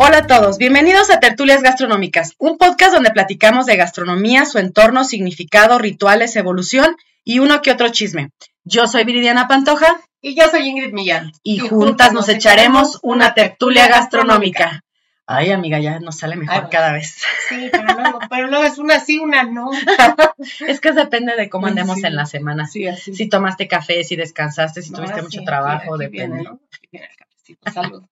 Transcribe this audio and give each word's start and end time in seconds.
Hola 0.00 0.18
a 0.18 0.26
todos, 0.28 0.58
bienvenidos 0.58 1.10
a 1.10 1.18
Tertulias 1.18 1.60
Gastronómicas, 1.60 2.36
un 2.38 2.56
podcast 2.56 2.94
donde 2.94 3.10
platicamos 3.10 3.66
de 3.66 3.76
gastronomía, 3.76 4.44
su 4.44 4.58
entorno, 4.58 5.02
significado, 5.02 5.76
rituales, 5.76 6.36
evolución 6.36 6.96
y 7.24 7.40
uno 7.40 7.62
que 7.62 7.72
otro 7.72 7.88
chisme. 7.88 8.30
Yo 8.62 8.86
soy 8.86 9.02
Viridiana 9.02 9.48
Pantoja. 9.48 10.00
Y 10.20 10.36
yo 10.36 10.48
soy 10.52 10.68
Ingrid 10.68 10.92
Millán. 10.92 11.32
Y, 11.42 11.58
juntas 11.58 12.12
nos 12.12 12.28
echaremos 12.28 13.00
una 13.02 13.34
tertulia 13.34 13.88
gastronómica. 13.88 14.84
Ay, 15.26 15.50
amiga, 15.50 15.80
ya 15.80 15.98
nos 15.98 16.18
sale 16.18 16.36
mejor 16.36 16.70
cada 16.70 16.92
vez. 16.92 17.16
Sí, 17.48 17.68
pero 17.72 17.92
luego, 17.92 18.18
pero 18.30 18.46
luego 18.46 18.64
es 18.66 18.78
una 18.78 19.00
sí, 19.00 19.18
una 19.18 19.42
no. 19.42 19.68
es 20.68 20.80
que 20.80 20.92
depende 20.92 21.34
de 21.34 21.50
cómo 21.50 21.66
andemos 21.66 22.04
en 22.04 22.14
la 22.14 22.24
semana. 22.24 22.68
Sí, 22.68 22.86
así. 22.86 23.16
Si 23.16 23.28
tomaste 23.28 23.66
café, 23.66 24.04
si 24.04 24.14
descansaste, 24.14 24.80
si 24.80 24.92
tuviste 24.92 25.22
mucho 25.22 25.42
trabajo, 25.42 25.98
depende. 25.98 26.44
Viene, 26.92 27.08
¿no? 27.64 27.72
Salud. 27.72 28.04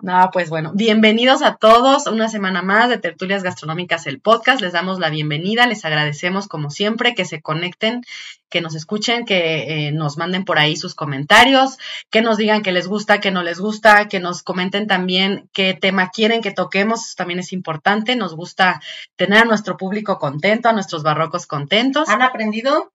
No, 0.00 0.30
pues 0.32 0.48
bueno, 0.48 0.72
bienvenidos 0.74 1.42
a 1.42 1.56
todos, 1.56 2.06
una 2.06 2.30
semana 2.30 2.62
más 2.62 2.88
de 2.88 2.96
Tertulias 2.96 3.42
Gastronómicas, 3.42 4.06
el 4.06 4.20
podcast. 4.20 4.62
Les 4.62 4.72
damos 4.72 4.98
la 4.98 5.10
bienvenida, 5.10 5.66
les 5.66 5.84
agradecemos 5.84 6.48
como 6.48 6.70
siempre 6.70 7.14
que 7.14 7.26
se 7.26 7.42
conecten, 7.42 8.02
que 8.48 8.62
nos 8.62 8.74
escuchen, 8.74 9.26
que 9.26 9.88
eh, 9.88 9.92
nos 9.92 10.16
manden 10.16 10.46
por 10.46 10.58
ahí 10.58 10.76
sus 10.76 10.94
comentarios, 10.94 11.76
que 12.10 12.22
nos 12.22 12.38
digan 12.38 12.62
que 12.62 12.72
les 12.72 12.86
gusta, 12.86 13.20
que 13.20 13.30
no 13.30 13.42
les 13.42 13.60
gusta, 13.60 14.08
que 14.08 14.18
nos 14.18 14.42
comenten 14.42 14.86
también 14.86 15.50
qué 15.52 15.74
tema 15.74 16.08
quieren 16.08 16.40
que 16.40 16.52
toquemos, 16.52 17.04
Eso 17.04 17.14
también 17.16 17.40
es 17.40 17.52
importante. 17.52 18.16
Nos 18.16 18.34
gusta 18.34 18.80
tener 19.16 19.42
a 19.42 19.44
nuestro 19.44 19.76
público 19.76 20.18
contento, 20.18 20.70
a 20.70 20.72
nuestros 20.72 21.02
barrocos 21.02 21.46
contentos. 21.46 22.08
¿Han 22.08 22.22
aprendido? 22.22 22.92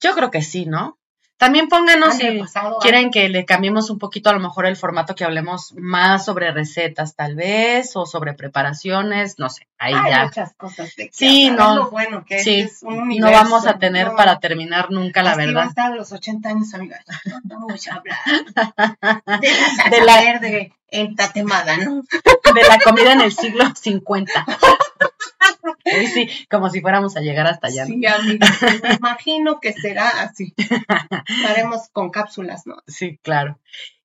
Yo 0.00 0.14
creo 0.16 0.32
que 0.32 0.42
sí, 0.42 0.66
¿no? 0.66 0.98
También 1.38 1.68
pónganos 1.68 2.16
si 2.16 2.42
quieren 2.80 3.10
que 3.10 3.28
le 3.28 3.44
cambiemos 3.44 3.90
un 3.90 3.98
poquito 3.98 4.28
a 4.28 4.32
lo 4.32 4.40
mejor 4.40 4.66
el 4.66 4.76
formato 4.76 5.14
que 5.14 5.24
hablemos 5.24 5.72
más 5.76 6.24
sobre 6.24 6.50
recetas 6.50 7.14
tal 7.14 7.36
vez 7.36 7.94
o 7.94 8.06
sobre 8.06 8.34
preparaciones, 8.34 9.38
no 9.38 9.48
sé, 9.48 9.68
ahí 9.78 9.94
Hay 9.94 10.10
ya. 10.10 10.24
muchas 10.24 10.54
cosas 10.54 10.94
de 10.96 11.10
sí, 11.12 11.50
no, 11.50 11.90
bueno 11.90 12.24
que 12.26 12.40
sí, 12.40 12.60
es 12.60 12.82
un 12.82 13.08
no 13.08 13.30
vamos 13.30 13.66
a 13.66 13.78
tener 13.78 14.12
para 14.16 14.40
terminar 14.40 14.90
nunca 14.90 15.22
la 15.22 15.36
verdad. 15.36 15.70
Va 15.78 15.84
a 15.84 15.90
los 15.90 16.10
80 16.12 16.48
años, 16.48 16.74
amiga. 16.74 17.00
No 17.44 17.60
vamos 17.60 17.86
a 17.86 17.94
hablar 17.94 18.18
de 19.90 20.04
la, 20.04 20.16
de 20.16 20.24
verde 20.24 20.72
en 20.90 21.14
tatemada, 21.14 21.76
¿no? 21.76 22.02
De 22.54 22.62
la 22.66 22.78
comida 22.80 23.12
en 23.12 23.20
el 23.20 23.32
siglo 23.32 23.64
50. 23.74 24.46
Sí, 25.84 26.28
como 26.50 26.70
si 26.70 26.80
fuéramos 26.80 27.16
a 27.16 27.20
llegar 27.20 27.46
hasta 27.46 27.68
allá. 27.68 27.86
Sí, 27.86 27.96
me 27.96 28.94
imagino 28.98 29.60
que 29.60 29.72
será 29.72 30.08
así. 30.08 30.54
Estaremos 31.28 31.88
con 31.92 32.10
cápsulas, 32.10 32.66
¿no? 32.66 32.76
Sí, 32.86 33.18
claro. 33.22 33.58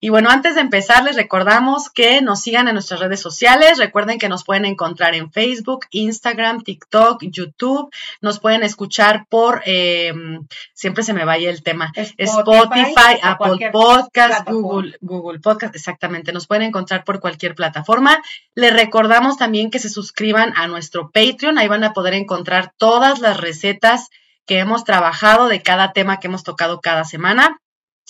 Y 0.03 0.09
bueno, 0.09 0.29
antes 0.29 0.55
de 0.55 0.59
empezar, 0.61 1.01
les 1.05 1.15
recordamos 1.15 1.89
que 1.89 2.21
nos 2.21 2.41
sigan 2.41 2.67
en 2.67 2.73
nuestras 2.73 2.99
redes 2.99 3.21
sociales. 3.21 3.77
Recuerden 3.77 4.19
que 4.19 4.27
nos 4.27 4.43
pueden 4.43 4.65
encontrar 4.65 5.15
en 5.15 5.31
Facebook, 5.31 5.85
Instagram, 5.91 6.61
TikTok, 6.61 7.23
YouTube. 7.23 7.89
Nos 8.19 8.41
pueden 8.41 8.63
escuchar 8.63 9.25
por, 9.29 9.61
em, 9.63 10.45
siempre 10.73 11.03
se 11.03 11.13
me 11.13 11.23
vaya 11.23 11.49
el 11.49 11.63
tema, 11.63 11.93
Spotify, 12.17 13.17
Apple 13.21 13.69
Podcast, 13.71 14.45
Google, 14.49 14.97
Google 14.99 15.39
Podcast, 15.39 15.73
exactamente. 15.73 16.33
Nos 16.33 16.47
pueden 16.47 16.63
encontrar 16.63 17.05
por 17.05 17.21
cualquier 17.21 17.55
plataforma. 17.55 18.21
Les 18.55 18.73
recordamos 18.73 19.37
también 19.37 19.71
que 19.71 19.79
se 19.79 19.87
suscriban 19.87 20.51
a 20.57 20.67
nuestro 20.67 21.11
Patreon. 21.13 21.57
Ahí 21.57 21.67
van 21.67 21.83
a 21.83 21.93
poder 21.93 22.13
encontrar 22.13 22.73
todas 22.77 23.19
las 23.19 23.37
recetas 23.37 24.09
que 24.45 24.59
hemos 24.59 24.83
trabajado 24.83 25.47
de 25.47 25.61
cada 25.61 25.93
tema 25.93 26.19
que 26.19 26.27
hemos 26.27 26.43
tocado 26.43 26.81
cada 26.81 27.05
semana. 27.05 27.59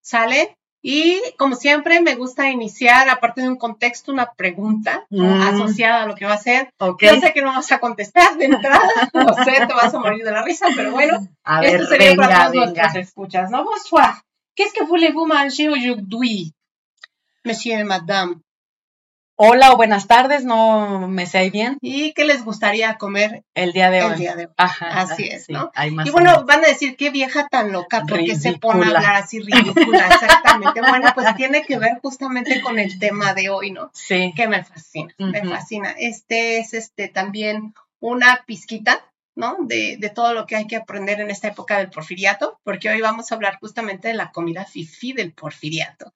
¿sale? 0.00 0.56
Y 0.80 1.20
como 1.36 1.56
siempre, 1.56 2.00
me 2.00 2.14
gusta 2.14 2.50
iniciar, 2.50 3.10
aparte 3.10 3.42
de 3.42 3.50
un 3.50 3.56
contexto, 3.56 4.10
una 4.10 4.32
pregunta 4.32 5.04
mm. 5.10 5.42
asociada 5.42 6.04
a 6.04 6.06
lo 6.06 6.14
que 6.14 6.24
va 6.24 6.32
a 6.32 6.38
ser. 6.38 6.70
Okay. 6.78 7.10
Yo 7.10 7.20
sé 7.20 7.34
que 7.34 7.42
no 7.42 7.52
vas 7.52 7.70
a 7.72 7.78
contestar 7.78 8.38
de 8.38 8.46
entrada, 8.46 8.88
no 9.12 9.34
sé, 9.44 9.66
te 9.66 9.74
vas 9.74 9.92
a 9.92 9.98
morir 9.98 10.24
de 10.24 10.32
la 10.32 10.42
risa, 10.42 10.68
pero 10.74 10.92
bueno, 10.92 11.18
a 11.44 11.62
esto 11.66 11.80
ver, 11.80 11.86
sería 11.86 12.10
venga, 12.12 12.28
para 12.28 12.38
todos 12.50 12.52
venga. 12.52 12.82
nuestros 12.82 13.08
escuchas, 13.08 13.50
¿no? 13.50 13.62
Bonsoir. 13.62 14.22
Qu'est-ce 14.54 14.72
que 14.72 14.84
voulez-vous 14.86 15.26
manger 15.26 15.68
aujourd'hui, 15.68 16.54
monsieur 17.44 17.78
et 17.78 17.84
madame? 17.84 18.40
Hola 19.36 19.72
o 19.72 19.76
buenas 19.76 20.06
tardes, 20.06 20.44
no 20.44 21.08
me 21.08 21.26
sé 21.26 21.38
ahí 21.38 21.50
bien. 21.50 21.78
¿Y 21.80 22.12
qué 22.14 22.24
les 22.24 22.44
gustaría 22.44 22.96
comer 22.96 23.44
el 23.54 23.72
día 23.72 23.90
de 23.90 24.02
hoy? 24.02 24.12
El 24.12 24.18
día 24.18 24.34
de 24.36 24.46
hoy. 24.46 24.52
Ajá, 24.56 25.02
Así 25.02 25.28
es, 25.28 25.44
sí, 25.46 25.52
¿no? 25.52 25.70
hay 25.74 25.90
más 25.90 26.06
Y 26.06 26.10
bueno, 26.10 26.44
van 26.44 26.64
a 26.64 26.68
decir, 26.68 26.96
qué 26.96 27.10
vieja 27.10 27.46
tan 27.48 27.70
loca, 27.72 28.04
porque 28.08 28.34
se 28.36 28.54
pone 28.58 28.84
a 28.84 28.88
hablar 28.88 29.16
así 29.16 29.40
ridícula, 29.40 30.08
exactamente. 30.08 30.80
Bueno, 30.80 31.12
pues 31.14 31.34
tiene 31.36 31.62
que 31.62 31.78
ver 31.78 31.98
justamente 32.02 32.60
con 32.60 32.78
el 32.78 32.98
tema 32.98 33.34
de 33.34 33.50
hoy, 33.50 33.70
¿no? 33.70 33.90
sí, 33.92 34.32
Que 34.34 34.48
me 34.48 34.64
fascina, 34.64 35.14
me 35.18 35.44
fascina. 35.44 35.94
Este 35.98 36.58
es 36.58 36.74
este 36.74 37.08
también 37.08 37.74
una 38.00 38.42
pizquita, 38.46 39.04
¿no? 39.34 39.56
De, 39.60 39.96
de 39.98 40.10
todo 40.10 40.32
lo 40.32 40.46
que 40.46 40.56
hay 40.56 40.66
que 40.66 40.76
aprender 40.76 41.20
en 41.20 41.30
esta 41.30 41.48
época 41.48 41.78
del 41.78 41.90
porfiriato, 41.90 42.58
porque 42.64 42.88
hoy 42.88 43.00
vamos 43.02 43.30
a 43.30 43.34
hablar 43.34 43.58
justamente 43.60 44.08
de 44.08 44.14
la 44.14 44.32
comida 44.32 44.64
fifí 44.64 45.12
del 45.12 45.32
porfiriato. 45.32 46.12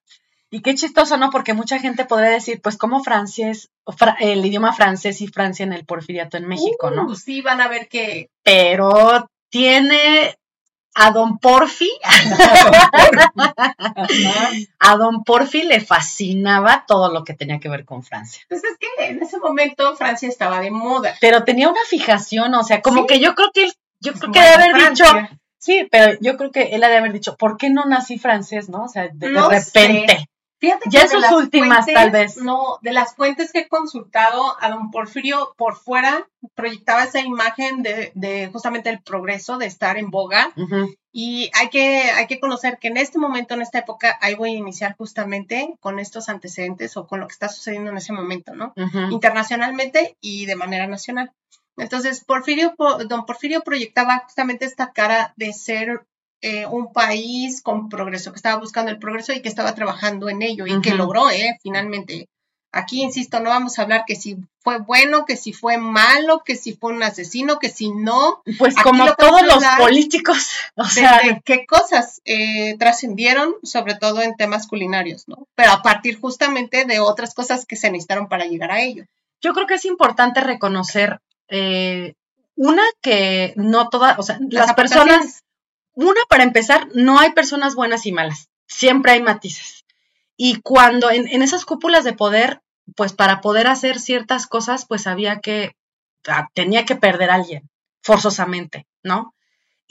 Y 0.51 0.63
qué 0.63 0.75
chistoso, 0.75 1.17
¿no? 1.17 1.31
Porque 1.31 1.55
mucha 1.55 1.79
gente 1.79 2.05
podría 2.05 2.31
decir, 2.31 2.61
pues, 2.63 2.77
como 2.77 3.03
francés, 3.05 3.69
fra- 3.97 4.17
el 4.21 4.45
idioma 4.45 4.73
francés 4.73 5.21
y 5.21 5.29
Francia 5.29 5.65
en 5.65 5.73
el 5.73 5.85
porfiriato 5.85 6.37
en 6.37 6.49
México, 6.49 6.91
¿no? 6.91 7.05
Uh, 7.07 7.15
sí, 7.15 7.41
van 7.41 7.61
a 7.61 7.69
ver 7.69 7.89
que 7.89 8.29
Pero 8.43 9.29
tiene 9.51 10.37
a 10.95 11.13
don 11.13 11.39
Porfi, 11.39 11.91
a 14.79 14.97
don 14.97 15.23
Porfi 15.25 15.63
le 15.63 15.81
fascinaba 15.81 16.85
todo 16.87 17.13
lo 17.13 17.25
que 17.25 17.35
tenía 17.35 17.59
que 17.61 17.69
ver 17.69 17.85
con 17.85 18.03
Francia. 18.03 18.43
Pues 18.49 18.63
es 18.65 18.77
que 18.79 19.07
en 19.07 19.23
ese 19.23 19.39
momento 19.39 19.97
Francia 19.97 20.29
estaba 20.29 20.61
de 20.61 20.71
moda. 20.71 21.15
Pero 21.21 21.45
tenía 21.45 21.69
una 21.69 21.81
fijación, 21.87 22.55
o 22.55 22.65
sea, 22.65 22.83
como 22.83 23.03
Sí. 23.03 23.07
que 23.09 23.21
yo 23.21 23.35
creo 23.35 23.51
que 23.53 23.65
él, 23.65 23.73
yo 24.01 24.13
creo 24.15 24.33
que 24.33 24.41
debe 24.41 24.53
haber 24.65 24.91
dicho, 24.91 25.05
sí, 25.59 25.87
pero 25.91 26.19
yo 26.21 26.37
creo 26.37 26.51
que 26.51 26.63
él 26.75 26.83
ha 26.85 26.89
de 26.89 26.97
haber 26.97 27.13
dicho, 27.13 27.37
¿por 27.37 27.57
qué 27.57 27.71
no 27.71 27.85
nací 27.85 28.19
francés, 28.19 28.69
no? 28.69 28.85
O 28.85 28.89
sea, 28.89 29.09
de, 29.13 29.31
de 29.31 29.41
repente. 29.49 30.27
Fíjate 30.61 30.91
Ya 30.91 31.01
que 31.01 31.05
en 31.07 31.09
de 31.09 31.15
sus 31.15 31.21
las 31.23 31.33
últimas, 31.33 31.85
fuentes- 31.87 31.95
tal 31.95 32.11
vez. 32.11 32.37
No, 32.37 32.79
de 32.83 32.93
las 32.93 33.15
fuentes 33.17 33.51
que 33.51 33.61
he 33.61 33.69
consultado, 33.69 34.57
a 34.61 34.69
don 34.71 34.91
Porfirio 34.91 35.55
por 35.57 35.75
fuera 35.77 36.29
proyectaba 36.55 37.05
esa 37.05 37.21
imagen 37.21 37.83
de, 37.83 38.13
de 38.15 38.49
justamente 38.53 38.91
el 38.91 39.01
progreso, 39.03 39.57
de 39.59 39.67
estar 39.67 39.97
en 39.97 40.11
boga. 40.11 40.53
Y 41.13 41.51
hay 41.55 41.71
que, 41.71 42.03
hay 42.11 42.27
que 42.27 42.39
conocer 42.39 42.79
que 42.79 42.89
en 42.89 42.97
este 42.99 43.19
momento, 43.19 43.55
en 43.55 43.63
esta 43.63 43.79
época, 43.81 44.17
ahí 44.21 44.35
voy 44.35 44.51
a 44.51 44.59
iniciar 44.59 44.95
justamente 44.97 45.75
con 45.81 45.99
estos 45.99 46.29
antecedentes 46.29 46.97
o 46.97 47.07
con 47.07 47.21
lo 47.21 47.27
que 47.27 47.33
está 47.33 47.49
sucediendo 47.49 47.91
en 47.91 47.97
ese 47.97 48.13
momento, 48.13 48.55
¿no? 48.55 48.73
internacionalmente 49.11 50.17
y 50.21 50.47
de 50.47 50.57
manera 50.57 50.87
nacional. 50.87 51.33
Entonces, 51.77 52.23
Porfirio, 52.25 52.75
po- 52.77 53.05
don 53.05 53.25
Porfirio 53.25 53.63
proyectaba 53.63 54.19
justamente 54.25 54.67
esta 54.67 54.93
cara 54.93 55.33
de 55.37 55.53
ser 55.53 56.03
eh, 56.43 56.67
un 56.67 56.93
país 56.93 57.63
con 57.63 57.89
progreso, 57.89 58.33
que 58.33 58.37
estaba 58.37 58.61
buscando 58.61 58.91
el 58.91 58.99
progreso 58.99 59.33
y 59.33 59.43
que 59.43 59.49
estaba 59.49 59.75
trabajando 59.75 60.29
en 60.29 60.43
ello 60.43 60.67
y 60.67 60.81
que 60.81 60.95
logró, 60.95 61.31
¿eh? 61.31 61.59
Finalmente. 61.63 62.29
Aquí, 62.73 63.03
insisto, 63.03 63.41
no 63.41 63.51
vamos 63.51 63.79
a 63.79 63.83
hablar 63.83 64.05
que 64.07 64.15
si 64.15 64.37
fue 64.61 64.79
bueno, 64.79 65.25
que 65.25 65.37
si 65.37 65.53
fue 65.53 65.77
malo, 65.77 66.43
que 66.45 66.55
si 66.55 66.73
fue 66.73 66.93
un 66.93 67.03
asesino, 67.03 67.59
que 67.59 67.69
si 67.69 67.91
no, 67.91 68.43
Pues 68.59 68.75
Aquí 68.77 68.85
como 68.85 69.07
lo 69.07 69.15
todos 69.17 69.43
los 69.43 69.65
políticos, 69.77 70.51
o 70.77 70.85
sea, 70.85 71.21
de 71.21 71.43
qué 71.45 71.67
cosas 71.67 72.21
eh, 72.25 72.77
trascendieron, 72.79 73.55
sobre 73.65 73.97
todo 73.97 74.23
en 74.23 74.37
temas 74.37 74.69
culinarios, 74.69 75.27
¿no? 75.27 75.49
Pero 75.57 75.73
a 75.73 75.83
partir 75.83 76.21
justamente 76.21 76.85
de 76.85 77.01
otras 77.01 77.35
cosas 77.35 77.67
que 77.67 77.75
se 77.75 77.91
necesitaron 77.91 78.29
para 78.29 78.45
llegar 78.45 78.71
a 78.71 78.81
ello. 78.81 79.05
yo 79.41 79.53
creo 79.53 79.67
que 79.67 79.75
es 79.75 79.85
importante 79.85 80.41
reconocer, 80.41 81.19
eh, 81.49 82.15
una, 82.55 82.85
que 83.01 83.53
no 83.57 83.89
todas, 83.89 84.19
o 84.19 84.23
sea, 84.23 84.39
las, 84.49 84.75
personas. 84.75 85.43
Una, 85.95 86.21
para 86.29 86.45
empezar, 86.45 86.89
no 86.95 87.19
hay 87.19 87.33
personas 87.33 87.75
buenas 87.75 88.07
y 88.07 88.13
malas, 88.13 88.49
siempre 88.67 89.13
hay 89.13 89.23
matices. 89.23 89.85
Y 90.37 90.61
cuando 90.63 91.11
en, 91.11 91.29
en 91.29 91.43
esas 91.43 91.65
cúpulas 91.65 92.05
de 92.05 92.13
poder, 92.13 92.63
pues 92.97 93.13
para 93.13 93.41
poder 93.41 93.67
hacer 93.67 93.99
ciertas 93.99 94.47
cosas, 94.47 94.87
pues 94.87 95.07
había 95.07 95.41
que, 95.41 95.77
ah, 96.29 96.49
tenía 96.55 96.85
que 96.85 96.97
perder 96.97 97.31
a 97.31 97.35
alguien, 97.35 97.69
forzosamente, 98.03 98.87
¿no? 99.03 99.35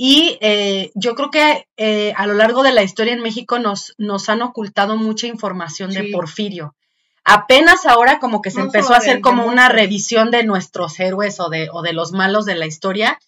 Y 0.02 0.38
eh, 0.40 0.92
yo 0.96 1.14
creo 1.14 1.30
que 1.30 1.68
eh, 1.76 2.14
a 2.16 2.26
lo 2.26 2.34
largo 2.34 2.64
de 2.64 2.72
la 2.72 2.84
historia 2.84 3.12
en 3.12 3.22
México 3.22 3.60
nos, 3.60 3.96
nos 3.98 4.30
han 4.30 4.42
ocultado 4.42 4.96
mucha 4.96 5.28
información 5.28 5.92
de. 5.92 6.10
Porfirio. 6.14 6.74
Apenas 7.26 7.86
ahora 7.86 8.18
como 8.20 8.42
que 8.42 8.50
se 8.50 8.60
No 8.60 8.68
empezó 8.68 8.94
a 8.94 8.98
hacer 8.98 9.20
como 9.20 9.46
una 9.46 9.68
revisión 9.68 10.32
de 10.32 10.46
nuestros 10.46 10.98
héroes 11.02 11.42
o 11.42 11.50
de, 11.50 11.68
o 11.74 11.82
de 11.82 11.92
los 11.92 12.14
malos 12.14 12.46
de 12.46 12.56
la 12.56 12.66
historia 12.66 13.20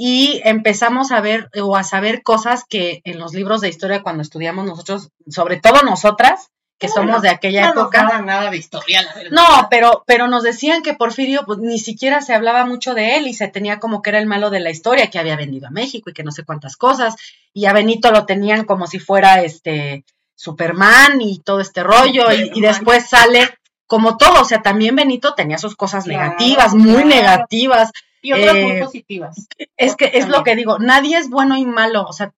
y 0.00 0.40
empezamos 0.44 1.10
a 1.10 1.20
ver 1.20 1.50
o 1.60 1.74
a 1.74 1.82
saber 1.82 2.22
cosas 2.22 2.62
que 2.68 3.00
en 3.02 3.18
los 3.18 3.34
libros 3.34 3.60
de 3.60 3.68
historia 3.68 4.00
cuando 4.00 4.22
estudiamos 4.22 4.64
nosotros, 4.64 5.08
sobre 5.28 5.56
todo 5.56 5.82
nosotras, 5.82 6.50
que 6.78 6.88
somos 6.88 7.20
de 7.22 7.30
aquella 7.30 7.64
no 7.64 7.70
época, 7.72 8.04
daban 8.04 8.24
nada 8.26 8.48
de 8.48 8.56
historia, 8.56 9.02
la 9.02 9.12
verdad. 9.12 9.30
no, 9.32 9.66
pero, 9.68 10.04
pero 10.06 10.28
nos 10.28 10.44
decían 10.44 10.82
que 10.84 10.94
Porfirio 10.94 11.42
pues, 11.44 11.58
ni 11.58 11.80
siquiera 11.80 12.20
se 12.22 12.32
hablaba 12.32 12.64
mucho 12.64 12.94
de 12.94 13.16
él 13.16 13.26
y 13.26 13.34
se 13.34 13.48
tenía 13.48 13.80
como 13.80 14.00
que 14.00 14.10
era 14.10 14.20
el 14.20 14.26
malo 14.26 14.50
de 14.50 14.60
la 14.60 14.70
historia, 14.70 15.10
que 15.10 15.18
había 15.18 15.34
vendido 15.34 15.66
a 15.66 15.72
México 15.72 16.10
y 16.10 16.12
que 16.12 16.22
no 16.22 16.30
sé 16.30 16.44
cuántas 16.44 16.76
cosas, 16.76 17.16
y 17.52 17.66
a 17.66 17.72
Benito 17.72 18.12
lo 18.12 18.24
tenían 18.24 18.64
como 18.66 18.86
si 18.86 19.00
fuera 19.00 19.42
este 19.42 20.04
Superman 20.36 21.20
y 21.20 21.40
todo 21.40 21.58
este 21.58 21.82
rollo, 21.82 22.30
y, 22.30 22.52
y 22.54 22.60
después 22.60 23.08
sale 23.08 23.50
como 23.88 24.16
todo, 24.16 24.42
o 24.42 24.44
sea, 24.44 24.62
también 24.62 24.94
Benito 24.94 25.34
tenía 25.34 25.58
sus 25.58 25.74
cosas 25.74 26.04
Claro, 26.04 26.22
negativas, 26.22 26.74
muy 26.74 27.02
claro. 27.02 27.08
negativas, 27.08 27.90
Y 28.22 28.32
otras 28.32 28.54
muy 28.54 28.72
eh, 28.72 28.80
positivas. 28.84 29.46
es 29.76 29.96
que 29.96 30.10
es 30.14 30.28
lo 30.28 30.42
que 30.44 30.56
digo, 30.56 30.78
nadie 30.78 31.18
es 31.18 31.30
bueno 31.30 31.56
y 31.56 31.64
malo, 31.64 32.04
o 32.04 32.12
sea, 32.12 32.32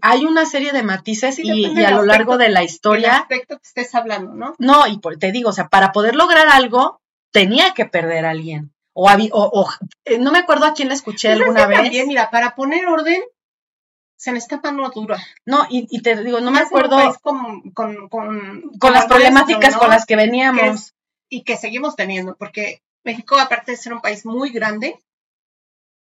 hay 0.00 0.24
una 0.24 0.46
serie 0.46 0.72
de 0.72 0.82
matices 0.82 1.36
Sí, 1.36 1.42
y, 1.44 1.84
a 1.84 1.90
lo 1.90 2.02
largo 2.04 2.38
de 2.38 2.48
la 2.48 2.60
El 2.60 2.66
historia 2.66 3.18
aspecto 3.18 3.56
que 3.58 3.62
estés 3.66 3.94
hablando, 3.94 4.32
¿no? 4.34 4.54
no, 4.58 4.86
y 4.86 4.98
por- 4.98 5.18
te 5.18 5.32
digo, 5.32 5.50
o 5.50 5.52
sea, 5.52 5.68
para 5.68 5.92
poder 5.92 6.16
lograr 6.16 6.48
algo, 6.48 7.00
tenía 7.32 7.74
que 7.74 7.84
perder 7.84 8.24
a 8.24 8.30
alguien. 8.30 8.72
O, 8.94 9.10
o- 9.10 9.50
o- 9.60 9.68
eh, 10.06 10.18
no 10.18 10.32
me 10.32 10.38
acuerdo 10.38 10.64
a 10.64 10.72
quién 10.72 10.88
le 10.88 10.94
escuché 10.94 11.28
Pues 11.28 11.40
es 11.40 11.46
alguna 11.46 11.66
vez. 11.66 11.78
También, 11.82 12.08
mira, 12.08 12.30
para 12.30 12.54
poner 12.54 12.86
orden, 12.88 13.20
se 14.16 14.32
necesita 14.32 14.72
mano 14.72 14.90
dura. 14.94 15.18
No, 15.44 15.66
y, 15.68 15.86
y 15.90 16.00
te 16.00 16.16
digo, 16.24 16.40
no 16.40 16.50
me 16.50 16.60
acuerdo 16.60 16.96
Con, 17.20 17.70
con, 17.72 18.08
con, 18.08 18.62
con 18.78 18.92
las 18.94 19.04
problemáticas 19.04 19.74
¿no? 19.74 19.80
con 19.80 19.90
las 19.90 20.06
que 20.06 20.14
Que 20.14 20.22
veníamos. 20.22 20.62
es- 20.74 20.94
y 21.28 21.42
que 21.42 21.56
seguimos 21.58 21.96
teniendo, 21.96 22.36
porque 22.36 22.80
México, 23.04 23.36
aparte 23.38 23.72
de 23.72 23.76
ser 23.76 23.92
un 23.92 24.00
país 24.00 24.24
muy 24.24 24.50
grande, 24.50 24.98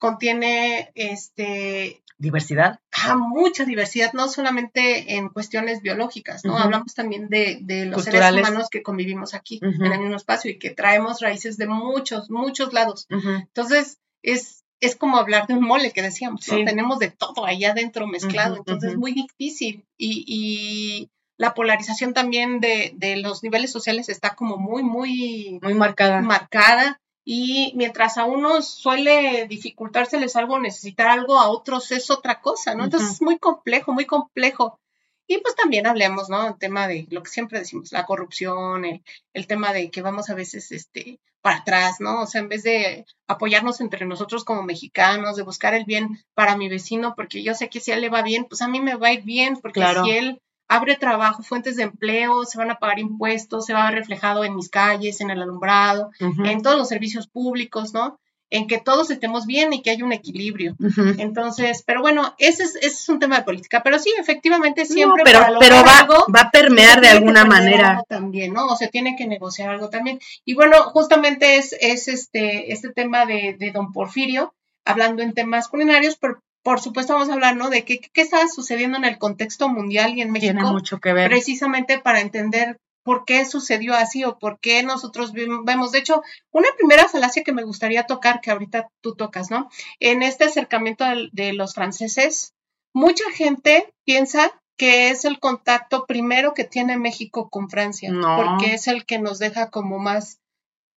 contiene 0.03 0.91
este 0.95 2.01
Diversidad. 2.17 2.79
ah, 2.91 3.15
mucha 3.15 3.63
diversidad, 3.63 4.11
no 4.13 4.27
solamente 4.27 5.15
en 5.15 5.29
cuestiones 5.29 5.81
biológicas, 5.81 6.43
¿no? 6.43 6.57
Hablamos 6.57 6.93
también 6.93 7.29
de, 7.29 7.59
de 7.61 7.85
los 7.85 8.03
Culturales. 8.03 8.35
seres 8.35 8.49
humanos 8.49 8.69
que 8.69 8.83
convivimos 8.83 9.33
aquí 9.33 9.59
en 9.61 9.81
el 9.91 9.99
mismo 9.99 10.17
espacio 10.17 10.51
y 10.51 10.59
que 10.59 10.69
traemos 10.71 11.21
raíces 11.21 11.55
de 11.57 11.67
muchos, 11.67 12.29
muchos 12.29 12.73
lados. 12.73 13.07
Entonces, 13.09 13.97
es, 14.21 14.63
es 14.81 14.95
como 14.97 15.17
hablar 15.17 15.47
de 15.47 15.53
un 15.55 15.63
mole 15.65 15.91
que 15.91 16.01
decíamos, 16.01 16.45
¿no? 16.49 16.57
Sí. 16.57 16.65
Tenemos 16.65 16.99
de 16.99 17.09
todo 17.11 17.45
allá 17.45 17.71
adentro 17.71 18.05
mezclado, 18.07 18.57
entonces 18.57 18.91
es 18.91 18.97
muy 18.97 19.13
difícil. 19.13 19.85
Y, 19.97 20.23
y 20.27 21.09
la 21.37 21.53
polarización 21.53 22.13
también 22.13 22.59
de, 22.59 22.91
de 22.95 23.15
los 23.17 23.41
niveles 23.43 23.71
sociales 23.71 24.07
está 24.09 24.35
como 24.35 24.57
muy, 24.57 24.83
muy 24.83 25.59
Muy 25.61 25.73
marcada. 25.73 26.21
marcada. 26.21 27.01
Y 27.25 27.71
mientras 27.75 28.17
a 28.17 28.25
unos 28.25 28.67
suele 28.67 29.47
dificultárseles 29.47 30.35
algo, 30.35 30.59
necesitar 30.59 31.07
algo, 31.07 31.39
a 31.39 31.49
otros 31.49 31.91
es 31.91 32.09
otra 32.11 32.41
cosa, 32.41 32.75
¿no? 32.75 32.83
Entonces 32.83 33.11
es 33.11 33.21
muy 33.21 33.37
complejo, 33.39 33.93
muy 33.93 34.05
complejo. 34.05 34.79
Y 35.25 35.37
pues 35.37 35.55
también 35.55 35.87
hablemos, 35.87 36.29
¿no? 36.29 36.47
El 36.47 36.57
tema 36.57 36.87
de 36.87 37.07
lo 37.09 37.23
que 37.23 37.29
siempre 37.29 37.59
decimos, 37.59 37.93
la 37.93 38.05
corrupción, 38.05 38.83
el, 38.83 39.01
el 39.33 39.47
tema 39.47 39.71
de 39.71 39.89
que 39.89 40.01
vamos 40.01 40.29
a 40.29 40.35
veces 40.35 40.69
este, 40.73 41.21
para 41.41 41.59
atrás, 41.59 42.01
¿no? 42.01 42.23
O 42.23 42.27
sea, 42.27 42.41
en 42.41 42.49
vez 42.49 42.63
de 42.63 43.05
apoyarnos 43.27 43.79
entre 43.79 44.05
nosotros 44.05 44.43
como 44.43 44.63
mexicanos, 44.63 45.37
de 45.37 45.43
buscar 45.43 45.73
el 45.75 45.85
bien 45.85 46.21
para 46.33 46.57
mi 46.57 46.67
vecino, 46.67 47.15
porque 47.15 47.41
yo 47.41 47.53
sé 47.53 47.69
que 47.69 47.79
si 47.79 47.91
a 47.91 47.95
él 47.95 48.01
le 48.01 48.09
va 48.09 48.21
bien, 48.21 48.45
pues 48.45 48.61
a 48.61 48.67
mí 48.67 48.81
me 48.81 48.95
va 48.95 49.07
a 49.07 49.13
ir 49.13 49.23
bien, 49.23 49.55
porque 49.61 49.79
Claro. 49.79 50.03
si 50.03 50.11
él 50.11 50.41
abre 50.67 50.95
trabajo, 50.95 51.43
fuentes 51.43 51.75
de 51.75 51.83
empleo, 51.83 52.45
se 52.45 52.57
van 52.57 52.71
a 52.71 52.79
pagar 52.79 52.99
impuestos, 52.99 53.65
se 53.65 53.73
va 53.73 53.83
a 53.83 53.91
ver 53.91 53.99
reflejado 53.99 54.43
en 54.43 54.55
mis 54.55 54.69
calles, 54.69 55.21
en 55.21 55.29
el 55.29 55.41
alumbrado, 55.41 56.11
en 56.19 56.61
todos 56.61 56.77
los 56.77 56.87
servicios 56.87 57.27
públicos, 57.27 57.93
¿no? 57.93 58.19
En 58.49 58.67
que 58.67 58.77
todos 58.77 59.09
estemos 59.09 59.47
bien 59.47 59.73
y 59.73 59.81
que 59.81 59.89
haya 59.89 60.05
un 60.05 60.13
equilibrio. 60.13 60.75
Entonces, 61.17 61.83
pero 61.87 62.01
bueno, 62.01 62.35
ese 62.37 62.63
es, 62.63 62.75
ese 62.75 62.87
es 62.87 63.09
un 63.09 63.17
tema 63.17 63.37
de 63.37 63.43
política. 63.43 63.81
Pero 63.83 63.97
sí, 63.97 64.13
efectivamente, 64.19 64.85
siempre. 64.85 65.23
No, 65.23 65.23
pero, 65.23 65.39
para 65.39 65.59
pero 65.59 65.75
va, 65.77 65.99
algo, 65.99 66.25
va 66.33 66.41
a 66.41 66.51
permear 66.51 67.01
de 67.01 67.07
alguna 67.07 67.45
manera. 67.45 68.03
También, 68.07 68.53
¿no? 68.53 68.67
O 68.67 68.75
se 68.75 68.89
tiene 68.89 69.15
que 69.15 69.25
negociar 69.25 69.71
algo 69.71 69.89
también. 69.89 70.19
Y 70.45 70.53
bueno, 70.53 70.83
justamente 70.83 71.57
es, 71.57 71.75
es 71.79 72.07
este, 72.07 72.71
este 72.71 72.91
tema 72.91 73.25
de, 73.25 73.55
de 73.57 73.71
don 73.71 73.91
Porfirio, 73.91 74.53
hablando 74.85 75.23
en 75.23 75.33
temas 75.33 75.67
culinarios, 75.67 76.15
pero 76.21 76.39
por 76.63 76.79
supuesto 76.81 77.13
vamos 77.13 77.29
a 77.29 77.33
hablar, 77.33 77.55
¿no? 77.55 77.69
De 77.69 77.83
qué, 77.85 77.99
qué 77.99 78.21
estaba 78.21 78.47
sucediendo 78.47 78.97
en 78.97 79.05
el 79.05 79.17
contexto 79.17 79.69
mundial 79.69 80.17
y 80.17 80.21
en 80.21 80.31
México 80.31 80.53
Tiene 80.53 80.71
mucho 80.71 80.99
que 80.99 81.13
ver. 81.13 81.29
precisamente 81.29 81.99
para 81.99 82.21
entender 82.21 82.77
por 83.03 83.25
qué 83.25 83.43
sucedió 83.45 83.93
así 83.95 84.23
o 84.23 84.39
por 84.39 84.59
qué 84.61 84.81
nosotros 84.81 85.33
ve- 85.33 85.47
vemos. 85.65 85.91
De 85.91 85.99
hecho, 85.99 86.23
una 86.51 86.69
primera 86.77 87.07
falacia 87.09 87.43
que 87.43 87.51
me 87.51 87.63
gustaría 87.63 88.03
tocar, 88.05 88.39
que 88.39 88.49
ahorita 88.51 88.87
tú 89.01 89.13
tocas, 89.15 89.51
¿no? 89.51 89.69
En 89.99 90.23
este 90.23 90.45
acercamiento 90.45 91.03
de, 91.33 91.51
los 91.51 91.73
franceses, 91.73 92.53
mucha 92.93 93.25
gente 93.35 93.89
piensa 94.05 94.51
que 94.77 95.09
es 95.09 95.25
el 95.25 95.39
contacto 95.39 96.05
primero 96.07 96.53
que 96.53 96.63
tiene 96.63 96.97
México 96.97 97.49
con 97.49 97.69
Francia, 97.69 98.09
No. 98.11 98.37
porque 98.37 98.73
es 98.73 98.87
el 98.87 99.05
que 99.05 99.19
nos 99.19 99.37
deja 99.37 99.69
como 99.69 99.99
más 99.99 100.39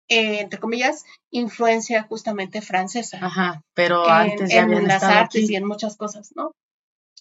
eh, 0.09 0.41
entre 0.41 0.61
comillas, 0.61 1.05
influencia 1.31 2.03
justamente 2.05 2.63
francesa. 2.63 3.19
Ajá, 3.21 3.63
pero 3.75 4.05
en, 4.07 4.13
antes 4.13 4.51
ya 4.51 4.63
en 4.63 4.87
las 4.87 5.03
estado 5.03 5.19
artes 5.21 5.45
aquí. 5.45 5.53
y 5.53 5.57
en 5.57 5.67
muchas 5.67 5.97
cosas, 5.97 6.33
¿no? 6.35 6.53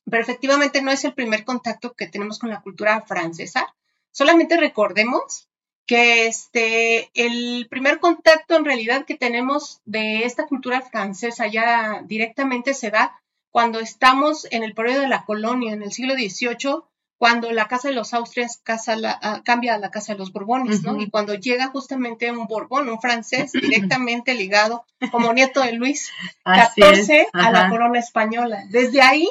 Pero 0.09 0.21
efectivamente 0.21 0.81
no 0.81 0.91
es 0.91 1.03
el 1.03 1.13
primer 1.13 1.45
contacto 1.45 1.93
que 1.93 2.07
tenemos 2.07 2.37
con 2.37 2.49
la 2.49 2.61
cultura 2.61 3.01
francesa. 3.01 3.73
Solamente 4.11 4.57
recordemos 4.57 5.47
que 5.87 6.27
este, 6.27 7.09
el 7.13 7.67
primer 7.69 7.99
contacto 7.99 8.55
en 8.55 8.65
realidad 8.65 9.05
que 9.05 9.15
tenemos 9.15 9.81
de 9.85 10.23
esta 10.23 10.47
cultura 10.47 10.81
francesa 10.81 11.47
ya 11.47 12.01
directamente 12.05 12.73
se 12.73 12.91
da 12.91 13.19
cuando 13.51 13.79
estamos 13.79 14.47
en 14.51 14.63
el 14.63 14.73
periodo 14.73 15.01
de 15.01 15.07
la 15.07 15.25
colonia, 15.25 15.73
en 15.73 15.81
el 15.81 15.91
siglo 15.91 16.15
XVIII, 16.15 16.81
cuando 17.17 17.51
la 17.51 17.67
Casa 17.67 17.87
de 17.87 17.93
los 17.95 18.13
Austrias 18.13 18.59
casa 18.63 18.95
la- 18.95 19.17
ah, 19.21 19.41
cambia 19.45 19.75
a 19.75 19.77
la 19.79 19.89
Casa 19.91 20.13
de 20.13 20.19
los 20.19 20.31
Borbones, 20.33 20.83
¿no? 20.83 20.99
Y 20.99 21.09
cuando 21.09 21.33
llega 21.35 21.67
justamente 21.67 22.29
un 22.31 22.45
Borbón, 22.47 22.89
un 22.89 22.99
francés, 22.99 23.51
directamente 23.53 24.33
ligado 24.33 24.85
como 25.11 25.31
nieto 25.33 25.61
de 25.61 25.73
Luis 25.73 26.09
Así 26.43 26.81
14 26.81 27.21
es, 27.21 27.27
a 27.33 27.51
la 27.51 27.69
corona 27.69 27.99
española. 27.99 28.63
Desde 28.69 29.01
ahí, 29.01 29.29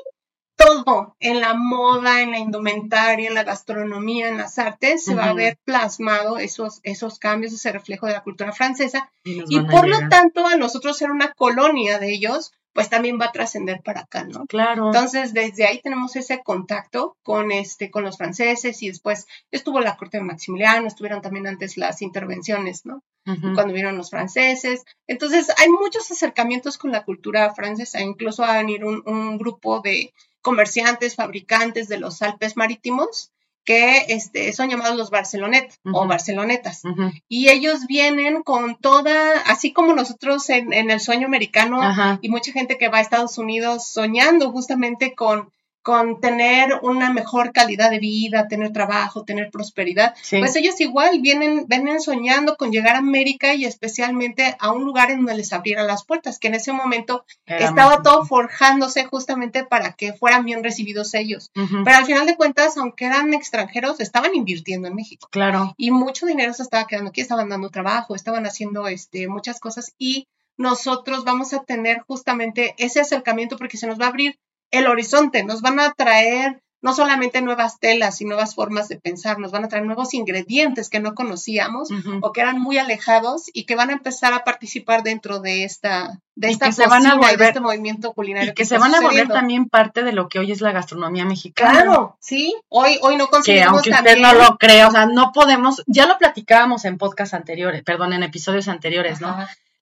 todo 0.57 1.17
en 1.21 1.41
la 1.41 1.55
moda, 1.55 2.23
en 2.23 2.31
la 2.31 2.39
indumentaria, 2.39 3.29
en 3.29 3.35
la 3.35 3.43
gastronomía, 3.45 4.29
en 4.29 4.39
las 4.39 4.59
artes, 4.59 5.05
se 5.05 5.15
va 5.15 5.25
a 5.25 5.33
ver 5.35 5.59
plasmado 5.65 6.39
esos, 6.39 6.81
esos 6.85 7.19
cambios, 7.19 7.53
ese 7.53 7.73
reflejo 7.73 8.07
de 8.07 8.13
la 8.13 8.23
cultura 8.23 8.53
francesa. 8.53 9.11
Y 9.49 9.59
por 9.73 9.89
lo 9.89 9.99
tanto, 10.09 10.47
a 10.47 10.57
nosotros 10.57 10.97
ser 10.97 11.11
una 11.11 11.33
colonia 11.33 11.99
de 11.99 12.13
ellos, 12.13 12.53
pues 12.75 12.91
también 12.91 13.19
va 13.21 13.27
a 13.27 13.33
trascender 13.33 13.81
para 13.83 14.01
acá, 14.01 14.25
¿no? 14.25 14.47
Claro. 14.47 14.87
Entonces, 14.87 15.33
desde 15.33 15.65
ahí 15.65 15.81
tenemos 15.81 16.17
ese 16.17 16.43
contacto 16.43 17.17
con, 17.23 17.53
este, 17.53 17.91
con 17.91 18.03
los 18.03 18.19
franceses 18.19 18.83
y 18.83 18.89
después 18.89 19.27
estuvo 19.53 19.81
la 19.81 19.97
corte 19.97 20.19
de 20.19 20.25
Maximiliano, 20.25 20.89
estuvieron 20.89 21.23
también 21.23 21.47
antes 21.47 21.77
las 21.77 22.03
intervenciones, 22.03 22.85
¿no? 22.85 23.03
Cuando 23.55 23.73
vieron 23.73 23.97
los 23.97 24.11
franceses. 24.11 24.85
Entonces, 25.07 25.51
hay 25.57 25.71
muchos 25.71 26.11
acercamientos 26.11 26.77
con 26.77 26.93
la 26.93 27.05
cultura 27.05 27.55
francesa. 27.55 28.03
Incluso 28.03 28.43
va 28.43 28.53
a 28.53 28.59
venir 28.59 28.85
un, 28.85 29.03
un 29.07 29.39
grupo 29.39 29.81
de 29.81 30.13
comerciantes, 30.43 31.15
fabricantes 31.15 31.89
de 31.89 31.97
los 31.97 32.21
Alpes 32.21 32.55
marítimos 32.59 33.33
que 33.65 34.05
este, 34.09 34.53
son 34.53 34.69
llamados 34.69 34.97
los 34.97 35.11
Barcelonet 35.11 35.73
o. 35.93 36.07
Barcelonetas. 36.07 36.83
Y 37.29 37.49
ellos 37.49 37.87
vienen 37.87 38.43
con 38.43 38.77
toda, 38.77 39.41
así 39.47 39.73
como 39.73 39.95
nosotros 39.95 40.49
en, 40.51 40.73
en 40.73 40.91
el 40.91 41.01
sueño 41.01 41.27
americano 41.27 41.83
Ajá. 41.83 42.19
y 42.21 42.29
mucha 42.29 42.53
gente 42.53 42.77
que 42.77 42.89
va 42.89 42.99
a 42.99 43.03
Estados 43.03 43.39
Unidos 43.39 43.87
soñando 43.87 44.51
justamente 44.53 45.15
con, 45.15 45.51
con 45.85 46.19
tener 46.19 46.81
una 46.81 47.13
mejor 47.13 47.53
calidad 47.53 47.91
de 47.91 47.99
vida, 47.99 48.49
tener 48.49 48.73
trabajo, 48.73 49.25
tener 49.25 49.51
prosperidad. 49.51 50.15
Sí. 50.23 50.39
Pues 50.39 50.57
ellos 50.57 50.81
igual 50.81 51.21
vienen, 51.21 51.67
vienen 51.69 52.01
soñando 52.01 52.57
con 52.57 52.73
llegar 52.73 52.97
a 52.97 53.01
América 53.01 53.53
y 53.53 53.67
especialmente 53.67 54.57
a 54.61 54.73
un 54.73 54.85
lugar 54.85 55.11
en 55.11 55.19
donde 55.19 55.37
les 55.37 55.53
abrieran 55.53 55.87
las 55.87 56.03
puertas, 56.03 56.39
que 56.39 56.49
en 56.49 56.55
ese 56.55 56.73
momento 56.73 57.27
Era 57.45 57.67
estaba 57.67 58.03
todo 58.03 58.25
forjándose 58.25 59.05
justamente 59.05 59.63
para 59.63 59.93
que 59.93 60.15
fueran 60.15 60.47
bien 60.47 60.65
recibidos 60.65 61.13
ellos. 61.13 61.51
Pero 61.53 61.97
al 61.99 62.07
final 62.07 62.27
de 62.27 62.37
cuentas, 62.37 62.79
aunque 62.79 63.05
eran 63.05 63.35
extranjeros, 63.35 64.01
estaban 64.01 64.35
invirtiendo 64.35 64.89
en 64.89 64.95
México 64.95 65.29
Claro. 65.31 65.75
y 65.77 65.91
mucho 65.91 66.25
dinero 66.25 66.55
se 66.55 66.63
estaba 66.63 66.87
quedando 66.87 67.11
aquí, 67.11 67.21
estaban 67.21 67.51
dando 67.51 67.69
trabajo, 67.69 68.15
estaban 68.15 68.47
haciendo 68.47 68.89
este, 68.89 69.29
muchas 69.29 69.61
cosas 69.61 69.93
y 69.99 70.29
nosotros 70.57 71.25
vamos 71.25 71.53
a 71.53 71.65
tener 71.65 71.99
justamente 72.07 72.75
ese 72.79 73.01
acercamiento 73.01 73.59
porque 73.59 73.77
se 73.77 73.87
nos 73.87 74.01
va 74.01 74.07
a 74.07 74.09
abrir 74.09 74.39
el 74.79 74.87
horizonte, 74.87 75.45
nos 75.45 75.61
van 75.63 75.81
a 75.81 75.93
traer 75.93 76.63
no 76.85 76.95
solamente 76.95 77.41
nuevas 77.41 77.81
telas 77.81 78.21
y 78.21 78.27
nuevas 78.27 78.55
formas 78.55 78.89
de 78.89 79.01
pensar, 79.01 79.39
nos 79.39 79.53
van 79.53 79.65
a 79.65 79.69
traer 79.69 79.87
nuevos 79.87 80.13
ingredientes 80.13 80.91
que 80.91 81.01
no 81.01 81.15
conocíamos 81.15 81.89
o 82.21 82.31
que 82.31 82.43
eran 82.43 82.61
muy 82.61 82.77
alejados 82.77 83.45
y 83.55 83.65
que 83.65 83.75
van 83.75 83.89
a 83.89 83.95
empezar 83.95 84.35
a 84.35 84.45
participar 84.45 85.03
dentro 85.03 85.41
de 85.41 85.65
esta 85.65 86.21
de 86.35 86.49
Y 86.49 86.53
esta 86.53 86.67
que 86.67 86.73
se 86.73 86.87
van 86.87 87.07
a 87.07 87.17
de 87.17 87.43
este 87.43 87.61
movimiento 87.61 88.13
culinario 88.13 88.51
Y 88.51 88.55
que 88.55 88.67
se 88.67 88.77
van 88.77 88.95
a 88.95 89.01
volver 89.01 89.29
también 89.29 89.71
parte 89.71 90.03
de 90.03 90.13
lo 90.13 90.29
que 90.29 90.41
hoy 90.41 90.53
es 90.53 90.61
la 90.61 90.73
gastronomía 90.73 91.25
mexicana. 91.25 91.85
Claro, 91.85 92.19
sí, 92.21 92.55
hoy 92.69 92.99
hoy 93.01 93.17
no 93.17 93.29
Que 93.29 93.31
conseguimos 93.31 93.69
aunque 93.69 93.89
usted 93.89 94.05
también 94.05 94.21
no 94.21 94.35
lo 94.35 94.59
crea, 94.59 94.87
o 94.87 94.91
sea, 94.91 95.07
no 95.07 95.33
podemos, 95.33 95.83
ya 95.87 96.07
lo 96.07 96.19
platicábamos 96.19 96.85
en 96.85 96.99
podcasts 96.99 97.33
anteriores, 97.33 97.83
perdón, 97.83 98.13
en 98.13 98.25
episodios 98.25 98.69
anteriores, 98.69 99.23
¿no? 99.23 99.35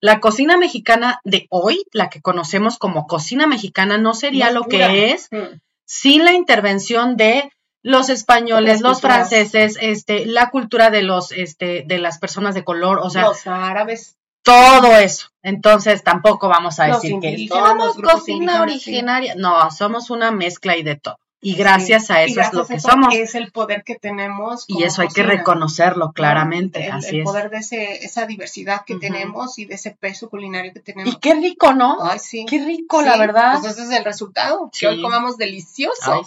La 0.02 0.20
cocina 0.20 0.58
mexicana 0.58 1.20
de 1.24 1.46
hoy, 1.48 1.84
la 1.92 2.10
que 2.10 2.20
conocemos 2.20 2.76
como 2.76 3.06
cocina 3.06 3.46
mexicana, 3.46 3.96
no 3.98 4.12
sería 4.14 4.46
Más 4.46 4.54
lo 4.54 4.64
pura. 4.64 4.88
que 4.88 5.12
es 5.12 5.28
Mm. 5.30 5.60
sin 5.86 6.24
la 6.24 6.32
intervención 6.32 7.16
de 7.16 7.50
los 7.82 8.08
españoles, 8.08 8.80
los 8.80 9.00
franceses, 9.00 9.78
este, 9.80 10.26
la 10.26 10.50
cultura 10.50 10.90
de 10.90 11.02
los, 11.02 11.32
este, 11.32 11.84
de 11.86 11.98
las 11.98 12.18
personas 12.18 12.54
de 12.54 12.64
color, 12.64 12.98
o 12.98 13.10
sea, 13.10 13.22
los 13.22 13.46
árabes 13.46 14.16
todo 14.44 14.96
eso. 14.96 15.28
Entonces 15.42 16.02
tampoco 16.02 16.48
vamos 16.48 16.80
a 16.80 16.88
Los 16.88 17.02
decir 17.02 17.20
que 17.20 17.46
somos 17.48 17.94
cocina 17.96 18.56
sí. 18.56 18.60
originaria. 18.62 19.34
No, 19.36 19.70
somos 19.70 20.10
una 20.10 20.30
mezcla 20.32 20.76
y 20.76 20.82
de 20.82 20.96
todo. 20.96 21.16
Y 21.44 21.56
gracias 21.56 22.08
a 22.12 22.22
eso 22.22 22.40
es 22.40 22.52
lo 22.52 22.64
que 22.64 22.74
eso 22.74 22.90
somos. 22.90 23.12
Es 23.12 23.34
el 23.34 23.50
poder 23.50 23.82
que 23.82 23.96
tenemos. 23.96 24.64
Y 24.68 24.84
eso 24.84 25.02
hay 25.02 25.08
que 25.08 25.24
reconocerlo 25.24 26.06
¿no? 26.06 26.12
claramente. 26.12 26.86
El, 26.86 26.92
así 26.92 27.08
el 27.16 27.18
es. 27.22 27.24
poder 27.24 27.50
de 27.50 27.56
ese, 27.58 28.04
esa 28.04 28.26
diversidad 28.26 28.84
que 28.86 28.94
tenemos 28.94 29.58
y 29.58 29.64
de 29.64 29.74
ese 29.74 29.90
peso 29.90 30.30
culinario 30.30 30.72
que 30.72 30.78
tenemos. 30.78 31.12
Y 31.12 31.18
qué 31.18 31.34
rico, 31.34 31.72
¿no? 31.74 31.98
Ay, 32.00 32.20
sí. 32.20 32.46
Qué 32.48 32.64
rico, 32.64 33.00
Sí, 33.00 33.06
la 33.06 33.18
verdad. 33.18 33.58
Pues 33.60 33.72
ese 33.72 33.82
es 33.82 33.90
el 33.90 34.04
resultado. 34.04 34.70
Sí. 34.72 34.80
Que 34.80 34.86
hoy 34.86 35.02
comamos 35.02 35.36
delicioso. 35.36 36.12
Ay, 36.12 36.20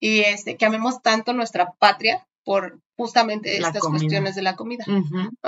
Y 0.00 0.20
este, 0.20 0.56
que 0.56 0.64
amemos 0.64 1.02
tanto 1.02 1.34
nuestra 1.34 1.72
patria 1.72 2.26
por 2.42 2.78
justamente 2.96 3.60
La 3.60 3.66
estas 3.68 3.82
comida. 3.82 3.98
cuestiones 4.00 4.34
de 4.34 4.40
la 4.42 4.56
comida. 4.56 4.86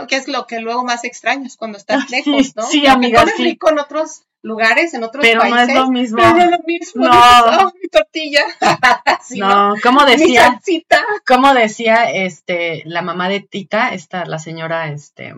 Que 0.08 0.16
es 0.16 0.28
lo 0.28 0.46
que 0.46 0.60
luego 0.60 0.84
más 0.84 1.04
extrañas 1.04 1.56
cuando 1.56 1.78
estás 1.78 2.10
lejos, 2.10 2.54
¿no? 2.54 2.64
sí, 2.66 2.86
amiga, 2.86 3.24
rico 3.38 3.70
en 3.70 3.78
otros 3.78 4.24
lugares, 4.42 4.94
en 4.94 5.04
otros 5.04 5.22
Pero 5.22 5.44
no 5.44 5.50
países. 5.50 5.68
es 5.68 5.74
lo 5.74 5.90
mismo. 5.90 6.16
Pero 6.18 6.30
no 6.34 6.42
es 6.44 6.50
lo 6.50 6.58
mismo. 6.66 7.04
No. 7.04 7.10
dices, 7.10 7.58
"Oh, 7.64 7.72
mi 7.82 7.88
tortilla. 7.88 8.42
Sí, 9.22 9.38
No, 9.38 9.74
¿cómo 9.82 10.04
Mi 10.06 10.12
decía? 10.12 10.44
salsita. 10.46 11.04
¿Cómo 11.26 11.52
decía 11.54 12.10
este 12.10 12.82
la 12.86 13.02
mamá 13.02 13.28
de 13.28 13.40
Tita, 13.40 13.90
esta, 13.94 14.24
la 14.24 14.38
señora, 14.38 14.88
este, 14.88 15.34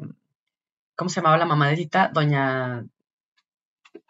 ¿cómo 0.97 1.11
se 1.11 1.17
llamaba 1.21 1.37
la 1.37 1.45
mamá 1.47 1.69
de 1.69 1.77
Tita? 1.77 2.09
Doña 2.13 2.85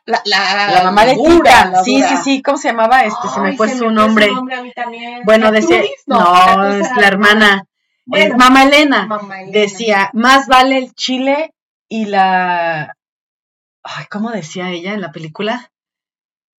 La, 0.04 0.20
la, 0.25 0.70
la 0.72 0.82
mamá 0.84 1.04
de 1.06 1.14
dura, 1.14 1.64
Tita. 1.64 1.84
Sí, 1.84 2.02
sí, 2.02 2.16
sí, 2.22 2.42
¿cómo 2.42 2.58
se 2.58 2.68
llamaba? 2.68 3.02
Este, 3.04 3.28
se 3.28 3.40
me 3.40 3.56
fue 3.56 3.68
se 3.68 3.78
su 3.78 3.87
me 3.87 3.92
nombre. 3.92 4.28
a 4.28 4.62
mí 4.62 4.72
también. 4.72 5.22
Bueno, 5.25 5.50
decía, 5.50 5.80
no, 6.06 6.66
es 6.76 6.88
la 6.96 7.06
hermana, 7.08 7.64
Bueno, 8.04 8.34
es 8.34 8.38
mamá 8.38 8.64
Elena. 8.64 9.06
mamá 9.06 9.40
Elena. 9.42 9.58
Decía, 9.58 10.11
más 10.12 10.46
vale 10.49 10.76
el 10.78 10.92
chile 10.94 11.54
y 11.88 12.04
la, 12.06 12.96
ay, 13.83 14.07
¿cómo 14.11 14.31
decía 14.31 14.71
ella 14.71 14.93
en 14.95 15.01
la 15.01 15.12
película? 15.12 15.71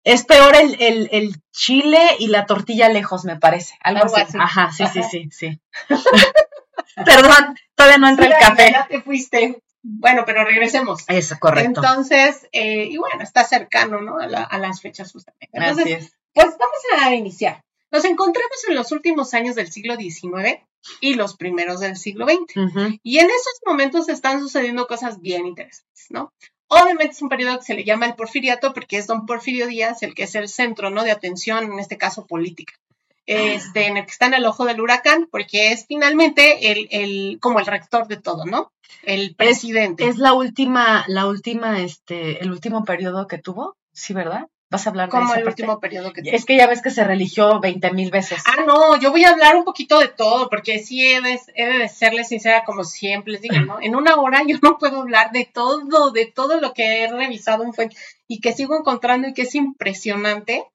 Es 0.06 0.26
peor 0.26 0.56
el, 0.56 0.76
el, 0.82 1.10
el 1.14 1.42
chile 1.54 2.00
y 2.20 2.28
la 2.28 2.46
tortilla 2.46 2.90
lejos, 2.90 3.24
me 3.24 3.38
parece. 3.38 3.76
Algo, 3.82 4.02
Algo 4.04 4.16
así. 4.18 4.26
así. 4.30 4.38
Ajá, 4.40 4.72
sí, 4.72 4.84
sí, 4.92 5.00
Ajá. 5.00 5.10
sí, 5.10 5.30
sí. 5.32 5.60
Perdón, 7.06 7.58
todavía 7.76 7.98
no 7.98 8.10
entra 8.10 8.26
el 8.26 8.34
café. 8.40 8.72
Ya 8.72 8.88
te 8.88 9.02
fuiste. 9.02 9.62
Bueno, 9.82 10.24
pero 10.26 10.46
regresemos. 10.46 11.04
Eso, 11.08 11.38
correcto. 11.40 11.82
Entonces, 11.82 12.48
eh, 12.52 12.86
y 12.86 12.98
bueno, 12.98 13.22
está 13.24 13.44
cercano, 13.44 14.02
¿no? 14.02 14.18
A, 14.20 14.28
la- 14.28 14.44
a 14.44 14.58
las 14.58 14.82
fechas 14.82 15.12
justamente. 15.12 15.50
Entonces, 15.52 15.84
Así 15.86 15.94
es. 15.94 16.16
Pues 16.34 16.48
vamos 16.58 17.04
a 17.06 17.14
iniciar. 17.16 17.64
Nos 17.92 18.06
encontramos 18.06 18.58
en 18.68 18.76
los 18.76 18.92
últimos 18.92 19.34
años 19.34 19.56
del 19.56 19.72
siglo 19.72 19.96
XIX 19.96 20.60
y 21.00 21.14
los 21.16 21.36
primeros 21.36 21.80
del 21.80 21.96
siglo 21.96 22.26
XX. 22.28 23.00
Y 23.04 23.20
en 23.20 23.26
esos 23.28 23.60
momentos 23.66 24.10
están 24.10 24.40
sucediendo 24.40 24.88
cosas 24.88 25.22
bien 25.22 25.46
interesantes, 25.46 26.08
¿no? 26.10 26.34
Obviamente 26.82 27.14
es 27.14 27.22
un 27.22 27.30
periodo 27.30 27.60
que 27.60 27.66
se 27.66 27.74
le 27.74 27.84
llama 27.84 28.06
el 28.06 28.16
porfiriato 28.16 28.74
porque 28.74 28.98
es 28.98 29.08
don 29.08 29.26
Porfirio 29.26 29.68
Díaz 29.68 30.04
el 30.04 30.14
que 30.14 30.24
es 30.24 30.36
el 30.36 30.50
centro, 30.50 30.90
¿no? 30.90 31.04
De 31.04 31.12
atención, 31.12 31.66
en 31.66 31.80
este 31.80 31.98
caso 31.98 32.26
política. 32.26 32.74
Este, 33.26 33.88
en 33.88 33.98
el 33.98 34.06
que 34.06 34.12
está 34.12 34.26
en 34.26 34.34
el 34.34 34.46
ojo 34.46 34.66
del 34.66 34.82
huracán, 34.82 35.30
porque 35.32 35.72
es 35.72 35.86
finalmente 35.88 36.72
el, 36.72 36.88
el, 36.92 37.40
como 37.40 37.60
el 37.60 37.66
rector 37.66 38.08
de 38.08 38.18
todo, 38.18 38.46
¿no? 38.46 38.74
El 39.04 39.34
presidente. 39.36 40.08
Es 40.08 40.18
la 40.18 40.34
última, 40.34 41.06
la 41.08 41.28
última, 41.28 41.80
este, 41.80 42.44
el 42.44 42.52
último 42.52 42.84
periodo 42.84 43.28
que 43.28 43.38
tuvo, 43.38 43.78
sí, 43.94 44.14
¿verdad? 44.14 44.48
¿Vas 44.74 44.88
a 44.88 44.90
hablar 44.90 45.06
de 45.08 45.12
como 45.12 45.36
el 45.36 45.44
parte? 45.44 45.62
último 45.62 45.80
periodo 45.80 46.12
que 46.14 46.22
Es 46.26 46.46
que 46.46 46.58
ya 46.58 46.66
ves 46.66 46.82
que 46.82 46.90
se 46.90 47.04
religió 47.04 47.60
20 47.60 47.92
mil 47.92 48.10
veces. 48.10 48.42
Ah, 48.48 48.64
no, 48.66 49.00
yo 49.00 49.12
voy 49.12 49.24
a 49.24 49.30
hablar 49.30 49.56
un 49.56 49.66
poquito 49.66 50.00
de 50.00 50.08
todo, 50.08 50.50
porque 50.50 50.80
sí 50.80 51.14
he 51.14 51.22
de, 51.22 51.40
he 51.54 51.66
de 51.78 51.88
serles 51.88 52.30
sincera, 52.30 52.64
como 52.66 52.84
siempre 52.84 53.34
les 53.34 53.42
digo, 53.44 53.60
¿no? 53.60 53.80
En 53.80 53.96
una 53.96 54.16
hora 54.16 54.42
yo 54.48 54.58
no 54.64 54.80
puedo 54.80 55.02
hablar 55.02 55.32
de 55.32 55.46
todo, 55.46 56.10
de 56.10 56.26
todo 56.26 56.60
lo 56.60 56.74
que 56.74 57.04
he 57.04 57.08
revisado 57.08 57.64
en 57.64 57.74
fuente 57.76 57.96
y 58.28 58.42
que 58.42 58.52
sigo 58.52 58.76
encontrando 58.76 59.28
y 59.28 59.36
que 59.36 59.44
es 59.44 59.54
impresionante. 59.54 60.66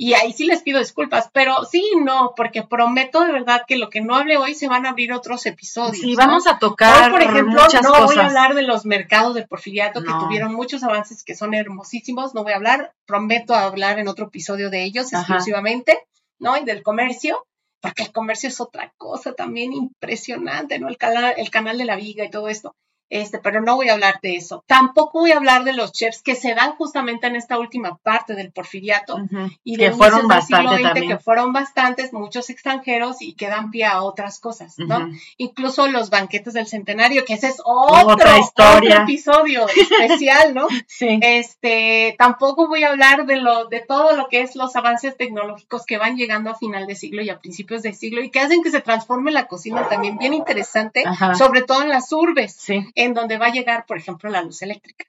Y 0.00 0.14
ahí 0.14 0.32
sí 0.32 0.46
les 0.46 0.62
pido 0.62 0.78
disculpas, 0.78 1.28
pero 1.32 1.64
sí, 1.64 1.84
no, 2.04 2.32
porque 2.36 2.62
prometo 2.62 3.24
de 3.24 3.32
verdad 3.32 3.62
que 3.66 3.76
lo 3.76 3.90
que 3.90 4.00
no 4.00 4.14
hable 4.14 4.36
hoy 4.36 4.54
se 4.54 4.68
van 4.68 4.86
a 4.86 4.90
abrir 4.90 5.12
otros 5.12 5.44
episodios. 5.44 5.98
sí, 5.98 6.12
¿no? 6.12 6.18
vamos 6.18 6.46
a 6.46 6.60
tocar 6.60 7.06
Hoy, 7.06 7.10
por 7.10 7.22
ejemplo, 7.22 7.60
muchas 7.60 7.82
no 7.82 7.90
cosas. 7.90 8.06
voy 8.06 8.18
a 8.18 8.26
hablar 8.26 8.54
de 8.54 8.62
los 8.62 8.86
mercados 8.86 9.34
del 9.34 9.48
porfiriato 9.48 10.00
que 10.04 10.12
tuvieron 10.12 10.54
muchos 10.54 10.84
avances 10.84 11.24
que 11.24 11.34
son 11.34 11.52
hermosísimos. 11.52 12.32
No 12.32 12.44
voy 12.44 12.52
a 12.52 12.56
hablar, 12.56 12.92
prometo 13.06 13.56
hablar 13.56 13.98
en 13.98 14.06
otro 14.06 14.26
episodio 14.26 14.70
de 14.70 14.84
ellos 14.84 15.12
Ajá. 15.12 15.22
exclusivamente, 15.22 15.98
¿no? 16.38 16.56
Y 16.56 16.64
del 16.64 16.84
comercio, 16.84 17.44
porque 17.80 18.04
el 18.04 18.12
comercio 18.12 18.50
es 18.50 18.60
otra 18.60 18.94
cosa 18.98 19.32
también 19.32 19.72
impresionante, 19.72 20.78
¿no? 20.78 20.86
El 20.86 20.96
canal, 20.96 21.34
el 21.36 21.50
canal 21.50 21.76
de 21.76 21.86
la 21.86 21.96
viga 21.96 22.24
y 22.24 22.30
todo 22.30 22.48
esto. 22.48 22.76
Este, 23.10 23.38
pero 23.38 23.60
no 23.60 23.76
voy 23.76 23.88
a 23.88 23.94
hablar 23.94 24.20
de 24.22 24.36
eso. 24.36 24.64
Tampoco 24.66 25.20
voy 25.20 25.32
a 25.32 25.36
hablar 25.36 25.64
de 25.64 25.72
los 25.72 25.92
chefs 25.92 26.22
que 26.22 26.34
se 26.34 26.54
dan 26.54 26.72
justamente 26.72 27.26
en 27.26 27.36
esta 27.36 27.58
última 27.58 27.96
parte 27.96 28.34
del 28.34 28.52
porfiriato 28.52 29.18
y 29.64 29.76
de 29.76 29.86
que 29.86 29.92
fueron 29.92 30.28
bastantes 30.28 31.02
que 31.08 31.18
fueron 31.18 31.52
bastantes, 31.52 32.12
muchos 32.12 32.50
extranjeros 32.50 33.22
y 33.22 33.34
que 33.34 33.48
dan 33.48 33.70
pie 33.70 33.86
a 33.86 34.02
otras 34.02 34.40
cosas, 34.40 34.74
¿no? 34.78 35.08
Incluso 35.36 35.88
los 35.88 36.10
banquetes 36.10 36.52
del 36.54 36.66
centenario, 36.66 37.24
que 37.24 37.34
ese 37.34 37.48
es 37.48 37.60
otro, 37.64 38.14
Otra 38.14 38.38
historia. 38.38 39.02
episodio 39.02 39.66
especial, 39.68 40.54
¿no? 40.54 40.66
sí. 40.86 41.18
Este, 41.22 42.14
tampoco 42.18 42.68
voy 42.68 42.84
a 42.84 42.90
hablar 42.90 43.26
de 43.26 43.36
lo 43.36 43.66
de 43.66 43.80
todo 43.80 44.16
lo 44.16 44.28
que 44.28 44.42
es 44.42 44.54
los 44.54 44.76
avances 44.76 45.16
tecnológicos 45.16 45.86
que 45.86 45.98
van 45.98 46.16
llegando 46.16 46.50
a 46.50 46.54
final 46.56 46.86
de 46.86 46.94
siglo 46.94 47.22
y 47.22 47.30
a 47.30 47.38
principios 47.38 47.82
de 47.82 47.92
siglo 47.94 48.22
y 48.22 48.30
que 48.30 48.40
hacen 48.40 48.62
que 48.62 48.70
se 48.70 48.80
transforme 48.80 49.30
la 49.30 49.46
cocina 49.46 49.88
también 49.88 50.18
bien 50.18 50.34
interesante, 50.34 51.04
sobre 51.36 51.62
todo 51.62 51.82
en 51.82 51.88
las 51.88 52.12
urbes. 52.12 52.52
Sí 52.52 52.86
en 52.98 53.14
donde 53.14 53.38
va 53.38 53.46
a 53.46 53.52
llegar, 53.52 53.86
por 53.86 53.96
ejemplo, 53.96 54.28
la 54.28 54.42
luz 54.42 54.60
eléctrica, 54.62 55.04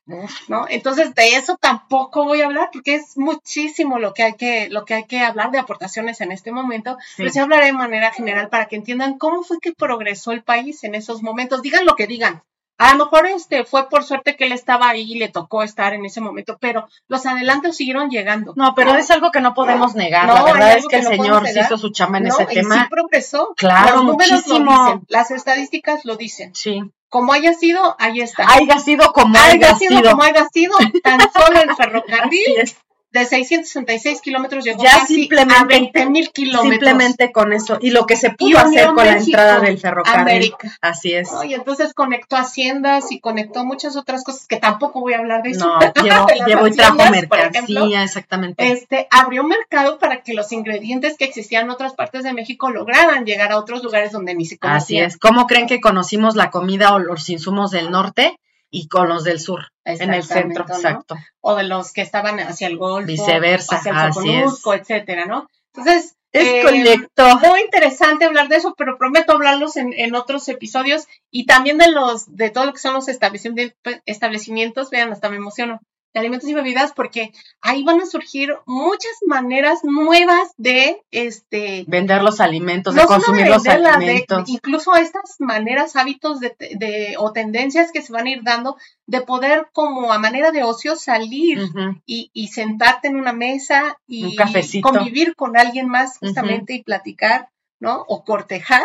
¿no? 0.47 0.67
Entonces, 0.69 1.15
de 1.15 1.29
eso 1.29 1.57
tampoco 1.59 2.23
voy 2.23 2.41
a 2.41 2.45
hablar 2.45 2.69
porque 2.71 2.93
es 2.93 3.17
muchísimo 3.17 3.97
lo 3.97 4.13
que 4.13 4.21
hay 4.21 4.33
que, 4.35 4.69
lo 4.69 4.85
que, 4.85 4.93
hay 4.93 5.05
que 5.05 5.21
hablar 5.21 5.49
de 5.49 5.57
aportaciones 5.57 6.21
en 6.21 6.31
este 6.31 6.51
momento, 6.51 6.99
pero 7.17 7.31
sí 7.31 7.39
hablaré 7.39 7.65
de 7.65 7.73
manera 7.73 8.11
general 8.11 8.49
para 8.49 8.67
que 8.67 8.75
entiendan 8.75 9.17
cómo 9.17 9.41
fue 9.41 9.57
que 9.59 9.73
progresó 9.73 10.31
el 10.31 10.43
país 10.43 10.83
en 10.83 10.93
esos 10.93 11.23
momentos. 11.23 11.63
Digan 11.63 11.83
lo 11.83 11.95
que 11.95 12.05
digan, 12.05 12.43
a 12.77 12.93
lo 12.93 13.05
mejor 13.05 13.25
este 13.25 13.65
fue 13.65 13.89
por 13.89 14.03
suerte 14.03 14.35
que 14.35 14.45
él 14.45 14.51
estaba 14.51 14.87
ahí 14.87 15.11
y 15.11 15.17
le 15.17 15.29
tocó 15.29 15.63
estar 15.63 15.93
en 15.93 16.05
ese 16.05 16.21
momento, 16.21 16.59
pero 16.61 16.87
los 17.07 17.25
adelantos 17.25 17.75
siguieron 17.75 18.11
llegando. 18.11 18.53
No, 18.55 18.75
pero 18.75 18.93
es 18.95 19.09
algo 19.09 19.31
que 19.31 19.41
no 19.41 19.55
podemos 19.55 19.95
negar. 19.95 20.27
la 20.27 20.43
verdad 20.43 20.77
es 20.77 20.87
que, 20.87 20.97
el 20.97 21.05
señor 21.05 21.47
se 21.47 21.59
hizo 21.59 21.79
su 21.79 21.89
chamba 21.89 22.19
en 22.19 22.27
ese 22.27 22.45
tema. 22.45 22.83
Sí 22.83 22.89
progresó. 22.89 23.55
Claro, 23.57 24.03
muchísimo. 24.03 25.01
Las 25.07 25.31
estadísticas 25.31 26.05
lo 26.05 26.17
dicen. 26.17 26.53
Sí. 26.53 26.83
Como 27.09 27.33
haya 27.33 27.53
sido, 27.53 27.95
ahí 27.99 28.21
está. 28.21 28.45
Haya 28.47 28.77
sido 28.79 29.11
como 29.13 29.35
haya, 29.37 29.75
sido. 29.75 30.11
como 30.11 30.23
haya 30.23 30.47
sido, 30.53 30.75
tan 31.03 31.19
solo 31.31 31.59
el 31.61 31.75
ferrocarril 31.75 32.75
de 33.11 33.25
666 33.25 34.21
kilómetros 34.21 34.63
llegó 34.63 34.83
ya 34.83 34.99
casi 34.99 35.15
simplemente, 35.15 35.55
a 35.55 35.65
20 35.65 36.09
mil 36.09 36.29
kilómetros. 36.31 36.71
Simplemente 36.71 37.31
con 37.31 37.53
eso. 37.53 37.79
Y 37.81 37.89
lo 37.89 38.05
que 38.05 38.15
se 38.15 38.31
pudo 38.31 38.59
hacer 38.59 38.87
con 38.87 39.05
la 39.05 39.17
entrada 39.17 39.59
del 39.59 39.79
ferrocarril. 39.79 40.21
América. 40.21 40.77
Así 40.81 41.13
es. 41.13 41.29
Y 41.47 41.53
entonces 41.53 41.93
conectó 41.93 42.35
haciendas 42.35 43.11
y 43.11 43.19
conectó 43.19 43.65
muchas 43.65 43.95
otras 43.95 44.23
cosas 44.23 44.45
que 44.45 44.57
tampoco 44.57 45.01
voy 45.01 45.13
a 45.13 45.19
hablar 45.19 45.41
de 45.41 45.51
eso. 45.51 45.67
No, 45.67 45.79
llevó, 46.47 46.67
y 46.67 46.71
trajo 46.71 46.97
mercancía, 47.09 48.03
exactamente. 48.03 48.71
Este, 48.71 49.07
abrió 49.09 49.43
mercado 49.43 49.97
para 49.97 50.21
que 50.21 50.33
los 50.33 50.51
ingredientes 50.51 51.17
que 51.17 51.25
existían 51.25 51.65
en 51.65 51.71
otras 51.71 51.93
partes 51.93 52.23
de 52.23 52.33
México 52.33 52.69
lograran 52.69 53.25
llegar 53.25 53.51
a 53.51 53.57
otros 53.57 53.83
lugares 53.83 54.11
donde 54.11 54.35
ni 54.35 54.45
se 54.45 54.57
conocían. 54.59 55.05
Así 55.05 55.13
es. 55.15 55.17
¿Cómo 55.17 55.47
creen 55.47 55.67
que 55.67 55.81
conocimos 55.81 56.35
la 56.35 56.51
comida 56.51 56.93
o 56.93 56.99
los 56.99 57.27
insumos 57.29 57.71
del 57.71 57.89
norte? 57.89 58.39
y 58.71 58.87
con 58.87 59.09
los 59.09 59.23
del 59.23 59.39
sur, 59.39 59.71
en 59.89 60.13
el 60.13 60.23
centro, 60.23 60.65
exacto. 60.67 61.15
O 61.41 61.55
de 61.55 61.63
los 61.63 61.93
que 61.93 62.01
estaban 62.01 62.39
hacia 62.39 62.67
el 62.67 62.77
Golfo, 62.77 63.07
viceversa, 63.07 63.77
hacia 63.77 64.05
el 64.05 64.13
Soconusco, 64.13 64.73
etcétera, 64.73 65.25
¿no? 65.25 65.47
Entonces, 65.73 66.15
es 66.31 66.47
eh, 66.47 66.63
muy 66.63 67.61
interesante 67.61 68.25
hablar 68.25 68.49
de 68.49 68.57
eso, 68.57 68.75
pero 68.77 68.97
prometo 68.97 69.33
hablarlos 69.33 69.77
en, 69.77 69.93
en, 69.93 70.13
otros 70.13 70.47
episodios 70.47 71.07
y 71.31 71.47
también 71.47 71.79
de 71.79 71.89
los, 71.89 72.35
de 72.35 72.51
todo 72.51 72.65
lo 72.65 72.73
que 72.73 72.79
son 72.79 72.93
los 72.93 73.07
establecimientos, 73.07 74.89
vean, 74.91 75.11
hasta 75.11 75.29
me 75.29 75.37
emociono, 75.37 75.79
de 76.13 76.19
alimentos 76.19 76.49
y 76.49 76.53
bebidas 76.53 76.91
porque 76.93 77.31
ahí 77.61 77.83
van 77.83 78.01
a 78.01 78.05
surgir 78.05 78.55
muchas 78.65 79.11
maneras 79.27 79.83
nuevas 79.83 80.53
de 80.57 81.01
este 81.11 81.85
vender 81.87 82.23
los 82.23 82.39
alimentos, 82.39 82.95
de 82.95 83.05
consumir 83.05 83.47
los 83.47 83.65
alimentos. 83.67 84.49
incluso 84.49 84.95
estas 84.95 85.35
maneras, 85.39 85.95
hábitos 85.95 86.39
de, 86.39 87.15
o 87.19 87.31
tendencias 87.31 87.91
que 87.91 88.01
se 88.01 88.11
van 88.11 88.25
a 88.25 88.31
ir 88.31 88.43
dando 88.43 88.77
de 89.05 89.21
poder 89.21 89.67
como 89.71 90.11
a 90.11 90.19
manera 90.19 90.51
de 90.51 90.63
ocio 90.63 90.95
salir 90.95 91.59
y, 92.05 92.31
y, 92.33 92.47
sentarte 92.47 93.07
en 93.07 93.15
una 93.15 93.33
mesa 93.33 93.97
y, 94.07 94.35
convivir 94.81 95.35
con 95.35 95.57
alguien 95.57 95.87
más 95.87 96.17
justamente 96.17 96.73
y 96.73 96.83
platicar 96.83 97.49
¿no? 97.79 98.05
O 98.07 98.23
cortejar 98.23 98.83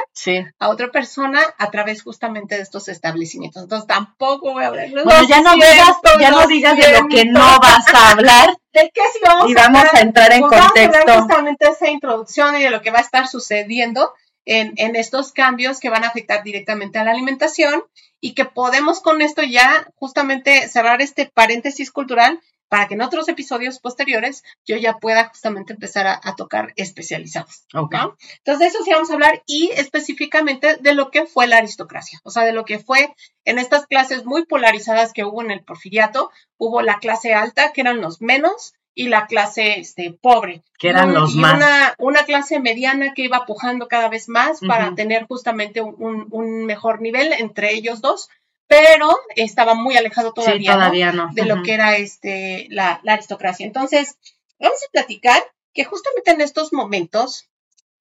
a 0.58 0.68
otra 0.68 0.90
persona 0.90 1.40
a 1.58 1.70
través 1.70 2.02
justamente 2.02 2.54
de 2.54 2.62
estos 2.62 2.88
establecimientos. 2.88 3.62
Entonces 3.62 3.87
tampoco 3.87 4.52
voy 4.52 4.64
a 4.64 4.68
hablar. 4.68 4.90
Bueno, 4.90 5.28
ya 5.28 5.40
no 5.40 5.54
digas, 5.54 5.96
ya 6.20 6.30
no 6.30 6.46
digas 6.46 6.76
de 6.76 7.00
lo 7.00 7.09
que 7.09 7.24
no 7.24 7.59
vas 7.61 7.92
a 7.92 8.12
hablar. 8.12 8.57
¿De 8.72 8.90
qué 8.92 9.02
sí 9.12 9.18
vamos 9.24 9.50
y 9.50 9.54
vamos 9.54 9.85
a, 9.92 10.00
entrar 10.00 10.33
en 10.33 10.42
contexto. 10.42 11.02
Vamos 11.07 11.09
a 11.09 11.20
justamente 11.20 11.68
esa 11.68 11.88
introducción 11.88 12.57
y 12.57 12.62
de 12.64 12.70
lo 12.70 12.83
que 12.83 12.90
va 12.90 12.98
a 12.98 13.02
estar 13.02 13.28
sucediendo 13.28 14.12
en, 14.44 14.74
en 14.76 14.96
estos 14.96 15.33
cambios 15.33 15.80
que 15.80 15.90
van 15.90 16.04
a 16.04 16.09
afectar 16.09 16.42
directamente 16.42 16.98
a 16.98 17.04
la 17.04 17.12
alimentación 17.12 17.85
y 18.20 18.35
que 18.35 18.44
podemos 18.46 19.00
con 19.00 19.22
esto 19.22 19.42
ya 19.42 19.87
justamente 19.96 20.68
cerrar 20.68 21.02
este 21.02 21.26
paréntesis 21.26 21.90
cultural 21.90 22.40
para 22.74 22.88
que 22.88 22.94
en 22.94 23.02
otros 23.02 23.28
episodios 23.28 23.78
posteriores 23.78 24.42
yo 24.66 24.76
ya 24.76 24.94
pueda 24.94 25.28
justamente 25.28 25.74
empezar 25.74 26.08
a, 26.08 26.34
tocar 26.34 26.72
especializados. 26.74 27.66
Entonces, 27.72 28.58
de 28.58 28.66
eso 28.66 28.82
sí 28.82 28.90
vamos 28.90 29.10
a 29.10 29.12
hablar 29.12 29.44
y 29.46 29.70
específicamente 29.76 30.78
de 30.80 30.92
lo 30.92 31.12
que 31.12 31.24
fue 31.24 31.46
la 31.46 31.58
aristocracia, 31.58 32.20
o 32.24 32.30
sea, 32.30 32.42
de 32.42 32.52
lo 32.52 32.64
que 32.64 32.80
fue 32.80 33.14
en 33.44 33.60
estas 33.60 33.87
clases 33.87 34.24
muy 34.24 34.44
polarizadas 34.44 35.12
que 35.12 35.22
hubo 35.22 35.40
en 35.40 35.52
el 35.52 35.62
porfiriato, 35.62 36.32
hubo 36.56 36.82
la 36.82 36.98
clase 36.98 37.32
alta, 37.32 37.72
que 37.72 37.82
eran 37.82 38.00
los 38.00 38.20
menos, 38.20 38.74
y 38.92 39.06
la 39.06 39.28
clase 39.28 39.78
este, 39.78 40.18
pobre. 40.20 40.64
Que 40.76 40.88
eran 40.88 41.14
los 41.14 41.37
más. 41.37 41.54
Una, 41.54 41.94
una, 41.98 42.24
clase 42.24 42.58
mediana 42.58 43.12
que 43.14 43.22
iba 43.22 43.46
pujando 43.46 43.87
cada 43.87 44.08
vez 44.08 44.28
más 44.28 44.58
para 44.66 44.96
tener 44.96 45.26
justamente 45.26 45.80
un, 45.80 46.26
un, 46.30 46.64
mejor 46.64 47.00
nivel 47.00 47.32
entre 47.34 47.72
ellos 47.72 48.00
dos 48.00 48.30
pero 48.66 49.18
estaba 49.37 49.74
muy 49.74 49.96
alejado 49.96 50.33
todavía, 50.33 51.12
de 51.33 51.44
lo 51.44 51.62
que 51.62 51.74
era 51.74 51.96
este, 51.96 52.66
la, 52.70 53.00
aristocracia. 53.07 53.66
Entonces, 53.66 54.18
vamos 54.59 54.79
a 54.87 54.90
platicar 54.90 55.42
que 55.72 55.85
justamente 55.85 56.31
en 56.31 56.40
estos 56.40 56.72
momentos, 56.72 57.48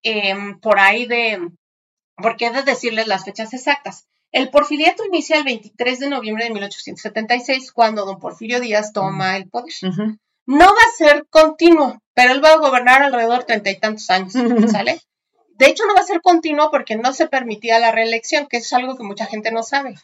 em, 0.04 0.60
por 0.60 0.80
ahí 0.80 1.06
de, 1.06 1.50
porque 2.16 2.48
he 2.48 2.52
de 2.52 2.64
decirles 2.64 3.08
las 3.08 3.26
fechas 3.26 3.54
exactas. 3.54 4.08
El 4.32 4.50
porfiriato 4.50 5.06
inicia 5.06 5.38
el 5.38 5.44
23 5.44 6.00
de 6.00 6.10
noviembre 6.10 6.44
de 6.44 6.52
1876, 6.52 7.72
cuando 7.72 8.06
don 8.06 8.20
Porfirio 8.20 8.60
Díaz 8.60 8.94
toma 8.94 9.38
el 9.38 9.50
poder. 9.50 9.74
No 10.46 10.66
va 10.66 10.72
a 10.72 10.98
ser 10.98 11.28
continuo, 11.30 12.02
pero 12.14 12.34
él 12.34 12.44
va 12.44 12.54
a 12.54 12.58
gobernar 12.58 13.02
alrededor 13.02 13.40
de 13.40 13.46
treinta 13.46 13.72
y 13.72 13.80
tantos 13.80 14.10
años, 14.10 14.34
¿sale? 14.72 15.02
De 15.60 15.66
hecho, 15.66 15.84
no 15.86 15.94
va 15.94 16.00
a 16.00 16.06
ser 16.06 16.22
continuo 16.22 16.72
porque 16.72 16.96
no 16.96 17.12
se 17.12 17.28
permitía 17.28 17.80
la 17.80 17.92
reelección, 17.92 18.48
que 18.48 18.58
es 18.58 18.72
algo 18.72 18.96
que 18.96 19.04
mucha 19.04 19.26
gente 19.26 19.52
no 19.52 19.62
sabe. 19.62 19.96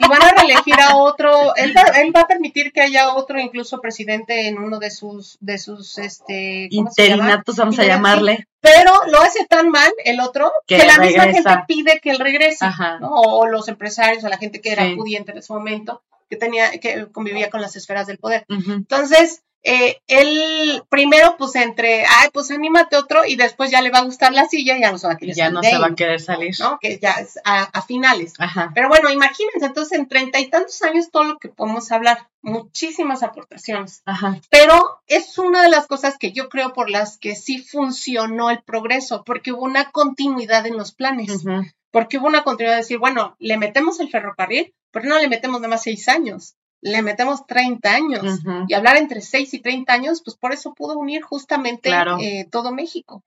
Y 0.00 0.06
van 0.06 0.22
a 0.22 0.32
reelegir 0.32 0.74
a 0.78 0.98
otro, 0.98 1.56
él 1.56 1.74
va, 1.74 2.20
a 2.20 2.26
permitir 2.26 2.72
que 2.72 2.82
haya 2.82 3.14
otro 3.14 3.40
incluso 3.40 3.80
presidente 3.80 4.48
en 4.48 4.58
uno 4.58 4.78
de 4.78 4.90
sus, 4.90 5.38
de 5.40 5.56
sus, 5.56 5.96
este, 5.96 6.68
interinatos, 6.70 7.56
vamos 7.56 7.78
a 7.78 7.84
llamarle. 7.84 8.46
Pero 8.60 8.92
lo 9.06 9.22
hace 9.22 9.46
tan 9.46 9.70
mal 9.70 9.90
el 10.04 10.20
otro 10.20 10.52
que, 10.66 10.76
la 10.76 10.98
misma 10.98 11.24
gente 11.24 11.56
pide 11.66 12.00
que 12.00 12.10
él 12.10 12.18
regrese, 12.18 12.66
¿no? 13.00 13.08
o, 13.08 13.46
los 13.46 13.66
empresarios, 13.68 14.22
o 14.24 14.28
la 14.28 14.36
gente 14.36 14.60
que 14.60 14.72
era 14.72 14.84
pudiente 14.94 15.32
en 15.32 15.38
ese 15.38 15.54
momento, 15.54 16.02
que 16.28 16.36
tenía, 16.36 16.70
que 16.72 17.06
convivía 17.10 17.48
con 17.48 17.62
las 17.62 17.76
esferas 17.76 18.06
del 18.06 18.18
poder. 18.18 18.44
Entonces, 18.48 19.42
eh, 19.64 20.00
él 20.06 20.82
primero 20.88 21.36
pues 21.36 21.56
entre, 21.56 22.04
ay, 22.04 22.28
pues 22.32 22.50
anímate 22.50 22.96
otro 22.96 23.24
y 23.26 23.36
después 23.36 23.70
ya 23.70 23.82
le 23.82 23.90
va 23.90 23.98
a 23.98 24.04
gustar 24.04 24.32
la 24.32 24.46
silla 24.46 24.76
y 24.76 24.80
ya 24.80 24.92
no 24.92 24.98
se 24.98 25.08
va 25.08 25.14
a 25.14 25.16
querer 25.16 25.34
ya 25.34 25.50
no 25.50 25.62
se 25.62 25.78
va 25.78 25.88
a 25.88 25.94
querer 25.94 26.20
salir. 26.20 26.54
¿no? 26.60 26.78
Que 26.80 26.98
ya 26.98 27.12
es 27.12 27.38
a, 27.44 27.82
finales. 27.82 28.34
Pero 28.74 28.88
bueno, 28.88 29.10
imagínense, 29.10 29.66
entonces 29.66 29.98
en 29.98 30.08
treinta 30.08 30.38
y 30.40 30.48
tantos 30.48 30.80
años 30.82 31.10
todo 31.10 31.24
lo 31.24 31.38
que 31.38 31.48
podemos 31.48 31.90
hablar, 31.90 32.28
muchísimas 32.42 33.22
aportaciones. 33.22 34.02
Pero 34.50 35.00
es 35.06 35.38
una 35.38 35.62
de 35.62 35.70
las 35.70 35.86
cosas 35.86 36.18
que 36.18 36.32
yo 36.32 36.48
creo 36.48 36.72
por 36.72 36.90
las 36.90 37.18
que 37.18 37.34
sí 37.34 37.58
funcionó 37.58 38.50
el 38.50 38.62
progreso, 38.62 39.24
porque 39.24 39.52
hubo 39.52 39.64
una 39.64 39.90
continuidad 39.90 40.66
en 40.66 40.76
los 40.76 40.92
planes. 40.92 41.44
Porque 41.90 42.18
hubo 42.18 42.26
una 42.26 42.44
continuidad 42.44 42.76
de 42.76 42.82
decir, 42.82 42.98
bueno, 42.98 43.36
le 43.38 43.56
metemos 43.56 44.00
el 44.00 44.10
ferrocarril, 44.10 44.74
pero 44.90 45.08
no 45.08 45.18
le 45.18 45.28
metemos 45.28 45.60
nada 45.60 45.70
más 45.70 45.82
seis 45.82 46.08
años 46.08 46.54
le 46.80 47.02
metemos 47.02 47.46
30 47.46 47.90
años 47.92 48.40
y 48.68 48.74
hablar 48.74 48.96
entre 48.96 49.20
6 49.20 49.54
y 49.54 49.58
30 49.60 49.92
años, 49.92 50.22
pues 50.24 50.36
por 50.36 50.52
eso 50.52 50.74
pudo 50.74 50.98
unir 50.98 51.22
justamente 51.22 51.90
eh, 52.20 52.46
todo 52.50 52.72
México. 52.72 53.22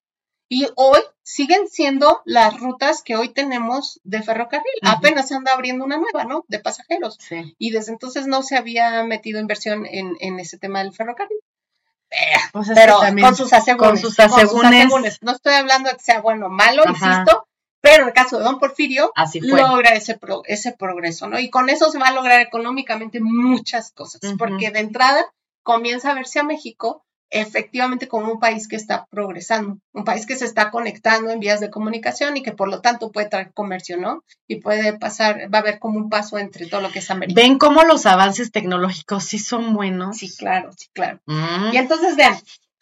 Y 0.48 0.68
hoy 0.76 1.00
siguen 1.24 1.70
siendo 1.70 2.22
las 2.26 2.60
rutas 2.60 3.04
que 3.04 3.16
hoy 3.16 3.30
tenemos 3.30 4.02
de 4.04 4.22
ferrocarril. 4.22 4.66
Apenas 4.82 5.30
se 5.30 5.36
anda 5.36 5.54
abriendo 5.54 5.86
una 5.86 5.98
nueva, 5.98 6.26
¿no? 6.26 6.44
De 6.50 6.60
pasajeros. 6.60 7.18
Y 7.58 7.72
desde 7.72 7.94
entonces 7.94 8.28
no 8.28 8.44
se 8.44 8.58
había 8.58 9.02
metido 9.06 9.40
inversión 9.40 9.86
en, 9.86 10.18
en 10.20 10.40
ese 10.42 10.58
tema 10.58 10.80
del 10.84 10.92
ferrocarril. 10.92 11.40
Pues 12.52 12.70
pero 12.76 13.00
con 13.22 13.36
sus 13.36 13.54
asegúnes. 13.54 13.92
Con 13.92 13.98
sus 13.98 14.20
asegúnes. 14.20 15.20
No 15.22 15.32
estoy 15.32 15.54
hablando 15.54 15.90
de 15.90 15.96
que 15.96 16.04
sea 16.04 16.22
bueno 16.22 16.48
o 16.48 16.50
malo, 16.50 16.84
insisto, 16.88 17.48
pero 17.82 18.04
en 18.04 18.10
el 18.10 18.14
caso 18.14 18.38
de 18.38 18.44
Don 18.44 18.60
Porfirio, 18.60 19.12
logra 19.42 19.90
ese, 19.96 20.20
ese 20.46 20.72
progreso, 20.72 21.28
¿no? 21.28 21.40
Y 21.40 21.50
con 21.50 21.70
eso 21.70 21.92
se 21.92 22.00
va 22.00 22.08
a 22.08 22.14
lograr 22.14 22.40
económicamente 22.40 23.20
muchas 23.20 23.92
cosas, 23.92 24.22
porque 24.38 24.72
de 24.72 24.80
entrada 24.80 25.26
comienza 25.64 26.12
a 26.12 26.16
verse 26.16 26.40
a 26.40 26.44
México 26.44 27.04
efectivamente 27.32 28.10
como 28.10 28.34
un 28.34 28.40
país 28.40 28.68
que 28.68 28.76
está 28.76 29.08
progresando, 29.10 29.78
un 29.94 30.04
país 30.04 30.26
que 30.26 30.36
se 30.36 30.46
está 30.46 30.70
conectando 30.70 31.32
en 31.32 31.40
vías 31.40 31.62
de 31.62 31.70
comunicación 31.70 32.36
y 32.36 32.44
que 32.44 32.52
por 32.52 32.68
lo 32.70 32.82
tanto 32.82 33.12
puede 33.12 33.30
traer 33.30 33.54
comercio, 33.54 33.98
¿no? 33.98 34.24
Y 34.48 34.58
puede 34.58 34.98
pasar, 35.00 35.50
va 35.52 35.60
a 35.60 35.62
haber 35.62 35.80
como 35.80 35.98
un 35.98 36.10
paso 36.10 36.38
entre 36.38 36.68
todo 36.68 36.82
lo 36.82 36.92
que 36.92 37.00
es 37.00 37.10
América. 37.10 37.42
¿Ven 37.42 37.58
cómo 37.58 37.84
los 37.84 38.06
avances 38.06 38.52
tecnológicos 38.52 39.24
sí 39.24 39.40
son 39.40 39.74
buenos? 39.74 40.18
Sí, 40.18 40.30
claro, 40.36 40.72
sí, 40.74 40.88
claro. 40.94 41.22
Mm. 41.26 41.74
Y 41.74 41.78
entonces 41.78 42.18
vean, 42.18 42.38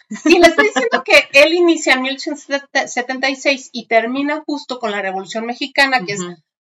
si 0.10 0.40
le 0.40 0.48
estoy 0.48 0.68
diciendo 0.68 1.04
que 1.04 1.30
él 1.34 1.54
inicia 1.54 1.94
en 1.94 2.02
1876 2.02 3.70
y 3.72 3.88
termina 3.88 4.44
justo 4.46 4.80
con 4.80 4.92
la 4.92 5.02
Revolución 5.02 5.46
Mexicana, 5.46 6.06
que 6.06 6.14
es 6.14 6.22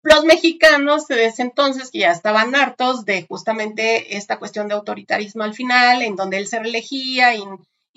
los 0.02 0.24
mexicanos 0.24 1.06
desde 1.06 1.26
ese 1.26 1.42
entonces 1.42 1.90
que 1.90 2.00
ya 2.00 2.12
estaban 2.12 2.54
hartos 2.54 3.04
de 3.04 3.26
justamente 3.26 4.16
esta 4.16 4.38
cuestión 4.38 4.68
de 4.68 4.74
autoritarismo 4.74 5.42
al 5.42 5.54
final, 5.54 6.02
en 6.02 6.16
donde 6.16 6.38
él 6.38 6.46
se 6.46 6.60
reelegía 6.60 7.34
y, 7.34 7.42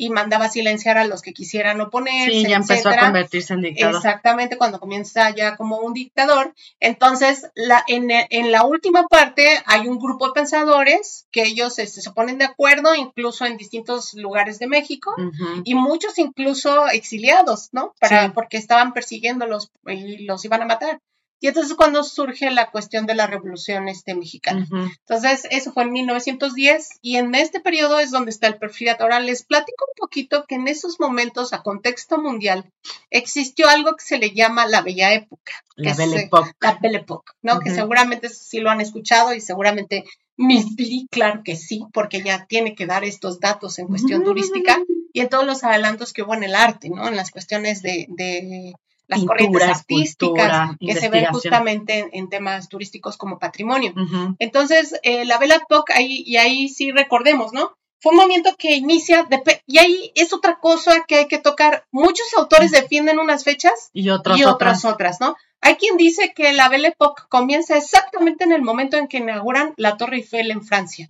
mandaba 0.09 0.49
silenciar 0.49 0.97
a 0.97 1.05
los 1.05 1.21
que 1.21 1.33
quisieran 1.33 1.79
oponerse. 1.81 2.31
Sí, 2.31 2.47
ya 2.47 2.57
empezó 2.57 2.89
a 2.89 2.97
convertirse 2.97 3.53
en 3.53 3.61
dictador. 3.61 3.95
Exactamente, 3.95 4.57
cuando 4.57 4.79
comienza 4.79 5.29
ya 5.31 5.55
como 5.55 5.77
un 5.77 5.93
dictador. 5.93 6.53
Entonces, 6.79 7.49
la, 7.55 7.83
en, 7.87 8.09
en 8.09 8.51
la 8.51 8.63
última 8.65 9.07
parte 9.07 9.45
hay 9.65 9.87
un 9.87 9.99
grupo 9.99 10.27
de 10.27 10.33
pensadores 10.33 11.27
que 11.31 11.43
ellos 11.43 11.77
este, 11.79 12.01
se 12.01 12.11
ponen 12.11 12.37
de 12.37 12.45
acuerdo, 12.45 12.95
incluso 12.95 13.45
en 13.45 13.57
distintos 13.57 14.13
lugares 14.13 14.59
de 14.59 14.67
México, 14.67 15.13
y 15.63 15.75
muchos 15.75 16.17
incluso 16.17 16.87
exiliados, 16.87 17.69
¿no? 17.71 17.93
Para, 17.99 18.33
Porque 18.33 18.57
estaban 18.57 18.93
persiguiéndolos 18.93 19.71
y 19.87 20.25
los 20.25 20.43
iban 20.45 20.61
a 20.61 20.65
matar. 20.65 20.99
Y 21.43 21.47
entonces 21.47 21.73
cuando 21.73 22.03
surge 22.03 22.51
la 22.51 22.69
cuestión 22.69 23.07
de 23.07 23.15
la 23.15 23.25
revolución 23.25 23.89
este, 23.89 24.13
mexicana. 24.13 24.67
Entonces, 24.71 25.47
eso 25.49 25.73
fue 25.73 25.83
en 25.83 25.91
1910 25.91 26.99
y 27.01 27.17
en 27.17 27.33
este 27.33 27.59
periodo 27.59 27.99
es 27.99 28.11
donde 28.11 28.29
está 28.29 28.45
el 28.45 28.59
perfil. 28.59 28.89
Ahora 28.99 29.19
les 29.19 29.43
platico 29.43 29.85
un 29.85 29.99
poquito 29.99 30.45
que 30.47 30.55
en 30.55 30.67
esos 30.67 30.99
momentos, 30.99 31.51
a 31.51 31.63
contexto 31.63 32.19
mundial, 32.19 32.71
existió 33.09 33.67
algo 33.67 33.95
que 33.95 34.05
se 34.05 34.19
le 34.19 34.31
llama 34.35 34.67
la 34.67 34.81
Bella 34.83 35.15
Época. 35.15 35.53
La 35.75 35.95
Belle 35.95 36.21
Époque. 36.21 36.51
La 36.61 36.77
Belle 36.79 36.97
Époque, 36.97 37.31
¿no? 37.41 37.59
Que 37.59 37.71
seguramente 37.71 38.29
sí 38.29 38.59
lo 38.59 38.69
han 38.69 38.79
escuchado 38.79 39.33
y 39.33 39.41
seguramente 39.41 40.05
Miss 40.37 40.67
claro 41.09 41.41
que 41.43 41.55
sí, 41.55 41.85
porque 41.91 42.21
ya 42.21 42.45
tiene 42.45 42.75
que 42.75 42.85
dar 42.85 43.03
estos 43.03 43.39
datos 43.39 43.79
en 43.79 43.87
cuestión 43.87 44.23
turística 44.23 44.79
y 45.11 45.21
en 45.21 45.29
todos 45.29 45.45
los 45.45 45.63
adelantos 45.63 46.13
que 46.13 46.21
hubo 46.21 46.35
en 46.35 46.43
el 46.43 46.53
arte, 46.53 46.89
¿no? 46.89 47.07
En 47.07 47.15
las 47.15 47.31
cuestiones 47.31 47.81
de 47.81 48.05
las 49.11 49.25
corrientes 49.25 49.63
artísticas 49.63 50.77
que 50.79 50.95
se 50.95 51.09
ven 51.09 51.25
justamente 51.25 52.09
en, 52.13 52.29
temas 52.29 52.69
turísticos 52.69 53.17
como 53.17 53.39
patrimonio. 53.39 53.93
Entonces, 54.39 54.97
eh, 55.03 55.25
la 55.25 55.37
Belle 55.37 55.55
Époque, 55.55 55.91
ahí, 55.93 56.23
y 56.25 56.37
ahí 56.37 56.69
sí 56.69 56.91
recordemos, 56.91 57.51
¿no? 57.51 57.75
Fue 57.99 58.13
un 58.13 58.17
movimiento 58.17 58.55
que 58.57 58.75
inicia, 58.75 59.27
y 59.67 59.77
ahí 59.77 60.11
es 60.15 60.33
otra 60.33 60.59
cosa 60.59 61.03
que 61.07 61.15
hay 61.15 61.27
que 61.27 61.37
tocar. 61.37 61.85
Muchos 61.91 62.25
autores 62.35 62.71
defienden 62.71 63.19
unas 63.19 63.43
fechas 63.43 63.91
y 63.93 64.09
otras, 64.09 64.39
y 64.39 64.45
otras, 64.45 64.85
otras, 64.85 65.19
¿no? 65.19 65.35
Hay 65.59 65.75
quien 65.75 65.97
dice 65.97 66.33
que 66.33 66.53
la 66.53 66.69
Belle 66.69 66.87
Époque 66.87 67.21
comienza 67.29 67.77
exactamente 67.77 68.45
en 68.45 68.53
el 68.53 68.63
momento 68.63 68.97
en 68.97 69.07
que 69.07 69.17
inauguran 69.17 69.73
la 69.77 69.97
Torre 69.97 70.17
Eiffel 70.17 70.49
en 70.49 70.63
Francia, 70.63 71.07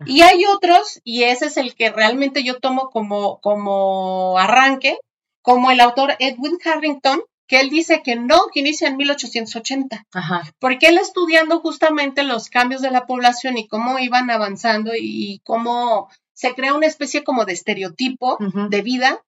Y 0.07 0.23
hay 0.23 0.45
otros, 0.45 1.01
y 1.03 1.25
ese 1.25 1.47
es 1.47 1.57
el 1.57 1.75
que 1.75 1.91
realmente 1.91 2.45
yo 2.45 2.61
tomo 2.61 2.91
como, 2.91 3.41
como 3.41 4.39
arranque, 4.39 4.97
como 5.43 5.73
el 5.73 5.81
autor 5.81 6.15
Edwin 6.21 6.59
Harrington, 6.65 7.21
que 7.49 7.59
él 7.59 7.71
dice 7.71 8.03
que 8.05 8.15
no, 8.15 8.47
que 8.53 8.61
inicia 8.61 8.87
en 8.87 8.97
1880. 8.97 10.07
Ajá. 10.13 10.43
Porque 10.61 10.87
él 10.87 10.99
estudiando 10.99 11.59
justamente 11.59 12.23
los 12.23 12.49
cambios 12.51 12.83
de 12.83 12.93
la 12.93 13.07
población 13.07 13.59
y 13.59 13.67
cómo 13.67 13.99
iban 13.99 14.31
avanzando 14.31 14.93
y, 14.97 15.41
cómo 15.43 16.09
se 16.35 16.55
crea 16.55 16.75
una 16.75 16.87
especie 16.87 17.25
como 17.25 17.47
de 17.47 17.55
estereotipo 17.55 18.39
de 18.71 18.83
vida, 18.83 19.25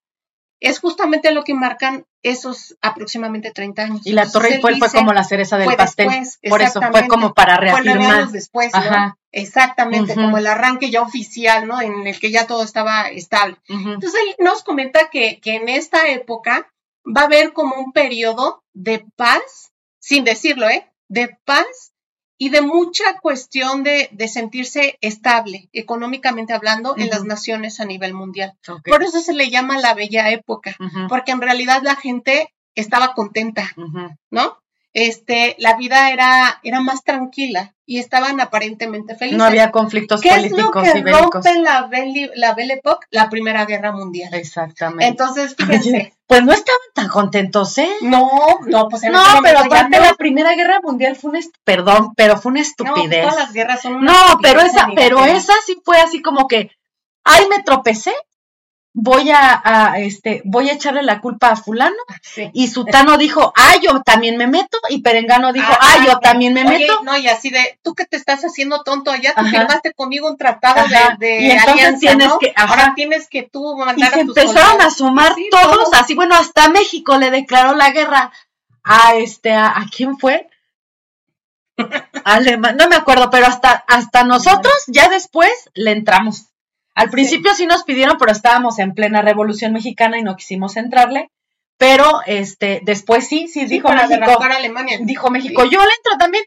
es 0.61 0.79
justamente 0.79 1.33
lo 1.33 1.43
que 1.43 1.55
marcan 1.55 2.07
esos 2.23 2.77
aproximadamente 2.83 3.51
30 3.51 3.83
años. 3.83 4.01
Y 4.05 4.13
la 4.13 4.31
Torre 4.31 4.57
Eiffel 4.57 4.77
fue 4.79 4.91
como 4.91 5.13
la 5.13 5.25
cereza 5.25 5.57
del 5.57 5.75
pastel. 5.75 6.09
por 6.49 6.61
eso 6.61 6.81
fue 6.91 7.09
como 7.09 7.33
para 7.33 7.57
reafirmar. 7.57 8.29
después, 8.29 8.71
¿no? 8.75 9.17
Exactamente, 9.33 10.15
como 10.15 10.39
el 10.39 10.47
arranque 10.47 10.91
ya 10.91 11.03
oficial, 11.03 11.67
¿no? 11.67 11.81
En 11.81 12.07
el 12.07 12.19
que 12.21 12.31
ya 12.31 12.47
todo 12.47 12.63
estaba 12.63 13.09
estable. 13.09 13.57
Entonces 13.69 14.21
él 14.27 14.37
nos 14.39 14.63
comenta 14.63 15.09
que, 15.11 15.41
que 15.41 15.57
en 15.57 15.69
esta 15.69 16.09
época 16.09 16.71
va 17.05 17.23
a 17.23 17.25
haber 17.25 17.53
como 17.53 17.77
un 17.77 17.93
periodo 17.93 18.63
de 18.75 19.07
paz, 19.17 19.73
sin 19.99 20.25
decirlo, 20.25 20.69
¿eh? 20.69 20.87
De 21.09 21.39
paz 21.45 21.93
y 22.43 22.49
de 22.49 22.63
mucha 22.63 23.19
cuestión 23.21 23.85
de, 23.85 24.09
sentirse 24.27 24.97
estable, 25.03 25.69
económicamente 25.75 26.55
hablando, 26.55 26.97
en 26.97 27.11
las 27.11 27.25
naciones 27.25 27.81
a 27.81 27.85
nivel 27.85 28.15
mundial. 28.15 28.55
Por 28.87 29.03
eso 29.03 29.21
se 29.21 29.35
le 29.35 29.51
llama 29.51 29.79
la 29.79 29.93
bella 29.93 30.31
época, 30.31 30.75
porque 31.11 31.33
en 31.33 31.43
realidad 31.43 31.83
la 31.83 31.97
gente 31.97 32.55
estaba 32.75 33.13
contenta, 33.13 33.71
¿no? 34.31 34.57
Este, 34.93 35.55
la 35.59 35.77
vida 35.77 36.11
era, 36.11 36.61
era 36.65 36.81
más 36.81 37.05
tranquila 37.05 37.75
y 37.87 37.99
estaban 37.99 38.41
aparentemente 38.41 39.15
felices. 39.15 39.39
No 39.39 39.45
había 39.45 39.71
conflictos 39.71 40.21
políticos 40.21 40.87
es 40.87 40.95
lo 40.95 41.03
que 41.03 41.13
rompe 41.13 41.61
la 41.61 41.87
Belle, 41.87 42.31
la 42.35 42.55
Belle 42.55 42.75
Époque? 42.75 43.07
La 43.11 43.29
Primera 43.29 43.65
Guerra 43.67 43.93
Mundial. 43.93 44.33
Exactamente. 44.35 45.07
Entonces, 45.07 45.55
fíjense. 45.57 46.15
pues 46.27 46.45
no 46.45 46.53
estaban 46.53 46.81
tan 46.95 47.09
contentos, 47.09 47.79
¿eh? 47.79 47.91
No, 48.01 48.29
no, 48.67 48.89
pues 48.89 49.03
No, 49.05 49.23
pero 49.43 49.61
aparte 49.61 50.01
la 50.01 50.15
Primera 50.15 50.55
Guerra 50.55 50.81
Mundial 50.83 51.17
fue 51.17 51.31
una, 51.31 51.41
perdón, 51.65 52.13
pero 52.17 52.37
fue 52.37 52.51
una 52.51 52.61
estupidez. 52.61 53.25
No, 53.25 53.31
todas 53.31 53.45
las 53.45 53.53
guerras 53.53 53.83
son 53.83 53.95
una 53.95 54.13
No, 54.13 54.39
pero 54.43 54.61
esa, 54.61 54.89
pero 54.95 55.25
esa 55.25 55.55
sí 55.67 55.81
fue 55.85 55.99
así 55.99 56.23
como 56.23 56.49
que, 56.49 56.71
ay, 57.25 57.45
me 57.49 57.63
tropecé 57.63 58.15
voy 58.93 59.31
a, 59.31 59.95
este, 59.99 60.43
voy 60.45 60.69
a 60.69 60.73
echarle 60.73 61.03
la 61.03 61.21
culpa 61.21 61.51
a 61.51 61.57
fulano. 61.57 61.97
Y 62.53 62.69
Sutano 62.69 63.17
dijo, 63.17 63.53
ah, 63.57 63.77
yo 63.83 64.03
también 64.03 64.37
me 64.37 64.47
meto. 64.47 64.79
Y 64.89 65.03
Perengano 65.03 65.53
dijo, 65.53 65.73
ah, 65.81 66.05
yo 66.05 66.19
también 66.19 66.55
me 66.55 66.65
meto. 66.65 67.03
No, 67.03 67.17
y 67.17 67.29
así 67.29 67.51
de, 67.51 67.79
tú 67.83 67.95
que 67.95 68.05
te 68.05 68.17
estás 68.17 68.43
haciendo 68.43 68.83
tonto 68.83 69.11
allá, 69.11 69.35
tú 69.35 69.45
firmaste 69.47 69.93
conmigo 69.93 70.29
un 70.29 70.37
tratado 70.37 70.87
de, 71.19 71.41
y 71.41 71.51
entonces 71.51 72.01
tienes 72.01 72.33
que, 72.41 72.53
ahora 72.57 72.93
tienes 72.95 73.29
que 73.29 73.43
tú 73.43 73.77
mandar 73.77 74.11
y 74.11 74.15
se 74.15 74.21
empezaron 74.21 74.81
a 74.81 74.91
sumar 74.91 75.35
todos, 75.51 75.93
así, 75.95 76.15
bueno, 76.15 76.35
hasta 76.35 76.69
México 76.69 77.17
le 77.17 77.31
declaró 77.31 77.75
la 77.75 77.91
guerra 77.91 78.33
a 78.83 79.15
este, 79.17 79.53
a, 79.53 79.69
¿a 79.69 79.87
quién 79.95 80.19
fue? 80.19 80.49
Alemán, 82.25 82.77
no 82.77 82.89
me 82.89 82.97
acuerdo, 82.97 83.31
pero 83.31 83.47
hasta, 83.47 83.85
hasta 83.89 84.25
nosotros 84.25 84.75
ya 84.87 85.09
después 85.09 85.51
le 85.75 85.93
entramos. 85.93 86.50
Al 87.01 87.09
principio 87.09 87.55
sí. 87.55 87.67
nos 87.67 87.85
pidieron, 87.85 88.19
pero 88.19 88.31
estábamos 88.31 88.79
en 88.79 88.93
plena 88.93 89.23
revolución 89.23 89.73
mexicana 89.73 90.19
y 90.19 90.23
no 90.23 90.37
quisimos 90.37 90.77
entrarle. 90.77 91.31
Pero 91.79 92.21
este, 92.27 92.81
después 92.83 93.27
sí, 93.27 93.49
sí, 93.49 93.65
dijo 93.65 93.89
México. 93.89 94.39
Dijo 95.01 95.31
México, 95.31 95.65
yo 95.65 95.81
le 95.81 95.91
entro 95.97 96.19
también. 96.19 96.45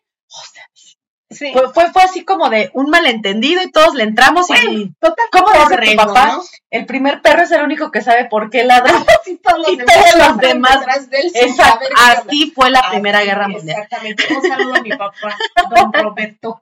fue, 1.74 1.92
fue, 1.92 2.04
así 2.04 2.24
como 2.24 2.52
de 2.52 2.70
un 2.76 2.92
malentendido 2.92 3.64
y 3.64 3.72
todos 3.72 3.96
le 3.96 4.04
entramos 4.04 4.48
y 4.52 4.94
total, 5.00 5.26
¿cómo 5.32 5.48
dice 5.52 5.92
tu 5.92 5.96
papá? 5.96 6.40
El 6.70 6.86
primer 6.86 7.24
perro 7.24 7.42
es 7.42 7.52
el 7.52 7.64
único 7.64 7.90
que 7.90 8.04
sabe 8.04 8.26
por 8.26 8.52
qué 8.52 8.64
ladra 8.64 8.94
y 9.26 9.38
todos 9.38 9.58
los 9.58 9.70
y 9.70 9.78
demás, 9.78 9.96
todos 9.96 10.28
los 10.28 10.38
demás 10.38 10.86
exacto, 11.34 11.88
así 11.96 12.52
fue 12.54 12.70
la 12.70 12.92
Primera 12.92 13.24
Guerra 13.24 13.48
Mundial. 13.48 13.82
Exactamente. 13.82 14.24
Un 14.36 14.44
saludo 14.44 14.76
a 14.76 14.82
mi 14.82 14.90
papá, 14.92 15.36
don 15.76 15.94
Roberto. 15.94 16.62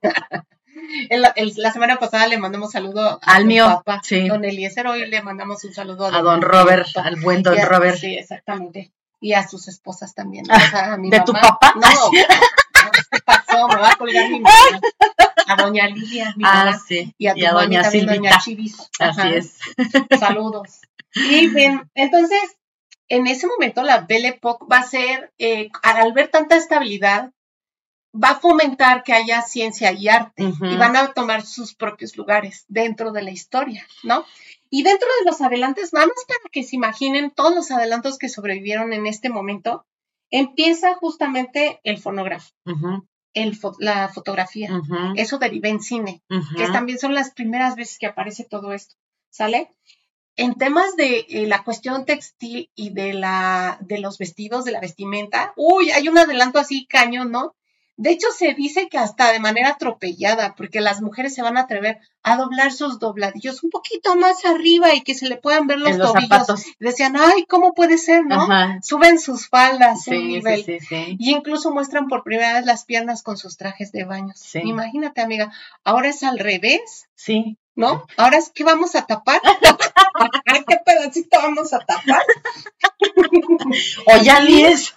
La 1.56 1.72
semana 1.72 1.96
pasada 1.98 2.26
le 2.26 2.38
mandamos 2.38 2.72
saludo 2.72 3.18
al 3.22 3.44
mío, 3.44 3.66
papá, 3.66 4.00
sí. 4.02 4.28
don 4.28 4.44
Eliezer. 4.44 4.86
Hoy 4.86 5.06
le 5.06 5.22
mandamos 5.22 5.62
un 5.64 5.72
saludo 5.72 6.06
a 6.06 6.22
don, 6.22 6.42
Robert, 6.42 6.88
al 6.96 7.16
buen 7.16 7.42
don 7.42 7.56
Robert. 7.62 7.98
Sí, 7.98 8.14
exactamente. 8.16 8.92
Y 9.20 9.34
a 9.34 9.46
sus 9.46 9.68
esposas 9.68 10.14
también. 10.14 10.44
Ah, 10.50 10.96
¿De 10.98 11.20
tu 11.20 11.32
papá? 11.32 11.74
No, 11.76 12.10
¿qué 12.10 13.18
pasó? 13.24 13.68
Me 13.68 13.76
va 13.76 13.90
a 13.90 13.96
colgar 13.96 14.28
mi 14.28 14.40
mamá. 14.40 14.54
A 15.46 15.56
doña 15.56 15.86
Lidia, 15.86 16.34
mi 16.36 16.44
ah, 16.46 16.76
Sí. 16.86 17.14
Y 17.18 17.26
a 17.28 17.34
tu 17.34 17.40
doña 17.40 17.82
también, 17.82 18.06
doña 18.06 18.38
Chivis. 18.38 18.90
Así 18.98 19.28
es. 19.34 19.58
Saludos. 20.18 20.80
Y 21.14 21.48
bien, 21.48 21.90
entonces, 21.94 22.56
en 23.08 23.26
ese 23.26 23.46
momento 23.46 23.82
la 23.82 24.00
Belle 24.00 24.28
Époque 24.28 24.66
va 24.70 24.78
a 24.78 24.82
ser, 24.82 25.32
eh, 25.38 25.70
al 25.82 26.12
ver 26.12 26.28
tanta 26.28 26.56
estabilidad, 26.56 27.30
va 28.14 28.30
a 28.30 28.40
fomentar 28.40 29.02
que 29.02 29.12
haya 29.12 29.42
ciencia 29.42 29.92
y 29.92 30.08
arte 30.08 30.44
y 30.44 30.76
van 30.76 30.96
a 30.96 31.12
tomar 31.12 31.44
sus 31.44 31.74
propios 31.74 32.16
lugares 32.16 32.64
dentro 32.68 33.12
de 33.12 33.22
la 33.22 33.30
historia, 33.30 33.86
¿no? 34.02 34.24
Y 34.70 34.82
dentro 34.82 35.08
de 35.20 35.30
los 35.30 35.40
adelantos, 35.40 35.90
vamos 35.90 36.14
para 36.26 36.40
que 36.50 36.62
se 36.62 36.76
imaginen 36.76 37.30
todos 37.30 37.54
los 37.54 37.70
adelantos 37.70 38.18
que 38.18 38.28
sobrevivieron 38.28 38.92
en 38.92 39.06
este 39.06 39.28
momento, 39.28 39.86
empieza 40.30 40.94
justamente 40.94 41.80
el 41.84 41.98
fonógrafo, 41.98 42.52
el 43.34 43.58
la 43.78 44.08
fotografía, 44.08 44.70
eso 45.16 45.38
deriva 45.38 45.68
en 45.68 45.80
cine, 45.80 46.22
que 46.56 46.66
también 46.68 46.98
son 46.98 47.14
las 47.14 47.32
primeras 47.32 47.76
veces 47.76 47.98
que 47.98 48.06
aparece 48.06 48.44
todo 48.44 48.72
esto, 48.72 48.94
¿sale? 49.30 49.74
en 50.36 50.54
temas 50.54 50.96
de 50.96 51.26
eh, 51.28 51.46
la 51.46 51.62
cuestión 51.62 52.06
textil 52.06 52.70
y 52.74 52.90
de 52.90 53.12
la 53.12 53.78
de 53.82 53.98
los 53.98 54.18
vestidos, 54.18 54.64
de 54.64 54.72
la 54.72 54.80
vestimenta, 54.80 55.52
uy, 55.56 55.90
hay 55.90 56.08
un 56.08 56.16
adelanto 56.16 56.58
así 56.58 56.86
cañón, 56.86 57.30
¿no? 57.30 57.54
De 57.96 58.10
hecho, 58.10 58.28
se 58.36 58.54
dice 58.54 58.88
que 58.88 58.98
hasta 58.98 59.32
de 59.32 59.38
manera 59.38 59.70
atropellada, 59.70 60.54
porque 60.56 60.80
las 60.80 61.02
mujeres 61.02 61.34
se 61.34 61.42
van 61.42 61.56
a 61.56 61.62
atrever 61.62 61.98
a 62.22 62.36
doblar 62.36 62.72
sus 62.72 62.98
dobladillos 62.98 63.62
un 63.62 63.70
poquito 63.70 64.16
más 64.16 64.44
arriba 64.44 64.94
y 64.94 65.02
que 65.02 65.14
se 65.14 65.28
le 65.28 65.36
puedan 65.36 65.66
ver 65.66 65.78
los, 65.78 65.98
tobillos. 65.98 66.22
zapatos. 66.30 66.64
Decían, 66.78 67.16
ay, 67.16 67.44
¿cómo 67.46 67.74
puede 67.74 67.98
ser, 67.98 68.24
no? 68.24 68.42
Ajá. 68.42 68.78
Suben 68.82 69.18
sus 69.18 69.48
faldas 69.48 70.06
un 70.08 70.28
nivel. 70.28 70.64
sí, 70.64 70.78
sí, 70.80 70.86
sí. 70.86 71.16
Y 71.18 71.32
incluso 71.32 71.70
muestran 71.70 72.08
por 72.08 72.22
primera 72.24 72.54
vez 72.54 72.64
las 72.64 72.84
piernas 72.84 73.22
con 73.22 73.36
sus 73.36 73.56
trajes 73.56 73.92
de 73.92 74.04
baño. 74.04 74.32
Sí. 74.36 74.60
Imagínate, 74.64 75.20
amiga, 75.20 75.52
ahora 75.84 76.08
es 76.08 76.22
al 76.22 76.38
revés, 76.38 77.08
Sí. 77.14 77.58
¿no? 77.74 78.04
Ahora 78.16 78.36
es 78.38 78.50
que 78.50 78.64
vamos 78.64 78.94
a 78.94 79.06
tapar. 79.06 79.40
¿Qué 80.66 80.76
pedacito 80.84 81.38
vamos 81.40 81.72
a 81.72 81.78
tapar? 81.80 82.22
O 84.06 84.22
ya 84.22 84.42
ni 84.42 84.62
eso. 84.64 84.94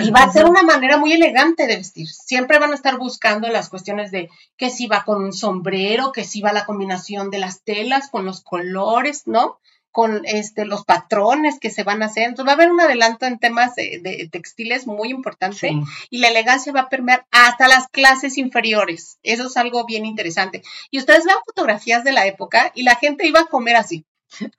Y 0.00 0.10
va 0.10 0.24
a 0.24 0.32
ser 0.32 0.44
una 0.46 0.62
manera 0.62 0.96
muy 0.98 1.12
elegante 1.12 1.66
de 1.66 1.76
vestir. 1.76 2.08
Siempre 2.08 2.58
van 2.58 2.72
a 2.72 2.74
estar 2.74 2.98
buscando 2.98 3.48
las 3.48 3.68
cuestiones 3.68 4.10
de 4.10 4.28
que 4.56 4.70
si 4.70 4.86
va 4.86 5.04
con 5.04 5.22
un 5.22 5.32
sombrero, 5.32 6.12
que 6.12 6.24
si 6.24 6.40
va 6.40 6.52
la 6.52 6.64
combinación 6.66 7.30
de 7.30 7.38
las 7.38 7.62
telas 7.62 8.08
con 8.10 8.24
los 8.24 8.42
colores, 8.42 9.22
¿no? 9.26 9.58
Con 9.90 10.22
este, 10.26 10.64
los 10.66 10.84
patrones 10.84 11.58
que 11.58 11.70
se 11.70 11.82
van 11.82 12.02
a 12.02 12.06
hacer. 12.06 12.24
Entonces 12.24 12.46
va 12.48 12.52
a 12.52 12.54
haber 12.56 12.70
un 12.70 12.80
adelanto 12.80 13.26
en 13.26 13.38
temas 13.38 13.74
de, 13.74 14.00
de 14.02 14.28
textiles 14.30 14.86
muy 14.86 15.08
importante 15.10 15.68
Sí. 15.68 15.80
y 16.10 16.18
la 16.18 16.28
elegancia 16.28 16.72
va 16.72 16.80
a 16.82 16.88
permear 16.88 17.26
hasta 17.30 17.68
las 17.68 17.88
clases 17.88 18.36
inferiores. 18.36 19.18
Eso 19.22 19.46
es 19.46 19.56
algo 19.56 19.86
bien 19.86 20.04
interesante. 20.04 20.62
Y 20.90 20.98
ustedes 20.98 21.24
vean 21.24 21.38
fotografías 21.46 22.04
de 22.04 22.12
la 22.12 22.26
época 22.26 22.72
y 22.74 22.82
la 22.82 22.96
gente 22.96 23.26
iba 23.26 23.40
a 23.40 23.46
comer 23.46 23.76
así, 23.76 24.04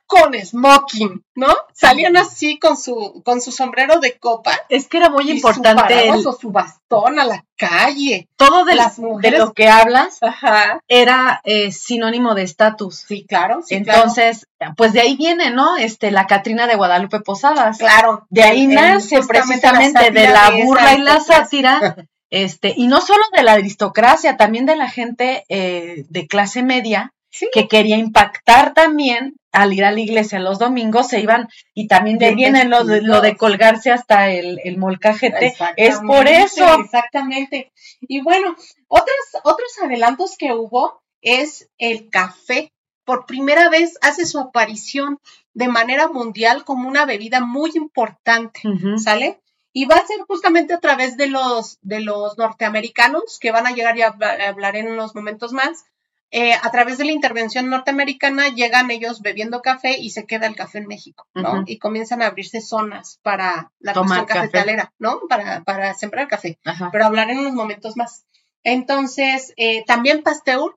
con 0.06 0.34
smoking, 0.34 1.22
¿no? 1.36 1.54
Salían 1.74 2.18
así 2.18 2.58
con 2.58 2.78
su, 2.78 3.22
con 3.26 3.42
su 3.42 3.52
sombrero 3.52 4.00
de 4.00 4.18
copa. 4.18 4.58
Es 4.70 4.88
que 4.88 4.98
era 4.98 5.10
muy 5.10 5.26
y 5.26 5.28
su 5.28 5.34
importante 5.36 5.82
paraguas 5.96 6.20
el- 6.22 6.28
o 6.28 6.34
su 6.34 6.52
bastón 6.52 7.20
a 7.20 7.26
la 7.26 7.44
calle. 7.58 8.28
todo 8.38 8.66
de, 8.66 8.76
las 8.76 8.96
de 8.98 9.02
mujeres- 9.04 9.40
lo 9.40 9.54
que 9.54 9.68
hablas 9.68 10.18
Ajá. 10.22 10.80
era 10.88 11.42
eh, 11.44 11.72
sinónimo 11.72 12.34
de 12.34 12.44
estatus. 12.44 13.04
Sí, 13.08 13.26
claro, 13.28 13.62
sí, 13.64 13.82
claro. 13.84 14.00
Entonces, 14.00 14.48
pues 14.78 14.94
de 14.94 15.02
ahí 15.02 15.16
viene, 15.18 15.52
¿no? 15.52 15.76
Este, 15.78 16.12
la 16.12 16.28
Catrina 16.28 16.66
de 16.68 16.76
Guadalupe 16.76 17.20
Posadas. 17.20 17.78
Claro. 17.78 18.26
De 18.30 18.44
ahí 18.44 18.64
El- 18.66 18.74
nace 18.74 19.20
la 19.20 19.26
precisamente 19.28 20.12
de 20.12 20.30
la 20.30 20.52
de 20.52 20.64
burla 20.64 20.94
y 20.96 21.00
la 21.02 21.20
sátira, 21.20 21.80
este, 22.32 22.74
y 22.76 22.88
no 22.88 23.02
solo 23.02 23.24
de 23.36 23.44
la 23.44 23.54
aristocracia, 23.54 24.38
también 24.38 24.66
de 24.66 24.76
la 24.76 24.90
gente 24.90 25.44
eh, 25.50 26.06
de 26.10 26.28
clase 26.28 26.64
media 26.64 27.12
Sí. 27.30 27.50
que 27.54 27.68
quería 27.68 27.98
impactar 27.98 28.74
también 28.74 29.36
al 29.62 29.74
ir 29.74 29.84
a 29.86 29.92
la 29.92 30.00
iglesia 30.00 30.40
los 30.40 30.60
domingos, 30.60 31.08
se 31.10 31.20
iban, 31.20 31.50
y 31.74 31.88
también 31.88 32.18
de 32.18 32.36
viene 32.36 32.66
lo 32.66 32.84
de, 32.84 33.02
lo 33.02 33.22
de 33.22 33.36
colgarse 33.38 33.92
hasta 33.92 34.30
el, 34.30 34.60
el 34.64 34.78
molcajete, 34.78 35.48
es 35.78 35.96
por 36.08 36.28
eso. 36.28 36.66
Exactamente. 36.82 37.72
Y 38.02 38.22
bueno, 38.22 38.56
otros, 38.88 39.18
otros 39.44 39.72
adelantos 39.84 40.36
que 40.38 40.54
hubo 40.54 41.02
es 41.22 41.70
el 41.78 42.10
café. 42.10 42.72
Por 43.06 43.26
primera 43.26 43.70
vez 43.70 43.98
hace 44.02 44.26
su 44.26 44.38
aparición 44.40 45.20
de 45.54 45.70
manera 45.70 46.08
mundial 46.10 46.64
como 46.66 46.88
una 46.90 47.06
bebida 47.06 47.40
muy 47.40 47.72
importante. 47.76 48.60
¿sale? 49.00 49.40
Y 49.74 49.86
va 49.86 49.96
a 49.96 50.06
ser 50.06 50.20
justamente 50.28 50.74
a 50.74 50.80
través 50.80 51.18
de 51.18 51.28
los, 51.28 51.78
de 51.82 52.02
los 52.02 52.38
norteamericanos, 52.38 53.38
que 53.40 53.52
van 53.52 53.66
a 53.68 53.72
llegar 53.72 53.98
y 53.98 54.02
habla- 54.02 54.38
hablaré 54.50 54.80
en 54.80 54.92
unos 54.92 55.16
momentos 55.16 55.54
más. 55.54 55.86
Eh, 56.32 56.54
a 56.54 56.72
través 56.72 56.98
de 56.98 57.06
la 57.06 57.14
intervención 57.14 57.70
norteamericana 57.70 58.50
llegan 58.50 58.92
ellos 58.92 59.22
bebiendo 59.22 59.62
café 59.62 59.98
y 59.98 60.10
se 60.10 60.26
queda 60.26 60.46
el 60.48 60.56
café 60.58 60.80
en 60.80 60.88
México, 60.88 61.26
¿no? 61.34 61.64
Y 61.66 61.80
comienzan 61.80 62.22
a 62.22 62.28
abrirse 62.28 62.60
zonas 62.60 63.20
para 63.24 63.72
la 63.80 63.94
Tomar 63.94 64.20
cuestión 64.20 64.26
café. 64.26 64.52
cafetalera, 64.52 64.94
¿no? 65.00 65.22
Para, 65.30 65.64
para 65.64 65.94
sembrar 65.94 66.28
café, 66.28 66.60
Ajá. 66.66 66.90
pero 66.92 67.06
hablaré 67.06 67.32
en 67.32 67.40
unos 67.40 67.54
momentos 67.54 67.96
más. 67.96 68.26
Entonces, 68.72 69.54
eh, 69.56 69.86
también 69.86 70.22
Pasteur 70.24 70.76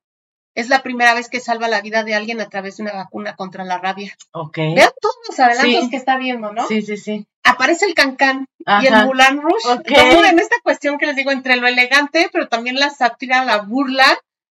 es 0.54 0.68
la 0.68 0.82
primera 0.82 1.14
vez 1.14 1.28
que 1.28 1.40
salva 1.40 1.66
la 1.66 1.80
vida 1.80 2.04
de 2.04 2.14
alguien 2.14 2.40
a 2.40 2.48
través 2.48 2.76
de 2.76 2.84
una 2.84 2.92
vacuna 2.92 3.34
contra 3.34 3.64
la 3.64 3.78
rabia. 3.78 4.16
Ok. 4.32 4.56
Vean 4.56 4.90
todos 5.00 5.16
los 5.28 5.40
adelantos 5.40 5.84
Sí. 5.84 5.90
que 5.90 5.96
está 5.96 6.16
viendo, 6.16 6.52
¿no? 6.52 6.66
Sí, 6.68 6.82
sí, 6.82 6.96
sí. 6.96 7.26
Aparece 7.42 7.86
el 7.86 7.94
cancán 7.94 8.46
y 8.80 8.86
el. 8.86 8.92
Moulin 9.06 9.42
Rouge. 9.42 9.68
Ok. 9.68 9.88
Todo 10.12 10.24
en 10.24 10.38
esta 10.38 10.56
cuestión 10.62 10.98
que 10.98 11.06
les 11.06 11.16
digo, 11.16 11.32
entre 11.32 11.56
lo 11.56 11.66
elegante, 11.66 12.28
pero 12.32 12.48
también 12.48 12.76
la 12.78 12.90
sátira, 12.90 13.44
la 13.44 13.58
burla, 13.58 14.06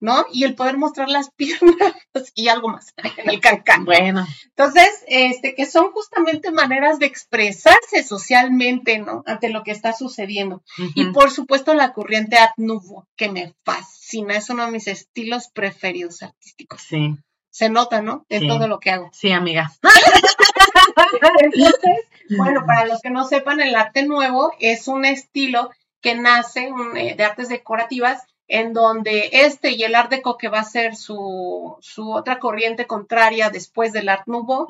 ¿no? 0.04 0.26
Y 0.30 0.44
el 0.44 0.54
poder 0.54 0.76
mostrar 0.76 1.08
las 1.08 1.30
piernas 1.36 1.94
y 2.34 2.48
algo 2.48 2.68
más, 2.68 2.92
el 3.24 3.40
cancán. 3.40 3.84
Bueno, 3.86 4.26
Entonces, 4.50 4.88
este, 5.08 5.54
que 5.54 5.64
son 5.66 5.90
justamente 5.92 6.50
maneras 6.52 6.98
de 6.98 7.06
expresarse 7.06 8.04
socialmente, 8.04 8.98
¿no? 8.98 9.22
Ante 9.26 9.48
lo 9.48 9.62
que 9.62 9.70
está 9.72 9.92
sucediendo. 9.94 10.62
Y 10.94 11.06
por 11.06 11.30
supuesto 11.30 11.72
la 11.74 11.92
corriente 11.94 12.36
Art 12.36 12.52
Nouveau, 12.58 13.06
que 13.16 13.30
me 13.30 13.54
fascina, 13.64 14.36
es 14.36 14.50
uno 14.50 14.66
de 14.66 14.72
mis 14.72 14.86
estilos 14.88 15.48
preferidos 15.48 16.22
artísticos. 16.22 16.82
sí, 16.82 17.16
Se 17.50 17.70
nota, 17.70 18.02
¿no? 18.02 18.26
En 18.28 18.42
Sí. 18.42 18.48
todo 18.48 18.68
lo 18.68 18.78
que 18.80 18.90
hago. 18.90 19.08
sí, 19.12 19.32
amiga. 19.32 19.72
Entonces, 21.40 22.00
bueno, 22.36 22.64
para 22.66 22.84
los 22.86 23.00
que 23.00 23.10
no 23.10 23.24
sepan, 23.26 23.60
el 23.60 23.74
arte 23.74 24.04
nuevo 24.04 24.52
es 24.58 24.88
un 24.88 25.04
estilo 25.04 25.70
que 26.00 26.14
nace 26.14 26.70
un, 26.70 26.96
eh, 26.96 27.14
de 27.16 27.24
artes 27.24 27.48
decorativas 27.48 28.22
en 28.48 28.72
donde 28.72 29.30
este 29.32 29.70
y 29.72 29.82
el 29.84 29.94
Art 29.94 30.10
Deco, 30.10 30.36
que 30.36 30.48
va 30.48 30.60
a 30.60 30.64
ser 30.64 30.96
su, 30.96 31.76
su 31.80 32.12
otra 32.12 32.38
corriente 32.38 32.86
contraria 32.86 33.50
después 33.50 33.92
del 33.92 34.08
Art 34.08 34.26
Nouveau, 34.26 34.66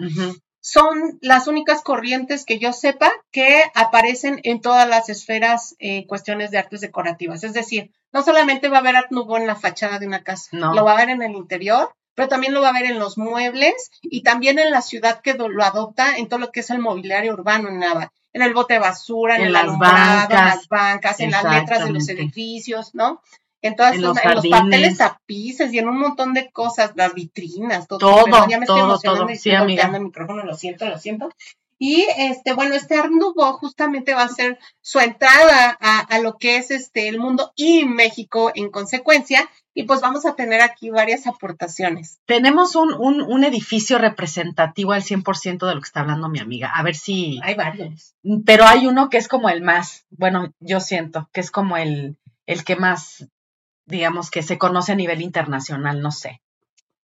son 0.61 1.19
las 1.21 1.47
únicas 1.47 1.83
corrientes 1.83 2.45
que 2.47 2.59
yo 2.59 2.73
sepa 2.73 3.11
que 3.31 3.63
aparecen 3.75 4.41
en 4.45 4.61
todas 4.61 4.89
las 4.89 5.09
esferas 5.11 5.75
eh, 5.79 6.07
cuestiones 6.07 6.51
de 6.51 6.59
artes 6.59 6.81
decorativas. 6.81 7.45
Es 7.45 7.53
decir, 7.53 7.91
no 8.13 8.23
solamente 8.23 8.69
va 8.69 8.79
a 8.79 8.81
haber 8.81 8.97
Art 8.97 9.11
Nouveau 9.11 9.37
en 9.37 9.47
la 9.47 9.57
fachada 9.57 9.99
de 9.99 10.07
una 10.07 10.23
casa, 10.23 10.49
No. 10.53 10.73
lo 10.73 10.85
va 10.85 10.93
a 10.93 10.97
ver 10.97 11.11
en 11.11 11.23
el 11.23 11.33
interior, 11.33 11.93
pero 12.15 12.29
también 12.29 12.55
lo 12.55 12.63
va 12.63 12.69
a 12.69 12.73
ver 12.73 12.87
en 12.87 12.99
los 12.99 13.19
muebles 13.19 13.91
y 14.01 14.23
también 14.23 14.59
en 14.59 14.71
la 14.71 14.81
ciudad 14.83 15.21
que 15.21 15.35
lo 15.35 15.65
adopta 15.65 16.17
en 16.17 16.29
todo 16.29 16.39
lo 16.39 16.51
que 16.53 16.61
es 16.61 16.71
el 16.71 16.79
mobiliario 16.79 17.35
urbano, 17.35 17.69
en, 17.69 17.81
la- 17.81 18.11
en 18.33 18.43
el 18.43 18.55
bote 18.55 18.75
de 18.75 18.81
basura, 18.81 19.35
en, 19.37 19.43
En 19.43 19.47
el 19.49 19.53
las 19.53 19.63
alumbrado, 19.65 20.31
en 20.31 20.45
las 20.47 20.69
bancas, 20.69 21.21
en 21.21 21.31
las 21.31 21.43
letras 21.61 21.85
de 21.85 21.91
los 21.93 22.09
edificios, 22.09 22.95
¿no? 22.95 23.21
En 23.64 23.77
todas 23.77 23.94
En 23.94 24.03
los 24.03 24.16
en 24.22 24.35
los 24.35 24.46
papeles 24.46 24.98
tapices 24.98 25.72
y 25.72 25.79
en 25.79 25.88
un 25.88 25.98
montón 25.98 26.35
de 26.35 26.50
cosas, 26.50 26.92
las 26.96 27.14
vitrinas, 27.14 27.88
todo. 27.88 27.98
Todo, 27.98 28.46
ya 28.46 28.59
me 28.59 28.66
estoy 28.66 28.81
emocionando 28.81 29.22
todo. 29.22 29.31
y 29.31 29.33
estoy 29.33 29.57
golpeando 29.57 29.96
el 29.96 30.05
micrófono, 30.05 30.44
lo 30.44 30.55
siento, 30.55 30.87
lo 30.87 30.98
siento. 30.98 31.31
Y 31.79 32.07
este, 32.18 32.53
bueno, 32.53 32.74
este 32.74 32.96
Art 32.96 33.11
Nouveau 33.11 33.55
justamente 33.55 34.12
va 34.12 34.24
a 34.24 34.29
ser 34.29 34.59
su 34.83 35.00
entrada 35.00 35.77
a, 35.81 36.00
a 36.00 36.18
lo 36.18 36.37
que 36.37 36.59
es 36.59 36.70
este 36.70 37.09
el 37.09 37.18
mundo 37.18 37.53
y 37.57 37.87
México 37.87 38.53
en 38.55 38.70
consecuencia. 38.70 39.48
Y 39.72 39.85
pues 39.85 40.03
vamos 40.03 40.27
a 40.27 40.37
tener 40.37 40.61
aquí 40.61 40.90
varias 40.90 41.27
aportaciones. 41.27 42.20
Tenemos 42.27 42.77
un, 42.77 42.92
un, 42.92 43.22
un 43.22 43.44
edificio 43.44 43.98
representativo 43.98 44.92
al 44.92 45.03
100% 45.03 45.66
de 45.66 45.74
lo 45.74 45.81
que 45.81 45.87
está 45.87 46.00
hablando 46.00 46.29
mi 46.29 46.38
amiga. 46.38 46.70
A 46.72 46.83
ver 46.83 46.94
si... 46.94 47.40
Hay 47.42 47.55
varios. 47.55 48.14
Pero 48.44 48.66
hay 48.66 48.87
uno 48.87 49.09
que 49.09 49.16
es 49.16 49.27
como 49.27 49.48
el 49.48 49.62
más, 49.62 50.05
bueno, 50.11 50.53
yo 50.61 50.81
siento 50.81 51.29
que 51.33 51.40
es 51.40 51.50
como 51.50 51.77
el, 51.77 52.16
el 52.46 52.62
que 52.62 52.77
más, 52.77 53.27
digamos, 53.87 54.31
que 54.31 54.42
se 54.42 54.59
conoce 54.59 54.92
a 54.92 54.97
nivel 54.97 55.20
internacional, 55.23 56.01
no 56.01 56.11
sé. 56.11 56.40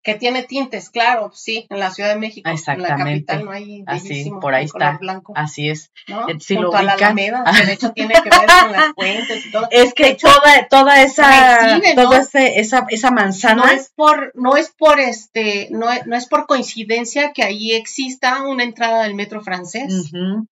Que 0.02 0.14
tiene 0.14 0.44
tintes, 0.44 0.88
claro, 0.88 1.30
sí, 1.34 1.66
en 1.68 1.78
la 1.78 1.90
Ciudad 1.90 2.08
de 2.08 2.18
México. 2.18 2.48
En 2.48 2.54
la 2.54 2.58
Exactamente. 2.58 3.26
capital 3.26 3.44
no 3.44 3.50
hay 3.50 3.84
Así, 3.86 4.08
bellísimo 4.08 4.40
por 4.40 4.54
ahí 4.54 4.64
está. 4.64 4.96
blanco, 4.96 5.34
Así 5.36 5.68
es. 5.68 5.92
¿no? 6.08 6.26
Eh, 6.26 6.36
si 6.40 6.54
lo 6.54 6.74
a 6.74 6.82
la. 6.82 6.92
Alameda, 6.94 7.44
que 7.54 7.66
de 7.66 7.72
hecho 7.74 7.92
tiene 7.92 8.14
que 8.14 8.30
ver 8.30 8.46
con 8.62 8.72
las 8.72 8.92
fuentes 8.94 9.44
y 9.44 9.50
todo. 9.50 9.68
Es 9.70 9.92
que 9.92 10.08
hecho, 10.08 10.28
toda, 10.28 10.68
toda 10.68 11.02
esa, 11.02 11.58
recibe, 11.76 11.94
¿no? 11.96 12.04
toda 12.04 12.20
esa, 12.32 12.86
esa 12.88 13.10
manzana, 13.10 13.66
no 13.66 13.68
es 13.68 13.92
por 13.94 14.32
no 14.34 14.56
es 14.56 14.70
por 14.70 15.00
este 15.00 15.68
no 15.70 15.88
no 16.06 16.16
es 16.16 16.24
por 16.26 16.46
coincidencia 16.46 17.34
que 17.34 17.42
ahí 17.42 17.72
exista 17.72 18.42
una 18.44 18.64
entrada 18.64 19.02
del 19.02 19.14
metro 19.14 19.42
francés 19.42 19.92
Ujú, 19.92 20.46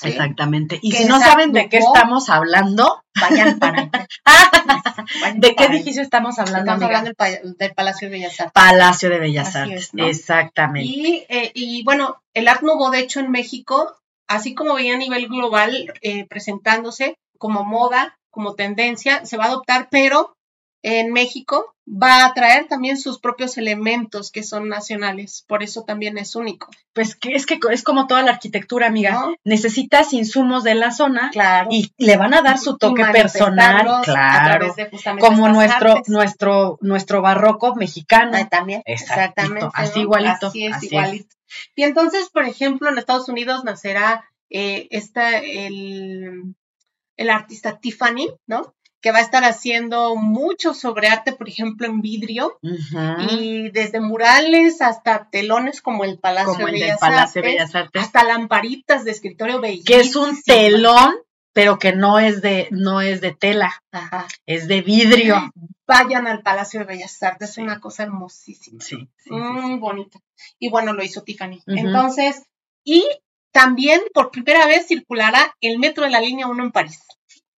¿sí? 0.00 0.08
exactamente. 0.08 0.78
Y 0.82 0.92
si 0.92 1.04
no 1.04 1.18
saben 1.20 1.52
de 1.52 1.68
qué 1.68 1.78
estamos 1.78 2.28
hablando, 2.28 3.02
vayan 3.20 3.58
para 3.58 3.78
allá. 3.92 4.08
Vayan 5.20 5.40
¿de 5.40 5.48
qué 5.48 5.54
para 5.54 5.74
edificio 5.74 6.02
estamos 6.02 6.38
hablando? 6.38 6.58
estamos 6.72 6.82
amiga? 6.82 6.98
hablando 6.98 7.06
del, 7.08 7.16
pa- 7.16 7.48
del 7.64 7.74
Palacio 7.74 8.08
de 8.08 8.12
Bellas 8.12 8.40
Artes 8.40 8.52
Palacio 8.52 9.10
de 9.10 9.18
Bellas 9.18 9.48
Así 9.48 9.58
Artes. 9.58 9.82
es, 9.84 9.94
¿no? 9.94 10.06
Exactamente. 10.06 10.86
y, 10.88 11.24
eh, 11.28 11.50
y 11.54 11.82
bueno 11.84 12.16
el 12.34 12.48
Art 12.48 12.62
Nouveau 12.62 12.90
de 12.90 13.00
hecho 13.00 13.20
en 13.20 13.30
México 13.30 13.96
así 14.28 14.54
como 14.54 14.74
veía 14.74 14.94
a 14.94 14.98
nivel 14.98 15.28
global 15.28 15.92
eh, 16.02 16.26
presentándose 16.26 17.16
como 17.38 17.64
moda 17.64 18.16
como 18.30 18.54
tendencia 18.54 19.24
se 19.26 19.36
va 19.36 19.44
a 19.44 19.48
adoptar 19.48 19.88
pero 19.90 20.34
en 20.82 21.12
México 21.12 21.74
va 21.86 22.24
a 22.24 22.34
traer 22.34 22.68
también 22.68 22.96
sus 22.98 23.18
propios 23.18 23.56
elementos 23.58 24.30
que 24.30 24.42
son 24.42 24.68
nacionales 24.68 25.44
por 25.48 25.62
eso 25.62 25.84
también 25.84 26.18
es 26.18 26.36
único 26.36 26.68
Pues 26.92 27.16
que 27.16 27.32
es 27.34 27.46
que 27.46 27.58
es 27.70 27.82
como 27.82 28.06
toda 28.06 28.22
la 28.22 28.32
arquitectura, 28.32 28.86
amiga. 28.88 29.12
¿no? 29.12 29.34
Necesitas 29.44 30.12
insumos 30.12 30.62
de 30.64 30.74
la 30.74 30.90
zona 30.92 31.30
claro 31.32 31.68
y 31.72 31.92
le 31.96 32.16
van 32.16 32.34
a 32.34 32.42
dar 32.42 32.58
su 32.58 32.76
toque 32.76 33.04
personal, 33.06 34.02
claro. 34.04 34.74
de 34.74 34.90
Como 35.18 35.48
nuestro, 35.48 35.92
artes. 35.92 36.08
nuestro, 36.08 36.78
nuestro 36.82 37.22
barroco 37.22 37.74
mexicano. 37.74 38.36
También, 38.48 38.82
Exactito, 38.84 39.20
exactamente. 39.20 39.68
así 39.74 40.00
igualito, 40.00 40.46
Así 40.48 40.66
es, 40.66 40.74
así 40.76 40.86
es. 40.86 40.92
igualito. 40.92 41.36
Y 41.74 41.82
entonces, 41.84 42.28
por 42.28 42.44
ejemplo, 42.44 42.88
en 42.90 42.98
Estados 42.98 43.28
Unidos 43.28 43.64
nacerá 43.64 44.24
eh, 44.50 44.86
esta, 44.90 45.38
el, 45.38 46.54
el 47.16 47.30
artista 47.30 47.78
Tiffany, 47.78 48.28
¿no? 48.46 48.74
Que 49.00 49.12
va 49.12 49.18
a 49.18 49.22
estar 49.22 49.44
haciendo 49.44 50.16
mucho 50.16 50.74
sobre 50.74 51.08
arte, 51.08 51.32
por 51.32 51.48
ejemplo, 51.48 51.86
en 51.86 52.00
vidrio, 52.00 52.58
y 53.30 53.70
desde 53.70 54.00
murales 54.00 54.80
hasta 54.80 55.28
telones 55.30 55.80
como 55.80 56.04
el 56.04 56.18
Palacio, 56.18 56.66
de, 56.66 56.72
Bellas 56.72 57.74
Artes, 57.74 58.02
hasta 58.02 58.24
lamparitas 58.24 59.04
de 59.04 59.12
escritorio 59.12 59.60
bellísimas. 59.60 59.86
Que 59.86 60.00
es 60.00 60.16
un 60.16 60.42
telón, 60.42 61.14
pero 61.52 61.78
que 61.78 61.92
no 61.92 62.18
es 62.18 62.42
de, 62.42 62.68
no 62.70 63.00
es 63.00 63.20
de 63.20 63.32
tela, 63.32 63.82
es 64.46 64.66
de 64.66 64.82
vidrio. 64.82 65.52
Vayan 65.86 66.26
al 66.26 66.42
Palacio 66.42 66.80
de 66.80 66.86
Bellas 66.86 67.22
Artes, 67.22 67.50
es 67.50 67.58
una 67.58 67.80
cosa 67.80 68.02
hermosísima. 68.02 68.82
Sí, 68.82 69.08
muy 69.30 69.78
bonita. 69.78 70.18
Y 70.58 70.70
bueno, 70.70 70.92
lo 70.92 71.02
hizo 71.02 71.22
Tiffany. 71.22 71.62
Entonces, 71.66 72.42
y 72.84 73.06
también 73.52 74.00
por 74.12 74.30
primera 74.30 74.66
vez 74.66 74.86
circulará 74.86 75.54
el 75.60 75.78
metro 75.78 76.04
de 76.04 76.10
la 76.10 76.20
línea 76.20 76.46
1 76.46 76.64
en 76.64 76.72
París. 76.72 77.00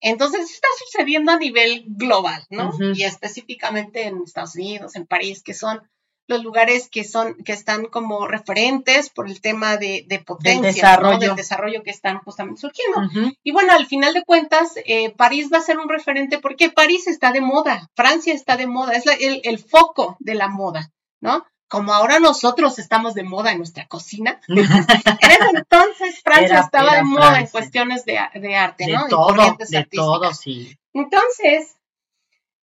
Entonces 0.01 0.49
está 0.51 0.67
sucediendo 0.85 1.31
a 1.31 1.37
nivel 1.37 1.83
global, 1.87 2.45
¿no? 2.49 2.71
Y 2.95 3.03
específicamente 3.03 4.03
en 4.03 4.21
Estados 4.23 4.55
Unidos, 4.55 4.95
en 4.95 5.05
París, 5.05 5.43
que 5.43 5.53
son 5.53 5.81
los 6.27 6.43
lugares 6.43 6.89
que 6.89 7.03
son, 7.03 7.35
que 7.43 7.53
están 7.53 7.87
como 7.87 8.27
referentes 8.27 9.09
por 9.09 9.27
el 9.27 9.41
tema 9.41 9.77
de, 9.77 10.05
de 10.07 10.19
potencia, 10.19 10.61
del 10.61 10.73
desarrollo. 10.75 11.19
del 11.19 11.35
desarrollo 11.35 11.81
que 11.83 11.89
están 11.89 12.19
justamente 12.19 12.61
surgiendo. 12.61 13.01
Y 13.43 13.51
bueno, 13.51 13.73
al 13.73 13.87
final 13.87 14.13
de 14.13 14.23
cuentas, 14.23 14.73
eh, 14.85 15.09
París 15.09 15.49
va 15.51 15.57
a 15.57 15.61
ser 15.61 15.79
un 15.79 15.89
referente 15.89 16.37
porque 16.37 16.69
París 16.69 17.07
está 17.07 17.31
de 17.31 17.41
moda, 17.41 17.89
Francia 17.95 18.33
está 18.33 18.57
de 18.57 18.67
moda, 18.67 18.93
es 18.93 19.07
el, 19.07 19.41
el 19.43 19.57
foco 19.57 20.17
de 20.19 20.35
la 20.35 20.49
moda, 20.49 20.91
¿no? 21.19 21.45
Como 21.69 21.93
ahora 21.93 22.19
nosotros 22.19 22.79
estamos 22.79 23.13
de 23.13 23.23
moda 23.23 23.51
en 23.51 23.59
nuestra 23.59 23.87
cocina, 23.87 24.41
en 24.47 24.57
ese 24.59 25.49
entonces 25.53 26.21
Francia 26.21 26.59
estaba 26.59 26.95
de 26.95 27.03
moda 27.03 27.39
en 27.39 27.47
cuestiones 27.47 28.03
de, 28.03 28.17
arte, 28.17 28.85
de 28.85 28.93
¿no? 28.93 29.07
Todo, 29.07 29.57
de 29.57 29.87
todo, 29.89 30.33
sí. 30.33 30.77
Entonces, 30.93 31.77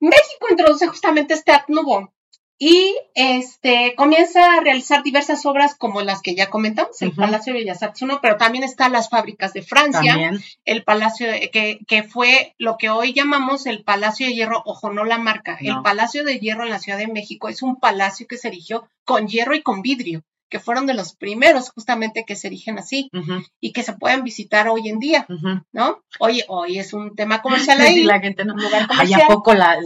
México 0.00 0.46
introduce 0.48 0.86
justamente 0.86 1.34
este 1.34 1.52
Art 1.52 1.68
Nouveau 1.68 2.10
y 2.58 2.94
este, 3.14 3.94
comienza 3.96 4.54
a 4.54 4.60
realizar 4.60 5.02
diversas 5.02 5.44
obras 5.46 5.74
como 5.74 6.00
las 6.02 6.22
que 6.22 6.34
ya 6.34 6.48
comentamos, 6.48 7.02
el 7.02 7.12
Palacio 7.12 7.52
de 7.52 7.60
Bellas 7.60 7.82
Artes 7.82 8.02
1, 8.02 8.20
pero 8.22 8.36
también 8.36 8.62
están 8.62 8.92
las 8.92 9.08
fábricas 9.08 9.52
de 9.52 9.62
Francia, 9.62 10.32
el 10.64 10.84
Palacio, 10.84 11.26
que, 11.52 11.80
que, 11.86 12.02
fue 12.04 12.54
lo 12.58 12.76
que 12.76 12.90
hoy 12.90 13.12
llamamos 13.14 13.66
el 13.66 13.82
Palacio 13.82 14.26
de 14.26 14.34
Hierro, 14.34 14.62
ojo, 14.64 14.92
no 14.92 15.04
la 15.04 15.18
marca, 15.18 15.58
el 15.60 15.82
Palacio 15.82 16.24
de 16.24 16.38
Hierro 16.38 16.64
en 16.64 16.70
la 16.70 16.78
Ciudad 16.78 16.98
de 16.98 17.08
México 17.08 17.48
es 17.48 17.62
un 17.62 17.80
palacio 17.80 18.26
que 18.28 18.36
se 18.36 18.48
erigió 18.48 18.88
con 19.04 19.26
hierro 19.26 19.54
y 19.54 19.62
con 19.62 19.82
vidrio 19.82 20.22
que 20.52 20.60
fueron 20.60 20.84
de 20.84 20.92
los 20.92 21.14
primeros 21.14 21.70
justamente 21.70 22.24
que 22.26 22.36
se 22.36 22.48
erigen 22.48 22.78
así 22.78 23.10
y 23.58 23.72
que 23.72 23.82
se 23.82 23.94
pueden 23.94 24.22
visitar 24.22 24.68
hoy 24.68 24.90
en 24.90 24.98
día, 24.98 25.26
¿no? 25.72 26.02
Hoy, 26.18 26.44
hoy 26.46 26.78
es 26.78 26.92
un 26.92 27.16
tema 27.16 27.40
comercial 27.42 27.80
ahí. 27.80 28.04
la 28.04 28.20
gente 28.20 28.44
no. 28.44 28.54
¿Hay 28.98 29.14
a 29.14 29.26
poco 29.26 29.54
la, 29.54 29.78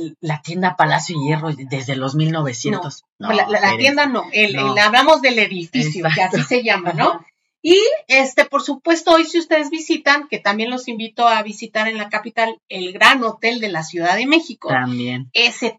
tienda 0.42 0.74
Palacio 0.74 1.14
y 1.16 1.28
Hierro 1.28 1.52
desde 1.56 1.94
los 1.94 2.16
1900? 2.16 3.04
No, 3.20 3.32
la, 3.32 3.76
tienda 3.78 4.06
no, 4.06 4.24
el, 4.32 4.56
hablamos 4.76 5.22
del 5.22 5.38
edificio, 5.38 6.04
que 6.12 6.22
así 6.22 6.42
se 6.42 6.64
llama, 6.64 6.92
¿no? 6.92 7.24
Y 7.62 7.80
este, 8.08 8.44
por 8.44 8.62
supuesto, 8.62 9.12
hoy 9.14 9.24
si 9.24 9.38
ustedes 9.38 9.70
visitan, 9.70 10.26
que 10.26 10.40
también 10.40 10.70
los 10.70 10.88
invito 10.88 11.28
a 11.28 11.42
visitar 11.44 11.86
en 11.86 11.96
la 11.98 12.08
capital, 12.08 12.60
el 12.68 12.92
Gran 12.92 13.22
Hotel 13.22 13.60
de 13.60 13.68
la 13.68 13.84
Ciudad 13.84 14.16
de 14.16 14.26
México. 14.26 14.68
También. 14.68 15.30
Ese 15.32 15.76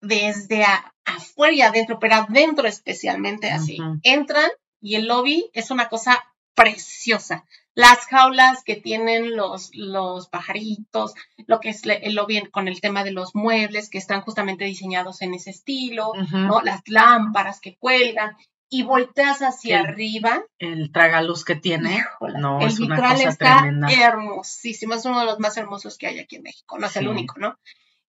desde 0.00 0.64
afuera 1.16 1.54
y 1.54 1.62
adentro, 1.62 1.98
pero 1.98 2.16
adentro 2.16 2.66
especialmente 2.66 3.50
así. 3.50 3.78
Entran 4.02 4.50
y 4.80 4.94
el 4.94 5.06
lobby 5.06 5.50
es 5.52 5.70
una 5.70 5.88
cosa 5.88 6.24
preciosa. 6.54 7.44
Las 7.74 8.06
jaulas 8.06 8.64
que 8.64 8.76
tienen 8.76 9.36
los, 9.36 9.70
los 9.74 10.28
pajaritos, 10.28 11.14
lo 11.46 11.60
que 11.60 11.70
es 11.70 11.82
el 11.84 12.14
lobby 12.14 12.42
con 12.50 12.68
el 12.68 12.80
tema 12.80 13.04
de 13.04 13.12
los 13.12 13.34
muebles 13.34 13.88
que 13.88 13.98
están 13.98 14.22
justamente 14.22 14.64
diseñados 14.64 15.22
en 15.22 15.34
ese 15.34 15.50
estilo, 15.50 16.12
¿no? 16.32 16.60
Las 16.62 16.82
lámparas 16.86 17.60
que 17.60 17.76
cuelgan 17.76 18.36
y 18.68 18.82
volteas 18.82 19.40
hacia 19.40 19.80
arriba. 19.80 20.42
El 20.58 20.92
tragaluz 20.92 21.44
que 21.44 21.56
tiene. 21.56 22.04
no, 22.38 22.60
el 22.60 22.68
es 22.68 22.78
vitral 22.78 22.98
una 22.98 23.12
cosa 23.12 23.28
está 23.28 23.70
hermosísimo. 23.90 24.94
Es 24.94 25.04
uno 25.04 25.20
de 25.20 25.26
los 25.26 25.38
más 25.38 25.56
hermosos 25.56 25.98
que 25.98 26.06
hay 26.06 26.18
aquí 26.18 26.36
en 26.36 26.42
México. 26.42 26.78
No 26.78 26.86
es 26.86 26.96
el 26.96 27.08
único, 27.08 27.38
¿no? 27.38 27.58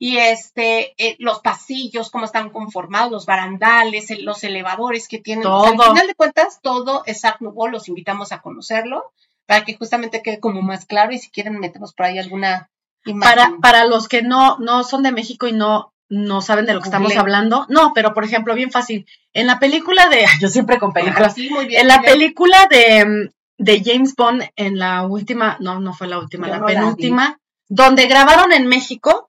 Y 0.04 0.18
este, 0.18 0.96
eh, 0.98 1.16
los 1.20 1.42
pasillos, 1.42 2.10
cómo 2.10 2.26
están 2.26 2.50
conformados, 2.50 3.12
los 3.12 3.28
barandales, 3.28 4.08
los 4.24 4.44
elevadores 4.44 5.08
que 5.08 5.20
tienen. 5.20 5.44
Todo. 5.44 5.64
al 5.64 5.78
final 5.78 6.08
de 6.08 6.16
cuentas, 6.16 6.60
todo 6.64 7.04
es 7.06 7.24
Art 7.24 7.40
Nouveau, 7.40 7.68
los 7.68 7.88
invitamos 7.88 8.32
a 8.32 8.42
conocerlo 8.42 9.14
para 9.46 9.64
que 9.64 9.76
justamente 9.76 10.24
quede 10.24 10.40
como 10.40 10.64
más 10.64 10.88
claro 10.88 11.12
y 11.12 11.20
si 11.20 11.30
quieren 11.30 11.60
metemos 11.60 11.94
por 11.94 12.08
ahí 12.08 12.18
alguna 12.18 12.72
imagen. 13.06 13.36
Para, 13.36 13.58
para 13.62 13.86
los 13.86 14.08
que 14.08 14.24
no, 14.24 14.58
no 14.58 14.84
son 14.84 15.04
de 15.04 15.12
México 15.12 15.48
y 15.48 15.52
no, 15.52 15.94
no 16.10 16.42
saben 16.42 16.66
de 16.66 16.74
lo 16.74 16.82
que 16.82 16.88
estamos 16.88 17.16
hablando, 17.16 17.68
no, 17.70 17.92
pero 17.94 18.16
por 18.16 18.24
ejemplo, 18.24 18.56
bien 18.56 18.72
fácil, 18.72 19.06
en 19.34 19.46
la 19.46 19.60
película 19.60 20.10
de, 20.10 20.26
yo 20.42 20.50
siempre 20.50 20.80
con 20.80 20.94
películas, 20.94 21.36
sí, 21.36 21.52
muy 21.52 21.68
bien, 21.68 21.82
en 21.82 21.88
la 21.88 22.02
película 22.02 22.68
de, 22.72 23.30
de 23.60 23.84
James 23.86 24.16
Bond, 24.16 24.50
en 24.56 24.80
la 24.80 25.04
última, 25.06 25.58
no, 25.60 25.80
no 25.80 25.94
fue 25.94 26.08
la 26.08 26.18
última, 26.18 26.48
la 26.48 26.66
penúltima, 26.66 27.38
donde 27.70 28.08
grabaron 28.08 28.52
en 28.52 28.66
México, 28.66 29.28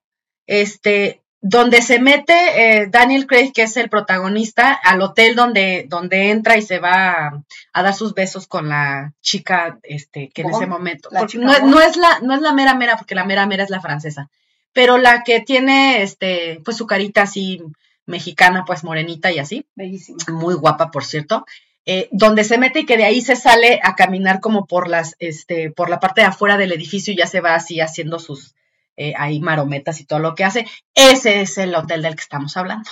este, 0.52 1.22
donde 1.40 1.80
se 1.80 1.98
mete 1.98 2.34
eh, 2.34 2.86
Daniel 2.90 3.26
Craig, 3.26 3.52
que 3.54 3.62
es 3.62 3.76
el 3.78 3.88
protagonista, 3.88 4.72
al 4.74 5.00
hotel 5.00 5.34
donde, 5.34 5.86
donde 5.88 6.30
entra 6.30 6.58
y 6.58 6.62
se 6.62 6.78
va 6.78 7.42
a, 7.72 7.82
dar 7.82 7.94
sus 7.94 8.12
besos 8.12 8.46
con 8.46 8.68
la 8.68 9.14
chica, 9.22 9.78
este, 9.82 10.28
que 10.28 10.42
en 10.42 10.50
ese 10.50 10.66
momento, 10.66 11.08
no, 11.10 11.80
es 11.80 11.96
la, 11.96 12.20
no 12.20 12.34
es 12.34 12.42
la 12.42 12.52
mera 12.52 12.74
mera, 12.74 12.98
porque 12.98 13.14
la 13.14 13.24
mera 13.24 13.46
mera 13.46 13.64
es 13.64 13.70
la 13.70 13.80
francesa, 13.80 14.28
pero 14.74 14.98
la 14.98 15.22
que 15.22 15.40
tiene, 15.40 16.02
este, 16.02 16.60
pues 16.66 16.76
su 16.76 16.86
carita 16.86 17.22
así 17.22 17.62
mexicana, 18.04 18.64
pues 18.66 18.84
morenita 18.84 19.32
y 19.32 19.38
así. 19.38 19.64
Bellísima. 19.74 20.18
Muy 20.28 20.54
guapa, 20.54 20.90
por 20.90 21.04
cierto. 21.04 21.46
Eh, 21.86 22.08
donde 22.12 22.44
se 22.44 22.58
mete 22.58 22.80
y 22.80 22.86
que 22.86 22.98
de 22.98 23.04
ahí 23.04 23.22
se 23.22 23.36
sale 23.36 23.80
a 23.82 23.96
caminar 23.96 24.40
como 24.40 24.66
por 24.66 24.86
las, 24.88 25.16
este, 25.18 25.70
por 25.70 25.88
la 25.88 25.98
parte 25.98 26.20
de 26.20 26.26
afuera 26.26 26.58
del 26.58 26.72
edificio 26.72 27.12
y 27.12 27.16
ya 27.16 27.26
se 27.26 27.40
va 27.40 27.54
así 27.54 27.80
haciendo 27.80 28.18
sus, 28.18 28.54
eh, 28.96 29.14
hay 29.16 29.40
marometas 29.40 30.00
y 30.00 30.06
todo 30.06 30.18
lo 30.18 30.34
que 30.34 30.44
hace. 30.44 30.66
Ese 30.94 31.40
es 31.40 31.58
el 31.58 31.74
hotel 31.74 32.02
del 32.02 32.14
que 32.14 32.22
estamos 32.22 32.56
hablando. 32.56 32.90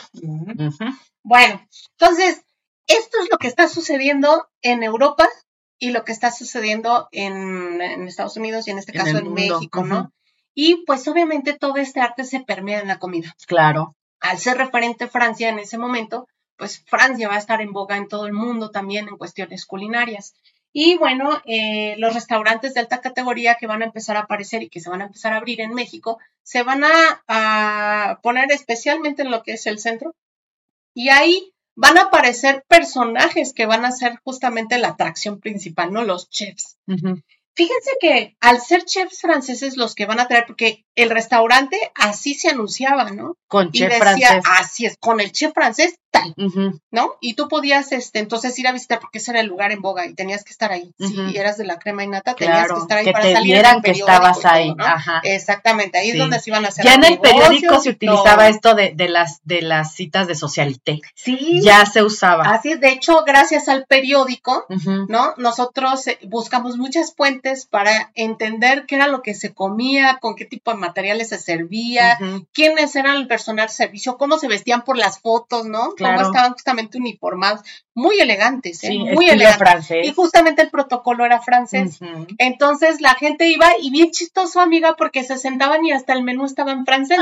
Bueno, 1.22 1.66
entonces, 1.98 2.42
esto 2.86 3.18
es 3.22 3.28
lo 3.30 3.38
que 3.38 3.48
está 3.48 3.68
sucediendo 3.68 4.48
en 4.62 4.82
Europa 4.82 5.28
y 5.78 5.90
lo 5.90 6.04
que 6.04 6.12
está 6.12 6.30
sucediendo 6.30 7.08
en, 7.12 7.80
Estados 8.06 8.36
Unidos 8.36 8.66
y 8.66 8.70
en 8.70 8.78
este 8.78 8.92
caso 8.92 9.18
en, 9.18 9.32
México, 9.32 9.84
¿no? 9.84 10.12
Y 10.54 10.84
pues 10.84 11.06
obviamente 11.08 11.54
todo 11.54 11.76
este 11.76 12.00
arte 12.00 12.24
se 12.24 12.40
permea 12.40 12.80
en 12.80 12.88
la 12.88 12.98
comida. 12.98 13.34
Claro. 13.46 13.96
Al 14.20 14.38
ser 14.38 14.58
referente 14.58 15.08
Francia 15.08 15.48
en 15.48 15.58
ese 15.58 15.78
momento, 15.78 16.26
pues 16.56 16.84
Francia 16.86 17.28
va 17.28 17.36
a 17.36 17.38
estar 17.38 17.62
en 17.62 17.72
boga 17.72 17.96
en 17.96 18.08
todo 18.08 18.26
el 18.26 18.34
mundo 18.34 18.70
también 18.70 19.08
en 19.08 19.16
cuestiones 19.16 19.64
culinarias. 19.64 20.34
Y 20.72 20.96
bueno, 20.98 21.42
eh, 21.46 21.96
los 21.98 22.14
restaurantes 22.14 22.74
de 22.74 22.80
alta 22.80 23.00
categoría 23.00 23.56
que 23.56 23.66
van 23.66 23.82
a 23.82 23.86
empezar 23.86 24.16
a 24.16 24.20
aparecer 24.20 24.62
y 24.62 24.68
que 24.68 24.80
se 24.80 24.88
van 24.88 25.02
a 25.02 25.06
empezar 25.06 25.32
a 25.32 25.36
abrir 25.36 25.60
en 25.60 25.74
México, 25.74 26.18
se 26.42 26.62
van 26.62 26.84
a, 26.84 28.20
poner 28.22 28.52
especialmente 28.52 29.22
en 29.22 29.30
lo 29.30 29.42
que 29.42 29.52
es 29.52 29.66
el 29.66 29.78
centro. 29.78 30.14
Y 30.94 31.08
ahí 31.08 31.52
van 31.74 31.98
a 31.98 32.02
aparecer 32.02 32.64
personajes 32.68 33.52
que 33.52 33.66
van 33.66 33.84
a 33.84 33.92
ser 33.92 34.18
justamente 34.22 34.78
la 34.78 34.88
atracción 34.88 35.40
principal, 35.40 35.92
¿no? 35.92 36.04
Los 36.04 36.28
chefs. 36.30 36.76
Fíjense 37.54 37.90
que 38.00 38.36
al 38.40 38.60
ser 38.60 38.84
chefs 38.84 39.20
franceses 39.20 39.76
los 39.76 39.94
que 39.94 40.06
van 40.06 40.20
a 40.20 40.28
traer, 40.28 40.46
porque 40.46 40.84
el 40.94 41.10
restaurante 41.10 41.76
así 41.94 42.34
se 42.34 42.48
anunciaba, 42.48 43.10
¿no? 43.10 43.36
Con 43.48 43.72
chef 43.72 43.98
francés. 43.98 44.42
Así 44.44 44.86
es, 44.86 44.96
con 44.98 45.20
el 45.20 45.32
chef 45.32 45.52
francés 45.52 45.96
tal, 46.10 46.34
¿no? 46.90 47.12
Y 47.20 47.34
tú 47.34 47.48
podías, 47.48 47.92
este, 47.92 48.18
entonces 48.18 48.58
ir 48.58 48.66
a 48.66 48.72
visitar 48.72 49.00
porque 49.00 49.18
ese 49.18 49.30
era 49.30 49.40
el 49.40 49.46
lugar 49.46 49.72
en 49.72 49.80
boga 49.80 50.06
y 50.06 50.14
tenías 50.14 50.44
que 50.44 50.50
estar 50.52 50.72
ahí. 50.72 50.92
Si 50.98 51.36
eras 51.36 51.56
de 51.56 51.64
la 51.64 51.78
crema 51.78 52.04
y 52.04 52.08
nata, 52.08 52.34
tenías 52.34 52.68
que 52.68 52.78
estar 52.78 52.98
ahí 52.98 53.12
para 53.12 53.32
salir 53.32 53.50
vieran 53.54 53.82
que 53.82 53.92
estabas 53.92 54.44
ahí. 54.44 54.74
Ajá. 54.78 55.20
Exactamente, 55.24 55.98
ahí 55.98 56.10
es 56.10 56.18
donde 56.18 56.38
se 56.40 56.50
iban 56.50 56.64
a 56.64 56.68
hacer. 56.68 56.84
Ya 56.84 56.94
en 56.94 57.04
el 57.04 57.20
periódico 57.20 57.80
se 57.80 57.90
utilizaba 57.90 58.48
esto 58.48 58.74
de, 58.74 58.92
de, 58.94 59.08
las 59.08 59.40
de 59.44 59.62
las 59.62 59.94
citas 59.94 60.26
de 60.26 60.34
socialité. 60.34 61.00
Sí. 61.14 61.60
Ya 61.62 61.84
se 61.86 62.02
usaba. 62.02 62.44
Así 62.44 62.72
es, 62.72 62.80
de 62.80 62.90
hecho, 62.90 63.24
gracias 63.24 63.68
al 63.68 63.86
periódico, 63.86 64.66
¿no? 65.08 65.34
Nosotros 65.36 66.06
eh, 66.06 66.18
buscamos 66.24 66.76
muchas 66.76 67.14
fuentes 67.14 67.66
para 67.66 68.10
entender 68.14 68.86
qué 68.86 68.96
era 68.96 69.08
lo 69.08 69.22
que 69.22 69.34
se 69.34 69.52
comía, 69.52 70.18
con 70.20 70.34
qué 70.34 70.44
tipo 70.44 70.70
de 70.70 70.78
materiales 70.78 71.28
se 71.28 71.38
servía, 71.38 72.18
quiénes 72.52 72.94
eran 72.96 73.16
el 73.16 73.26
personal 73.26 73.68
servicio, 73.68 74.16
cómo 74.16 74.38
se 74.38 74.48
vestían 74.48 74.82
por 74.82 74.96
las 74.96 75.20
fotos, 75.20 75.66
¿no? 75.66 75.94
Cómo 76.00 76.20
estaban 76.20 76.52
justamente 76.52 76.98
uniformados, 76.98 77.60
muy 77.94 78.18
elegantes, 78.20 78.82
¿eh? 78.84 78.98
muy 78.98 79.28
elegantes. 79.28 79.90
Y 80.04 80.12
justamente 80.12 80.62
el 80.62 80.70
protocolo 80.70 81.24
era 81.24 81.40
francés. 81.40 81.98
Entonces 82.38 83.00
la 83.00 83.14
gente 83.14 83.48
iba 83.48 83.68
y 83.80 83.90
bien 83.90 84.10
chistoso, 84.10 84.60
amiga, 84.60 84.96
porque 84.96 85.24
se 85.24 85.38
sentaban 85.38 85.84
y 85.84 85.92
hasta 85.92 86.12
el 86.12 86.22
menú 86.22 86.44
estaba 86.46 86.72
en 86.72 86.84
francés. 86.84 87.18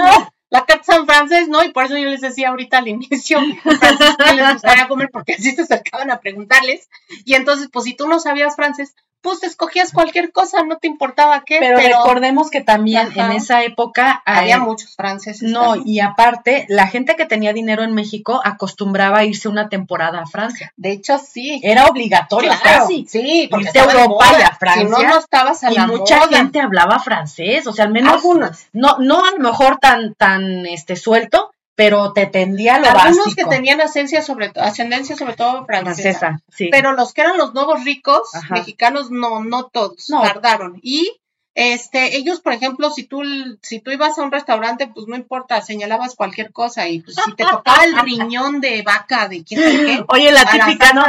la 0.50 0.64
carta 0.64 0.84
San 0.84 1.06
francés, 1.06 1.48
¿no? 1.48 1.62
Y 1.62 1.72
por 1.72 1.84
eso 1.84 1.98
yo 1.98 2.06
les 2.06 2.20
decía 2.20 2.48
ahorita 2.48 2.78
al 2.78 2.88
inicio, 2.88 3.38
francés 3.62 4.16
que 4.16 4.34
les 4.34 4.52
gustaría 4.54 4.88
comer 4.88 5.10
porque 5.12 5.34
así 5.34 5.52
se 5.52 5.62
acercaban 5.62 6.10
a 6.10 6.20
preguntarles. 6.20 6.88
Y 7.24 7.34
entonces, 7.34 7.68
pues 7.72 7.84
si 7.84 7.94
tú 7.94 8.08
no 8.08 8.18
sabías 8.18 8.56
francés, 8.56 8.94
pues 9.20 9.42
escogías 9.42 9.92
cualquier 9.92 10.32
cosa, 10.32 10.62
no 10.62 10.78
te 10.78 10.86
importaba 10.86 11.42
qué. 11.44 11.58
Pero, 11.58 11.78
recordemos 11.78 12.50
que 12.50 12.60
también 12.60 13.08
en 13.14 13.32
esa 13.32 13.64
época 13.64 14.22
había 14.24 14.58
muchos 14.58 14.94
franceses. 14.94 15.50
No, 15.50 15.74
y 15.76 16.00
aparte, 16.00 16.66
la 16.68 16.86
gente 16.86 17.16
que 17.16 17.26
tenía 17.26 17.52
dinero 17.52 17.82
en 17.82 17.94
México 17.94 18.40
acostumbraba 18.44 19.18
a 19.18 19.24
irse 19.24 19.48
una 19.48 19.68
temporada 19.68 20.20
a 20.20 20.26
Francia. 20.26 20.72
De 20.76 20.92
hecho, 20.92 21.18
sí. 21.18 21.60
Era 21.62 21.86
obligatorio 21.86 22.52
casi. 22.62 23.06
Sí, 23.08 23.48
porque 23.50 23.66
irse 23.66 23.80
a 23.80 23.84
Europa 23.84 24.26
y 24.38 24.42
a 24.42 24.54
Francia. 24.54 24.96
Si 24.96 25.04
no, 25.04 25.08
no 25.08 25.18
estabas 25.18 25.64
a 25.64 25.72
y 25.72 25.78
mucha 25.86 26.26
gente 26.28 26.60
hablaba 26.60 26.98
francés, 26.98 27.66
o 27.66 27.72
sea, 27.72 27.86
al 27.86 27.92
menos 27.92 28.14
algunas. 28.14 28.68
No, 28.72 28.98
no 28.98 29.24
a 29.24 29.32
lo 29.32 29.38
mejor 29.38 29.78
tan, 29.78 30.14
tan 30.14 30.66
este 30.66 30.96
suelto, 30.96 31.52
pero 31.78 32.12
te 32.12 32.26
tendía 32.26 32.80
lo 32.80 32.88
Algunos 32.88 33.36
que 33.36 33.44
tenían 33.44 33.80
ascendencia 33.80 34.20
sobre, 34.20 34.50
ascendencia 34.56 35.14
sobre 35.14 35.34
todo 35.34 35.64
francesa. 35.64 36.42
sí. 36.48 36.70
Pero 36.72 36.92
los 36.92 37.14
que 37.14 37.20
eran 37.20 37.38
los 37.38 37.54
nuevos 37.54 37.84
ricos 37.84 38.30
mexicanos, 38.50 39.12
no, 39.12 39.44
no 39.44 39.66
todos, 39.66 40.08
tardaron. 40.08 40.80
Y 40.82 41.20
este, 41.54 42.16
ellos, 42.16 42.40
por 42.40 42.52
ejemplo, 42.52 42.90
si 42.90 43.04
tú, 43.04 43.22
si 43.62 43.78
tú 43.78 43.92
ibas 43.92 44.18
a 44.18 44.22
un 44.22 44.32
restaurante, 44.32 44.88
pues 44.88 45.06
no 45.06 45.14
importa, 45.14 45.62
señalabas 45.62 46.16
cualquier 46.16 46.52
cosa 46.52 46.88
y 46.88 46.98
pues 46.98 47.16
si 47.24 47.34
te 47.36 47.44
tocaba 47.44 47.84
el 47.84 47.96
riñón 48.00 48.60
de 48.60 48.82
vaca 48.82 49.28
de 49.28 49.44
quién 49.44 49.62
sabe 49.62 49.86
qué. 49.86 50.04
Oye, 50.08 50.32
la 50.32 50.50
típica, 50.50 50.92
¿no? 50.92 51.04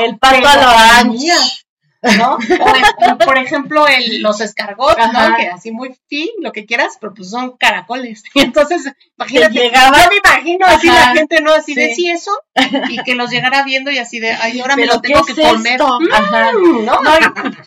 el 0.00 0.18
pato 0.18 0.46
a 0.46 0.64
la 0.66 1.04
¿no? 2.18 2.38
O 3.10 3.18
por 3.18 3.38
ejemplo, 3.38 3.86
el, 3.86 4.22
los 4.22 4.40
escargots, 4.40 5.12
¿no? 5.12 5.36
Que 5.36 5.48
así 5.48 5.70
muy 5.70 5.96
fin, 6.08 6.28
lo 6.40 6.52
que 6.52 6.66
quieras, 6.66 6.96
pero 7.00 7.14
pues 7.14 7.30
son 7.30 7.56
caracoles. 7.56 8.22
Y 8.34 8.40
entonces, 8.40 8.92
imagínate, 9.18 9.54
llegaba, 9.54 10.04
yo 10.04 10.10
me 10.10 10.16
imagino 10.16 10.66
así 10.66 10.86
la 10.86 11.12
gente, 11.12 11.40
¿no? 11.40 11.52
Así 11.52 11.74
de, 11.74 11.94
sí, 11.94 12.08
eso, 12.08 12.30
y 12.88 13.02
que 13.02 13.14
los 13.14 13.30
llegara 13.30 13.62
viendo 13.64 13.90
y 13.90 13.98
así 13.98 14.20
de, 14.20 14.32
ay, 14.32 14.60
ahora 14.60 14.76
me 14.76 14.86
lo 14.86 15.00
tengo 15.00 15.24
que 15.24 15.34
comer. 15.34 15.80
Ajá. 16.12 16.52
Mm, 16.52 16.84
¿no? 16.84 17.00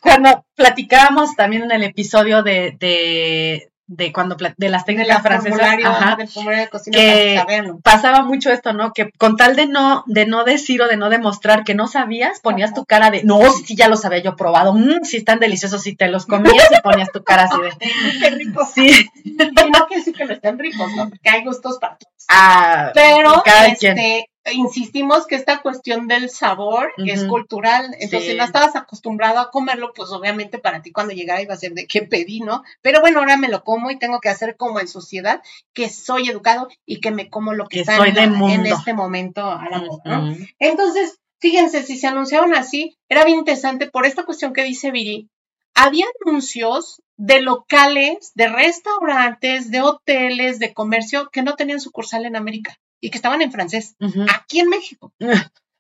cuando 0.02 0.46
platicábamos 0.56 1.36
también 1.36 1.64
en 1.64 1.72
el 1.72 1.84
episodio 1.84 2.44
de, 2.44 2.76
de 2.80 3.73
de 3.96 4.12
cuando 4.12 4.36
de 4.36 4.70
las 4.70 4.86
técnicas 4.86 5.22
francesas 5.22 5.62
ajá, 5.84 6.16
de 6.16 6.70
cocina 6.70 6.98
que 6.98 7.42
pasaba 7.84 8.24
mucho 8.24 8.52
esto 8.52 8.74
no 8.74 8.94
que 8.94 9.12
con 9.18 9.36
tal 9.36 9.56
de 9.56 9.68
no 9.68 10.04
de 10.08 10.26
no 10.26 10.44
decir 10.44 10.82
o 10.82 10.88
de 10.88 10.98
no 10.98 11.10
demostrar 11.10 11.64
que 11.64 11.76
no 11.76 11.88
sabías 11.88 12.40
ponías 12.40 12.74
tu 12.74 12.86
cara 12.86 13.12
de 13.12 13.24
no 13.24 13.40
sí, 13.52 13.76
ya 13.76 13.88
los 13.88 14.06
había 14.06 14.20
yo 14.20 14.36
probado 14.36 14.74
mmm, 14.74 15.04
sí 15.04 15.18
están 15.18 15.40
deliciosos 15.40 15.82
si 15.82 15.96
te 15.96 16.08
los 16.08 16.26
comías 16.26 16.70
y 16.72 16.82
ponías 16.82 17.12
tu 17.12 17.24
cara 17.24 17.44
así 17.44 17.62
de 17.62 17.74
qué 18.20 18.30
rico. 18.30 18.68
Sí. 18.74 19.10
Y 19.24 19.70
no 19.70 19.88
quiere 19.88 20.02
decir 20.02 20.14
que 20.14 20.26
no 20.26 20.34
estén 20.34 20.60
ricos 20.60 20.92
no 20.96 21.10
porque 21.10 21.30
hay 21.30 21.44
gustos 21.44 21.78
para 21.80 21.98
todos. 21.98 22.14
Ah, 22.28 22.92
pero 22.94 23.44
este 23.46 24.30
insistimos 24.52 25.26
que 25.26 25.36
esta 25.36 25.62
cuestión 25.62 26.08
del 26.08 26.30
sabor 26.30 26.92
es 26.98 27.24
cultural, 27.24 27.96
entonces 28.00 28.32
si 28.32 28.38
no 28.38 28.44
estabas 28.44 28.76
acostumbrado 28.76 29.40
a 29.40 29.52
comerlo, 29.52 29.94
pues 29.96 30.12
obviamente 30.12 30.58
para 30.58 30.82
ti 30.82 30.92
cuando 30.92 31.14
llegara 31.14 31.42
iba 31.42 31.54
a 31.54 31.58
ser 31.58 31.74
de 31.74 31.88
qué 31.88 32.02
pedí, 32.02 32.42
¿no? 32.42 32.64
Pero 32.82 33.00
bueno, 33.00 33.20
ahora 33.20 33.38
me 33.38 33.48
lo 33.48 33.64
como 33.64 33.90
y 33.90 33.98
tengo 33.98 34.20
que 34.20 34.30
hacer 34.30 34.58
como 34.58 34.80
en 34.80 34.88
sociedad, 34.88 35.42
que 35.74 35.90
soy 35.90 36.30
educado 36.30 36.68
y 36.86 37.00
que 37.00 37.12
me 37.12 37.30
como 37.30 37.54
lo 37.54 37.68
que, 37.68 37.82
está 37.82 37.96
en, 38.06 38.66
este 38.66 38.94
momento 38.94 39.50
a 39.50 39.70
la 39.70 39.80
moda, 39.80 40.04
¿no? 40.04 40.36
Entonces, 40.60 41.20
fíjense, 41.40 41.84
si 41.84 41.98
se 41.98 42.08
anunciaron 42.08 42.54
así, 42.54 42.98
era 43.08 43.24
bien 43.24 43.40
interesante 43.40 43.90
por 43.90 44.06
esta 44.06 44.24
cuestión 44.26 44.52
que 44.52 44.64
dice 44.64 44.92
Viri, 44.92 45.30
había 45.74 46.06
anuncios 46.26 47.02
de 47.16 47.42
locales, 47.42 48.34
de 48.36 48.50
restaurantes, 48.50 49.72
de 49.72 49.82
hoteles, 49.82 50.60
de 50.60 50.74
comercio 50.74 51.30
que 51.32 51.44
no 51.44 51.56
tenían 51.56 51.80
sucursal 51.80 52.26
en 52.26 52.36
América 52.36 52.78
y 53.04 53.10
que 53.10 53.18
estaban 53.18 53.42
en 53.42 53.52
francés, 53.52 53.98
aquí 54.34 54.62
en 54.62 54.70
México, 54.70 55.14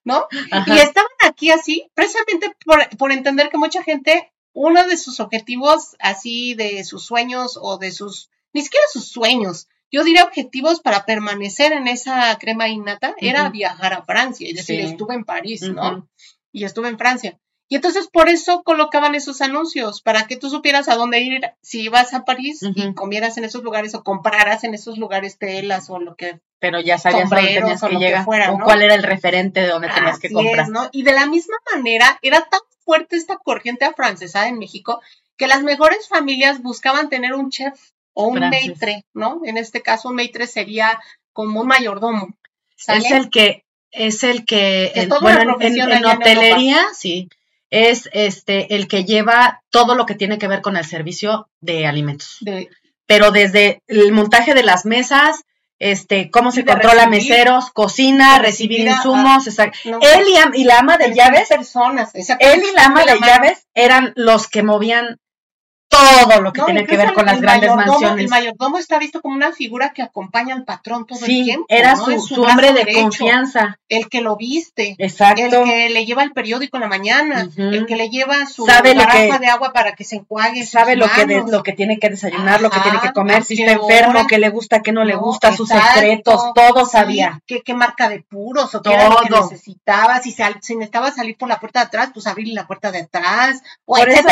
¿no? 0.04 0.28
Y 0.68 0.78
estaban 0.78 1.12
aquí 1.26 1.52
así, 1.52 1.90
precisamente 1.94 2.54
por, 2.98 3.14
entender 3.14 3.50
que 3.50 3.58
mucha 3.58 3.82
gente, 3.82 4.34
uno 4.52 4.86
de 4.86 4.98
sus 4.98 5.22
objetivos, 5.22 5.96
así 6.00 6.54
de 6.54 6.84
sus 6.84 7.06
sueños 7.06 7.58
o 7.62 7.78
de 7.78 7.94
sus, 7.94 8.30
ni 8.52 8.62
siquiera 8.62 8.84
sus 8.92 9.08
sueños, 9.08 9.70
yo 9.90 10.04
diría 10.04 10.26
objetivos 10.26 10.82
para 10.82 11.06
permanecer 11.06 11.72
en 11.72 11.88
esa 11.88 12.38
crema 12.40 12.68
innata, 12.68 13.16
era 13.20 13.50
viajar 13.50 13.94
a 13.94 14.04
Francia, 14.04 14.50
es 14.50 14.56
decir, 14.56 14.82
estuve 14.82 15.16
en 15.16 15.24
París, 15.24 15.62
¿no? 15.62 16.10
Y 16.52 16.66
estuve 16.66 16.90
en 16.90 16.98
Francia. 16.98 17.40
Y 17.74 17.78
entonces 17.78 18.08
por 18.08 18.30
eso 18.30 18.62
colocaban 18.62 19.16
esos 19.16 19.42
anuncios, 19.42 20.04
para 20.04 20.28
que 20.28 20.38
tú 20.38 20.48
supieras 20.52 20.90
a 20.90 20.96
dónde 20.96 21.22
ir 21.22 21.42
si 21.64 21.82
ibas 21.82 22.14
a 22.14 22.24
París 22.24 22.60
y 22.62 22.94
comieras 22.94 23.40
en 23.40 23.46
esos 23.46 23.64
lugares 23.64 23.96
o 23.96 24.04
compraras 24.04 24.64
en 24.64 24.76
esos 24.76 25.00
lugares 25.00 25.40
telas 25.40 25.90
o 25.90 25.98
lo 25.98 26.16
que... 26.16 26.40
Pero 26.60 26.80
ya 26.80 27.00
sabías 27.00 27.32
dónde 27.32 27.48
tenías 27.48 27.82
que 27.82 27.96
llegar 27.96 28.28
o 28.52 28.60
cuál 28.64 28.84
era 28.84 28.94
el 28.94 29.02
referente 29.02 29.62
de 29.62 29.70
dónde 29.70 29.90
tenías 29.90 30.20
que 30.20 30.30
comprar. 30.30 30.70
¿no? 30.70 30.88
Y 30.92 31.02
de 31.02 31.14
la 31.14 31.26
misma 31.26 31.56
manera 31.74 32.20
era 32.22 32.42
tan 32.42 32.60
fuerte 32.86 33.16
esta 33.16 33.38
corriente 33.38 33.86
afrancesada 33.86 34.48
en 34.50 34.60
México 34.60 35.02
que 35.36 35.48
las 35.48 35.64
mejores 35.64 36.08
familias 36.08 36.62
buscaban 36.62 37.10
tener 37.10 37.34
un 37.34 37.50
chef 37.50 37.74
o 38.14 38.28
un 38.28 38.40
maitre, 38.40 39.04
¿no? 39.16 39.42
En 39.46 39.58
este 39.58 39.82
caso 39.82 40.10
un 40.10 40.18
maitre 40.18 40.46
sería 40.46 41.02
como 41.32 41.62
un 41.62 41.68
mayordomo. 41.70 42.38
Es 42.88 43.10
el 43.10 43.32
que 43.32 43.64
es 43.90 44.24
el 44.24 44.46
que, 44.46 45.08
bueno, 45.22 45.58
en, 45.60 46.06
hotelería, 46.06 46.86
sí, 46.94 47.30
es 47.74 48.08
este 48.14 48.76
el 48.76 48.88
que 48.88 49.04
lleva 49.04 49.64
todo 49.72 49.96
lo 49.96 50.06
que 50.06 50.14
tiene 50.14 50.38
que 50.38 50.48
ver 50.48 50.62
con 50.62 50.78
el 50.78 50.86
servicio 50.86 51.50
de 51.60 51.88
alimentos. 51.88 52.38
Pero 53.08 53.32
desde 53.32 53.82
el 53.88 54.12
montaje 54.12 54.54
de 54.54 54.62
las 54.62 54.86
mesas, 54.86 55.42
este, 55.80 56.30
cómo 56.30 56.52
se 56.52 56.66
controla 56.66 57.08
meseros, 57.08 57.72
cocina, 57.72 58.38
recibir, 58.38 58.82
insumos, 58.82 59.48
él 59.48 60.26
y, 60.54 60.64
la 60.66 60.80
ama 60.80 60.98
de 60.98 61.16
llaves, 61.16 61.50
personas, 61.50 62.12
él 62.14 62.64
y 62.64 62.76
la 62.76 62.86
ama 62.86 63.06
de 63.06 63.20
llaves 63.20 63.66
eran 63.74 64.14
los 64.16 64.48
que 64.48 64.62
movían 64.62 65.20
todo 65.94 66.42
lo 66.42 66.54
que 66.54 66.62
tiene 66.64 66.86
que 66.86 66.98
ver 66.98 67.14
con 67.14 67.26
las 67.26 67.40
grandes 67.40 67.74
mansiones. 67.76 68.26
El 68.26 68.30
mayordomo 68.30 68.78
está 68.78 69.00
visto 69.00 69.22
como 69.22 69.36
una 69.36 69.52
figura 69.52 69.94
que 69.94 70.02
acompaña 70.02 70.56
al 70.56 70.64
patrón 70.64 71.06
todo 71.06 71.20
el 71.20 71.26
tiempo. 71.26 71.66
Era 71.70 71.96
su, 71.96 72.42
hombre 72.42 72.74
de 72.74 72.94
confianza. 72.94 73.80
El 73.90 74.10
que 74.10 74.22
lo 74.22 74.36
viste. 74.36 74.96
Exacto. 74.98 75.42
El 75.42 75.52
que 75.52 75.90
le 75.90 76.06
lleva 76.06 76.24
el 76.24 76.32
periódico 76.32 76.78
en 76.78 76.82
la 76.82 76.88
mañana. 76.88 77.50
El 77.56 77.86
que 77.86 77.96
le 77.96 78.10
lleva 78.10 78.46
su 78.46 78.66
garrafa 78.66 79.40
de 79.40 79.48
agua 79.48 79.74
para 79.74 79.94
que 79.94 80.04
se 80.04 80.18
enjuague. 80.18 80.66
Sabe 80.66 80.96
lo 80.96 81.08
que, 81.08 81.44
lo 81.48 81.64
que 81.64 81.74
tiene 81.74 82.00
que 82.00 82.10
desayunar, 82.10 82.62
lo 82.62 82.70
que 82.70 82.80
tiene 82.80 83.00
que 83.00 83.12
comer, 83.14 83.44
si 83.44 83.62
está 83.62 83.74
enfermo, 83.74 84.26
qué 84.28 84.38
le 84.38 84.50
gusta, 84.50 84.82
qué 84.82 84.92
no 84.92 85.04
le 85.04 85.16
gusta, 85.16 85.56
sus 85.56 85.70
secretos, 85.70 86.42
todo 86.56 86.86
sabía. 86.86 87.42
Qué, 87.46 87.62
qué, 87.62 87.74
marca 87.74 88.10
de 88.10 88.22
puros 88.22 88.74
o 88.76 88.82
qué 88.82 88.94
era 88.94 89.10
lo 89.10 89.18
que 89.18 89.30
necesitaba. 89.30 90.20
Si, 90.22 90.32
si 90.32 90.76
necesitaba 90.76 91.12
salir 91.12 91.38
por 91.38 91.50
la 91.50 91.60
puerta 91.60 91.82
de 91.82 91.86
atrás, 91.88 92.12
pues 92.14 92.28
abrirle 92.28 92.54
la 92.54 92.68
puerta 92.68 92.92
de 92.92 93.02
atrás. 93.02 93.62
por, 93.86 94.10
eso, 94.10 94.28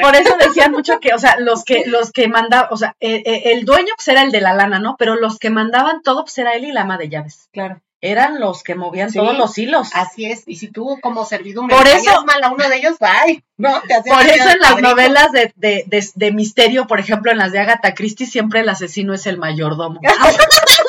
por 0.00 0.16
eso 0.16 0.36
decían 0.38 0.74
mucho 0.82 1.00
que, 1.00 1.14
o 1.14 1.18
sea, 1.18 1.36
los 1.38 1.64
que, 1.64 1.84
los 1.86 2.10
que 2.10 2.26
mandaban, 2.26 2.68
o 2.72 2.76
sea, 2.76 2.96
eh, 2.98 3.22
eh, 3.24 3.42
el 3.52 3.64
dueño 3.64 3.92
pues 3.94 4.08
era 4.08 4.22
el 4.22 4.32
de 4.32 4.40
la 4.40 4.52
lana, 4.52 4.80
¿no? 4.80 4.96
Pero 4.98 5.14
los 5.14 5.38
que 5.38 5.48
mandaban 5.48 6.02
todo, 6.02 6.24
pues 6.24 6.36
era 6.38 6.54
él 6.54 6.64
y 6.64 6.72
la 6.72 6.82
ama 6.82 6.98
de 6.98 7.08
llaves. 7.08 7.48
Claro. 7.52 7.80
Eran 8.00 8.40
los 8.40 8.64
que 8.64 8.74
movían 8.74 9.12
todos 9.12 9.38
los 9.38 9.56
hilos. 9.56 9.90
Así 9.94 10.24
es. 10.24 10.42
Y 10.46 10.56
si 10.56 10.66
tú 10.72 10.98
como 11.00 11.24
servidumbre 11.24 11.76
por 11.76 11.86
eso, 11.86 12.24
mal 12.24 12.42
a 12.42 12.50
uno 12.50 12.68
de 12.68 12.78
ellos, 12.78 12.96
bye. 12.98 13.44
No, 13.56 13.80
por 13.80 14.26
eso 14.26 14.50
en 14.50 14.58
las 14.58 14.82
novelas 14.82 15.30
de, 15.30 15.52
de, 15.54 15.84
de, 16.12 16.32
misterio, 16.32 16.88
por 16.88 16.98
ejemplo, 16.98 17.30
en 17.30 17.38
las 17.38 17.52
de 17.52 17.60
Agatha 17.60 17.94
Christie, 17.94 18.26
siempre 18.26 18.58
el 18.58 18.68
asesino 18.68 19.14
es 19.14 19.28
el 19.28 19.38
mayordomo. 19.38 20.00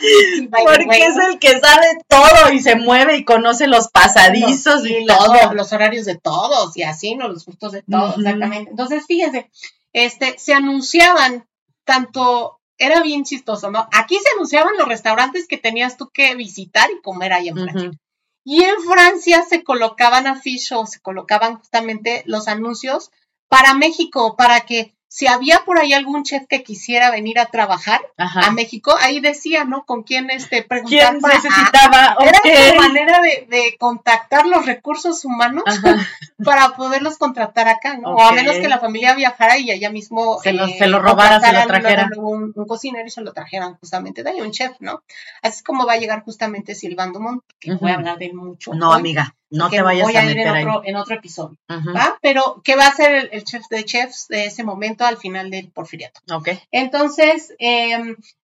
Porque 0.50 0.98
es 0.98 1.16
el 1.16 1.38
que 1.38 1.60
sabe 1.60 1.86
todo 2.08 2.52
y 2.52 2.60
se 2.60 2.76
mueve 2.76 3.16
y 3.16 3.24
conoce 3.24 3.66
los 3.66 3.88
pasadizos 3.88 4.86
y, 4.86 5.06
todo. 5.06 5.52
Los 5.54 5.72
horarios 5.72 6.06
de 6.06 6.16
todos 6.16 6.76
y 6.76 6.82
así, 6.82 7.14
¿no? 7.14 7.28
Los 7.28 7.44
gustos 7.46 7.72
de 7.72 7.82
todos, 7.82 8.18
exactamente. 8.18 8.70
Entonces, 8.70 9.04
fíjense, 9.06 9.50
este, 9.92 10.38
se 10.38 10.54
anunciaban 10.54 11.46
tanto, 11.84 12.60
era 12.78 13.02
bien 13.02 13.24
chistoso, 13.24 13.70
¿no? 13.70 13.88
Aquí 13.92 14.16
se 14.16 14.34
anunciaban 14.36 14.76
los 14.78 14.88
restaurantes 14.88 15.46
que 15.46 15.58
tenías 15.58 15.96
tú 15.96 16.10
que 16.12 16.34
visitar 16.34 16.88
y 16.90 17.02
comer 17.02 17.32
ahí 17.32 17.48
en 17.48 17.56
Francia. 17.56 17.90
Y 18.44 18.64
en 18.64 18.80
Francia 18.82 19.44
se 19.48 19.62
colocaban 19.62 20.26
afiches, 20.26 20.90
se 20.90 21.00
colocaban 21.00 21.58
justamente 21.58 22.22
los 22.26 22.48
anuncios 22.48 23.10
para 23.48 23.74
México, 23.74 24.36
para 24.36 24.60
que 24.62 24.94
si 25.12 25.26
había 25.26 25.64
por 25.64 25.80
ahí 25.80 25.92
algún 25.92 26.22
chef 26.22 26.46
que 26.46 26.62
quisiera 26.62 27.10
venir 27.10 27.40
a 27.40 27.46
trabajar 27.46 28.00
a 28.16 28.52
México, 28.52 28.94
ahí 29.00 29.18
decía, 29.18 29.64
¿no? 29.64 29.84
Con 29.84 30.04
quién 30.04 30.30
este 30.30 30.62
preguntar. 30.62 31.18
¿Quién 31.18 31.32
necesitaba? 31.34 32.16
Era 32.44 32.72
una 32.74 32.82
manera 32.88 33.20
de, 33.20 33.76
contactar 33.76 34.46
los 34.46 34.66
recursos 34.66 35.24
humanos 35.24 35.64
para 36.44 36.76
poderlos 36.76 37.18
contratar 37.18 37.66
acá, 37.66 37.96
¿no? 37.96 38.10
O 38.10 38.22
a 38.22 38.30
menos 38.30 38.58
que 38.58 38.68
la 38.68 38.78
familia 38.78 39.16
viajara 39.16 39.58
y 39.58 39.72
allá 39.72 39.90
mismo 39.90 40.38
se 40.44 40.52
lo, 40.52 40.68
se 40.68 40.86
lo 40.86 40.98
eh, 40.98 41.00
robara, 41.00 41.40
se 41.40 41.52
lo 41.54 41.66
trajera. 41.66 42.08
Un, 42.16 42.52
cocinero 42.52 43.04
y 43.04 43.10
se 43.10 43.20
lo 43.20 43.32
trajeran 43.32 43.74
justamente 43.78 44.22
de 44.22 44.30
ahí, 44.30 44.40
un 44.40 44.52
chef, 44.52 44.76
¿no? 44.78 45.02
Así 45.42 45.56
es 45.56 45.62
como 45.64 45.86
va 45.86 45.94
a 45.94 45.98
llegar 45.98 46.22
justamente 46.22 46.76
Silván 46.76 47.12
Dumont, 47.12 47.42
que 47.58 47.74
voy 47.74 47.90
a 47.90 47.94
hablar 47.94 48.16
de 48.16 48.26
él 48.26 48.34
mucho. 48.34 48.74
No, 48.74 48.92
amiga. 48.92 49.34
No 49.50 49.68
que 49.68 49.76
te 49.76 49.82
vayas 49.82 50.04
voy 50.04 50.16
a 50.16 50.24
ir 50.30 50.38
en 50.38 50.48
ahí. 50.48 50.64
otro, 50.64 50.82
en 50.84 50.96
otro 50.96 51.16
episodio. 51.16 51.58
¿va? 51.68 52.18
Pero, 52.22 52.60
¿qué 52.64 52.76
va 52.76 52.86
a 52.86 52.94
ser 52.94 53.12
el, 53.12 53.28
el 53.32 53.44
chef 53.44 53.64
de 53.68 53.84
chefs 53.84 54.28
de 54.28 54.46
ese 54.46 54.62
momento 54.62 55.04
al 55.04 55.16
final 55.16 55.50
del 55.50 55.70
porfiriato? 55.70 56.20
Ok. 56.32 56.50
Entonces, 56.70 57.54
eh, 57.58 57.92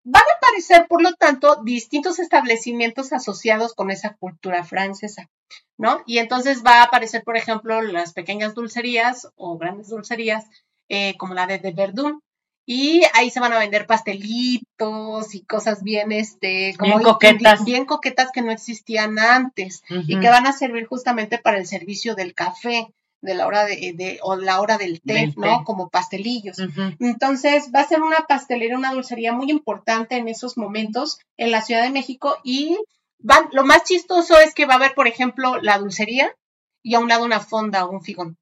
van 0.04 0.24
a 0.24 0.38
aparecer, 0.38 0.88
por 0.88 1.02
lo 1.02 1.14
tanto, 1.14 1.62
distintos 1.64 2.20
establecimientos 2.20 3.14
asociados 3.14 3.74
con 3.74 3.92
esa 3.92 4.16
cultura 4.16 4.64
francesa, 4.64 5.30
¿no? 5.78 6.02
Y 6.06 6.18
entonces 6.18 6.64
va 6.66 6.82
a 6.82 6.84
aparecer, 6.86 7.24
por 7.24 7.38
ejemplo, 7.38 7.82
las 7.82 8.14
pequeñas 8.14 8.56
dulcerías 8.56 9.30
o 9.36 9.58
grandes 9.58 9.90
dulcerías, 9.90 10.46
eh, 10.90 11.16
como 11.18 11.34
la 11.34 11.48
de, 11.48 11.60
de 11.60 11.72
Verdun. 11.72 12.22
Y 12.68 13.04
ahí 13.14 13.30
se 13.30 13.40
van 13.40 13.54
a 13.54 13.60
vender 13.60 13.86
pastelitos 13.86 15.36
y 15.36 15.42
cosas 15.46 15.84
bien, 15.84 16.12
este, 16.12 16.76
como 16.78 16.98
Bien 16.98 17.04
coquetas. 17.04 17.64
bien 17.66 17.86
coquetas 17.86 18.32
que 18.32 18.42
no 18.42 18.52
existían 18.52 19.20
antes 19.20 19.84
y 20.08 20.20
que 20.20 20.30
van 20.30 20.48
a 20.48 20.54
servir 20.54 20.86
justamente 20.88 21.38
para 21.38 21.58
el 21.58 21.68
servicio 21.68 22.16
del 22.16 22.34
café, 22.34 22.88
de 23.22 23.34
la 23.36 23.48
hora 23.48 23.66
de, 23.66 23.94
de- 23.96 24.20
o 24.24 24.36
la 24.36 24.62
hora 24.62 24.78
del 24.78 25.02
té, 25.02 25.14
Del 25.14 25.34
¿no? 25.38 25.60
té. 25.60 25.64
Como 25.66 25.90
pastelillos. 25.90 26.58
Entonces, 27.00 27.72
va 27.74 27.82
a 27.82 27.88
ser 27.88 28.02
una 28.02 28.26
pastelera, 28.28 28.78
una 28.78 28.94
dulcería 28.94 29.34
muy 29.34 29.50
importante 29.50 30.16
en 30.18 30.28
esos 30.28 30.58
momentos 30.58 31.20
en 31.38 31.52
la 31.52 31.62
Ciudad 31.62 31.84
de 31.84 31.90
México 31.92 32.38
y 32.44 32.78
van, 33.20 33.48
lo 33.52 33.64
más 33.66 33.84
chistoso 33.84 34.38
es 34.40 34.54
que 34.54 34.66
va 34.66 34.74
a 34.74 34.78
haber, 34.78 34.94
por 34.94 35.08
ejemplo, 35.08 35.60
la 35.62 35.78
dulcería 35.80 36.32
y 36.84 36.94
a 36.96 37.00
un 37.00 37.08
lado 37.10 37.26
una 37.26 37.40
fonda 37.40 37.86
o 37.86 37.92
un 37.92 38.02
figón. 38.04 38.38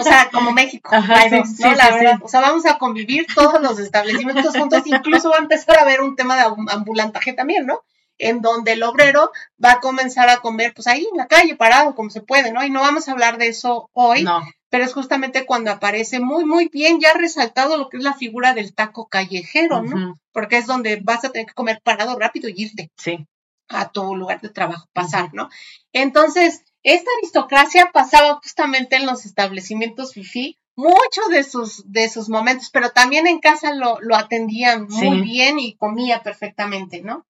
O 0.00 0.02
sea, 0.04 0.30
como 0.32 0.52
México, 0.52 0.90
Ajá, 0.94 1.22
sí, 1.22 1.30
dos, 1.36 1.48
¿no? 1.50 1.54
sí, 1.56 1.62
la 1.76 1.86
sí. 1.88 1.94
verdad. 1.94 2.18
O 2.22 2.28
sea, 2.28 2.40
vamos 2.40 2.64
a 2.66 2.78
convivir 2.78 3.26
todos 3.34 3.60
los 3.60 3.78
establecimientos 3.78 4.56
juntos, 4.56 4.82
incluso 4.86 5.30
va 5.30 5.36
a 5.36 5.40
empezar 5.40 5.78
a 5.78 5.82
haber 5.82 6.00
un 6.00 6.16
tema 6.16 6.36
de 6.36 6.42
am- 6.42 6.68
ambulantaje 6.70 7.32
también, 7.34 7.66
¿no? 7.66 7.80
En 8.16 8.40
donde 8.40 8.72
el 8.72 8.82
obrero 8.84 9.32
va 9.62 9.72
a 9.72 9.80
comenzar 9.80 10.28
a 10.28 10.38
comer, 10.38 10.72
pues 10.74 10.86
ahí 10.86 11.06
en 11.10 11.16
la 11.18 11.26
calle, 11.26 11.56
parado, 11.56 11.94
como 11.94 12.10
se 12.10 12.20
puede, 12.20 12.52
¿no? 12.52 12.64
Y 12.64 12.70
no 12.70 12.80
vamos 12.80 13.08
a 13.08 13.12
hablar 13.12 13.38
de 13.38 13.48
eso 13.48 13.90
hoy, 13.92 14.22
No. 14.22 14.42
pero 14.70 14.84
es 14.84 14.94
justamente 14.94 15.44
cuando 15.46 15.70
aparece 15.72 16.20
muy, 16.20 16.44
muy 16.44 16.68
bien 16.68 17.00
ya 17.00 17.12
resaltado 17.14 17.76
lo 17.76 17.88
que 17.88 17.96
es 17.96 18.02
la 18.04 18.14
figura 18.14 18.54
del 18.54 18.72
taco 18.74 19.08
callejero, 19.08 19.82
¿no? 19.82 20.14
Porque 20.32 20.58
es 20.58 20.66
donde 20.66 21.00
vas 21.02 21.24
a 21.24 21.30
tener 21.30 21.46
que 21.48 21.54
comer 21.54 21.80
parado 21.82 22.16
rápido 22.18 22.48
y 22.48 22.54
irte 22.56 22.90
Sí. 22.96 23.26
a 23.68 23.88
tu 23.90 24.14
lugar 24.14 24.40
de 24.40 24.48
trabajo, 24.48 24.86
pasar, 24.92 25.30
¿no? 25.34 25.48
Entonces, 25.92 26.62
esta 26.84 27.10
aristocracia 27.18 27.90
pasaba 27.92 28.36
justamente 28.36 28.96
en 28.96 29.06
los 29.06 29.26
establecimientos 29.26 30.12
FIFI 30.14 30.58
muchos 30.76 31.28
de 31.30 31.44
sus, 31.44 31.90
de 31.90 32.08
sus 32.08 32.28
momentos, 32.28 32.70
pero 32.70 32.90
también 32.90 33.26
en 33.26 33.40
casa 33.40 33.74
lo, 33.74 34.00
lo 34.00 34.16
atendían 34.16 34.86
muy 34.88 35.22
bien 35.22 35.58
y 35.58 35.76
comía 35.76 36.22
perfectamente, 36.22 37.00
¿no? 37.00 37.26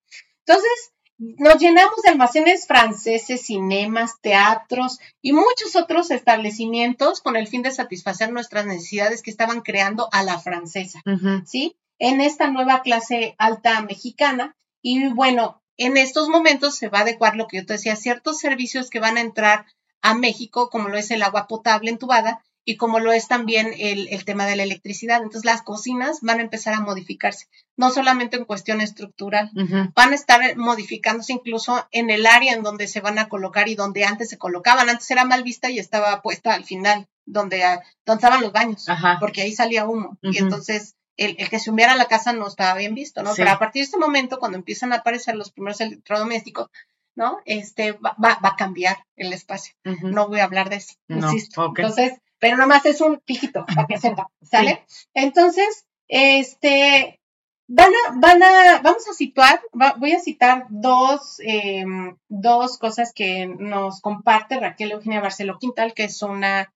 Entonces, 0.46 0.92
nos 1.18 1.58
llenamos 1.58 2.02
de 2.02 2.10
almacenes 2.10 2.66
franceses, 2.66 3.46
cinemas, 3.46 4.20
teatros 4.20 4.98
y 5.22 5.32
muchos 5.32 5.76
otros 5.76 6.10
establecimientos 6.10 7.20
con 7.20 7.36
el 7.36 7.46
fin 7.46 7.62
de 7.62 7.70
satisfacer 7.70 8.32
nuestras 8.32 8.66
necesidades 8.66 9.22
que 9.22 9.30
estaban 9.30 9.60
creando 9.62 10.08
a 10.12 10.22
la 10.22 10.38
francesa. 10.38 11.02
¿sí? 11.46 11.76
En 11.98 12.20
esta 12.20 12.50
nueva 12.50 12.82
clase 12.82 13.36
alta 13.38 13.80
mexicana. 13.82 14.56
Y 14.82 15.08
bueno, 15.08 15.62
en 15.76 15.96
estos 15.96 16.28
momentos 16.28 16.76
se 16.76 16.88
va 16.88 16.98
a 16.98 17.02
adecuar 17.02 17.36
lo 17.36 17.46
que 17.46 17.58
yo 17.58 17.66
te 17.66 17.74
decía, 17.74 17.96
ciertos 17.96 18.38
servicios 18.38 18.90
que 18.90 19.00
van 19.00 19.16
a 19.16 19.20
entrar 19.20 19.66
a 20.02 20.14
México, 20.14 20.70
como 20.70 20.88
lo 20.88 20.98
es 20.98 21.10
el 21.10 21.22
agua 21.22 21.46
potable 21.46 21.90
entubada 21.90 22.42
y 22.64 22.76
como 22.76 22.98
lo 22.98 23.12
es 23.12 23.28
también 23.28 23.74
el, 23.78 24.08
el 24.08 24.24
tema 24.24 24.46
de 24.46 24.56
la 24.56 24.62
electricidad. 24.62 25.18
Entonces 25.18 25.44
las 25.44 25.62
cocinas 25.62 26.20
van 26.22 26.38
a 26.38 26.42
empezar 26.42 26.74
a 26.74 26.80
modificarse, 26.80 27.46
no 27.76 27.90
solamente 27.90 28.36
en 28.36 28.44
cuestión 28.44 28.80
estructural, 28.80 29.50
van 29.94 30.12
a 30.12 30.14
estar 30.14 30.56
modificándose 30.56 31.32
incluso 31.32 31.86
en 31.90 32.10
el 32.10 32.26
área 32.26 32.54
en 32.54 32.62
donde 32.62 32.86
se 32.86 33.00
van 33.00 33.18
a 33.18 33.28
colocar 33.28 33.68
y 33.68 33.74
donde 33.74 34.04
antes 34.04 34.30
se 34.30 34.38
colocaban. 34.38 34.88
Antes 34.88 35.10
era 35.10 35.24
mal 35.24 35.42
vista 35.42 35.70
y 35.70 35.78
estaba 35.78 36.22
puesta 36.22 36.54
al 36.54 36.64
final, 36.64 37.06
donde, 37.26 37.64
ah, 37.64 37.82
donde 38.06 38.18
estaban 38.18 38.42
los 38.42 38.52
baños 38.52 38.88
Ajá. 38.88 39.18
porque 39.20 39.42
ahí 39.42 39.52
salía 39.52 39.86
humo. 39.86 40.18
Y 40.22 40.38
entonces 40.38 40.94
el, 41.16 41.36
el 41.38 41.48
que 41.48 41.58
se 41.58 41.70
humiera 41.70 41.94
la 41.96 42.06
casa 42.06 42.32
no 42.32 42.46
estaba 42.48 42.74
bien 42.78 42.94
visto, 42.94 43.22
¿no? 43.22 43.30
Sí. 43.34 43.42
Pero 43.42 43.52
a 43.52 43.58
partir 43.58 43.80
de 43.80 43.84
este 43.84 43.98
momento, 43.98 44.38
cuando 44.38 44.58
empiezan 44.58 44.92
a 44.92 44.96
aparecer 44.96 45.34
los 45.36 45.52
primeros 45.52 45.80
electrodomésticos, 45.80 46.68
¿no? 47.16 47.38
Este 47.44 47.92
va, 47.92 48.16
va, 48.22 48.38
va 48.44 48.48
a 48.50 48.56
cambiar 48.56 48.96
el 49.16 49.32
espacio. 49.32 49.74
No 50.02 50.28
voy 50.28 50.40
a 50.40 50.44
hablar 50.44 50.68
de 50.70 50.76
eso, 50.76 50.94
No, 51.08 51.32
insisto. 51.32 51.62
Entonces, 51.84 52.20
pero 52.40 52.56
nomás 52.56 52.84
es 52.86 53.00
un 53.00 53.20
pijito 53.20 53.64
para 53.66 53.86
que 53.86 53.98
sepa, 53.98 54.28
¿sale? 54.42 54.84
Entonces, 55.14 55.84
este, 56.08 57.20
van 57.68 57.90
a, 57.92 58.12
van 58.16 58.42
a, 58.42 58.80
vamos 58.82 59.08
a 59.08 59.12
situar, 59.14 59.62
va- 59.80 59.94
voy 59.96 60.12
a 60.12 60.20
citar 60.20 60.66
dos, 60.68 61.38
eh, 61.40 61.84
dos 62.28 62.78
cosas 62.78 63.12
que 63.14 63.46
nos 63.46 64.00
comparte 64.00 64.58
Raquel 64.60 64.92
Eugenia 64.92 65.20
Barceló 65.20 65.58
Quintal, 65.58 65.94
que 65.94 66.04
es 66.04 66.20
una 66.22 66.72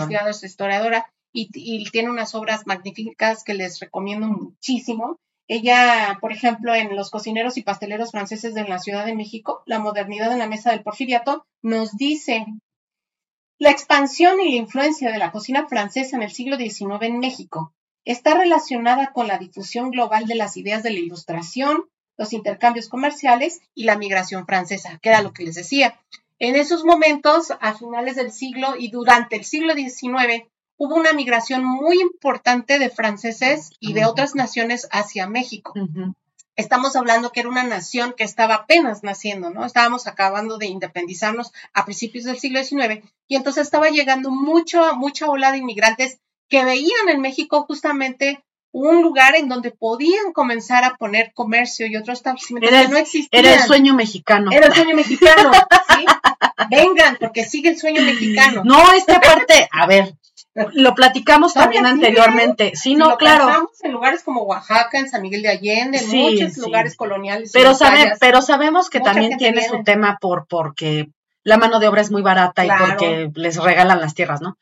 investigadora, 0.00 0.30
es 0.30 0.42
historiadora, 0.44 1.12
y, 1.32 1.90
tiene 1.90 2.10
unas 2.10 2.34
obras 2.34 2.66
magníficas 2.66 3.44
que 3.44 3.54
les 3.54 3.80
recomiendo 3.80 4.26
muchísimo. 4.26 5.18
Ella, 5.48 6.18
por 6.20 6.32
ejemplo, 6.32 6.74
en 6.74 6.94
Los 6.96 7.10
cocineros 7.10 7.56
y 7.56 7.62
pasteleros 7.62 8.10
franceses 8.10 8.54
de 8.54 8.64
la 8.64 8.78
Ciudad 8.78 9.04
de 9.04 9.14
México, 9.14 9.62
La 9.66 9.78
modernidad 9.78 10.32
en 10.32 10.38
la 10.38 10.46
mesa 10.46 10.70
del 10.70 10.82
porfiriato, 10.82 11.46
nos 11.62 11.96
dice, 11.96 12.46
la 13.58 13.70
expansión 13.70 14.40
y 14.40 14.50
la 14.50 14.56
influencia 14.56 15.12
de 15.12 15.18
la 15.18 15.30
cocina 15.30 15.68
francesa 15.68 16.16
en 16.16 16.22
el 16.22 16.32
siglo 16.32 16.56
XIX 16.56 17.02
en 17.02 17.18
México 17.20 17.72
está 18.04 18.34
relacionada 18.34 19.12
con 19.12 19.28
la 19.28 19.38
difusión 19.38 19.90
global 19.90 20.26
de 20.26 20.34
las 20.34 20.56
ideas 20.56 20.82
de 20.82 20.90
la 20.90 20.98
ilustración, 20.98 21.84
los 22.16 22.32
intercambios 22.32 22.88
comerciales 22.88 23.60
y 23.74 23.84
la 23.84 23.96
migración 23.96 24.46
francesa, 24.46 24.98
que 25.00 25.10
era 25.10 25.22
lo 25.22 25.32
que 25.32 25.44
les 25.44 25.54
decía. 25.54 26.00
En 26.40 26.56
esos 26.56 26.84
momentos, 26.84 27.52
a 27.60 27.74
finales 27.74 28.16
del 28.16 28.32
siglo 28.32 28.74
y 28.76 28.90
durante 28.90 29.36
el 29.36 29.44
siglo 29.44 29.74
XIX, 29.74 30.44
hubo 30.82 30.96
una 30.96 31.12
migración 31.12 31.64
muy 31.64 32.00
importante 32.00 32.80
de 32.80 32.90
franceses 32.90 33.70
y 33.78 33.92
de 33.92 34.04
otras 34.04 34.34
naciones 34.34 34.88
hacia 34.90 35.28
México. 35.28 35.72
Estamos 36.56 36.96
hablando 36.96 37.30
que 37.30 37.38
era 37.38 37.48
una 37.48 37.62
nación 37.62 38.14
que 38.16 38.24
estaba 38.24 38.54
apenas 38.54 39.04
naciendo, 39.04 39.50
¿no? 39.50 39.64
Estábamos 39.64 40.08
acabando 40.08 40.58
de 40.58 40.66
independizarnos 40.66 41.52
a 41.72 41.84
principios 41.84 42.24
del 42.24 42.40
siglo 42.40 42.64
XIX 42.64 43.04
y 43.28 43.36
entonces 43.36 43.62
estaba 43.62 43.90
llegando 43.90 44.32
mucho, 44.32 44.96
mucha 44.96 45.30
ola 45.30 45.52
de 45.52 45.58
inmigrantes 45.58 46.18
que 46.48 46.64
veían 46.64 47.08
en 47.08 47.20
México 47.20 47.62
justamente 47.62 48.42
un 48.72 49.02
lugar 49.02 49.36
en 49.36 49.48
donde 49.48 49.70
podían 49.70 50.32
comenzar 50.32 50.82
a 50.82 50.96
poner 50.96 51.32
comercio 51.32 51.86
y 51.86 51.96
otros 51.96 52.18
establecimientos 52.18 52.76
que 52.76 52.88
no 52.88 52.96
existían. 52.96 53.44
Era 53.44 53.54
el 53.54 53.62
sueño 53.62 53.94
mexicano. 53.94 54.50
Era 54.50 54.66
el 54.66 54.74
sueño 54.74 54.96
mexicano, 54.96 55.52
¿sí? 55.94 56.04
Vengan, 56.70 57.18
porque 57.20 57.44
sigue 57.44 57.68
el 57.68 57.78
sueño 57.78 58.02
mexicano. 58.02 58.62
No, 58.64 58.92
esta 58.92 59.20
parte, 59.20 59.68
a 59.70 59.86
ver, 59.86 60.16
lo 60.54 60.94
platicamos 60.94 61.54
también 61.54 61.84
sí, 61.84 61.90
anteriormente. 61.90 62.70
Sí, 62.74 62.90
Si 62.90 62.94
no, 62.94 63.10
lo 63.10 63.16
claro. 63.18 63.70
en 63.82 63.92
lugares 63.92 64.22
como 64.22 64.42
Oaxaca, 64.42 64.98
en 64.98 65.08
San 65.08 65.22
Miguel 65.22 65.42
de 65.42 65.48
Allende, 65.48 65.98
en 65.98 66.04
Sí, 66.04 66.16
muchos 66.22 66.52
sí. 66.54 66.60
lugares 66.60 66.94
coloniales. 66.96 67.50
Pero, 67.52 67.74
sabe, 67.74 68.12
pero 68.20 68.42
sabemos 68.42 68.90
que 68.90 68.98
Mucha 68.98 69.12
también 69.12 69.38
tiene 69.38 69.60
viene. 69.60 69.68
su 69.78 69.82
tema 69.82 70.18
por 70.20 70.46
porque 70.46 71.08
la 71.42 71.56
mano 71.56 71.80
de 71.80 71.88
obra 71.88 72.02
es 72.02 72.10
muy 72.10 72.22
barata 72.22 72.64
Claro. 72.64 72.84
y 72.84 72.88
porque 72.88 73.30
les 73.34 73.56
regalan 73.56 74.00
las 74.00 74.14
tierras, 74.14 74.40
¿no? 74.42 74.56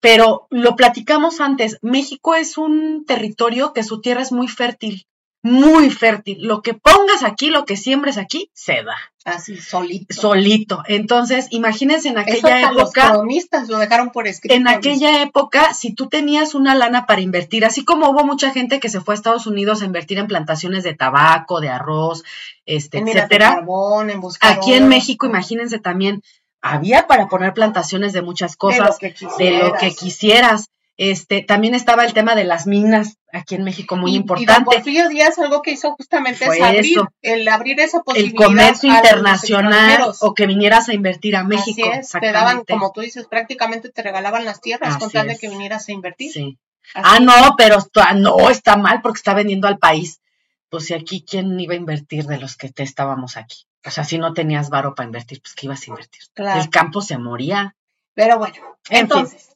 Pero 0.00 0.46
lo 0.50 0.76
platicamos 0.76 1.40
antes, 1.40 1.78
México 1.82 2.34
es 2.34 2.58
un 2.58 3.04
territorio 3.06 3.72
que 3.72 3.82
su 3.82 4.00
tierra 4.00 4.22
es 4.22 4.32
muy 4.32 4.48
fértil, 4.48 5.06
muy 5.44 5.90
fértil. 5.90 6.38
Lo 6.40 6.62
que 6.62 6.72
pongas 6.72 7.22
aquí, 7.22 7.50
lo 7.50 7.66
que 7.66 7.76
siembres 7.76 8.16
aquí, 8.16 8.50
se 8.54 8.82
da 8.82 8.96
Así, 9.26 9.58
solito. 9.58 10.14
solito. 10.14 10.82
Entonces, 10.86 11.48
imagínense 11.50 12.08
en 12.08 12.16
Eso 12.18 12.22
aquella 12.22 12.56
hasta 12.56 12.72
los 12.72 12.82
época, 12.84 13.12
cronistas 13.12 13.68
lo 13.68 13.76
dejaron 13.78 14.10
por 14.10 14.26
escrito. 14.26 14.54
en 14.54 14.66
aquella 14.66 15.20
época, 15.22 15.74
si 15.74 15.94
tú 15.94 16.08
tenías 16.08 16.54
una 16.54 16.74
lana 16.74 17.04
para 17.04 17.20
invertir, 17.20 17.66
así 17.66 17.84
como 17.84 18.08
hubo 18.08 18.24
mucha 18.24 18.52
gente 18.52 18.80
que 18.80 18.88
se 18.88 19.02
fue 19.02 19.12
a 19.12 19.16
Estados 19.16 19.46
Unidos 19.46 19.82
a 19.82 19.84
invertir 19.84 20.18
en 20.18 20.28
plantaciones 20.28 20.82
de 20.82 20.94
tabaco, 20.94 21.60
de 21.60 21.68
arroz, 21.68 22.24
este, 22.64 22.98
en 22.98 23.04
de 23.04 23.12
etcétera. 23.12 23.54
carbón, 23.56 24.08
en 24.08 24.22
buscar 24.22 24.56
Aquí 24.56 24.72
en 24.72 24.88
México, 24.88 25.26
imagínense 25.26 25.78
también, 25.78 26.22
había 26.62 27.06
para 27.06 27.28
poner 27.28 27.52
plantaciones 27.52 28.14
de 28.14 28.22
muchas 28.22 28.52
de 28.52 28.56
cosas, 28.56 28.90
lo 28.92 28.98
que 28.98 29.08
de 29.08 29.12
lo 29.58 29.74
quisieras. 29.74 29.80
que 29.80 29.90
quisieras. 29.94 30.70
Este, 30.96 31.42
también 31.42 31.74
estaba 31.74 32.04
el 32.04 32.14
tema 32.14 32.36
de 32.36 32.44
las 32.44 32.68
minas 32.68 33.16
aquí 33.32 33.56
en 33.56 33.64
México, 33.64 33.96
muy 33.96 34.12
Y- 34.12 34.14
Y 34.14 34.18
don 34.18 34.22
importante. 34.22 34.64
Porfirio 34.76 35.08
Díaz 35.08 35.38
algo 35.40 35.60
que 35.60 35.72
hizo 35.72 35.92
justamente 35.96 36.46
Fue 36.46 36.56
es 36.58 36.62
abrir, 36.62 36.84
eso. 36.98 37.08
el 37.22 37.48
abrir 37.48 37.80
esa 37.80 37.98
El 37.98 38.04
posibilidad. 38.04 38.36
comercio 38.46 38.90
a 38.90 38.94
los 38.94 39.02
internacional 39.04 40.12
o 40.20 40.34
que 40.34 40.46
vinieras 40.46 40.88
a 40.88 40.94
invertir 40.94 41.34
a 41.34 41.42
México. 41.42 41.88
Así 41.90 41.98
es, 42.00 42.12
te 42.20 42.30
daban, 42.32 42.64
como 42.64 42.92
tú 42.92 43.00
dices, 43.00 43.26
prácticamente 43.26 43.90
te 43.90 44.02
regalaban 44.02 44.44
las 44.44 44.60
tierras 44.60 44.96
con 44.98 45.10
tal 45.10 45.26
de 45.26 45.36
que 45.36 45.48
vinieras 45.48 45.88
a 45.88 45.92
invertir. 45.92 46.32
Sí. 46.32 46.58
Así 46.94 47.16
Ah, 47.16 47.18
no, 47.20 47.54
pero 47.56 47.78
no, 48.16 48.50
está 48.50 48.76
mal 48.76 49.00
porque 49.02 49.16
está 49.18 49.34
vendiendo 49.34 49.66
al 49.66 49.78
país. 49.78 50.20
Pues 50.68 50.86
si 50.86 50.94
aquí, 50.94 51.24
¿quién 51.28 51.58
iba 51.58 51.74
a 51.74 51.76
invertir 51.76 52.26
de 52.26 52.38
los 52.38 52.56
que 52.56 52.68
te 52.68 52.82
estábamos 52.84 53.36
aquí? 53.36 53.66
O 53.86 53.90
sea, 53.90 54.04
si 54.04 54.18
no 54.18 54.32
tenías 54.32 54.70
varo 54.70 54.94
para 54.94 55.06
invertir, 55.06 55.40
pues 55.42 55.54
¿qué 55.54 55.66
ibas 55.66 55.82
a 55.82 55.90
invertir? 55.90 56.22
Claro. 56.34 56.60
El 56.60 56.70
campo 56.70 57.00
se 57.02 57.18
moría. 57.18 57.74
Pero 58.14 58.38
bueno, 58.38 58.54
En 58.90 59.00
entonces, 59.02 59.48
de 59.48 59.53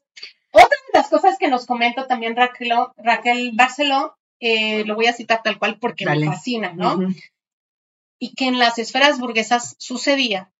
las 0.99 1.09
cosas 1.09 1.39
que 1.39 1.49
nos 1.49 1.67
comenta 1.67 2.07
también 2.07 2.35
Raquel, 2.35 2.73
Raquel 2.97 3.53
Barceló, 3.55 4.17
eh, 4.41 4.85
lo 4.85 4.97
voy 4.97 5.07
a 5.07 5.13
citar 5.13 5.43
tal 5.43 5.59
cual 5.59 5.79
porque 5.79 6.05
Dale. 6.05 6.27
me 6.27 6.33
fascina, 6.33 6.73
¿no? 6.73 6.99
Y 8.19 8.35
que 8.35 8.47
en 8.47 8.59
las 8.59 8.79
esferas 8.79 9.21
burguesas 9.21 9.77
sucedía 9.79 10.51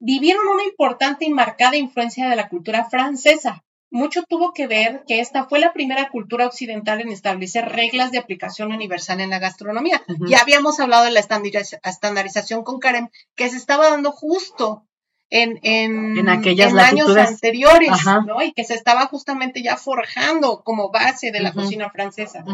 vivieron 0.00 0.48
una 0.48 0.64
importante 0.64 1.26
y 1.26 1.30
marcada 1.30 1.76
influencia 1.76 2.28
de 2.28 2.36
la 2.36 2.48
cultura 2.48 2.88
francesa. 2.88 3.64
Mucho 3.90 4.22
tuvo 4.22 4.54
que 4.54 4.66
ver 4.66 5.04
que 5.06 5.20
esta 5.20 5.44
fue 5.44 5.58
la 5.58 5.74
primera 5.74 6.08
cultura 6.08 6.46
occidental 6.46 7.02
en 7.02 7.10
establecer 7.10 7.68
reglas 7.68 8.10
de 8.10 8.18
aplicación 8.18 8.72
universal 8.72 9.20
en 9.20 9.28
la 9.28 9.38
gastronomía. 9.38 10.02
Ya 10.26 10.40
habíamos 10.40 10.80
hablado 10.80 11.04
de 11.04 11.10
la 11.10 11.20
estandarización 11.20 12.64
con 12.64 12.80
Karen, 12.80 13.10
que 13.36 13.50
se 13.50 13.58
estaba 13.58 13.90
dando 13.90 14.10
justo 14.10 14.86
en, 15.34 15.58
en, 15.62 16.28
aquellos 16.28 16.74
años 16.74 17.16
anteriores, 17.16 17.90
¿no? 18.26 18.42
Y 18.42 18.52
que 18.52 18.64
se 18.64 18.74
estaba 18.74 19.06
justamente 19.06 19.62
ya 19.62 19.78
forjando 19.78 20.62
como 20.62 20.90
base 20.90 21.32
de 21.32 21.40
la 21.40 21.52
cocina 21.52 21.88
francesa. 21.88 22.44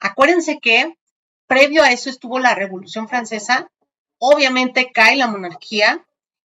Acuérdense 0.00 0.58
que 0.58 0.96
previo 1.46 1.82
a 1.82 1.92
eso 1.92 2.08
estuvo 2.08 2.38
la 2.38 2.54
Revolución 2.54 3.08
Francesa, 3.08 3.70
obviamente 4.18 4.90
cae 4.90 5.16
la 5.16 5.26
monarquía, 5.26 6.02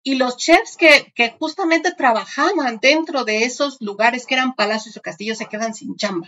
y 0.04 0.16
los 0.16 0.38
chefs 0.38 0.78
que, 0.78 1.12
que, 1.16 1.36
justamente 1.40 1.94
trabajaban 1.94 2.80
dentro 2.82 3.24
de 3.24 3.44
esos 3.44 3.78
lugares 3.82 4.26
que 4.26 4.34
eran 4.34 4.56
palacios 4.56 4.98
o 4.98 5.02
castillos 5.02 5.38
se 5.38 5.46
quedan 5.46 5.74
sin 5.74 5.96
chamba. 5.96 6.28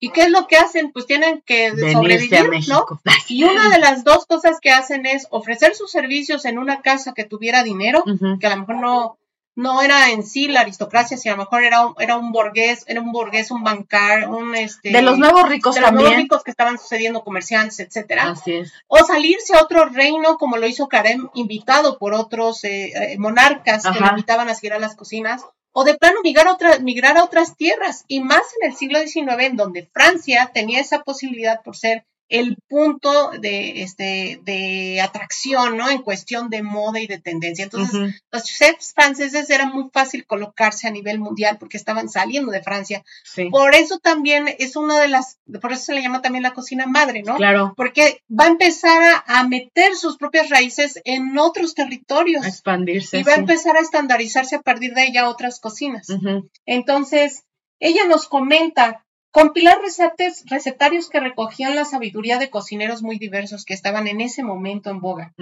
¿Y 0.00 0.10
qué 0.10 0.22
es 0.22 0.30
lo 0.30 0.46
que 0.46 0.56
hacen? 0.56 0.92
Pues 0.92 1.06
tienen 1.06 1.42
que 1.46 1.70
sobrevivir, 1.92 2.50
¿no? 2.68 2.86
Y 3.28 3.44
una 3.44 3.70
de 3.70 3.78
las 3.78 4.04
dos 4.04 4.26
cosas 4.26 4.58
que 4.60 4.70
hacen 4.70 5.06
es 5.06 5.26
ofrecer 5.30 5.74
sus 5.74 5.90
servicios 5.90 6.44
en 6.44 6.58
una 6.58 6.82
casa 6.82 7.14
que 7.14 7.24
tuviera 7.24 7.62
dinero, 7.62 8.04
que 8.40 8.46
a 8.46 8.50
lo 8.50 8.60
mejor 8.60 8.76
no, 8.76 9.18
no 9.56 9.80
era 9.80 10.10
en 10.10 10.22
sí 10.22 10.48
la 10.48 10.60
aristocracia, 10.60 11.16
sino 11.16 11.34
a 11.34 11.36
lo 11.38 11.44
mejor 11.44 11.64
era 11.64 11.86
un, 11.86 11.94
era 11.98 12.16
un 12.16 12.30
burgués, 12.30 12.84
era 12.86 13.00
un 13.00 13.10
burgués, 13.10 13.50
un 13.50 13.64
bancar, 13.64 14.28
un 14.28 14.54
este 14.54 14.90
de 14.90 15.02
los 15.02 15.18
nuevos 15.18 15.48
ricos 15.48 15.74
de 15.74 15.80
los 15.80 15.92
nuevos 15.92 16.14
ricos 16.14 16.44
que 16.44 16.50
estaban 16.50 16.78
sucediendo, 16.78 17.24
comerciantes, 17.24 17.80
etcétera. 17.80 18.30
Así 18.30 18.52
es. 18.52 18.72
O 18.86 18.98
salirse 18.98 19.56
a 19.56 19.62
otro 19.62 19.86
reino, 19.86 20.36
como 20.36 20.58
lo 20.58 20.66
hizo 20.66 20.88
Karem, 20.88 21.30
invitado 21.34 21.98
por 21.98 22.12
otros 22.12 22.62
eh, 22.64 22.92
eh, 22.94 23.18
monarcas 23.18 23.84
que 23.84 23.98
lo 23.98 24.08
invitaban 24.08 24.48
a 24.50 24.54
seguir 24.54 24.74
a 24.74 24.78
las 24.78 24.94
cocinas, 24.94 25.42
o 25.72 25.84
de 25.84 25.94
plano 25.94 26.20
migrar 26.22 26.48
a, 26.48 26.52
otra, 26.52 26.78
migrar 26.78 27.16
a 27.16 27.24
otras 27.24 27.56
tierras, 27.56 28.04
y 28.08 28.20
más 28.20 28.42
en 28.60 28.70
el 28.70 28.76
siglo 28.76 29.00
XIX, 29.00 29.26
en 29.40 29.56
donde 29.56 29.88
Francia 29.92 30.50
tenía 30.52 30.80
esa 30.80 31.02
posibilidad 31.02 31.62
por 31.62 31.76
ser 31.76 32.04
el 32.28 32.56
punto 32.68 33.30
de, 33.40 33.82
este, 33.82 34.40
de 34.42 35.00
atracción, 35.00 35.76
¿no? 35.76 35.88
En 35.88 36.02
cuestión 36.02 36.50
de 36.50 36.62
moda 36.62 37.00
y 37.00 37.06
de 37.06 37.18
tendencia. 37.18 37.64
Entonces, 37.64 38.20
los 38.32 38.44
chefs 38.44 38.92
franceses 38.94 39.48
era 39.48 39.66
muy 39.66 39.90
fácil 39.92 40.26
colocarse 40.26 40.88
a 40.88 40.90
nivel 40.90 41.18
mundial 41.18 41.56
porque 41.58 41.76
estaban 41.76 42.08
saliendo 42.08 42.50
de 42.50 42.62
Francia. 42.62 43.04
Por 43.50 43.74
eso 43.74 43.98
también 43.98 44.48
es 44.58 44.76
una 44.76 45.00
de 45.00 45.08
las, 45.08 45.38
por 45.60 45.72
eso 45.72 45.84
se 45.84 45.94
le 45.94 46.02
llama 46.02 46.22
también 46.22 46.42
la 46.42 46.54
cocina 46.54 46.86
madre, 46.86 47.22
¿no? 47.22 47.36
Claro. 47.36 47.74
Porque 47.76 48.22
va 48.28 48.44
a 48.44 48.48
empezar 48.48 49.22
a, 49.26 49.46
meter 49.46 49.94
sus 49.94 50.16
propias 50.16 50.50
raíces 50.50 51.00
en 51.04 51.38
otros 51.38 51.74
territorios. 51.74 52.44
A 52.44 52.48
expandirse. 52.48 53.20
Y 53.20 53.22
va 53.22 53.34
a 53.34 53.36
empezar 53.36 53.76
a 53.76 53.80
estandarizarse 53.80 54.56
a 54.56 54.62
partir 54.62 54.94
de 54.94 55.04
ella 55.04 55.28
otras 55.28 55.60
cocinas. 55.60 56.08
Entonces, 56.64 57.44
ella 57.78 58.06
nos 58.08 58.26
comenta 58.26 59.05
Compilar 59.30 59.78
recetas, 59.82 60.44
recetarios 60.46 61.10
que 61.10 61.20
recogían 61.20 61.76
la 61.76 61.84
sabiduría 61.84 62.38
de 62.38 62.48
cocineros 62.48 63.02
muy 63.02 63.18
diversos 63.18 63.66
que 63.66 63.74
estaban 63.74 64.06
en 64.06 64.22
ese 64.22 64.42
momento 64.42 64.88
en 64.88 65.00
boga. 65.00 65.34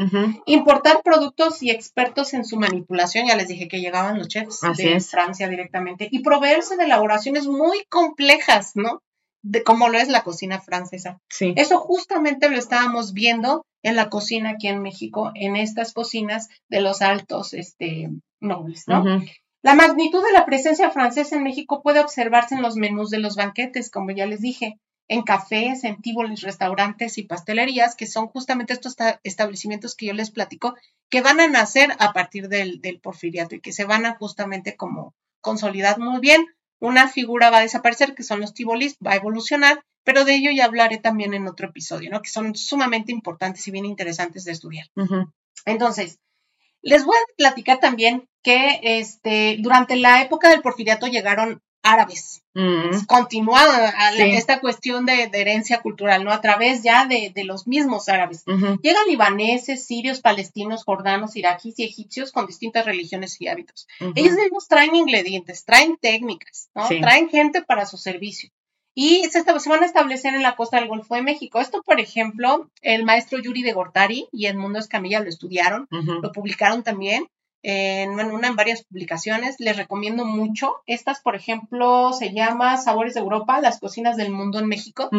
Importar 0.47 1.03
productos 1.03 1.62
y 1.62 1.70
expertos 1.70 2.35
en 2.35 2.45
su 2.45 2.57
manipulación, 2.57 3.28
ya 3.28 3.37
les 3.37 3.47
dije 3.49 3.68
que 3.68 3.80
llegaban 3.80 4.18
los 4.18 4.28
chefs 4.28 4.62
de 4.76 5.01
Francia 5.01 5.49
directamente, 5.49 6.09
y 6.11 6.20
proveerse 6.20 6.76
de 6.76 6.85
elaboraciones 6.85 7.47
muy 7.47 7.85
complejas, 7.89 8.72
¿no? 8.74 9.01
De 9.43 9.62
cómo 9.62 9.89
lo 9.89 9.99
es 9.99 10.09
la 10.09 10.24
cocina 10.24 10.61
francesa. 10.61 11.20
Eso 11.55 11.78
justamente 11.78 12.49
lo 12.49 12.57
estábamos 12.57 13.12
viendo 13.12 13.64
en 13.85 13.95
la 13.95 14.09
cocina 14.09 14.51
aquí 14.51 14.66
en 14.66 14.82
México, 14.82 15.30
en 15.35 15.55
estas 15.55 15.93
cocinas 15.93 16.49
de 16.68 16.80
los 16.80 17.03
altos 17.03 17.53
este, 17.53 18.11
nobles, 18.41 18.89
¿no? 18.89 19.22
La 19.65 19.75
magnitud 19.75 20.23
de 20.23 20.33
la 20.35 20.45
presencia 20.45 20.91
francesa 20.91 21.37
en 21.37 21.43
México 21.43 21.81
puede 21.83 21.99
observarse 22.01 22.55
en 22.55 22.61
los 22.61 22.77
menús 22.77 23.09
de 23.09 23.17
los 23.17 23.35
banquetes, 23.35 23.91
como 23.91 24.11
ya 24.11 24.27
les 24.27 24.43
dije, 24.43 24.79
en 25.09 25.23
cafés, 25.23 25.85
en 25.85 26.03
tíboles, 26.03 26.43
restaurantes 26.43 27.17
y 27.17 27.23
pastelerías, 27.23 27.97
que 27.97 28.07
son 28.07 28.27
justamente 28.27 28.75
estos 28.75 28.95
establecimientos 29.23 29.95
que 29.95 30.05
yo 30.05 30.12
les 30.12 30.31
platico, 30.31 30.75
que 31.09 31.23
van 31.23 31.41
a 31.41 31.49
nacer 31.49 31.97
a 31.99 32.12
partir 32.12 32.51
del, 32.51 33.01
porfiriato 33.03 33.55
y 33.55 33.62
que 33.62 33.73
se 33.73 33.87
van 33.87 34.05
a 34.05 34.17
justamente 34.17 34.77
como 34.77 35.15
consolidar 35.41 35.99
muy 35.99 36.21
bien. 36.21 36.45
Una 36.79 37.09
figura 37.09 37.49
va 37.49 37.57
a 37.57 37.62
desaparecer, 37.62 38.15
que 38.15 38.23
son 38.23 38.43
los 38.43 38.53
tíbolis, 38.53 38.99
va 38.99 39.12
a 39.12 39.17
evolucionar, 39.17 39.83
pero 40.03 40.27
de 40.27 40.35
ello 40.35 40.51
ya 40.51 40.67
hablaré 40.67 40.99
también 40.99 41.33
en 41.33 41.49
otro 41.49 41.69
episodio, 41.69 42.11
¿no? 42.11 42.21
Que 42.21 42.29
son 42.29 42.55
sumamente 42.55 43.12
importantes 43.12 43.67
y 43.67 43.71
bien 43.71 43.87
interesantes 43.87 44.45
de 44.45 44.53
estudiar. 44.53 44.89
Entonces, 45.65 46.19
les 46.85 47.05
voy 47.05 47.16
a 47.16 47.37
platicar 47.37 47.80
también 47.80 48.28
que 48.43 48.80
este, 48.82 49.57
durante 49.61 49.97
la 49.97 50.22
época 50.22 50.51
del 50.51 50.62
porfiriato 50.62 51.07
llegaron 51.07 51.62
árabes. 51.82 52.43
Mm. 52.55 53.05
Continuada 53.07 53.93
esta 54.16 54.61
cuestión 54.61 55.07
de, 55.07 55.28
herencia 55.32 55.80
cultural, 55.80 56.24
¿no? 56.24 56.30
A 56.30 56.41
través 56.41 56.82
ya 56.82 57.07
de, 57.07 57.32
los 57.45 57.66
mismos 57.66 58.09
árabes. 58.09 58.45
Llegan 58.47 59.07
libaneses, 59.09 59.87
sirios, 59.87 60.20
palestinos, 60.20 60.85
jordanos, 60.85 61.37
iraquíes 61.37 61.78
y 61.78 61.85
egipcios 61.85 62.32
con 62.32 62.47
distintas 62.47 62.87
religiones 62.87 63.41
y 63.41 63.49
hábitos. 63.49 63.87
Ellos 64.14 64.35
mismos 64.35 64.68
traen 64.68 64.95
ingredientes, 64.95 65.64
traen 65.64 65.97
técnicas, 66.01 66.70
¿no? 66.74 66.87
Traen 66.89 67.28
gente 67.28 67.62
para 67.62 67.87
su 67.87 67.97
servicio 67.97 68.51
y 68.95 69.25
se, 69.31 69.43
van 69.43 69.83
a 69.83 69.87
establecer 69.87 70.35
en 70.35 70.43
la 70.43 70.57
costa 70.57 70.79
del 70.79 70.89
Golfo 70.89 71.15
de 71.15 71.23
México. 71.23 71.61
Esto, 71.61 71.83
por 71.83 72.01
ejemplo, 72.01 72.71
el 72.81 73.05
maestro 73.05 73.39
Yuri 73.39 73.63
de 73.63 73.73
Gortari 73.73 74.29
y 74.33 74.47
Edmundo 74.47 74.79
Escamilla 74.79 75.21
lo 75.21 75.29
estudiaron, 75.29 75.89
lo 75.91 76.33
publicaron 76.33 76.83
también 76.83 77.27
en, 77.65 78.11
una, 78.11 78.49
en 78.49 78.57
varias 78.57 78.85
publicaciones. 78.85 79.57
Les 79.59 79.77
recomiendo 79.77 80.25
mucho. 80.25 80.77
Estas, 80.87 81.21
por 81.21 81.35
ejemplo, 81.35 82.13
se 82.13 82.33
llama 82.33 82.77
Sabores 82.77 83.15
de 83.15 83.21
Europa, 83.21 83.61
las 83.61 83.81
cocinas 83.81 84.17
del 84.17 84.31
mundo 84.31 84.61
en 84.61 84.67
México. 84.67 85.11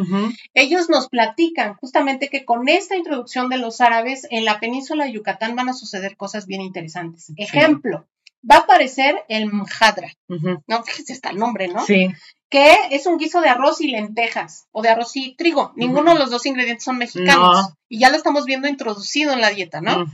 Ellos 0.53 0.89
nos 0.89 1.09
platican 1.09 1.73
justamente 1.75 2.29
que 2.29 2.45
con 2.45 2.69
esta 2.69 2.95
introducción 2.95 3.49
de 3.49 3.57
los 3.57 3.81
árabes 3.81 4.27
en 4.29 4.45
la 4.45 4.59
península 4.59 5.05
de 5.05 5.11
Yucatán 5.11 5.55
van 5.55 5.69
a 5.69 5.73
suceder 5.73 6.15
cosas 6.15 6.45
bien 6.45 6.61
interesantes. 6.61 7.33
Ejemplo, 7.35 8.05
va 8.49 8.57
a 8.57 8.59
aparecer 8.59 9.23
el 9.27 9.51
mjadra, 9.51 10.11
¿no? 10.27 10.83
Fíjese, 10.83 11.13
está 11.13 11.29
el 11.29 11.37
nombre, 11.37 11.67
¿no? 11.67 11.85
Sí 11.85 12.09
que 12.49 12.73
es 12.91 13.05
un 13.05 13.17
guiso 13.17 13.41
de 13.41 13.49
arroz 13.49 13.81
y 13.81 13.87
lentejas 13.89 14.67
o 14.71 14.81
de 14.81 14.89
arroz 14.89 15.15
y 15.15 15.35
trigo. 15.35 15.73
Ninguno 15.75 16.13
de 16.13 16.19
los 16.19 16.29
dos 16.29 16.45
ingredientes 16.45 16.85
son 16.85 16.97
mexicanos. 16.97 17.73
Y 17.89 17.99
ya 17.99 18.09
lo 18.09 18.15
estamos 18.15 18.45
viendo 18.45 18.67
introducido 18.67 19.33
en 19.33 19.41
la 19.41 19.49
dieta, 19.49 19.81
¿no? 19.81 20.05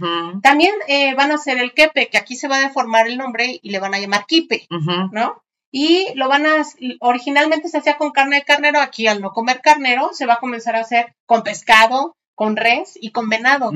También 0.41 0.73
eh, 0.87 1.13
van 1.15 1.31
a 1.31 1.35
hacer 1.35 1.59
el 1.59 1.73
quepe, 1.73 2.09
que 2.09 2.17
aquí 2.17 2.35
se 2.35 2.47
va 2.47 2.57
a 2.57 2.61
deformar 2.61 3.07
el 3.07 3.17
nombre 3.17 3.59
y 3.61 3.69
le 3.69 3.79
van 3.79 3.93
a 3.93 3.99
llamar 3.99 4.25
quipe, 4.25 4.67
¿no? 5.11 5.43
Y 5.73 6.07
lo 6.15 6.27
van 6.27 6.45
a, 6.45 6.65
originalmente 6.99 7.69
se 7.69 7.77
hacía 7.77 7.97
con 7.97 8.11
carne 8.11 8.37
de 8.37 8.43
carnero, 8.43 8.79
aquí 8.79 9.07
al 9.07 9.21
no 9.21 9.31
comer 9.31 9.61
carnero, 9.61 10.09
se 10.11 10.25
va 10.25 10.33
a 10.33 10.39
comenzar 10.39 10.75
a 10.75 10.81
hacer 10.81 11.15
con 11.25 11.43
pescado, 11.43 12.17
con 12.41 12.55
res 12.55 12.97
y 12.99 13.11
con 13.11 13.29
venado, 13.29 13.71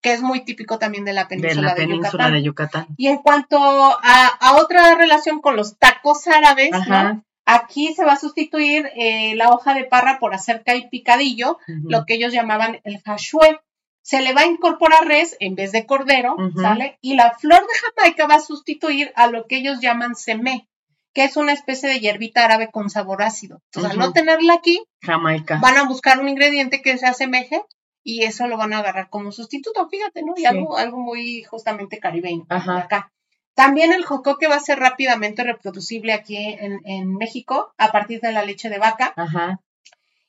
que 0.00 0.12
es 0.12 0.22
muy 0.22 0.44
típico 0.44 0.80
también 0.80 1.04
de 1.04 1.12
la 1.12 1.28
península, 1.28 1.76
de, 1.76 2.42
Yucatán. 2.42 2.88
Y 2.96 3.06
en 3.06 3.18
cuanto 3.18 3.56
a, 3.60 4.56
otra 4.60 4.96
relación 4.96 5.40
con 5.40 5.54
los 5.54 5.78
tacos 5.78 6.26
árabes, 6.26 6.72
¿no? 6.88 7.24
Aquí 7.46 7.94
se 7.94 8.04
va 8.04 8.14
a 8.14 8.18
sustituir 8.18 8.90
eh, 8.96 9.36
la 9.36 9.50
hoja 9.50 9.72
de 9.72 9.84
parra 9.84 10.18
por 10.18 10.34
acerca 10.34 10.74
y 10.74 10.88
picadillo, 10.88 11.58
lo 11.84 12.06
que 12.06 12.14
ellos 12.14 12.32
llamaban 12.32 12.80
el 12.82 13.00
hashue. 13.02 13.60
Se 14.02 14.20
le 14.20 14.34
va 14.34 14.40
a 14.40 14.46
incorporar 14.46 15.06
res 15.06 15.36
en 15.38 15.54
vez 15.54 15.70
de 15.70 15.86
cordero, 15.86 16.34
¿sale? 16.60 16.98
Y 17.00 17.14
la 17.14 17.38
flor 17.38 17.60
de 17.60 18.02
Jamaica 18.02 18.26
va 18.26 18.34
a 18.34 18.40
sustituir 18.40 19.12
a 19.14 19.28
lo 19.28 19.46
que 19.46 19.58
ellos 19.58 19.78
llaman 19.80 20.16
semé, 20.16 20.68
que 21.14 21.22
es 21.22 21.36
una 21.36 21.52
especie 21.52 21.88
de 21.88 22.00
hierbita 22.00 22.44
árabe 22.44 22.68
con 22.72 22.90
sabor 22.90 23.22
ácido. 23.22 23.62
Entonces, 23.66 23.92
al 23.92 23.98
no 23.98 24.12
tenerla 24.12 24.54
aquí, 24.54 24.82
Jamaica. 25.02 25.60
van 25.62 25.76
a 25.76 25.84
buscar 25.84 26.18
un 26.18 26.28
ingrediente 26.28 26.82
que 26.82 26.98
se 26.98 27.06
asemeje 27.06 27.62
y 28.02 28.24
eso 28.24 28.46
lo 28.46 28.56
van 28.56 28.72
a 28.72 28.78
agarrar 28.78 29.10
como 29.10 29.32
sustituto, 29.32 29.88
fíjate, 29.88 30.22
¿no? 30.22 30.34
Y 30.36 30.44
algo, 30.46 30.76
algo 30.76 30.98
muy 30.98 31.42
justamente 31.42 31.98
caribeño 31.98 32.46
acá. 32.48 33.12
También 33.54 33.92
el 33.92 34.04
jocoque 34.04 34.46
va 34.46 34.54
a 34.54 34.60
ser 34.60 34.78
rápidamente 34.78 35.42
reproducible 35.42 36.12
aquí 36.12 36.36
en, 36.36 37.16
México 37.16 37.74
a 37.76 37.90
partir 37.90 38.20
de 38.20 38.30
la 38.30 38.44
leche 38.44 38.70
de 38.70 38.78
vaca. 38.78 39.12
Ajá. 39.16 39.60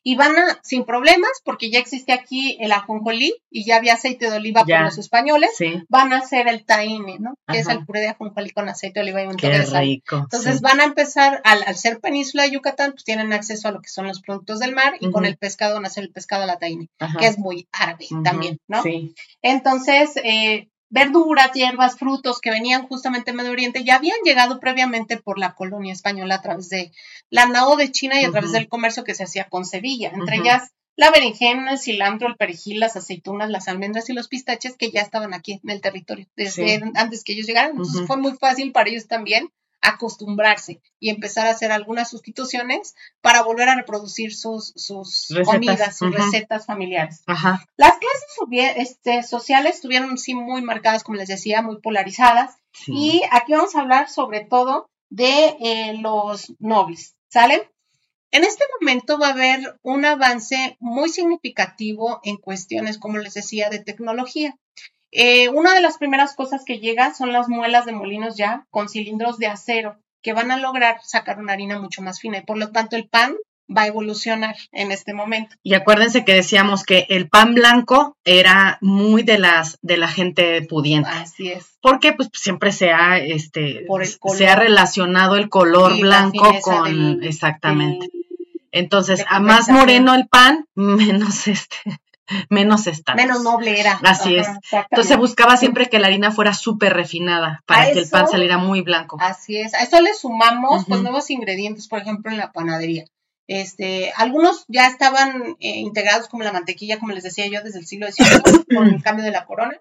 Y 0.01 0.15
van 0.15 0.37
a, 0.37 0.59
sin 0.63 0.85
problemas, 0.85 1.29
porque 1.43 1.69
ya 1.69 1.79
existe 1.79 2.13
aquí 2.13 2.57
el 2.61 2.71
ajonjolí 2.71 3.33
y 3.49 3.65
ya 3.65 3.75
había 3.75 3.95
aceite 3.95 4.29
de 4.29 4.37
oliva 4.37 4.63
por 4.63 4.81
los 4.81 4.97
españoles, 4.97 5.49
van 5.89 6.13
a 6.13 6.19
hacer 6.19 6.47
el 6.47 6.65
tahine, 6.65 7.17
¿no? 7.19 7.35
Que 7.47 7.59
es 7.59 7.67
el 7.67 7.85
puré 7.85 8.01
de 8.01 8.09
ajonjolí 8.09 8.51
con 8.51 8.69
aceite 8.69 8.99
de 8.99 9.03
oliva 9.03 9.23
y 9.23 9.27
un 9.27 9.35
Qué 9.35 9.49
rico. 9.49 10.17
Entonces 10.17 10.61
van 10.61 10.79
a 10.79 10.85
empezar, 10.85 11.41
al, 11.43 11.75
ser 11.75 11.99
península 11.99 12.43
de 12.43 12.51
Yucatán, 12.51 12.91
pues 12.91 13.03
tienen 13.03 13.33
acceso 13.33 13.67
a 13.67 13.71
lo 13.71 13.81
que 13.81 13.89
son 13.89 14.07
los 14.07 14.21
productos 14.21 14.59
del 14.59 14.73
mar 14.73 14.95
y 14.99 15.11
con 15.11 15.25
el 15.25 15.37
pescado 15.37 15.75
van 15.75 15.85
a 15.85 15.87
hacer 15.87 16.03
el 16.05 16.11
pescado 16.11 16.43
a 16.43 16.47
la 16.47 16.57
tahine, 16.57 16.89
que 17.19 17.27
es 17.27 17.37
muy 17.37 17.67
árabe 17.71 18.07
también, 18.23 18.59
¿no? 18.67 18.81
Sí. 18.83 19.13
Entonces, 19.41 20.11
eh, 20.23 20.69
verduras, 20.89 21.51
hierbas, 21.53 21.97
frutos 21.97 22.39
que 22.41 22.49
venían 22.49 22.87
justamente 22.87 23.31
de 23.31 23.37
Medio 23.37 23.51
Oriente 23.51 23.83
ya 23.83 23.95
habían 23.95 24.17
llegado 24.23 24.59
previamente 24.59 25.17
por 25.17 25.37
la 25.37 25.53
colonia 25.53 25.93
española 25.93 26.35
a 26.35 26.41
través 26.41 26.69
de 26.69 26.91
la 27.29 27.45
nao 27.45 27.75
de 27.75 27.91
China 27.91 28.19
y 28.19 28.25
a 28.25 28.31
través 28.31 28.51
del 28.51 28.67
comercio 28.67 29.03
que 29.03 29.15
se 29.15 29.23
hacía 29.23 29.45
con 29.45 29.65
Sevilla, 29.65 30.11
entre 30.13 30.37
ellas 30.37 30.71
la 30.95 31.11
berenjena, 31.11 31.71
el 31.71 31.79
cilantro, 31.79 32.27
el 32.27 32.35
perejil, 32.35 32.81
las 32.81 32.97
aceitunas, 32.97 33.49
las 33.49 33.69
almendras 33.69 34.09
y 34.09 34.13
los 34.13 34.27
pistaches 34.27 34.75
que 34.75 34.91
ya 34.91 34.99
estaban 34.99 35.33
aquí 35.33 35.61
en 35.63 35.69
el 35.69 35.79
territorio 35.79 36.27
desde 36.35 36.81
antes 36.95 37.23
que 37.23 37.31
ellos 37.31 37.47
llegaran. 37.47 37.71
Entonces 37.71 38.05
fue 38.05 38.17
muy 38.17 38.33
fácil 38.33 38.73
para 38.73 38.89
ellos 38.89 39.07
también 39.07 39.49
acostumbrarse 39.81 40.81
y 40.99 41.09
empezar 41.09 41.47
a 41.47 41.51
hacer 41.51 41.71
algunas 41.71 42.09
sustituciones 42.09 42.95
para 43.21 43.43
volver 43.43 43.69
a 43.69 43.75
reproducir 43.75 44.35
sus, 44.35 44.73
sus 44.75 45.27
comidas, 45.45 45.97
sus 45.97 46.13
recetas 46.13 46.65
familiares. 46.65 47.23
Las 47.77 47.93
clases 47.97 48.19
este, 48.77 49.23
sociales 49.23 49.75
estuvieron 49.75 50.17
sí 50.17 50.35
muy 50.35 50.61
marcadas, 50.61 51.03
como 51.03 51.17
les 51.17 51.27
decía, 51.27 51.61
muy 51.61 51.79
polarizadas. 51.81 52.55
Y 52.87 53.21
aquí 53.31 53.53
vamos 53.53 53.75
a 53.75 53.81
hablar 53.81 54.09
sobre 54.09 54.45
todo 54.45 54.89
de 55.09 55.57
eh, 55.59 55.97
los 55.99 56.53
nobles, 56.59 57.15
¿sale? 57.27 57.69
En 58.31 58.43
este 58.43 58.63
momento 58.79 59.17
va 59.17 59.29
a 59.29 59.31
haber 59.31 59.79
un 59.81 60.05
avance 60.05 60.77
muy 60.79 61.09
significativo 61.09 62.19
en 62.23 62.37
cuestiones, 62.37 62.99
como 62.99 63.17
les 63.17 63.33
decía, 63.33 63.69
de 63.69 63.79
tecnología. 63.79 64.55
Eh, 65.11 65.49
una 65.49 65.73
de 65.73 65.81
las 65.81 65.97
primeras 65.97 66.35
cosas 66.35 66.63
que 66.65 66.79
llega 66.79 67.13
son 67.13 67.33
las 67.33 67.49
muelas 67.49 67.85
de 67.85 67.93
molinos 67.93 68.37
ya 68.37 68.67
con 68.69 68.89
cilindros 68.89 69.37
de 69.37 69.47
acero 69.47 69.97
que 70.21 70.33
van 70.33 70.51
a 70.51 70.57
lograr 70.57 70.99
sacar 71.03 71.39
una 71.39 71.53
harina 71.53 71.79
mucho 71.79 72.01
más 72.01 72.19
fina 72.19 72.39
y 72.39 72.41
por 72.41 72.57
lo 72.57 72.71
tanto 72.71 72.95
el 72.95 73.07
pan 73.07 73.35
va 73.75 73.83
a 73.83 73.87
evolucionar 73.87 74.55
en 74.71 74.91
este 74.91 75.13
momento. 75.13 75.55
Y 75.63 75.75
acuérdense 75.75 76.25
que 76.25 76.33
decíamos 76.33 76.83
que 76.83 77.05
el 77.09 77.29
pan 77.29 77.53
blanco 77.53 78.17
era 78.23 78.77
muy 78.81 79.23
de 79.23 79.37
las 79.37 79.77
de 79.81 79.97
la 79.97 80.07
gente 80.07 80.61
pudiente. 80.63 81.09
Así 81.09 81.49
es. 81.49 81.77
Porque 81.81 82.13
pues 82.13 82.29
siempre 82.33 82.71
se 82.71 82.91
ha 82.91 83.19
este 83.19 83.85
se 84.35 84.47
ha 84.47 84.55
relacionado 84.55 85.35
el 85.35 85.49
color 85.49 85.99
blanco 85.99 86.51
con 86.61 87.23
exactamente. 87.23 88.09
Entonces, 88.71 89.25
a 89.27 89.39
más 89.39 89.69
moreno 89.69 90.13
el 90.13 90.27
pan, 90.27 90.67
menos 90.75 91.47
este 91.47 91.77
menos 92.49 92.87
estatus. 92.87 93.21
Menos 93.21 93.43
noble 93.43 93.79
era. 93.79 93.99
Así 94.03 94.35
es. 94.35 94.47
Entonces 94.71 95.17
buscaba 95.17 95.57
siempre 95.57 95.89
que 95.89 95.99
la 95.99 96.07
harina 96.07 96.31
fuera 96.31 96.53
súper 96.53 96.93
refinada 96.93 97.63
para 97.65 97.91
que 97.91 97.99
el 97.99 98.09
pan 98.09 98.27
saliera 98.27 98.57
muy 98.57 98.81
blanco. 98.81 99.17
Así 99.19 99.57
es. 99.57 99.73
A 99.73 99.83
eso 99.83 99.99
le 100.01 100.13
sumamos 100.13 100.85
pues, 100.85 101.01
nuevos 101.01 101.29
ingredientes, 101.29 101.87
por 101.87 101.99
ejemplo, 101.99 102.31
en 102.31 102.37
la 102.37 102.51
panadería. 102.51 103.05
Este, 103.49 104.13
algunos 104.15 104.63
ya 104.67 104.85
estaban 104.85 105.57
eh, 105.59 105.79
integrados 105.79 106.27
como 106.27 106.43
la 106.43 106.51
mantequilla, 106.51 106.99
como 106.99 107.13
les 107.13 107.23
decía 107.23 107.47
yo, 107.47 107.63
desde 107.63 107.79
el 107.79 107.87
siglo 107.87 108.05
XVIII, 108.11 108.63
con 108.75 108.87
el 108.87 109.01
cambio 109.01 109.25
de 109.25 109.31
la 109.31 109.47
corona. 109.47 109.73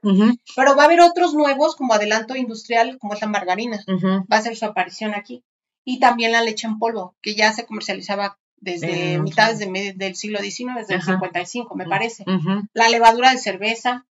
Pero 0.57 0.75
va 0.75 0.85
a 0.85 0.87
haber 0.87 1.03
otros 1.03 1.35
nuevos 1.35 1.77
como 1.77 1.93
adelanto 1.93 2.35
industrial, 2.35 2.97
como 2.99 3.13
es 3.13 3.21
la 3.21 3.29
margarina. 3.29 3.85
Va 4.33 4.39
a 4.39 4.43
ser 4.43 4.57
su 4.57 4.65
aparición 4.65 5.15
aquí. 5.15 5.45
Y 5.85 6.01
también 6.01 6.33
la 6.33 6.43
leche 6.43 6.67
en 6.67 6.79
polvo, 6.79 7.15
que 7.21 7.35
ya 7.35 7.53
se 7.53 7.67
comercializaba 7.67 8.39
desde 8.61 9.19
mitades 9.19 9.59
del 9.59 10.17
siglo 10.17 10.39
XIX, 10.41 10.75
desde 10.77 10.95
el 10.95 11.03
55, 11.03 11.75
me 11.75 11.87
parece. 11.87 12.25
La 12.73 12.89
levadura 12.89 13.31
de 13.31 13.39
cerveza, 13.39 14.07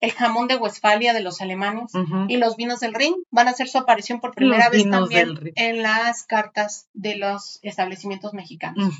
el 0.00 0.12
jamón 0.12 0.48
de 0.48 0.56
Westfalia 0.56 1.14
de 1.14 1.22
los 1.22 1.40
alemanes 1.40 1.92
y 2.28 2.36
los 2.36 2.56
vinos 2.56 2.80
del 2.80 2.94
Rin 2.94 3.14
van 3.30 3.48
a 3.48 3.52
hacer 3.52 3.68
su 3.68 3.78
aparición 3.78 4.20
por 4.20 4.34
primera 4.34 4.68
vez 4.68 4.88
también 4.90 5.52
en 5.54 5.82
las 5.82 6.24
cartas 6.24 6.88
de 6.92 7.16
los 7.16 7.58
establecimientos 7.62 8.34
mexicanos. 8.34 8.94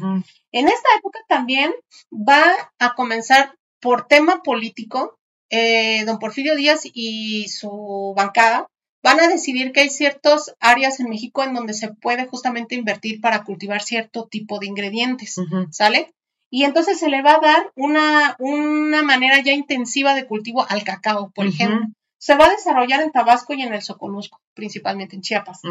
En 0.52 0.68
esta 0.68 0.88
época 0.98 1.18
también 1.28 1.72
va 2.12 2.44
a 2.78 2.94
comenzar 2.94 3.56
por 3.80 4.06
tema 4.06 4.42
político, 4.42 5.18
eh, 5.50 6.04
don 6.04 6.18
Porfirio 6.18 6.54
Díaz 6.54 6.82
y 6.84 7.48
su 7.48 8.14
bancada 8.16 8.68
van 9.02 9.20
a 9.20 9.28
decidir 9.28 9.72
que 9.72 9.80
hay 9.80 9.90
ciertas 9.90 10.54
áreas 10.60 11.00
en 11.00 11.08
México 11.08 11.42
en 11.42 11.54
donde 11.54 11.74
se 11.74 11.92
puede 11.92 12.26
justamente 12.26 12.74
invertir 12.74 13.20
para 13.20 13.44
cultivar 13.44 13.82
cierto 13.82 14.26
tipo 14.26 14.58
de 14.58 14.66
ingredientes, 14.66 15.36
¿sale? 15.70 16.14
Y 16.50 16.64
entonces 16.64 16.98
se 16.98 17.08
le 17.08 17.22
va 17.22 17.34
a 17.34 17.40
dar 17.40 17.72
una, 17.76 18.36
una 18.38 19.02
manera 19.02 19.40
ya 19.40 19.52
intensiva 19.52 20.14
de 20.14 20.26
cultivo 20.26 20.66
al 20.68 20.84
cacao, 20.84 21.30
por 21.34 21.46
ejemplo. 21.46 21.86
Se 22.18 22.36
va 22.36 22.44
a 22.44 22.50
desarrollar 22.50 23.00
en 23.00 23.10
Tabasco 23.10 23.52
y 23.52 23.62
en 23.62 23.74
el 23.74 23.82
Soconusco, 23.82 24.40
principalmente 24.54 25.16
en 25.16 25.22
Chiapas. 25.22 25.62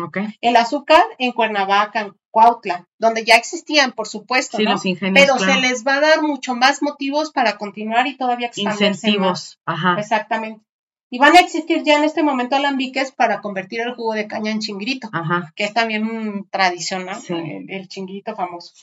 El 0.41 0.55
azúcar 0.57 1.01
en 1.17 1.31
Cuernavaca, 1.31 2.01
en 2.01 2.13
Cuautla, 2.29 2.89
donde 2.97 3.23
ya 3.23 3.35
existían, 3.35 3.93
por 3.93 4.07
supuesto, 4.07 4.59
¿no? 4.59 4.77
Pero 5.13 5.37
se 5.37 5.55
les 5.61 5.87
va 5.87 5.95
a 5.95 6.01
dar 6.01 6.21
mucho 6.23 6.55
más 6.55 6.81
motivos 6.81 7.31
para 7.31 7.57
continuar 7.57 8.07
y 8.07 8.17
todavía 8.17 8.47
expandirse 8.47 8.87
Incentivos. 8.87 9.59
Ajá. 9.65 9.95
Exactamente. 9.97 10.65
Y 11.13 11.19
van 11.19 11.35
a 11.35 11.41
existir 11.41 11.83
ya 11.83 11.97
en 11.97 12.05
este 12.05 12.23
momento 12.23 12.55
alambiques 12.55 13.11
para 13.11 13.41
convertir 13.41 13.81
el 13.81 13.93
jugo 13.95 14.13
de 14.13 14.27
caña 14.27 14.49
en 14.49 14.59
chinguirito, 14.59 15.09
que 15.57 15.65
es 15.65 15.73
también 15.73 16.47
tradicional, 16.49 17.21
el, 17.67 17.87
chinguirito 17.89 18.33
famoso. 18.33 18.73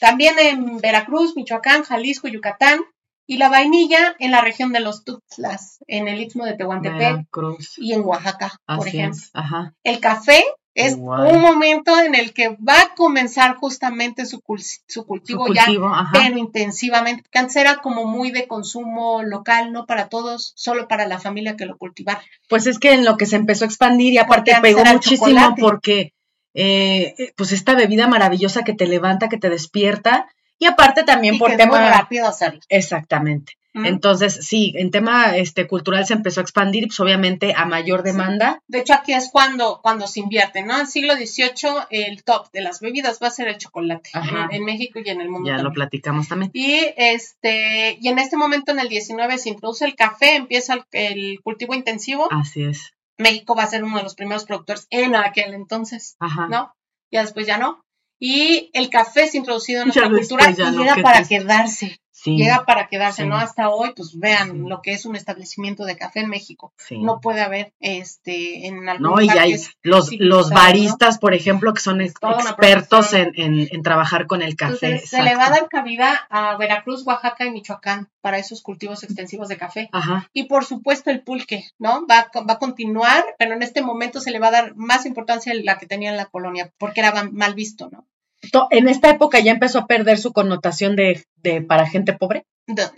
También 0.00 0.34
en 0.40 0.78
Veracruz, 0.78 1.36
Michoacán, 1.36 1.84
Jalisco, 1.84 2.26
Yucatán, 2.26 2.80
y 3.24 3.38
la 3.38 3.48
vainilla 3.48 4.16
en 4.18 4.32
la 4.32 4.40
región 4.40 4.72
de 4.72 4.80
los 4.80 5.04
Tuxtlas, 5.04 5.78
en 5.86 6.08
el 6.08 6.20
istmo 6.20 6.44
de 6.44 6.54
Tehuantepec 6.54 7.28
y 7.76 7.92
en 7.92 8.00
Oaxaca, 8.00 8.60
por 8.66 8.88
ejemplo. 8.88 9.20
El 9.84 10.00
café 10.00 10.44
es 10.76 10.94
un 10.94 11.40
momento 11.40 11.98
en 11.98 12.14
el 12.14 12.34
que 12.34 12.50
va 12.50 12.80
a 12.80 12.94
comenzar 12.94 13.56
justamente 13.56 14.26
su, 14.26 14.42
su 14.86 15.06
cultivo, 15.06 15.52
ya, 15.52 15.64
pero 16.12 16.36
intensivamente. 16.36 17.24
Antes 17.32 17.56
era 17.56 17.78
como 17.78 18.04
muy 18.04 18.30
de 18.30 18.46
consumo 18.46 19.22
local, 19.22 19.72
no 19.72 19.86
para 19.86 20.08
todos, 20.08 20.52
solo 20.54 20.86
para 20.86 21.06
la 21.06 21.18
familia 21.18 21.56
que 21.56 21.64
lo 21.64 21.78
cultivara. 21.78 22.22
Pues 22.48 22.66
es 22.66 22.78
que 22.78 22.92
en 22.92 23.06
lo 23.06 23.16
que 23.16 23.24
se 23.24 23.36
empezó 23.36 23.64
a 23.64 23.68
expandir 23.68 24.12
y 24.12 24.18
aparte 24.18 24.54
pegó 24.60 24.84
muchísimo 24.84 25.54
porque 25.58 26.12
eh, 26.52 27.32
pues 27.36 27.52
esta 27.52 27.74
bebida 27.74 28.06
maravillosa 28.06 28.62
que 28.62 28.74
te 28.74 28.86
levanta, 28.86 29.30
que 29.30 29.38
te 29.38 29.48
despierta, 29.48 30.28
y 30.58 30.66
aparte 30.66 31.04
también 31.04 31.38
por 31.38 31.56
tema... 31.56 31.90
rápido 31.90 32.26
hacerlo. 32.26 32.60
Exactamente. 32.68 33.54
Entonces, 33.84 34.38
sí, 34.42 34.72
en 34.76 34.90
tema 34.90 35.36
este, 35.36 35.66
cultural 35.66 36.06
se 36.06 36.14
empezó 36.14 36.40
a 36.40 36.42
expandir, 36.42 36.86
pues 36.86 36.98
obviamente 37.00 37.52
a 37.56 37.66
mayor 37.66 38.02
demanda. 38.02 38.62
De 38.68 38.78
hecho, 38.78 38.94
aquí 38.94 39.12
es 39.12 39.28
cuando, 39.30 39.80
cuando 39.82 40.06
se 40.06 40.20
invierte, 40.20 40.62
¿no? 40.62 40.74
En 40.74 40.80
el 40.80 40.86
siglo 40.86 41.14
XVIII, 41.14 41.86
el 41.90 42.24
top 42.24 42.50
de 42.52 42.62
las 42.62 42.80
bebidas 42.80 43.18
va 43.22 43.28
a 43.28 43.30
ser 43.30 43.48
el 43.48 43.58
chocolate 43.58 44.10
en, 44.50 44.64
México 44.64 45.00
y 45.04 45.08
en 45.08 45.20
el 45.20 45.28
mundo. 45.28 45.50
Ya 45.50 45.62
lo 45.62 45.72
platicamos 45.72 46.28
también. 46.28 46.50
Y 46.54 46.80
este, 46.96 47.98
y 48.00 48.08
en 48.08 48.18
este 48.18 48.36
momento, 48.36 48.72
en 48.72 48.78
el 48.78 48.88
XIX, 48.88 49.40
se 49.40 49.50
introduce 49.50 49.84
el 49.84 49.94
café, 49.94 50.36
empieza 50.36 50.86
el, 50.92 51.40
cultivo 51.42 51.74
intensivo. 51.74 52.28
Así 52.30 52.64
es. 52.64 52.94
México 53.18 53.54
va 53.54 53.64
a 53.64 53.68
ser 53.68 53.84
uno 53.84 53.96
de 53.98 54.02
los 54.02 54.14
primeros 54.14 54.44
productores 54.44 54.86
en 54.90 55.16
aquel 55.16 55.54
entonces, 55.54 56.16
Ajá. 56.18 56.48
¿no? 56.48 56.74
Ya 57.10 57.22
después 57.22 57.46
ya 57.46 57.58
no. 57.58 57.80
Y 58.18 58.70
el 58.72 58.88
café 58.90 59.24
es 59.24 59.34
introducido 59.34 59.82
en 59.82 59.88
nuestra 59.88 60.08
cultura 60.08 60.50
y 60.50 60.54
llega 60.54 60.96
para 61.02 61.24
quedarse. 61.24 61.98
Llega 62.24 62.64
para 62.64 62.88
quedarse, 62.88 63.26
¿no? 63.26 63.36
Hasta 63.36 63.68
hoy, 63.68 63.92
pues 63.94 64.18
vean 64.18 64.68
lo 64.68 64.82
que 64.82 64.92
es 64.92 65.04
un 65.04 65.16
establecimiento 65.16 65.84
de 65.84 65.96
café 65.96 66.20
en 66.20 66.28
México. 66.28 66.72
No 66.90 67.20
puede 67.20 67.42
haber 67.42 67.72
este 67.80 68.66
en 68.66 68.88
algún 68.88 69.10
No, 69.10 69.20
y 69.20 69.28
hay 69.28 69.56
los, 69.82 70.10
los 70.18 70.50
baristas, 70.50 71.18
por 71.18 71.34
ejemplo, 71.34 71.74
que 71.74 71.80
son 71.80 72.00
expertos 72.00 73.12
en, 73.12 73.32
en, 73.36 73.82
trabajar 73.82 74.26
con 74.26 74.42
el 74.42 74.56
café. 74.56 74.98
se 74.98 75.22
le 75.22 75.36
va 75.36 75.46
a 75.46 75.50
dar 75.50 75.68
cabida 75.68 76.26
a 76.30 76.56
Veracruz, 76.56 77.06
Oaxaca 77.06 77.44
y 77.44 77.50
Michoacán 77.50 78.08
para 78.20 78.38
esos 78.38 78.62
cultivos 78.62 79.04
extensivos 79.04 79.48
de 79.48 79.56
café. 79.56 79.90
Y 80.32 80.44
por 80.44 80.64
supuesto 80.64 81.10
el 81.10 81.22
pulque, 81.22 81.64
¿no? 81.78 82.06
Va, 82.06 82.30
va 82.48 82.54
a 82.54 82.58
continuar, 82.58 83.24
pero 83.38 83.54
en 83.54 83.62
este 83.62 83.82
momento 83.82 84.20
se 84.20 84.30
le 84.30 84.38
va 84.38 84.48
a 84.48 84.52
dar 84.52 84.76
más 84.76 85.06
importancia 85.06 85.52
a 85.52 85.56
la 85.56 85.78
que 85.78 85.86
tenía 85.86 86.10
en 86.10 86.16
la 86.16 86.26
colonia, 86.26 86.72
porque 86.78 87.00
era 87.00 87.12
mal 87.30 87.54
visto, 87.54 87.88
¿no? 87.90 88.06
en 88.70 88.88
esta 88.88 89.10
época 89.10 89.40
ya 89.40 89.52
empezó 89.52 89.80
a 89.80 89.86
perder 89.86 90.18
su 90.18 90.32
connotación 90.32 90.96
de, 90.96 91.24
de 91.46 91.60
para 91.62 91.86
gente 91.86 92.12
pobre. 92.12 92.44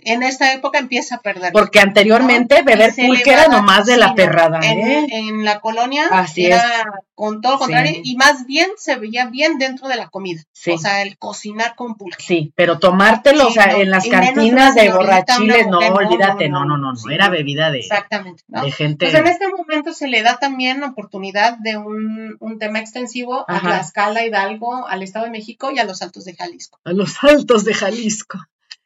En 0.01 0.23
esta 0.23 0.51
época 0.53 0.79
empieza 0.79 1.15
a 1.15 1.21
perder. 1.21 1.53
Porque 1.53 1.79
anteriormente 1.79 2.63
beber 2.63 2.93
pulque 2.95 3.31
era 3.31 3.47
nomás 3.47 3.85
de 3.85 3.97
la 3.97 4.15
perrada. 4.15 4.59
¿eh? 4.61 5.05
En, 5.11 5.45
la 5.45 5.59
colonia 5.59 6.07
Así 6.11 6.47
era 6.47 6.85
con 7.13 7.41
todo 7.41 7.53
lo 7.53 7.59
contrario 7.59 8.01
y 8.03 8.15
más 8.15 8.47
bien 8.47 8.67
se 8.77 8.95
veía 8.95 9.27
bien 9.27 9.59
dentro 9.59 9.87
de 9.87 9.95
la 9.95 10.09
comida. 10.09 10.41
O 10.73 10.77
sea, 10.77 11.03
el 11.03 11.17
cocinar 11.19 11.75
con 11.75 11.95
pulque. 11.95 12.23
Sí, 12.23 12.51
pero 12.55 12.79
tomártelo, 12.79 13.47
o 13.47 13.51
sea, 13.51 13.77
en 13.77 13.91
las 13.91 14.07
cantinas 14.07 14.73
de 14.73 14.89
borrachiles, 14.89 15.67
no, 15.67 15.77
olvídate, 15.77 16.49
no, 16.49 16.65
no, 16.65 16.77
no, 16.77 16.93
no, 16.93 17.11
era 17.11 17.29
bebida 17.29 17.69
de, 17.69 17.79
exactamente, 17.79 18.43
de 18.47 18.71
gente. 18.71 19.05
Pues 19.05 19.15
en 19.15 19.27
este 19.27 19.47
momento 19.49 19.93
se 19.93 20.07
le 20.07 20.23
da 20.23 20.37
también 20.37 20.83
oportunidad 20.83 21.57
de 21.59 21.77
un, 21.77 22.37
un 22.39 22.57
tema 22.57 22.79
extensivo 22.79 23.45
a 23.47 23.59
Tlaxcala, 23.59 24.25
Hidalgo, 24.25 24.87
al 24.87 25.03
Estado 25.03 25.25
de 25.25 25.31
México 25.31 25.69
y 25.71 25.77
a 25.77 25.83
los 25.83 26.01
Altos 26.01 26.25
de 26.25 26.35
Jalisco. 26.35 26.79
A 26.85 26.93
los 26.93 27.23
Altos 27.23 27.65
de 27.65 27.75
Jalisco. 27.75 28.39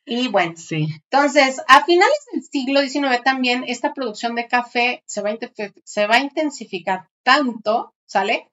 Y 0.05 0.27
bueno, 0.27 0.53
sí. 0.57 0.87
entonces, 1.09 1.61
a 1.67 1.85
finales 1.85 2.17
del 2.31 2.43
siglo 2.43 2.81
XIX 2.81 3.23
también 3.23 3.63
esta 3.67 3.93
producción 3.93 4.35
de 4.35 4.47
café 4.47 5.01
se 5.05 5.21
va 5.21 5.29
a, 5.29 5.37
se 5.85 6.07
va 6.07 6.15
a 6.15 6.19
intensificar 6.19 7.07
tanto, 7.23 7.93
¿sale? 8.05 8.49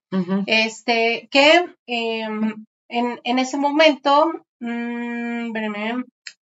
Este, 0.46 1.28
que 1.30 1.74
em, 1.86 2.64
en, 2.88 3.20
en, 3.22 3.38
ese 3.38 3.57
momento 3.57 4.32
mmm, 4.61 5.53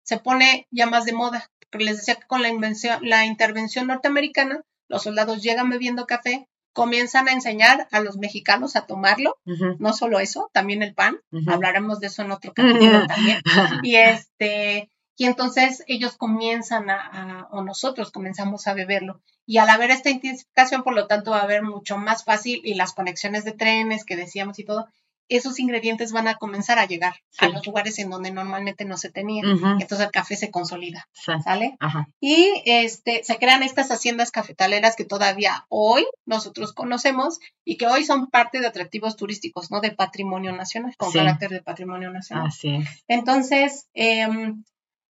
se 0.03 0.19
pone 0.19 0.67
ya 0.71 0.85
más 0.85 1.05
de 1.05 1.13
moda, 1.13 1.49
porque 1.69 1.85
les 1.85 1.97
decía 1.97 2.15
que 2.15 2.27
con 2.27 2.41
la, 2.41 2.49
invención, 2.49 2.99
la 3.01 3.25
intervención 3.25 3.87
norteamericana, 3.87 4.61
los 4.87 5.03
soldados 5.03 5.41
llegan 5.41 5.69
bebiendo 5.69 6.05
café, 6.05 6.47
comienzan 6.73 7.27
a 7.27 7.33
enseñar 7.33 7.87
a 7.91 7.99
los 7.99 8.17
mexicanos 8.17 8.75
a 8.75 8.85
tomarlo, 8.85 9.35
no 9.79 9.93
solo 9.93 10.19
eso, 10.19 10.49
también 10.53 10.83
el 10.83 10.93
pan, 10.93 11.19
hablaremos 11.47 11.99
de 11.99 12.07
eso 12.07 12.21
en 12.21 12.31
otro 12.31 12.53
capítulo 12.53 13.07
también, 13.07 13.41
y 13.83 13.95
este, 13.95 14.89
y 15.17 15.25
entonces 15.25 15.83
ellos 15.87 16.15
comienzan 16.15 16.89
a, 16.91 17.47
o 17.51 17.63
nosotros 17.63 18.11
comenzamos 18.11 18.67
a 18.67 18.75
beberlo. 18.75 19.19
Y 19.47 19.57
al 19.57 19.69
haber 19.69 19.89
esta 19.89 20.11
intensificación, 20.11 20.83
por 20.83 20.93
lo 20.93 21.07
tanto, 21.07 21.31
va 21.31 21.39
a 21.39 21.43
haber 21.43 21.63
mucho 21.63 21.97
más 21.97 22.23
fácil 22.23 22.61
y 22.63 22.75
las 22.75 22.93
conexiones 22.93 23.43
de 23.43 23.53
trenes 23.53 24.05
que 24.05 24.15
decíamos 24.15 24.59
y 24.59 24.63
todo, 24.63 24.87
esos 25.29 25.59
ingredientes 25.59 26.11
van 26.11 26.27
a 26.27 26.35
comenzar 26.35 26.79
a 26.79 26.85
llegar 26.85 27.15
a 27.39 27.49
los 27.49 27.65
lugares 27.65 27.99
en 27.99 28.09
donde 28.09 28.31
normalmente 28.31 28.85
no 28.85 28.95
se 28.95 29.09
tenía. 29.09 29.43
Entonces 29.43 30.01
el 30.01 30.11
café 30.11 30.35
se 30.35 30.51
consolida, 30.51 31.09
¿sale? 31.43 31.77
Y 32.19 32.61
este, 32.65 33.23
se 33.23 33.37
crean 33.37 33.63
estas 33.63 33.89
haciendas 33.89 34.31
cafetaleras 34.31 34.95
que 34.95 35.03
todavía 35.03 35.65
hoy 35.69 36.05
nosotros 36.25 36.73
conocemos 36.73 37.39
y 37.65 37.77
que 37.77 37.87
hoy 37.87 38.05
son 38.05 38.27
parte 38.27 38.59
de 38.59 38.67
atractivos 38.67 39.17
turísticos, 39.17 39.71
¿no? 39.71 39.81
De 39.81 39.91
patrimonio 39.91 40.53
nacional, 40.53 40.93
con 40.97 41.11
carácter 41.11 41.49
de 41.49 41.61
patrimonio 41.61 42.11
nacional. 42.11 42.47
Así 42.47 42.79
Entonces, 43.07 43.87
em, 43.93 44.63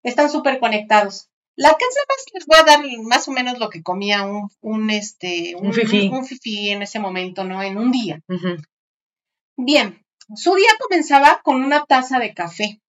están 0.08 0.30
súper 0.30 0.58
conectados. 0.58 1.28
La 1.56 1.70
casa 1.70 2.00
más 2.08 2.24
les 2.34 2.46
voy 2.46 2.56
a 2.58 2.62
dar 2.62 2.80
más 3.02 3.26
o 3.26 3.32
menos 3.32 3.58
lo 3.58 3.68
que 3.68 3.82
comía 3.82 4.24
un, 4.24 4.48
un 4.60 4.90
este, 4.90 5.56
un, 5.56 5.72
fifí. 5.72 6.70
en 6.70 6.82
ese 6.82 7.00
momento, 7.00 7.42
¿no? 7.42 7.62
En 7.62 7.76
un 7.78 7.90
día. 7.90 8.20
Bien, 9.56 10.04
su 10.36 10.54
día 10.54 10.70
comenzaba 10.78 11.40
con 11.42 11.64
una 11.64 11.84
taza 11.84 12.20
de 12.20 12.32
café. 12.32 12.80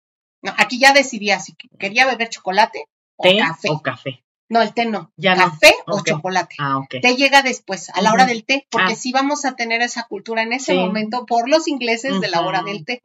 No, 0.44 0.54
aquí 0.58 0.80
ya 0.80 0.94
decidía 0.94 1.40
si 1.40 1.56
quería 1.80 2.06
beber 2.06 2.30
chocolate 2.30 2.86
o 3.18 3.24
café. 3.38 3.70
O 3.72 3.82
café. 3.82 4.24
No, 4.50 4.62
el 4.62 4.74
té 4.74 4.86
no. 4.86 5.12
Ya 5.16 5.36
café 5.36 5.74
o 5.86 6.02
chocolate. 6.04 6.56
Ah, 6.60 6.82
Té 6.90 7.16
llega 7.16 7.44
después, 7.44 7.90
a 7.90 8.02
la 8.02 8.12
hora 8.12 8.26
del 8.26 8.46
té, 8.46 8.68
porque 8.72 8.94
ah. 8.94 8.96
sí 8.96 9.12
vamos 9.12 9.46
a 9.46 9.56
tener 9.56 9.82
esa 9.82 10.04
cultura 10.04 10.42
en 10.42 10.54
ese 10.54 10.74
momento 10.74 11.26
por 11.26 11.48
los 11.48 11.68
ingleses 11.68 12.20
de 12.20 12.28
la 12.30 12.42
hora 12.42 12.64
del 12.64 12.84
té, 12.84 13.02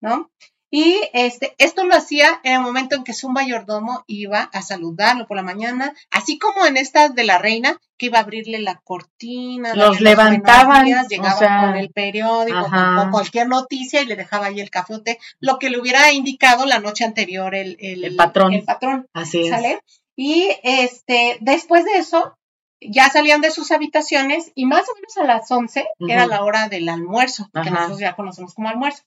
¿no? 0.00 0.30
Y 0.70 1.00
este, 1.14 1.54
esto 1.58 1.84
lo 1.84 1.94
hacía 1.94 2.40
en 2.42 2.54
el 2.54 2.60
momento 2.60 2.94
en 2.94 3.04
que 3.04 3.14
su 3.14 3.30
mayordomo 3.30 4.04
iba 4.06 4.50
a 4.52 4.60
saludarlo 4.60 5.26
por 5.26 5.36
la 5.36 5.42
mañana, 5.42 5.94
así 6.10 6.38
como 6.38 6.66
en 6.66 6.76
estas 6.76 7.14
de 7.14 7.24
la 7.24 7.38
reina, 7.38 7.80
que 7.96 8.06
iba 8.06 8.18
a 8.18 8.22
abrirle 8.22 8.58
la 8.58 8.80
cortina. 8.84 9.74
Los 9.74 10.00
levantaban. 10.00 10.86
llegaba 11.08 11.60
con 11.62 11.76
el 11.76 11.90
periódico, 11.90 12.68
con, 12.70 13.10
cualquier 13.10 13.48
noticia 13.48 14.02
y 14.02 14.06
le 14.06 14.16
dejaba 14.16 14.46
ahí 14.46 14.60
el 14.60 14.70
café 14.70 14.94
o 14.94 15.02
té, 15.02 15.18
lo 15.40 15.58
que 15.58 15.70
le 15.70 15.80
hubiera 15.80 16.12
indicado 16.12 16.66
la 16.66 16.80
noche 16.80 17.04
anterior 17.04 17.54
el, 17.54 17.76
el, 17.80 18.14
patrón. 18.14 18.52
El 18.52 18.64
patrón. 18.64 19.06
Así 19.14 19.48
es. 19.48 19.78
Y 20.16 20.50
este, 20.64 21.38
después 21.40 21.84
de 21.84 21.98
eso, 21.98 22.36
ya 22.80 23.08
salían 23.08 23.40
de 23.40 23.50
sus 23.50 23.70
habitaciones 23.72 24.52
y 24.54 24.66
más 24.66 24.82
o 24.88 24.94
menos 24.94 25.16
a 25.16 25.24
las 25.24 25.50
11 25.50 25.86
era 26.00 26.26
la 26.26 26.42
hora 26.42 26.68
del 26.68 26.88
almuerzo, 26.88 27.48
que 27.62 27.70
nosotros 27.70 28.00
ya 28.00 28.16
conocemos 28.16 28.54
como 28.54 28.68
almuerzo. 28.68 29.02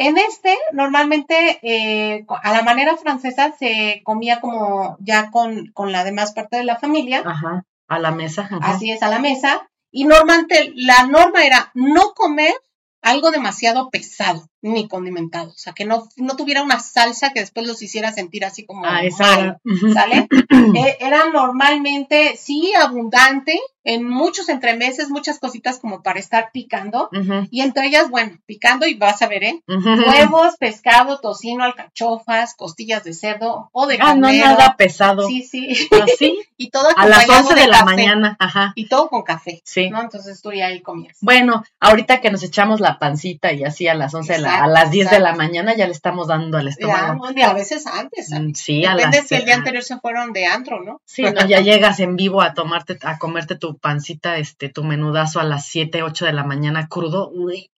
En 0.00 0.16
este, 0.16 0.56
normalmente, 0.72 1.60
eh, 1.62 2.24
a 2.26 2.52
la 2.52 2.62
manera 2.62 2.96
francesa, 2.96 3.52
se 3.58 4.00
comía 4.02 4.40
como 4.40 4.96
ya 5.00 5.30
con, 5.30 5.66
con, 5.74 5.92
la 5.92 6.04
demás 6.04 6.32
parte 6.32 6.56
de 6.56 6.64
la 6.64 6.78
familia. 6.78 7.22
Ajá, 7.22 7.66
a 7.86 7.98
la 7.98 8.10
mesa. 8.10 8.48
Así 8.62 8.90
es, 8.90 9.02
a 9.02 9.10
la 9.10 9.18
mesa. 9.18 9.68
Y 9.90 10.06
normalmente 10.06 10.72
la 10.74 11.06
norma 11.06 11.44
era 11.44 11.70
no 11.74 12.14
comer 12.14 12.54
algo 13.02 13.30
demasiado 13.30 13.90
pesado 13.90 14.49
ni 14.62 14.88
condimentado, 14.88 15.50
o 15.50 15.56
sea, 15.56 15.72
que 15.72 15.84
no, 15.84 16.08
no 16.16 16.36
tuviera 16.36 16.62
una 16.62 16.80
salsa 16.80 17.32
que 17.32 17.40
después 17.40 17.66
los 17.66 17.82
hiciera 17.82 18.12
sentir 18.12 18.44
así 18.44 18.64
como 18.64 18.84
ah, 18.84 19.02
esa 19.04 19.60
¿sale? 19.92 20.28
Eh, 20.76 20.98
era 21.00 21.30
normalmente, 21.30 22.36
sí, 22.36 22.72
abundante, 22.74 23.58
en 23.82 24.06
muchos 24.06 24.48
entremeses, 24.48 25.08
muchas 25.08 25.38
cositas 25.38 25.78
como 25.78 26.02
para 26.02 26.20
estar 26.20 26.50
picando, 26.52 27.08
y 27.50 27.62
entre 27.62 27.86
ellas, 27.86 28.10
bueno, 28.10 28.38
picando 28.46 28.86
y 28.86 28.94
vas 28.94 29.22
a 29.22 29.26
ver, 29.26 29.42
¿eh? 29.42 29.62
Huevos, 29.66 30.56
pescado, 30.58 31.18
tocino, 31.20 31.64
alcachofas, 31.64 32.54
costillas 32.54 33.04
de 33.04 33.14
cerdo 33.14 33.70
o 33.72 33.86
de 33.86 33.98
ah, 34.00 34.14
no 34.14 34.30
nada 34.30 34.76
pesado. 34.76 35.26
Sí, 35.26 35.42
sí. 35.42 35.88
¿Así? 36.02 36.38
y 36.56 36.70
todo 36.70 36.88
a 36.94 37.06
las 37.06 37.28
11 37.28 37.54
de, 37.54 37.66
la 37.66 37.84
mañana, 37.84 38.36
ajá. 38.38 38.72
Y 38.76 38.86
todo 38.86 39.08
con 39.08 39.22
café, 39.22 39.62
sí. 39.64 39.88
¿no? 39.88 40.00
Entonces 40.00 40.42
tú 40.42 40.52
ya 40.52 40.66
ahí 40.66 40.82
comías. 40.82 41.16
Bueno, 41.20 41.64
ahorita 41.80 42.20
que 42.20 42.30
nos 42.30 42.42
echamos 42.42 42.80
la 42.80 42.98
pancita 42.98 43.52
y 43.52 43.64
así 43.64 43.88
a 43.88 43.94
las 43.94 44.14
11 44.14 44.34
de 44.34 44.38
la 44.40 44.49
a 44.50 44.66
las 44.66 44.90
10 44.90 45.10
de 45.10 45.20
la 45.20 45.34
mañana 45.34 45.74
ya 45.74 45.86
le 45.86 45.92
estamos 45.92 46.28
dando 46.28 46.58
al 46.58 46.68
estómago. 46.68 47.26
a 47.26 47.52
veces 47.54 47.86
antes. 47.86 48.30
Mm, 48.30 48.52
sí, 48.54 48.80
Depende 48.80 49.02
a 49.02 49.10
las, 49.10 49.28
si 49.28 49.34
el 49.34 49.44
día 49.44 49.54
anterior 49.54 49.82
se 49.82 49.98
fueron 49.98 50.32
de 50.32 50.46
antro, 50.46 50.82
¿no? 50.82 51.00
Sí, 51.04 51.22
no, 51.22 51.46
ya 51.46 51.60
llegas 51.60 52.00
en 52.00 52.16
vivo 52.16 52.42
a 52.42 52.54
tomarte, 52.54 52.98
a 53.02 53.18
comerte 53.18 53.56
tu 53.56 53.78
pancita, 53.78 54.38
este, 54.38 54.68
tu 54.68 54.84
menudazo 54.84 55.40
a 55.40 55.44
las 55.44 55.66
7, 55.66 56.02
8 56.02 56.26
de 56.26 56.32
la 56.32 56.44
mañana 56.44 56.88
crudo. 56.88 57.30
Uy. 57.30 57.70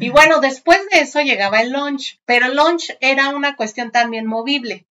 Y 0.00 0.10
bueno, 0.10 0.40
después 0.40 0.78
de 0.92 1.00
eso 1.00 1.20
llegaba 1.20 1.60
el 1.60 1.72
lunch, 1.72 2.20
pero 2.26 2.46
el 2.46 2.56
lunch 2.56 2.96
era 3.00 3.30
una 3.30 3.56
cuestión 3.56 3.90
también 3.90 4.26
movible. 4.26 4.86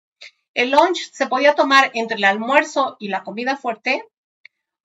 El 0.54 0.72
lunch 0.72 1.12
se 1.12 1.28
podía 1.28 1.54
tomar 1.54 1.92
entre 1.94 2.18
el 2.18 2.24
almuerzo 2.24 2.96
y 3.00 3.10
la 3.10 3.24
comida 3.24 3.58
fuerte 3.58 4.04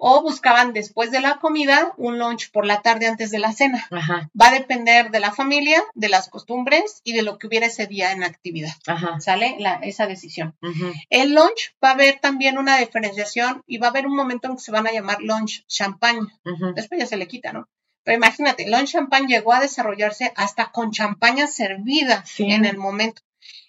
o 0.01 0.23
buscaban 0.23 0.73
después 0.73 1.11
de 1.11 1.21
la 1.21 1.39
comida 1.39 1.93
un 1.99 2.19
lunch 2.19 2.51
por 2.51 2.65
la 2.65 2.81
tarde 2.81 3.07
antes 3.07 3.31
de 3.31 3.39
la 3.39 3.53
cena. 3.53 3.87
Va 4.41 4.49
a 4.49 4.53
depender 4.53 5.11
de 5.11 5.21
la 5.21 5.31
familia, 5.31 5.83
de 5.95 6.09
las 6.09 6.29
costumbres 6.29 7.03
y 7.05 7.13
de 7.13 7.23
lo 7.23 7.39
que 7.39 7.47
hubiera 7.47 7.67
ese 7.67 7.87
día 7.87 8.13
en 8.13 8.25
actividad. 8.25 8.73
¿Sale? 9.21 9.59
esa 9.83 10.07
decisión. 10.07 10.57
El 11.11 11.35
lunch 11.35 11.75
va 11.85 11.91
a 11.91 11.93
haber 11.93 12.19
también 12.19 12.59
una 12.59 12.79
diferenciación 12.79 13.63
y 13.67 13.79
va 13.79 13.89
a 13.89 13.91
haber 13.91 14.07
un 14.07 14.17
momento 14.17 14.49
en 14.49 14.57
que 14.57 14.63
se 14.63 14.73
van 14.73 14.87
a 14.87 14.93
llamar 14.93 15.21
lunch 15.21 15.67
champagne. 15.67 16.27
Después 16.75 16.99
ya 16.99 17.07
se 17.07 17.19
le 17.19 17.29
quita, 17.29 17.53
¿no? 17.53 17.69
Pero 18.03 18.17
imagínate, 18.17 18.69
lunch 18.69 18.93
champagne 18.93 19.29
llegó 19.29 19.53
a 19.53 19.61
desarrollarse 19.61 20.33
hasta 20.35 20.73
con 20.73 20.93
champaña 20.93 21.47
servida 21.47 22.25
en 22.39 22.65
el 22.65 22.79
momento. 22.79 23.23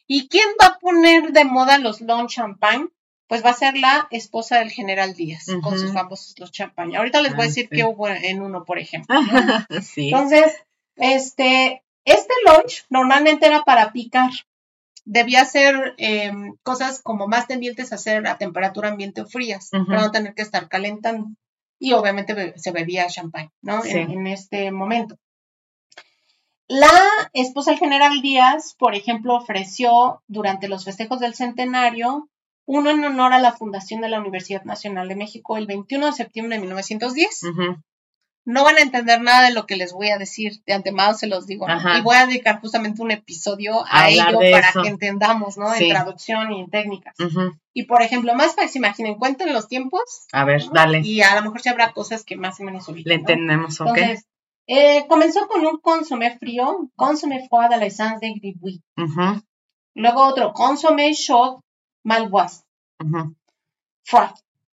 ¿Y 0.08 0.30
quién 0.30 0.48
va 0.62 0.68
a 0.68 0.80
poner 0.80 1.32
de 1.34 1.44
moda 1.44 1.78
los 1.78 2.00
lunch 2.00 2.36
champagne? 2.36 2.88
Pues 3.32 3.46
va 3.46 3.52
a 3.52 3.54
ser 3.54 3.78
la 3.78 4.10
esposa 4.12 4.60
del 4.60 4.72
general 4.72 5.14
Díaz, 5.14 5.46
con 5.64 5.80
sus 5.80 5.94
famosos 5.94 6.38
los 6.38 6.52
champaña. 6.52 7.00
Ahorita 7.00 7.22
les 7.22 7.32
voy 7.32 7.44
a 7.44 7.46
ah, 7.46 7.48
decir 7.48 7.70
qué 7.70 7.86
hubo 7.86 8.10
en 8.10 8.42
uno, 8.42 8.66
por 8.66 8.78
ejemplo. 8.78 9.16
Entonces, 9.96 10.54
este, 10.98 11.82
este 12.04 12.34
lunch 12.46 12.84
normalmente 12.90 13.46
era 13.46 13.62
para 13.62 13.94
picar. 13.94 14.32
Debía 15.06 15.46
ser 15.46 15.96
em, 15.98 16.58
cosas 16.62 17.02
como 17.02 17.30
más 17.30 17.48
tendientes 17.48 17.94
a 17.94 17.98
ser 17.98 18.28
a 18.28 18.38
temperatura 18.38 18.90
ambiente 18.90 19.22
o 19.22 19.26
frías, 19.26 19.70
para 19.88 20.02
no 20.02 20.12
tener 20.12 20.34
que 20.34 20.42
estar 20.42 20.68
calentando. 20.68 21.30
Y 21.80 21.94
obviamente 21.94 22.54
se 22.58 22.72
bebía 22.72 23.08
champán, 23.08 23.50
¿no? 23.62 23.82
en 23.86 24.28
este 24.28 24.72
momento. 24.72 25.16
La 26.68 26.92
esposa 27.32 27.72
del 27.72 27.80
general 27.80 28.22
Díaz, 28.22 28.76
por 28.78 28.94
ejemplo, 28.94 29.36
ofreció 29.36 30.22
durante 30.28 30.68
los 30.68 30.84
festejos 30.84 31.22
del 31.22 31.34
centenario 31.34 32.28
uno 32.72 32.90
en 32.90 33.04
honor 33.04 33.34
a 33.34 33.40
la 33.40 33.52
fundación 33.52 34.00
de 34.00 34.08
la 34.08 34.22
Universidad 34.22 34.64
Nacional 34.64 35.10
de 35.10 35.16
México 35.16 35.58
el 35.58 35.68
21 35.68 36.06
de 36.06 36.14
septiembre 36.14 36.56
de 36.56 36.62
1910. 36.62 37.42
No 38.44 38.64
van 38.64 38.78
a 38.78 38.82
entender 38.82 39.22
nada 39.22 39.50
de 39.50 39.54
lo 39.54 39.68
que 39.68 39.76
les 39.76 39.92
voy 39.92 40.10
a 40.10 40.18
decir, 40.18 40.64
de 40.66 40.74
antemano 40.74 41.14
se 41.14 41.28
los 41.28 41.46
digo. 41.48 41.68
Y 41.68 42.02
voy 42.02 42.16
a 42.16 42.26
dedicar 42.26 42.62
justamente 42.62 43.02
un 43.02 43.12
episodio 43.12 43.84
a, 43.90 44.10
ello 44.10 44.40
para 44.52 44.72
que 44.72 44.88
entendamos, 44.88 45.58
¿no? 45.58 45.76
En 45.76 45.90
traducción 45.90 46.54
y 46.54 46.62
en 46.62 46.70
técnicas. 46.70 47.14
Y 47.74 47.84
por 47.84 48.02
ejemplo, 48.02 48.34
más 48.36 48.54
para 48.54 48.68
que 48.68 48.72
se 48.72 48.80
imaginen, 48.80 49.16
cuenten 49.16 49.52
los 49.52 49.68
tiempos. 49.68 50.02
A 50.32 50.46
ver, 50.46 50.64
dale. 50.72 51.02
Y 51.02 51.22
a 51.22 51.36
lo 51.36 51.42
mejor 51.42 51.60
se 51.60 51.70
habrá 51.70 51.92
cosas 51.92 52.24
que 52.24 52.38
más 52.38 52.58
o 52.62 52.64
menos 52.64 52.88
ubican. 52.88 53.10
Le 53.10 53.16
entendemos, 53.16 53.82
¿ok? 53.82 53.98
Entonces, 53.98 54.26
eh, 54.68 55.06
comenzó 55.10 55.48
con 55.50 55.66
un 55.66 55.78
consomé 55.80 56.38
frío, 56.38 56.90
consomé 56.96 57.46
froid 57.50 57.74
a 57.74 57.78
la 57.78 57.86
essence 57.86 58.26
de 58.26 58.34
gribouille. 58.34 58.82
Luego 59.94 60.24
otro, 60.24 60.54
consomé 60.54 61.14
chaud 61.14 61.60
Malboise. 62.04 62.64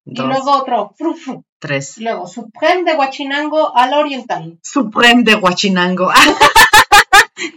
Y 0.04 0.22
luego 0.22 0.50
otro, 0.52 0.94
Frufu. 0.96 1.44
Tres. 1.58 1.98
Luego, 1.98 2.26
Supreme 2.26 2.84
de 2.84 2.96
Huachinango 2.96 3.76
al 3.76 3.94
Oriental. 3.94 4.58
Supreme 4.62 5.24
de 5.24 5.34
Huachinango. 5.34 6.10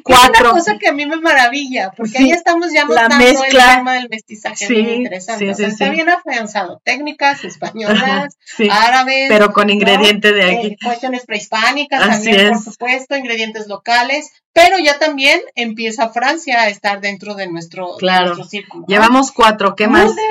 Cuatro. 0.04 0.34
Es 0.34 0.42
una 0.42 0.52
cosa 0.52 0.78
que 0.78 0.88
a 0.88 0.94
mí 0.94 1.06
me 1.06 1.18
maravilla, 1.18 1.92
porque 1.96 2.18
ahí 2.18 2.32
estamos 2.32 2.72
ya 2.74 2.86
notando 2.86 3.24
el 3.24 3.52
tema 3.52 3.94
del 3.94 4.10
mestizaje 4.10 4.68
sí, 4.68 4.74
muy 4.74 4.92
interesante. 4.94 5.54
Sí, 5.54 5.64
está 5.64 5.90
bien 5.90 6.10
afianzado. 6.10 6.82
Técnicas 6.84 7.44
españolas, 7.44 8.38
árabes. 8.70 9.26
Pero 9.30 9.52
con 9.54 9.70
ingredientes 9.70 10.34
de 10.34 10.44
aquí. 10.44 10.68
Eh, 10.68 10.78
cuestiones 10.84 11.26
prehispánicas 11.26 12.00
también, 12.08 12.54
por 12.54 12.64
supuesto, 12.64 13.16
ingredientes 13.16 13.68
locales. 13.68 14.32
Pero 14.54 14.78
ya 14.80 15.00
también 15.00 15.40
empieza 15.56 16.10
Francia 16.10 16.62
a 16.64 16.70
estar 16.70 17.00
dentro 17.00 17.36
de 17.36 17.48
nuestro, 17.48 17.96
claro. 17.98 18.44
círculo. 18.44 18.86
Llevamos 18.86 19.32
cuatro, 19.32 19.76
¿qué 19.76 19.88
más? 19.88 20.14
de 20.14 20.22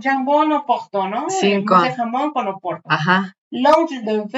jambon 0.00 0.52
Oporto, 0.52 1.08
¿no? 1.08 1.26
Cinco. 1.28 1.80
de 1.80 1.92
jamón 1.94 2.32
con 2.32 2.46
Oporto. 2.46 2.88
Ajá. 2.88 3.36
Longe 3.50 4.00
de 4.00 4.18
vœuf 4.18 4.34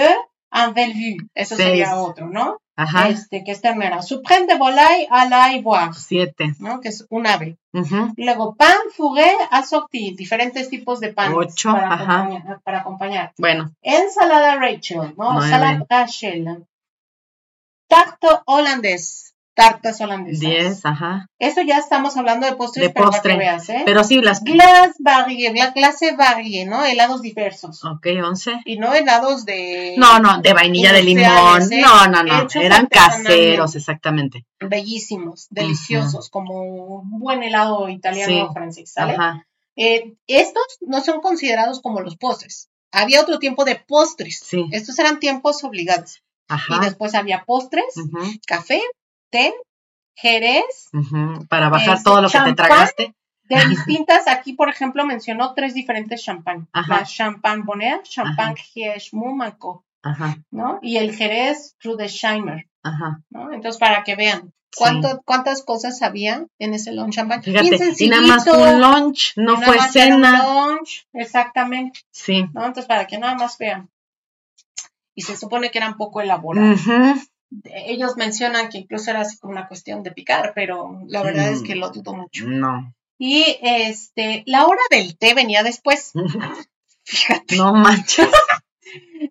en 0.52 0.74
Bellevue. 0.74 1.28
Eso 1.34 1.56
sería 1.56 1.96
otro, 1.96 2.28
¿no? 2.28 2.58
Ajá. 2.82 3.10
Este, 3.10 3.44
que 3.44 3.52
es 3.52 3.60
ternera. 3.60 4.00
Supreme 4.00 4.46
de 4.46 4.56
volaille 4.56 5.06
à 5.10 5.28
la 5.28 5.52
ivoire. 5.52 5.92
Siete. 5.92 6.54
¿no? 6.60 6.80
Que 6.80 6.88
es 6.88 7.06
un 7.10 7.26
ave. 7.26 7.58
Luego, 8.16 8.54
pan 8.54 8.78
fourré 8.96 9.30
assorti. 9.50 10.14
Diferentes 10.16 10.70
tipos 10.70 10.98
de 11.00 11.12
pan. 11.12 11.34
Ocho. 11.34 11.72
Para, 11.72 11.92
Ajá. 11.92 12.22
Acompañar, 12.22 12.60
para 12.64 12.78
acompañar. 12.80 13.32
Bueno. 13.36 13.70
Ensalada 13.82 14.56
Rachel, 14.56 15.14
¿no? 15.16 15.42
Salad 15.42 15.82
Rachel. 15.90 16.66
Tarte 17.86 18.28
holandés. 18.46 19.29
Tartas 19.60 20.00
holandesas. 20.00 20.40
10, 20.40 20.86
ajá. 20.86 21.26
Eso 21.38 21.60
ya 21.62 21.78
estamos 21.78 22.16
hablando 22.16 22.46
de 22.46 22.54
postres, 22.56 22.88
De 22.88 22.92
pero 22.94 23.06
postre. 23.10 23.36
veas, 23.36 23.68
¿eh? 23.68 23.82
Pero 23.84 24.02
sí, 24.04 24.20
las... 24.20 24.42
Glace 24.42 24.94
varié, 24.98 25.52
la 25.54 25.72
clase 25.72 26.16
varié, 26.16 26.64
¿no? 26.66 26.84
Helados 26.84 27.22
diversos. 27.22 27.84
Ok, 27.84 28.06
11. 28.24 28.60
Y 28.64 28.78
no 28.78 28.94
helados 28.94 29.44
de... 29.44 29.94
No, 29.98 30.18
no, 30.18 30.40
de 30.40 30.52
vainilla 30.52 30.92
de 30.92 31.02
limón. 31.02 31.72
¿eh? 31.72 31.80
No, 31.80 32.06
no, 32.08 32.22
no. 32.22 32.42
Hechos 32.42 32.62
Eran 32.62 32.86
caseros, 32.86 33.76
exactamente. 33.76 34.46
Bellísimos, 34.60 35.46
deliciosos, 35.50 36.30
como 36.30 36.62
un 36.62 37.18
buen 37.20 37.42
helado 37.42 37.88
italiano 37.88 38.32
Sí. 38.32 38.40
o 38.40 38.52
francés, 38.52 38.92
¿sale? 38.92 39.12
Ajá. 39.14 39.46
Eh, 39.76 40.14
estos 40.26 40.64
no 40.80 41.00
son 41.00 41.20
considerados 41.20 41.80
como 41.80 42.00
los 42.00 42.16
postres. 42.16 42.68
Había 42.92 43.20
otro 43.20 43.38
tiempo 43.38 43.64
de 43.64 43.76
postres. 43.76 44.40
Sí. 44.44 44.66
Estos 44.72 44.98
eran 44.98 45.20
tiempos 45.20 45.62
obligados. 45.64 46.22
Y 46.48 46.52
Ajá. 46.54 46.80
después 46.80 47.14
había 47.14 47.44
postres, 47.44 47.94
café, 48.46 48.82
té, 49.30 49.54
jerez, 50.14 50.90
Para 51.48 51.68
bajar 51.68 51.96
Este, 51.96 52.04
todo 52.04 52.22
lo 52.22 52.28
que 52.28 52.38
te 52.40 52.52
tragaste. 52.54 53.14
de 53.44 53.68
distintas, 53.68 54.28
aquí 54.28 54.52
por 54.52 54.68
ejemplo 54.68 55.04
mencionó 55.06 55.54
tres 55.54 55.74
diferentes 55.74 56.22
champán. 56.22 56.68
La 56.88 57.04
champán 57.04 57.64
bonnet, 57.64 58.02
champán 58.04 58.54
Ajá, 60.02 60.38
¿no? 60.50 60.78
Y 60.82 60.96
el 60.96 61.14
jerez 61.14 61.76
Rudesheimer, 61.82 62.66
ajá. 62.82 63.22
¿no? 63.30 63.52
Entonces 63.52 63.78
para 63.78 64.02
que 64.04 64.16
vean 64.16 64.52
cuánto, 64.76 65.20
cuántas 65.24 65.62
cosas 65.62 66.00
había 66.02 66.46
en 66.58 66.74
ese 66.74 66.92
lunch 66.92 67.14
champán. 67.16 67.42
Fíjate, 67.42 67.94
y 67.98 68.08
nada 68.08 68.22
más 68.22 68.46
un 68.46 68.80
lunch, 68.80 69.32
no 69.36 69.60
fue 69.60 69.76
un 69.78 69.88
cena. 69.90 70.42
lunch, 70.42 71.06
exactamente, 71.12 72.00
Sí. 72.12 72.44
¿no? 72.54 72.60
Entonces 72.66 72.86
para 72.86 73.06
que 73.06 73.18
nada 73.18 73.34
más 73.34 73.58
vean. 73.58 73.90
Y 75.14 75.22
se 75.22 75.36
supone 75.36 75.70
que 75.70 75.78
eran 75.78 75.96
poco 75.96 76.20
elaborados. 76.20 76.86
Ujú. 76.86 77.20
Ellos 77.64 78.16
mencionan 78.16 78.68
que 78.68 78.78
incluso 78.78 79.10
era 79.10 79.20
así 79.22 79.38
como 79.38 79.52
una 79.52 79.66
cuestión 79.68 80.02
de 80.02 80.12
picar, 80.12 80.52
pero 80.54 81.00
la 81.08 81.22
verdad 81.22 81.50
es 81.50 81.62
que 81.62 81.74
Mm. 81.74 81.78
lo 81.78 81.90
dudo 81.90 82.14
mucho. 82.14 82.46
No. 82.46 82.94
Y 83.18 83.58
este, 83.62 84.42
la 84.46 84.66
hora 84.66 84.80
del 84.90 85.18
té 85.18 85.34
venía 85.34 85.62
después. 85.62 86.12
Fíjate. 87.04 87.56
No 87.56 87.72
manches. 87.74 88.28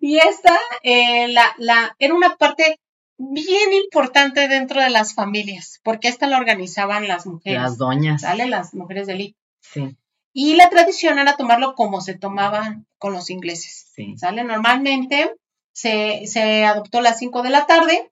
Y 0.00 0.16
esta, 0.18 0.56
eh, 0.82 1.28
la, 1.28 1.44
la, 1.58 1.94
era 1.98 2.14
una 2.14 2.36
parte 2.36 2.78
bien 3.18 3.72
importante 3.74 4.48
dentro 4.48 4.80
de 4.80 4.88
las 4.88 5.12
familias, 5.14 5.80
porque 5.82 6.08
esta 6.08 6.26
la 6.26 6.38
organizaban 6.38 7.06
las 7.08 7.26
mujeres, 7.26 7.60
Las 7.60 7.76
doñas. 7.76 8.22
¿sale? 8.22 8.46
Las 8.46 8.72
mujeres 8.72 9.06
de 9.08 9.12
élite. 9.14 9.38
Sí, 9.60 9.96
Y 10.32 10.54
la 10.54 10.70
tradición 10.70 11.18
era 11.18 11.36
tomarlo 11.36 11.74
como 11.74 12.00
se 12.00 12.14
tomaba 12.16 12.76
con 12.96 13.12
los 13.12 13.28
ingleses, 13.28 13.90
sí. 13.94 14.16
¿sale? 14.16 14.44
Normalmente 14.44 15.34
se, 15.72 16.26
se 16.26 16.64
adoptó 16.64 16.98
a 16.98 17.02
las 17.02 17.18
5 17.18 17.42
de 17.42 17.50
la 17.50 17.66
tarde 17.66 18.10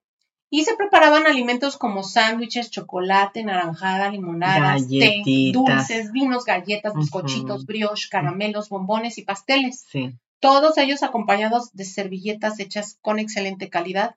y 0.51 0.65
se 0.65 0.77
preparaban 0.77 1.27
alimentos 1.27 1.77
como 1.77 2.03
sándwiches, 2.03 2.71
chocolate, 2.71 3.45
naranjada, 3.45 4.11
limonadas, 4.11 4.89
té, 4.89 4.99
Galletitas. 4.99 5.53
dulces, 5.53 6.13
vinos, 6.13 6.45
galletas, 6.45 6.95
bizcochitos, 6.95 7.67
brioche, 7.67 8.09
caramelos, 8.11 8.71
bombones 8.71 9.19
y 9.19 9.23
pasteles. 9.23 9.85
Sí. 9.91 10.15
Todos 10.41 10.79
ellos 10.79 11.03
acompañados 11.03 11.73
de 11.73 11.85
servilletas 11.85 12.61
hechas 12.61 12.99
con 13.03 13.19
excelente 13.19 13.69
calidad, 13.69 14.15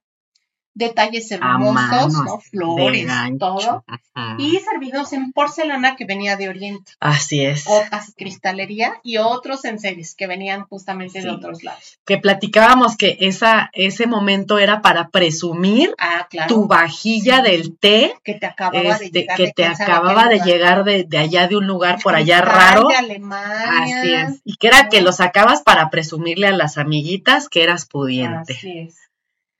detalles 0.73 1.29
hermosos, 1.31 2.13
Flores, 2.49 3.07
todo. 3.39 3.83
Ajá. 3.87 4.35
Y 4.37 4.57
servidos 4.59 5.13
en 5.13 5.31
porcelana 5.31 5.95
que 5.95 6.05
venía 6.05 6.35
de 6.37 6.49
Oriente, 6.49 6.91
Así 6.99 7.43
es. 7.45 7.63
copas, 7.65 8.13
cristalería 8.17 8.93
y 9.03 9.17
otros 9.17 9.65
enseres 9.65 10.15
que 10.15 10.27
venían 10.27 10.63
justamente 10.63 11.21
de 11.21 11.29
otros 11.29 11.63
lados. 11.63 11.97
Que 12.05 12.17
platicábamos 12.17 12.97
que 12.97 13.17
esa, 13.21 13.69
ese 13.73 14.07
momento 14.07 14.59
era 14.59 14.81
para 14.81 15.09
presumir 15.09 15.93
Ah, 15.97 16.27
claro. 16.29 16.47
tu 16.53 16.67
vajilla 16.67 17.37
Sí. 17.37 17.51
del 17.51 17.77
té 17.77 18.13
que 18.23 18.33
te 18.35 18.45
acababa 18.45 18.97
de 18.97 19.05
este, 19.05 19.19
llegar. 19.21 19.37
que 19.37 19.43
de 19.47 19.53
te 19.53 19.65
acababa 19.65 20.27
de 20.27 20.35
lugar. 20.35 20.47
llegar 20.47 20.83
de, 20.83 21.03
de 21.03 21.17
allá 21.17 21.47
de 21.47 21.57
un 21.57 21.67
lugar 21.67 21.99
por 22.01 22.15
allá 22.15 22.41
raro. 22.41 22.87
De 22.87 22.95
Alemania. 22.95 23.83
Así 23.83 24.13
es. 24.13 24.41
Y 24.45 24.55
que 24.55 24.67
era 24.67 24.89
que 24.89 25.01
lo 25.01 25.11
sacabas 25.11 25.61
para 25.61 25.89
presumirle 25.89 26.47
a 26.47 26.51
las 26.51 26.77
amiguitas 26.77 27.49
que 27.49 27.63
eras 27.63 27.85
pudiente. 27.85 28.53
Así 28.53 28.79
es. 28.79 28.95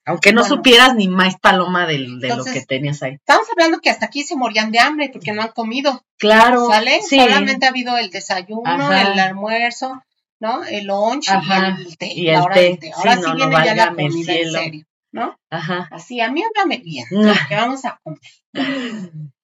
Aunque 0.06 0.34
no 0.34 0.41
Bueno. 0.41 0.56
supieras 0.56 0.95
ni 0.95 1.08
más 1.08 1.36
paloma 1.39 1.86
de, 1.86 1.99
lo 1.99 2.43
que 2.43 2.62
tenías 2.62 3.04
ahí. 3.04 3.14
Estamos 3.14 3.47
hablando 3.52 3.80
que 3.80 3.89
hasta 3.89 4.08
aquí 4.08 4.24
se 4.24 4.36
morían 4.36 4.72
de 4.72 4.80
hambre 4.80 5.10
porque 5.14 5.32
no 5.32 5.43
han 5.43 5.49
comido. 5.52 6.04
Claro. 6.18 6.68
¿Sale? 6.68 7.02
Sí. 7.02 7.20
Solamente 7.20 7.66
ha 7.66 7.70
habido 7.70 7.97
el 7.97 8.10
desayuno, 8.10 8.64
Ajá. 8.66 9.14
el 9.14 9.20
almuerzo, 9.20 10.02
¿no? 10.39 10.64
El 10.64 10.88
lunch 10.88 11.30
Ajá. 11.30 11.78
y 11.80 11.82
el 11.86 11.97
té. 11.97 12.14
Y 12.14 12.30
el 12.30 12.41
hora 12.41 12.56
té. 12.56 12.80
Ahora 12.95 13.16
Sí, 13.16 13.22
sí, 13.22 13.28
no, 13.28 13.34
no, 13.36 13.49
viene 13.49 13.66
ya 13.66 13.76
la 13.76 13.89
comida 13.89 14.34
en 14.34 14.52
serio, 14.52 14.86
¿no? 15.12 15.38
Ajá. 15.49 15.88
Así, 15.91 16.20
a 16.20 16.32
mí 16.32 16.41
háblame 16.43 16.80
bien, 16.80 17.06
que 17.47 17.56
vamos 17.56 17.86
a 17.86 17.99
comer. 18.04 18.20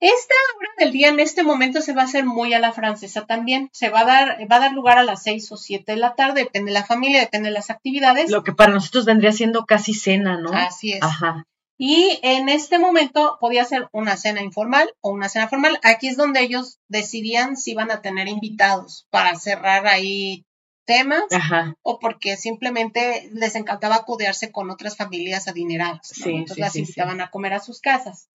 Esta 0.00 0.34
hora 0.56 0.68
del 0.78 0.92
día 0.92 1.08
en 1.08 1.20
este 1.20 1.42
momento 1.42 1.80
se 1.80 1.94
va 1.94 2.02
a 2.02 2.04
hacer 2.04 2.26
muy 2.26 2.52
a 2.52 2.58
la 2.58 2.72
francesa 2.72 3.24
también. 3.24 3.70
Se 3.72 3.88
va 3.88 4.00
a 4.00 4.04
dar, 4.04 4.38
va 4.50 4.56
a 4.56 4.60
dar 4.60 4.72
lugar 4.72 4.98
a 4.98 5.04
las 5.04 5.22
seis 5.22 5.50
o 5.52 5.56
siete 5.56 5.92
de 5.92 5.98
la 5.98 6.14
tarde, 6.14 6.44
depende 6.44 6.70
de 6.70 6.78
la 6.78 6.84
familia, 6.84 7.20
depende 7.20 7.48
de 7.48 7.54
las 7.54 7.70
actividades. 7.70 8.30
Lo 8.30 8.44
que 8.44 8.52
para 8.52 8.72
nosotros 8.72 9.06
vendría 9.06 9.32
siendo 9.32 9.64
casi 9.64 9.94
cena, 9.94 10.38
¿no? 10.38 10.52
Así 10.52 10.92
es. 10.92 11.02
Ajá. 11.02 11.44
Y 11.78 12.18
en 12.22 12.48
este 12.48 12.78
momento 12.78 13.36
podía 13.40 13.64
ser 13.64 13.88
una 13.92 14.16
cena 14.16 14.42
informal 14.42 14.90
o 15.00 15.10
una 15.10 15.28
cena 15.28 15.48
formal. 15.48 15.78
Aquí 15.82 16.08
es 16.08 16.16
donde 16.16 16.40
ellos 16.40 16.78
decidían 16.88 17.56
si 17.56 17.72
iban 17.72 17.90
a 17.90 18.00
tener 18.00 18.28
invitados 18.28 19.06
para 19.10 19.36
cerrar 19.36 19.86
ahí 19.86 20.44
temas 20.86 21.24
Ajá. 21.32 21.74
o 21.82 21.98
porque 21.98 22.36
simplemente 22.36 23.28
les 23.32 23.56
encantaba 23.56 24.04
codearse 24.04 24.52
con 24.52 24.70
otras 24.70 24.96
familias 24.96 25.48
adineradas. 25.48 26.12
¿no? 26.18 26.24
Sí, 26.24 26.30
Entonces 26.30 26.54
sí, 26.54 26.60
las 26.60 26.72
sí, 26.72 26.78
invitaban 26.80 27.20
a 27.20 27.30
comer 27.30 27.52
a 27.52 27.60
sus 27.60 27.80
casas. 27.80 28.28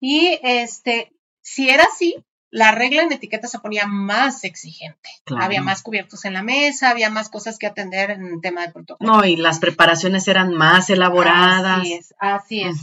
Y 0.00 0.38
este, 0.42 1.12
si 1.40 1.68
era 1.68 1.84
así, 1.84 2.16
la 2.50 2.72
regla 2.72 3.02
en 3.02 3.12
etiqueta 3.12 3.46
se 3.46 3.58
ponía 3.58 3.86
más 3.86 4.44
exigente. 4.44 5.10
Claro. 5.24 5.44
Había 5.44 5.62
más 5.62 5.82
cubiertos 5.82 6.24
en 6.24 6.32
la 6.32 6.42
mesa, 6.42 6.90
había 6.90 7.10
más 7.10 7.28
cosas 7.28 7.58
que 7.58 7.66
atender 7.66 8.10
en 8.10 8.26
el 8.26 8.40
tema 8.40 8.66
de 8.66 8.72
protocolo. 8.72 9.12
No, 9.12 9.24
y 9.24 9.36
las 9.36 9.58
preparaciones 9.58 10.28
eran 10.28 10.54
más 10.54 10.88
elaboradas. 10.90 11.80
Así 11.80 11.92
es, 11.92 12.14
así 12.18 12.62
es. 12.62 12.76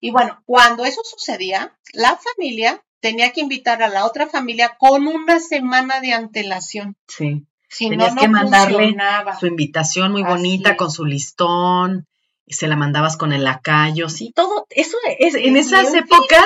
Y 0.00 0.10
bueno, 0.10 0.42
cuando 0.44 0.84
eso 0.84 1.00
sucedía, 1.04 1.76
la 1.92 2.16
familia 2.16 2.82
tenía 3.00 3.32
que 3.32 3.40
invitar 3.40 3.82
a 3.82 3.88
la 3.88 4.04
otra 4.04 4.26
familia 4.26 4.76
con 4.78 5.06
una 5.06 5.38
semana 5.38 6.00
de 6.00 6.12
antelación. 6.12 6.96
Sí. 7.06 7.46
Si 7.68 7.88
Tenías 7.88 8.14
no, 8.14 8.20
que 8.20 8.28
mandarle 8.28 8.78
funcionaba. 8.78 9.38
Su 9.38 9.46
invitación 9.46 10.12
muy 10.12 10.22
bonita 10.22 10.76
con 10.76 10.90
su 10.90 11.04
listón. 11.04 12.06
Y 12.46 12.54
se 12.54 12.68
la 12.68 12.76
mandabas 12.76 13.16
con 13.16 13.32
el 13.32 13.44
lacayo, 13.44 14.10
sí, 14.10 14.30
todo 14.34 14.66
eso 14.68 14.98
es, 15.18 15.34
en 15.34 15.56
esas 15.56 15.94
épocas 15.94 16.44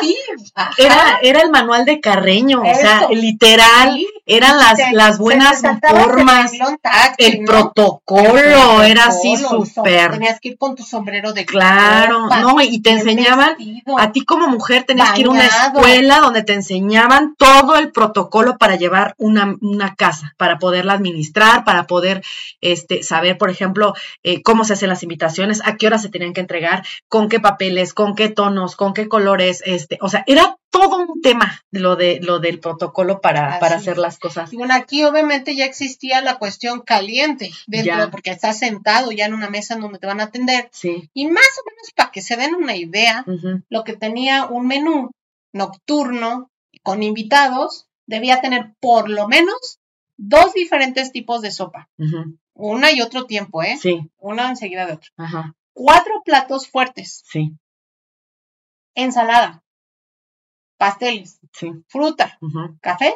era, 0.77 1.19
era 1.23 1.41
el 1.41 1.51
manual 1.51 1.85
de 1.85 2.01
Carreño, 2.01 2.63
o 2.63 2.75
sea, 2.75 3.09
literal, 3.11 3.95
Sí, 3.97 4.09
eran 4.29 4.57
las, 4.59 4.77
se- 4.77 4.93
las 4.93 5.19
buenas 5.19 5.61
formas, 5.91 6.53
táctil, 6.83 7.27
el 7.27 7.41
¿no? 7.41 7.47
protocolo, 7.47 8.83
El 8.83 8.91
era 8.93 9.07
así 9.07 9.37
súper, 9.37 10.13
Tenías 10.13 10.39
que 10.41 10.49
ir 10.51 10.59
con 10.59 10.77
tu 10.77 10.83
sombrero 10.83 11.33
de 11.33 11.45
claro, 11.47 12.25
copa, 12.25 12.41
no, 12.41 12.61
y 12.61 12.81
te 12.81 12.91
enseñaban, 12.91 13.57
vestido. 13.59 13.99
a 13.99 14.13
ti 14.13 14.25
como 14.25 14.47
mujer 14.49 14.85
tenías 14.85 15.13
que 15.13 15.23
ir 15.23 15.27
a 15.27 15.31
una 15.31 15.47
escuela 15.47 16.21
donde 16.21 16.43
te 16.43 16.53
enseñaban 16.55 17.35
todo 17.37 17.77
el 17.77 17.91
protocolo 17.91 18.59
para 18.59 18.77
llevar 18.77 19.15
una, 19.19 19.57
una 19.61 19.95
casa, 19.95 20.35
para 20.37 20.59
poderla 20.59 20.93
administrar, 20.93 21.65
para 21.65 21.87
poder 21.87 22.23
este, 22.61 23.03
saber, 23.03 23.39
por 23.39 23.51
ejemplo, 23.51 23.95
eh, 24.23 24.43
cómo 24.43 24.65
se 24.65 24.75
hacen 24.75 24.89
las 24.91 25.03
invitaciones, 25.03 25.63
a 25.65 25.77
qué 25.77 25.87
hora 25.87 25.99
se 25.99 26.11
tenían 26.11 26.35
que 26.35 26.41
entregar, 26.41 26.85
con 27.09 27.29
qué 27.29 27.41
papeles, 27.41 27.95
con 27.95 28.15
qué 28.15 28.29
tonos, 28.29 28.77
con 28.77 28.93
qué 28.93 29.09
colores, 29.09 29.63
este, 29.65 29.99
o 30.03 30.09
sea, 30.09 30.23
era 30.27 30.57
todo 30.71 30.99
un 30.99 31.21
tema 31.23 31.63
lo 31.71 31.97
de 31.97 32.21
lo 32.23 32.39
del 32.41 32.61
protocolo 32.61 33.21
para, 33.21 33.59
para 33.59 33.77
hacer 33.77 33.97
las 33.99 34.19
cosas. 34.19 34.53
Y 34.53 34.57
bueno, 34.57 34.75
aquí 34.75 35.03
obviamente 35.05 35.57
ya 35.57 35.65
existía 35.65 36.21
la 36.21 36.39
cuestión 36.39 36.81
caliente, 36.83 37.51
dentro, 37.67 37.97
Ya. 37.97 38.11
porque 38.11 38.31
estás 38.31 38.59
sentado 38.59 39.11
ya 39.13 39.27
en 39.27 39.35
una 39.35 39.49
mesa 39.51 39.75
en 39.75 39.81
donde 39.81 39.99
te 39.99 40.07
van 40.07 40.21
a 40.21 40.25
atender. 40.25 40.69
Sí. 40.73 41.11
Y 41.15 41.27
más 41.27 41.45
o 41.61 41.65
menos 41.71 41.93
para 41.95 42.11
que 42.11 42.21
se 42.23 42.37
den 42.37 42.55
una 42.55 42.77
idea, 42.77 43.25
lo 43.69 43.85
que 43.85 43.97
tenía 43.97 44.47
un 44.47 44.67
menú 44.67 45.11
nocturno 45.53 46.51
con 46.83 47.03
invitados 47.03 47.87
debía 48.07 48.41
tener 48.41 48.75
por 48.81 49.09
lo 49.11 49.27
menos 49.29 49.81
dos 50.17 50.53
diferentes 50.53 51.13
tipos 51.13 51.41
de 51.43 51.51
sopa. 51.51 51.89
Una 52.55 52.93
y 52.93 53.01
otro 53.01 53.25
tiempo, 53.25 53.63
¿eh? 53.63 53.77
Sí, 53.81 54.11
Una 54.19 54.49
enseguida 54.51 54.85
de 54.87 54.93
otra. 54.95 55.11
ajá, 55.17 55.55
Cuatro 55.73 56.23
platos 56.25 56.69
fuertes, 56.69 57.23
sí, 57.27 57.53
ensalada, 58.95 59.63
pasteles, 60.79 61.39
sí, 61.53 61.71
fruta, 61.89 62.39
café 62.81 63.15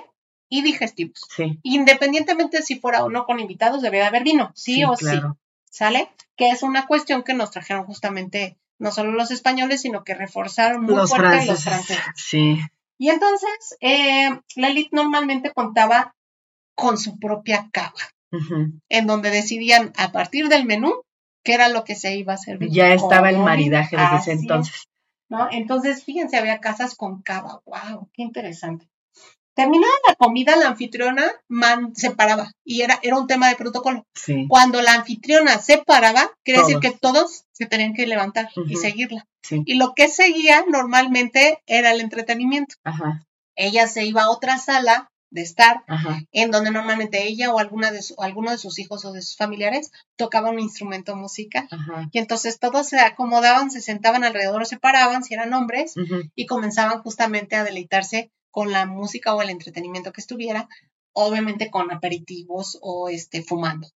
y 0.48 0.60
digestivos. 0.62 1.20
sí. 1.34 1.58
Independientemente 1.62 2.60
si 2.62 2.78
fuera 2.78 3.04
o 3.04 3.08
no 3.08 3.24
con 3.24 3.40
invitados, 3.40 3.80
debía 3.80 4.00
de 4.02 4.06
haber 4.08 4.24
vino, 4.24 4.52
sí, 4.54 4.84
o 4.84 4.96
sí. 4.96 5.06
¿Sale? 5.70 6.10
Que 6.36 6.50
es 6.50 6.62
una 6.62 6.86
cuestión 6.86 7.22
que 7.22 7.32
nos 7.32 7.50
trajeron 7.50 7.84
justamente 7.84 8.58
no 8.78 8.90
solo 8.92 9.12
los 9.12 9.30
españoles, 9.30 9.80
sino 9.80 10.04
que 10.04 10.14
reforzaron 10.14 10.82
muy 10.82 10.94
Los 10.96 11.08
fuerte 11.08 11.46
los 11.46 11.62
franceses. 11.62 11.64
franceses. 11.64 12.04
Sí, 12.16 12.58
Y 12.98 13.08
entonces, 13.08 13.76
eh, 13.80 14.28
la 14.56 14.68
elite 14.68 14.90
normalmente 14.92 15.50
contaba 15.54 16.14
con 16.74 16.98
su 16.98 17.18
propia 17.18 17.70
cava, 17.72 17.92
en 18.88 19.06
donde 19.06 19.30
decidían 19.30 19.92
a 19.96 20.10
partir 20.12 20.48
del 20.48 20.64
menú 20.66 21.02
qué 21.44 21.54
era 21.54 21.68
lo 21.68 21.84
que 21.84 21.94
se 21.94 22.16
iba 22.16 22.34
a 22.34 22.38
servir. 22.38 22.70
Ya 22.70 22.92
estaba 22.92 23.30
el 23.30 23.38
maridaje 23.38 23.96
desde 23.96 24.16
ese 24.16 24.32
es. 24.32 24.40
entonces. 24.40 24.88
¿No? 25.32 25.48
Entonces, 25.50 26.04
fíjense, 26.04 26.36
había 26.36 26.60
casas 26.60 26.94
con 26.94 27.22
cava, 27.22 27.62
wow, 27.64 28.10
qué 28.12 28.22
interesante. 28.22 28.86
Terminada 29.54 29.92
la 30.06 30.14
comida, 30.14 30.56
la 30.56 30.68
anfitriona 30.68 31.24
se 31.94 32.10
paraba 32.10 32.52
y 32.64 32.82
era, 32.82 32.98
era 33.02 33.18
un 33.18 33.26
tema 33.26 33.48
de 33.48 33.56
protocolo. 33.56 34.06
Cuando 34.48 34.82
la 34.82 34.94
anfitriona 34.94 35.58
se 35.58 35.78
paraba, 35.78 36.30
quiere 36.42 36.60
decir 36.60 36.78
que 36.80 36.90
todos 36.90 37.44
se 37.52 37.66
tenían 37.66 37.94
que 37.94 38.06
levantar 38.06 38.50
y 38.68 38.76
seguirla. 38.76 39.26
Y 39.50 39.74
lo 39.74 39.94
que 39.94 40.08
seguía 40.08 40.64
normalmente 40.68 41.62
era 41.66 41.92
el 41.92 42.00
entretenimiento. 42.00 42.76
Ella 43.56 43.86
se 43.88 44.04
iba 44.04 44.24
a 44.24 44.30
otra 44.30 44.58
sala 44.58 45.10
de 45.32 45.42
estar, 45.42 45.82
en 46.30 46.50
donde 46.50 46.70
normalmente 46.70 47.26
ella 47.26 47.52
o 47.52 47.58
alguna 47.58 47.90
de 47.90 48.00
alguno 48.18 48.50
de 48.50 48.58
sus 48.58 48.78
hijos 48.78 49.04
o 49.04 49.12
de 49.12 49.22
sus 49.22 49.36
familiares 49.36 49.90
tocaba 50.16 50.50
un 50.50 50.60
instrumento 50.60 51.16
musical. 51.16 51.68
Y 52.12 52.18
entonces 52.18 52.58
todos 52.58 52.88
se 52.88 53.00
acomodaban, 53.00 53.70
se 53.70 53.80
sentaban 53.80 54.24
alrededor, 54.24 54.66
se 54.66 54.78
paraban, 54.78 55.24
si 55.24 55.34
eran 55.34 55.52
hombres, 55.54 55.94
y 56.34 56.46
comenzaban 56.46 57.02
justamente 57.02 57.56
a 57.56 57.64
deleitarse 57.64 58.30
con 58.50 58.70
la 58.70 58.86
música 58.86 59.34
o 59.34 59.40
el 59.40 59.50
entretenimiento 59.50 60.12
que 60.12 60.20
estuviera, 60.20 60.68
obviamente 61.14 61.70
con 61.70 61.90
aperitivos 61.90 62.78
o 62.82 63.08
este, 63.08 63.42
fumando. 63.42 63.88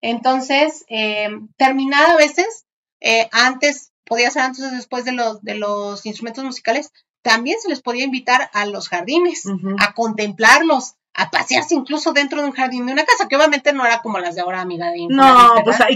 Entonces, 0.00 0.84
eh, 0.88 1.28
terminada 1.56 2.14
a 2.14 2.16
veces, 2.16 2.64
eh, 3.00 3.28
antes, 3.32 3.92
podía 4.06 4.30
ser 4.30 4.42
antes 4.42 4.64
o 4.64 4.70
después 4.70 5.04
de 5.04 5.12
los, 5.12 5.42
de 5.42 5.56
los 5.56 6.06
instrumentos 6.06 6.44
musicales, 6.44 6.90
también 7.24 7.56
se 7.60 7.70
les 7.70 7.80
podía 7.80 8.04
invitar 8.04 8.50
a 8.52 8.66
los 8.66 8.90
jardines, 8.90 9.44
a 9.78 9.94
contemplarlos, 9.94 10.94
a 11.14 11.30
pasearse 11.30 11.74
incluso 11.74 12.12
dentro 12.12 12.42
de 12.42 12.48
un 12.48 12.52
jardín 12.52 12.84
de 12.84 12.92
una 12.92 13.04
casa, 13.04 13.28
que 13.28 13.36
obviamente 13.36 13.72
no 13.72 13.86
era 13.86 14.02
como 14.02 14.18
las 14.18 14.34
de 14.34 14.42
ahora, 14.42 14.60
amiga 14.60 14.90
de 14.90 15.06
No, 15.08 15.54
pues 15.64 15.80
¿a 15.80 15.86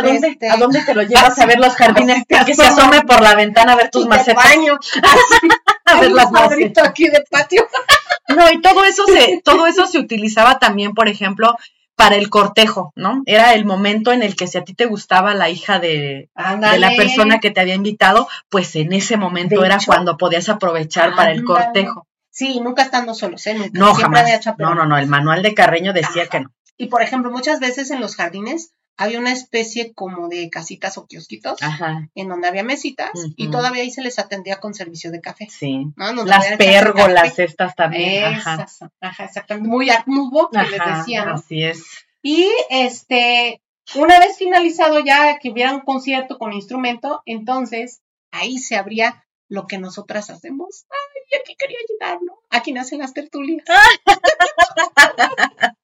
dónde, 0.00 0.28
este, 0.28 0.48
¿a 0.48 0.56
dónde 0.56 0.82
te 0.82 0.94
lo 0.94 1.02
llevas 1.08 1.36
a 1.38 1.46
ver 1.46 1.58
los 1.58 1.74
jardines? 1.74 2.24
que 2.28 2.54
se 2.54 2.62
asome 2.62 3.02
por 3.02 3.20
la 3.20 3.34
ventana 3.34 3.72
a 3.72 3.76
ver 3.76 3.90
tus 3.90 4.06
macetas. 4.06 4.44
baño. 4.44 4.78
a 5.86 6.00
ver 6.00 6.12
las 6.12 6.30
macetas. 6.30 6.86
aquí 6.86 7.08
de 7.08 7.24
patio. 7.28 7.66
No, 8.28 8.48
y 8.52 8.60
todo 8.60 8.84
eso 8.84 9.06
se, 9.06 9.40
todo 9.42 9.66
eso 9.66 9.88
se 9.88 9.98
utilizaba 9.98 10.60
también, 10.60 10.94
por 10.94 11.08
ejemplo, 11.08 11.56
para 11.96 12.16
el 12.16 12.28
cortejo, 12.28 12.92
¿no? 12.94 13.22
Era 13.24 13.54
el 13.54 13.64
momento 13.64 14.12
en 14.12 14.22
el 14.22 14.36
que 14.36 14.46
si 14.46 14.58
a 14.58 14.64
ti 14.64 14.74
te 14.74 14.84
gustaba 14.84 15.34
la 15.34 15.48
hija 15.48 15.80
de, 15.80 16.28
de 16.36 16.78
la 16.78 16.90
persona 16.94 17.40
que 17.40 17.50
te 17.50 17.60
había 17.60 17.74
invitado, 17.74 18.28
pues 18.50 18.76
en 18.76 18.92
ese 18.92 19.16
momento 19.16 19.64
era 19.64 19.78
cuando 19.84 20.18
podías 20.18 20.48
aprovechar 20.50 21.14
para 21.16 21.32
el 21.32 21.42
cortejo. 21.42 22.06
Sí, 22.30 22.60
nunca 22.60 22.82
estando 22.82 23.14
solos, 23.14 23.46
¿eh? 23.46 23.70
no, 23.72 23.94
jamás. 23.94 24.26
No, 24.58 24.74
no, 24.74 24.84
no, 24.84 24.98
el 24.98 25.06
manual 25.06 25.42
de 25.42 25.54
Carreño 25.54 25.94
decía 25.94 26.26
que 26.26 26.40
no. 26.40 26.52
Y 26.76 26.88
por 26.88 27.00
ejemplo, 27.00 27.30
muchas 27.30 27.60
veces 27.60 27.90
en 27.90 28.02
los 28.02 28.14
jardines 28.14 28.72
había 28.96 29.18
una 29.18 29.32
especie 29.32 29.92
como 29.94 30.28
de 30.28 30.48
casitas 30.50 30.98
o 30.98 31.06
kiosquitos 31.06 31.58
en 32.14 32.28
donde 32.28 32.48
había 32.48 32.62
mesitas 32.62 33.10
y 33.36 33.50
todavía 33.50 33.82
ahí 33.82 33.90
se 33.90 34.02
les 34.02 34.18
atendía 34.18 34.58
con 34.58 34.74
servicio 34.74 35.10
de 35.10 35.20
café. 35.20 35.48
Sí. 35.50 35.86
Las 35.96 36.56
pérgolas 36.56 37.38
estas 37.38 37.74
también. 37.74 38.24
ajá. 38.24 38.66
ajá, 39.00 39.24
exactamente. 39.24 39.68
Muy 39.68 39.90
art 39.90 40.06
que 40.06 40.70
les 40.70 40.98
decía, 40.98 41.24
¿no? 41.24 41.34
Así 41.34 41.62
es. 41.62 41.84
Y 42.22 42.48
este, 42.70 43.60
una 43.94 44.18
vez 44.18 44.36
finalizado 44.38 45.00
ya 45.00 45.38
que 45.38 45.50
hubiera 45.50 45.72
un 45.72 45.80
concierto 45.80 46.38
con 46.38 46.52
instrumento, 46.52 47.22
entonces 47.26 48.00
ahí 48.32 48.58
se 48.58 48.76
abría 48.76 49.24
lo 49.48 49.66
que 49.66 49.78
nosotras 49.78 50.30
hacemos. 50.30 50.86
Ay, 50.90 51.40
aquí 51.40 51.54
quería 51.56 51.78
llegar, 51.88 52.18
¿no? 52.22 52.38
Aquí 52.50 52.72
nacen 52.72 53.00
las 53.00 53.14
tertulias. 53.14 53.64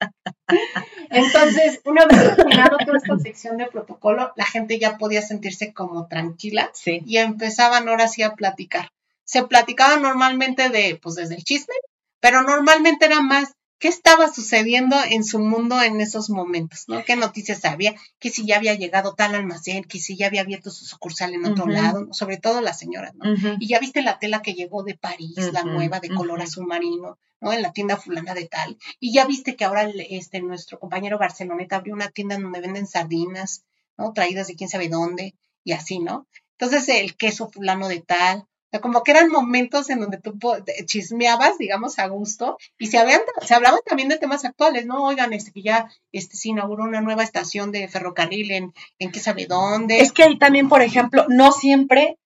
Entonces, 1.11 1.81
una 1.85 2.07
vez 2.07 2.37
terminado 2.37 2.79
toda 2.79 2.99
esta 2.99 3.19
sección 3.19 3.57
de 3.59 3.67
protocolo, 3.67 4.33
la 4.37 4.47
gente 4.47 4.79
ya 4.79 4.97
podía 4.97 5.23
sentirse 5.23 5.73
como 5.73 6.07
tranquila 6.07 6.71
y 6.87 7.19
empezaban 7.19 7.89
ahora 7.89 8.09
sí 8.09 8.23
a 8.23 8.35
platicar. 8.35 8.91
Se 9.25 9.45
platicaba 9.45 9.97
normalmente 9.97 10.69
de, 10.69 10.99
pues 11.03 11.15
desde 11.15 11.37
el 11.37 11.45
chisme, 11.45 11.75
pero 12.21 12.43
normalmente 12.43 13.07
era 13.07 13.21
más 13.21 13.55
qué 13.83 13.89
estaba 13.89 14.33
sucediendo 14.33 14.95
en 15.11 15.25
su 15.25 15.41
mundo 15.41 15.83
en 15.83 16.01
esos 16.01 16.31
momentos, 16.31 16.85
¿no? 16.87 17.03
¿Qué 17.05 17.17
noticias 17.17 17.65
había? 17.65 17.97
Que 18.21 18.31
si 18.31 18.47
ya 18.47 18.57
había 18.57 18.77
llegado 18.77 19.15
tal 19.15 19.35
almacén, 19.35 19.83
que 19.83 19.99
si 19.99 20.17
ya 20.17 20.29
había 20.29 20.43
abierto 20.43 20.71
su 20.71 20.85
sucursal 20.85 21.35
en 21.35 21.45
otro 21.45 21.67
lado, 21.67 22.07
sobre 22.13 22.37
todo 22.37 22.61
las 22.61 22.79
señoras, 22.79 23.13
¿no? 23.17 23.25
Y 23.59 23.67
ya 23.67 23.81
viste 23.81 24.01
la 24.03 24.21
tela 24.21 24.41
que 24.41 24.55
llegó 24.55 24.85
de 24.85 24.95
París, 24.95 25.35
la 25.53 25.65
nueva 25.65 25.99
de 25.99 26.11
color 26.11 26.41
azul 26.41 26.65
marino, 26.65 27.19
¿no? 27.41 27.53
En 27.53 27.61
la 27.61 27.73
tienda 27.73 27.97
fulana 27.97 28.35
de 28.35 28.47
tal. 28.47 28.79
Y 29.01 29.13
ya 29.13 29.27
viste 29.27 29.57
que 29.57 29.65
ahora 29.65 29.91
este, 30.11 30.41
nuestro 30.41 30.79
compañero 30.79 31.19
Barceloneta 31.19 31.75
abrió 31.75 31.93
una 31.95 32.09
tienda 32.09 32.39
donde 32.39 32.61
venden 32.61 32.87
sardinas, 32.87 33.65
¿no? 33.99 34.13
Traídas 34.13 34.47
de 34.47 34.55
quién 34.55 34.71
sabe 34.71 34.91
dónde, 34.91 35.35
y 35.65 35.73
así, 35.73 35.99
¿no? 35.99 36.29
Entonces 36.57 36.89
el 36.89 37.17
queso 37.17 37.51
fulano 37.51 37.89
de 37.89 38.01
tal, 38.01 38.47
como 38.81 39.03
que 39.03 39.11
eran 39.11 39.31
momentos 39.31 39.91
en 39.91 40.01
donde 40.01 40.19
tú 40.19 40.39
chismeabas, 40.87 41.59
digamos, 41.59 41.99
a 41.99 42.07
gusto, 42.07 42.57
y 42.79 42.87
se, 42.87 42.99
habían, 42.99 43.21
se 43.45 43.55
hablaban 43.55 43.81
también 43.85 44.09
de 44.09 44.19
temas 44.19 44.45
actuales, 44.45 44.87
¿no? 44.87 45.05
Oigan, 45.05 45.33
este, 45.33 45.53
que 45.53 45.63
ya 45.63 45.91
este, 46.13 46.37
se 46.37 46.49
inauguró 46.49 46.85
una 46.85 47.01
nueva 47.01 47.23
estación 47.23 47.73
de 47.73 47.89
ferrocarril 47.89 48.51
en, 48.51 48.75
en 48.99 49.13
qué 49.13 49.21
sabe 49.21 49.47
dónde. 49.47 50.01
Es 50.01 50.13
que 50.13 50.23
ahí 50.25 50.39
también, 50.39 50.69
por 50.69 50.83
ejemplo, 50.83 51.27
no 51.29 51.53
siempre 51.53 52.19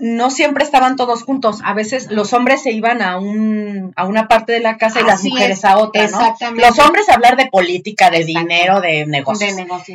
no 0.00 0.30
siempre 0.30 0.64
estaban 0.64 0.96
todos 0.96 1.22
juntos. 1.22 1.60
A 1.62 1.74
veces 1.74 2.10
los 2.10 2.32
hombres 2.32 2.62
se 2.62 2.72
iban 2.72 3.02
a 3.02 3.18
un 3.18 3.92
a 3.96 4.06
una 4.06 4.28
parte 4.28 4.52
de 4.52 4.60
la 4.60 4.78
casa 4.78 5.00
y 5.00 5.04
las 5.04 5.22
mujeres 5.22 5.64
a 5.64 5.78
otra, 5.78 6.02
¿no? 6.02 6.08
Exactamente. 6.08 6.66
Los 6.66 6.78
hombres 6.78 7.08
a 7.08 7.14
hablar 7.14 7.36
de 7.36 7.46
política, 7.46 8.10
de 8.10 8.24
dinero, 8.24 8.80
de 8.80 9.06
negocios. 9.06 9.54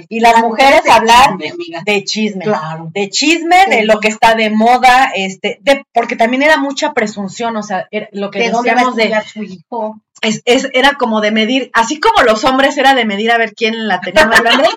Y 0.09 0.19
las, 0.19 0.41
mujeres, 0.41 0.81
a 0.89 0.95
hablar 0.95 1.37
de, 1.85 2.03
chisme. 2.03 2.45
Claro. 2.45 2.89
De 2.93 3.09
chisme, 3.09 3.65
de 3.69 3.83
lo 3.83 3.99
que 3.99 4.07
está 4.07 4.35
de 4.35 4.49
moda, 4.49 5.11
este, 5.15 5.59
de, 5.61 5.85
porque 5.93 6.15
también 6.15 6.43
era 6.43 6.57
mucha 6.57 6.93
presunción, 6.93 7.57
o 7.57 7.63
sea, 7.63 7.87
lo 8.11 8.31
que 8.31 8.39
decíamos 8.39 8.95
de 8.95 9.13
su 9.31 9.43
hijo 9.43 9.99
es, 10.21 10.41
es, 10.45 10.69
era 10.73 10.93
como 10.93 11.21
de 11.21 11.31
medir, 11.31 11.69
así 11.73 11.99
como 11.99 12.23
los 12.23 12.43
hombres 12.43 12.77
era 12.77 12.95
de 12.95 13.05
medir 13.05 13.31
a 13.31 13.37
ver 13.37 13.53
quién 13.53 13.87
la 13.87 14.01
tenía 14.01 14.25
más 14.25 14.41
grande, 14.41 14.69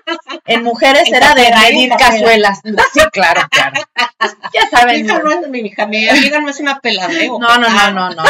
en 0.47 0.63
mujeres 0.63 1.11
era 1.13 1.35
de 1.35 1.51
medir 1.51 1.91
cazuelas. 1.97 2.61
Sí, 2.93 3.01
claro, 3.13 3.43
claro. 3.51 3.81
Ya 4.53 4.69
saben. 4.69 5.07
no 5.07 5.31
es 5.31 5.49
mi 5.49 5.61
hija, 5.61 5.87
mi 5.87 6.09
amiga 6.09 6.41
no 6.41 6.49
es 6.49 6.61
una 6.61 6.81
peladeo. 6.81 7.39
No, 7.39 7.59
no, 7.59 7.69
no, 7.69 7.91
no, 7.93 8.11
no. 8.11 8.23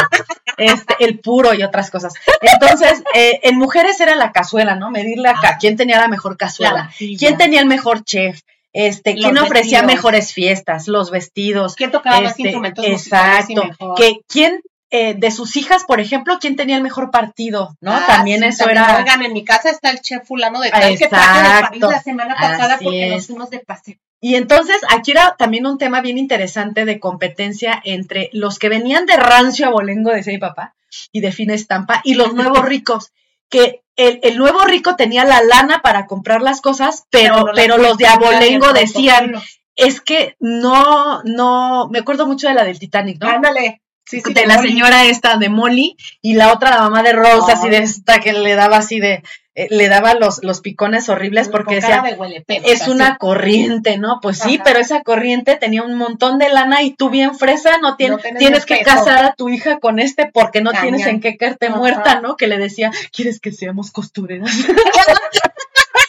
Este, 0.57 0.95
el 0.99 1.19
puro 1.19 1.53
y 1.53 1.63
otras 1.63 1.89
cosas. 1.89 2.13
Entonces, 2.41 3.03
eh, 3.13 3.39
en 3.43 3.57
mujeres 3.57 3.99
era 3.99 4.15
la 4.15 4.31
cazuela, 4.31 4.75
¿no? 4.75 4.91
Medirle 4.91 5.29
acá, 5.29 5.57
quién 5.59 5.77
tenía 5.77 5.99
la 5.99 6.07
mejor 6.07 6.37
cazuela, 6.37 6.91
quién 6.97 7.37
tenía 7.37 7.61
el 7.61 7.65
mejor 7.65 8.03
chef, 8.03 8.41
este, 8.73 9.15
quién 9.15 9.37
ofrecía 9.37 9.83
mejores 9.83 10.33
fiestas, 10.33 10.87
los 10.87 11.11
vestidos. 11.11 11.75
¿Quién 11.75 11.91
tocaba 11.91 12.21
más 12.21 12.31
este, 12.31 12.43
instrumentos 12.43 12.85
Exacto. 12.85 13.63
Que 13.97 14.19
quién 14.27 14.61
eh, 14.91 15.13
de 15.13 15.29
sus 15.29 15.55
hijas, 15.55 15.83
por 15.83 15.99
ejemplo, 15.99 16.39
quién 16.41 16.55
tenía 16.55 16.75
el 16.75 16.81
mejor 16.81 17.11
partido, 17.11 17.77
¿no? 17.79 17.93
Ah, 17.93 18.05
también 18.07 18.43
eso 18.43 18.67
era. 18.67 18.97
Oigan, 18.97 19.21
en 19.21 19.33
mi 19.33 19.45
casa 19.45 19.69
está 19.69 19.91
el 19.91 20.01
chef 20.01 20.25
fulano 20.25 20.59
de 20.61 20.71
tal 20.71 20.97
que 20.97 21.07
traje 21.07 21.47
de 21.47 21.61
París 21.61 21.81
la 21.81 22.01
semana 22.01 22.35
pasada 22.35 22.79
porque 22.81 23.07
nos 23.09 23.27
fuimos 23.27 23.51
de 23.51 23.59
paseo. 23.59 23.97
Y 24.19 24.33
entonces 24.33 24.77
aquí 24.89 25.11
era 25.11 25.35
también 25.37 25.67
un 25.67 25.77
tema 25.77 26.01
bien 26.01 26.17
interesante 26.17 26.85
de 26.85 26.99
competencia 26.99 27.79
entre 27.85 28.31
los 28.33 28.57
que 28.57 28.67
venían 28.67 29.05
de 29.05 29.15
rancio 29.15 29.67
a 29.67 29.69
bolengo, 29.69 30.11
de 30.11 30.23
mi 30.25 30.39
papá, 30.39 30.73
y 31.11 31.21
de 31.21 31.31
fina 31.31 31.53
estampa, 31.53 32.01
y 32.03 32.15
los 32.15 32.33
nuevos 32.33 32.65
ricos, 32.65 33.11
que 33.47 33.81
el, 33.95 34.19
el, 34.23 34.37
nuevo 34.37 34.63
rico 34.65 34.95
tenía 34.95 35.23
la 35.23 35.43
lana 35.43 35.81
para 35.83 36.07
comprar 36.07 36.41
las 36.41 36.61
cosas, 36.61 37.05
pero, 37.11 37.51
pero, 37.53 37.77
los 37.77 37.97
de 37.97 38.07
abolengo 38.07 38.73
decían, 38.73 39.35
es 39.75 40.01
que 40.01 40.35
no, 40.39 41.21
no, 41.25 41.89
me 41.89 41.99
acuerdo 41.99 42.25
mucho 42.25 42.47
de 42.47 42.55
la 42.55 42.63
del 42.63 42.79
Titanic, 42.79 43.21
¿no? 43.21 43.29
Ándale 43.29 43.81
de 44.11 44.45
la 44.45 44.61
señora 44.61 45.05
esta 45.05 45.37
de 45.37 45.49
Molly 45.49 45.97
y 46.21 46.33
la 46.33 46.51
otra 46.51 46.71
la 46.71 46.81
mamá 46.81 47.03
de 47.03 47.13
Rosa, 47.13 47.53
así 47.53 47.69
de 47.69 47.77
esta 47.77 48.19
que 48.19 48.33
le 48.33 48.55
daba 48.55 48.77
así 48.77 48.99
de 48.99 49.23
eh, 49.55 49.67
le 49.71 49.89
daba 49.89 50.13
los, 50.13 50.43
los 50.43 50.61
picones 50.61 51.09
horribles 51.09 51.49
porque 51.49 51.75
decía 51.75 52.03
es 52.47 52.87
una 52.87 53.17
corriente, 53.17 53.97
¿no? 53.97 54.19
Pues 54.21 54.39
sí, 54.39 54.59
pero 54.63 54.79
esa 54.79 55.01
corriente 55.01 55.57
tenía 55.57 55.83
un 55.83 55.95
montón 55.95 56.37
de 56.37 56.49
lana 56.49 56.81
y 56.83 56.91
tú 56.91 57.09
bien 57.09 57.35
fresa 57.35 57.77
no, 57.79 57.97
tienes, 57.97 58.19
tienes 58.37 58.65
que 58.65 58.81
casar 58.81 59.25
a 59.25 59.33
tu 59.33 59.49
hija 59.49 59.79
con 59.79 59.99
este 59.99 60.29
porque 60.31 60.61
no 60.61 60.71
tienes 60.71 61.05
en 61.07 61.19
qué 61.19 61.35
caerte 61.35 61.69
muerta, 61.69 62.21
¿no? 62.21 62.37
Que 62.37 62.47
le 62.47 62.57
decía, 62.57 62.91
¿quieres 63.11 63.39
que 63.39 63.51
seamos 63.51 63.91
costureras? 63.91 64.49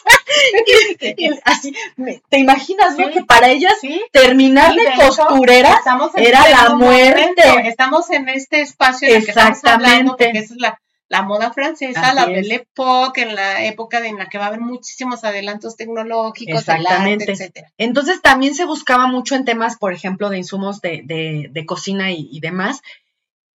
así, 1.45 1.75
te 2.29 2.37
imaginas, 2.37 2.97
¿no? 2.97 3.09
Que 3.09 3.23
para 3.23 3.49
ellas 3.49 3.73
terminar 4.11 4.73
de, 4.73 4.91
costurera 4.95 5.81
era 6.15 6.49
la 6.49 6.75
muerte. 6.75 7.43
Estamos 7.65 8.09
en 8.11 8.29
este 8.29 8.61
espacio 8.61 9.07
en 9.07 9.17
el 9.17 9.25
que 9.25 9.31
estamos 9.31 9.63
hablando, 9.65 10.17
porque 10.17 10.39
esa 10.39 10.53
es 10.53 10.59
la, 10.59 10.81
la 11.09 11.23
moda 11.23 11.51
francesa, 11.51 12.13
la 12.13 12.25
Belle 12.25 12.55
Époque, 12.55 13.23
en 13.23 13.35
la 13.35 13.65
época 13.65 14.05
en 14.05 14.17
la 14.17 14.27
que 14.27 14.37
va 14.37 14.45
a 14.45 14.47
haber 14.47 14.61
muchísimos 14.61 15.23
adelantos 15.23 15.75
tecnológicos, 15.75 16.61
Exactamente. 16.61 17.31
etcétera. 17.31 17.71
Entonces 17.77 18.21
también 18.21 18.55
se 18.55 18.65
buscaba 18.65 19.07
mucho 19.07 19.35
en 19.35 19.45
temas, 19.45 19.77
por 19.77 19.93
ejemplo, 19.93 20.29
de 20.29 20.37
insumos 20.37 20.79
de, 20.79 21.01
de, 21.03 21.49
de 21.51 21.65
cocina 21.65 22.11
y, 22.11 22.29
y 22.31 22.39
demás, 22.39 22.81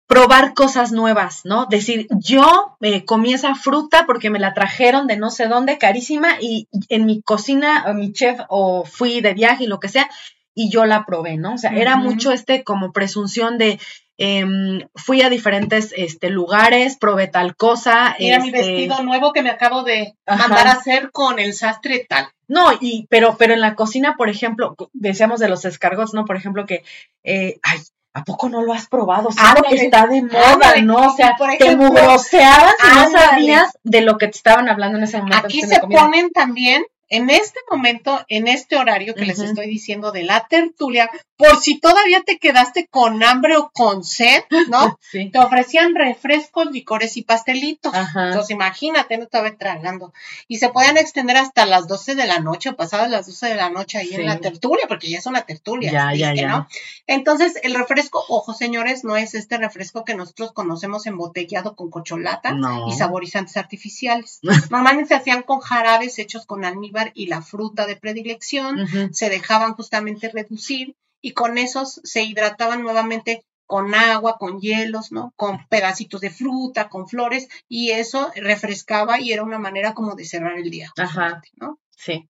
probar 0.07 0.55
cosas 0.55 0.93
nuevas, 0.93 1.41
¿no? 1.45 1.67
Decir, 1.67 2.07
yo 2.11 2.77
eh, 2.81 3.05
comí 3.05 3.35
esa 3.35 3.55
fruta 3.55 4.05
porque 4.07 4.31
me 4.31 4.39
la 4.39 4.55
trajeron 4.55 5.07
de 5.07 5.17
no 5.17 5.31
sé 5.31 5.47
dónde, 5.47 5.79
carísima, 5.79 6.37
y 6.41 6.69
en 6.89 7.07
mi 7.07 7.23
cocina, 7.23 7.85
o 7.89 7.95
mi 7.95 8.13
chef, 8.13 8.39
o 8.49 8.85
fui 8.85 9.21
de 9.21 9.35
viaje 9.35 9.65
y 9.65 9.67
lo 9.67 9.81
que 9.81 9.89
sea, 9.89 10.09
y 10.55 10.71
yo 10.71 10.87
la 10.87 11.05
probé, 11.05 11.37
¿no? 11.37 11.55
O 11.55 11.59
sea, 11.59 11.71
era 11.73 11.97
mucho 11.97 12.33
este 12.33 12.65
como 12.65 12.93
presunción 12.93 13.59
de 13.59 13.79
em, 14.17 14.89
fui 14.95 15.21
a 15.21 15.29
diferentes 15.29 15.93
este, 15.95 16.31
lugares, 16.31 16.97
probé 16.97 17.29
tal 17.29 17.57
cosa. 17.57 18.17
Mira 18.19 18.39
mi 18.39 18.49
este, 18.49 18.61
vestido 18.61 19.03
nuevo 19.03 19.35
que 19.35 19.43
me 19.43 19.51
acabo 19.51 19.83
de 19.83 20.15
Ajá. 20.25 20.49
mandar 20.49 20.69
a 20.69 20.73
hacer 20.73 21.11
con 21.11 21.39
el 21.39 21.53
sastre 21.53 22.07
tal. 22.09 22.29
No, 22.49 22.71
y, 22.81 23.07
pero, 23.11 23.37
pero 23.37 23.53
en 23.53 23.61
la 23.61 23.75
cocina, 23.75 24.15
por 24.17 24.31
ejemplo, 24.31 24.77
decíamos 24.95 25.41
de 25.41 25.49
los 25.49 25.65
escargots, 25.65 26.15
¿no? 26.15 26.25
Por 26.25 26.37
ejemplo, 26.37 26.65
que, 26.65 26.85
eh, 27.25 27.59
ay, 27.63 27.81
¿a 28.17 28.25
poco 28.25 28.49
no 28.49 28.63
lo 28.63 28.73
has 28.73 28.87
probado? 28.89 29.31
Siento 29.31 29.63
que 29.69 29.75
está 29.77 30.07
de 30.07 30.23
moda, 30.23 30.53
ándale. 30.55 30.83
¿no? 30.83 31.09
O 31.09 31.17
sea, 31.17 31.35
por 31.37 31.51
te 31.51 31.65
ejemplo, 31.65 31.89
mugroseabas 31.89 32.75
y 32.83 32.95
no 32.97 33.11
sabías 33.11 33.79
de 33.85 34.01
lo 34.01 34.17
que 34.19 34.27
te 34.29 34.37
estaban 34.37 34.69
hablando 34.69 34.99
en 34.99 35.05
ese 35.05 35.19
momento. 35.19 35.45
Aquí 35.47 35.61
se 35.63 35.81
ponen 35.81 36.31
también, 36.31 36.85
en 37.09 37.31
este 37.31 37.61
momento, 37.71 38.25
en 38.29 38.49
este 38.49 38.77
horario 38.77 39.15
que 39.15 39.27
les 39.27 39.39
estoy 39.39 39.69
diciendo 39.69 40.11
de 40.11 40.25
la 40.25 40.47
tertulia, 40.49 41.09
por 41.37 41.61
si 41.61 41.79
todavía 41.79 42.23
te 42.23 42.39
quedaste 42.39 42.87
con 42.89 43.23
hambre 43.23 43.57
o 43.59 43.71
con 43.73 44.03
sed, 44.03 44.43
¿no? 44.69 44.99
Sí. 45.13 45.31
Te 45.31 45.39
ofrecían 45.39 45.95
refrescos, 45.95 46.67
licores 46.73 47.17
y 47.17 47.23
pastelitos. 47.23 47.95
Ajá. 47.95 48.29
Entonces, 48.29 48.51
imagínate, 48.51 49.17
no 49.19 49.25
estaba 49.25 49.51
tragando. 49.53 50.13
Y 50.49 50.57
se 50.57 50.71
podían 50.71 50.97
extender 50.97 51.37
hasta 51.37 51.65
las 51.65 51.87
12 51.87 52.17
de 52.17 52.27
la 52.27 52.41
noche 52.41 52.71
o 52.71 52.77
pasadas 52.77 53.09
las 53.11 53.27
12 53.27 53.49
de 53.49 53.55
la 53.55 53.71
noche 53.71 53.99
ahí 53.99 54.09
Sí. 54.09 54.15
en 54.17 54.27
la 54.27 54.39
tertulia, 54.39 54.87
porque 54.89 55.09
ya 55.11 55.19
es 55.19 55.27
una 55.27 55.43
tertulia. 55.43 55.93
Ya, 55.93 56.15
ya, 56.15 56.31
¿viste, 56.33 56.43
ya. 56.43 56.49
¿no? 56.49 56.69
Entonces, 57.07 57.55
el 57.63 57.75
refresco, 57.75 58.23
ojo 58.29 58.53
señores, 58.53 59.05
no 59.05 59.17
es 59.17 59.35
este 59.35 59.59
refresco 59.59 60.05
que 60.05 60.15
nosotros 60.15 60.53
conocemos 60.53 61.07
embotellado 61.07 61.77
con 61.77 61.91
cocholata 61.91 62.53
No. 62.53 62.89
y 62.89 62.93
saborizantes 62.93 63.57
artificiales. 63.57 64.41
Normalmente 64.71 65.09
se 65.09 65.15
hacían 65.15 65.43
con 65.43 65.61
jarabes 65.61 66.19
hechos 66.19 66.47
con 66.47 66.65
almíbar 66.65 67.13
y 67.15 67.27
la 67.27 67.43
fruta 67.43 67.87
de 67.87 67.97
predilección, 67.97 68.87
se 69.13 69.29
dejaban 69.31 69.75
justamente 69.75 70.29
reducir 70.31 70.97
y 71.21 71.33
con 71.33 71.59
esos 71.59 72.01
se 72.05 72.23
hidrataban 72.25 72.83
nuevamente 72.83 73.45
con 73.67 73.95
agua, 73.95 74.37
con 74.39 74.61
hielos, 74.61 75.11
¿no? 75.11 75.33
Con 75.35 75.67
pedacitos 75.69 76.21
de 76.21 76.31
fruta, 76.31 76.89
con 76.89 77.09
flores 77.09 77.49
y 77.69 77.91
eso 77.91 78.31
refrescaba 78.37 79.21
y 79.21 79.33
era 79.33 79.43
una 79.43 79.59
manera 79.59 79.93
como 79.93 80.15
de 80.15 80.25
cerrar 80.25 80.57
el 80.59 80.71
día, 80.71 80.93
Ajá. 80.97 81.43
¿no? 81.57 81.79
Sí. 81.91 82.29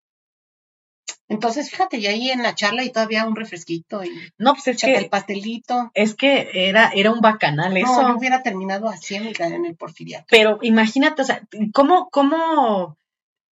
Entonces, 1.29 1.71
fíjate, 1.71 1.99
y 1.99 2.07
ahí 2.07 2.31
en 2.31 2.43
la 2.43 2.55
charla 2.55 2.85
y 2.85 2.91
todavía 2.91 3.27
un 3.27 3.35
refresquito 3.37 4.05
y 4.05 4.11
No, 4.39 4.55
pues 4.55 4.69
es 4.69 4.83
el 4.85 5.09
pastelito. 5.09 5.91
es 5.95 6.15
que 6.15 6.49
era, 6.53 6.91
era 6.95 7.11
un 7.11 7.21
bacanal 7.21 7.73
No, 7.75 7.79
eso. 7.81 8.09
yo 8.09 8.17
hubiera 8.17 8.43
terminado 8.43 8.89
así 8.89 9.17
amiga, 9.17 9.47
en 9.47 9.65
el 9.65 9.75
porfiriato. 9.77 10.27
Pero 10.31 10.59
imagínate, 10.63 11.23
o 11.23 11.25
sea, 11.25 11.43
¿cómo, 11.73 12.09
cómo 12.11 12.97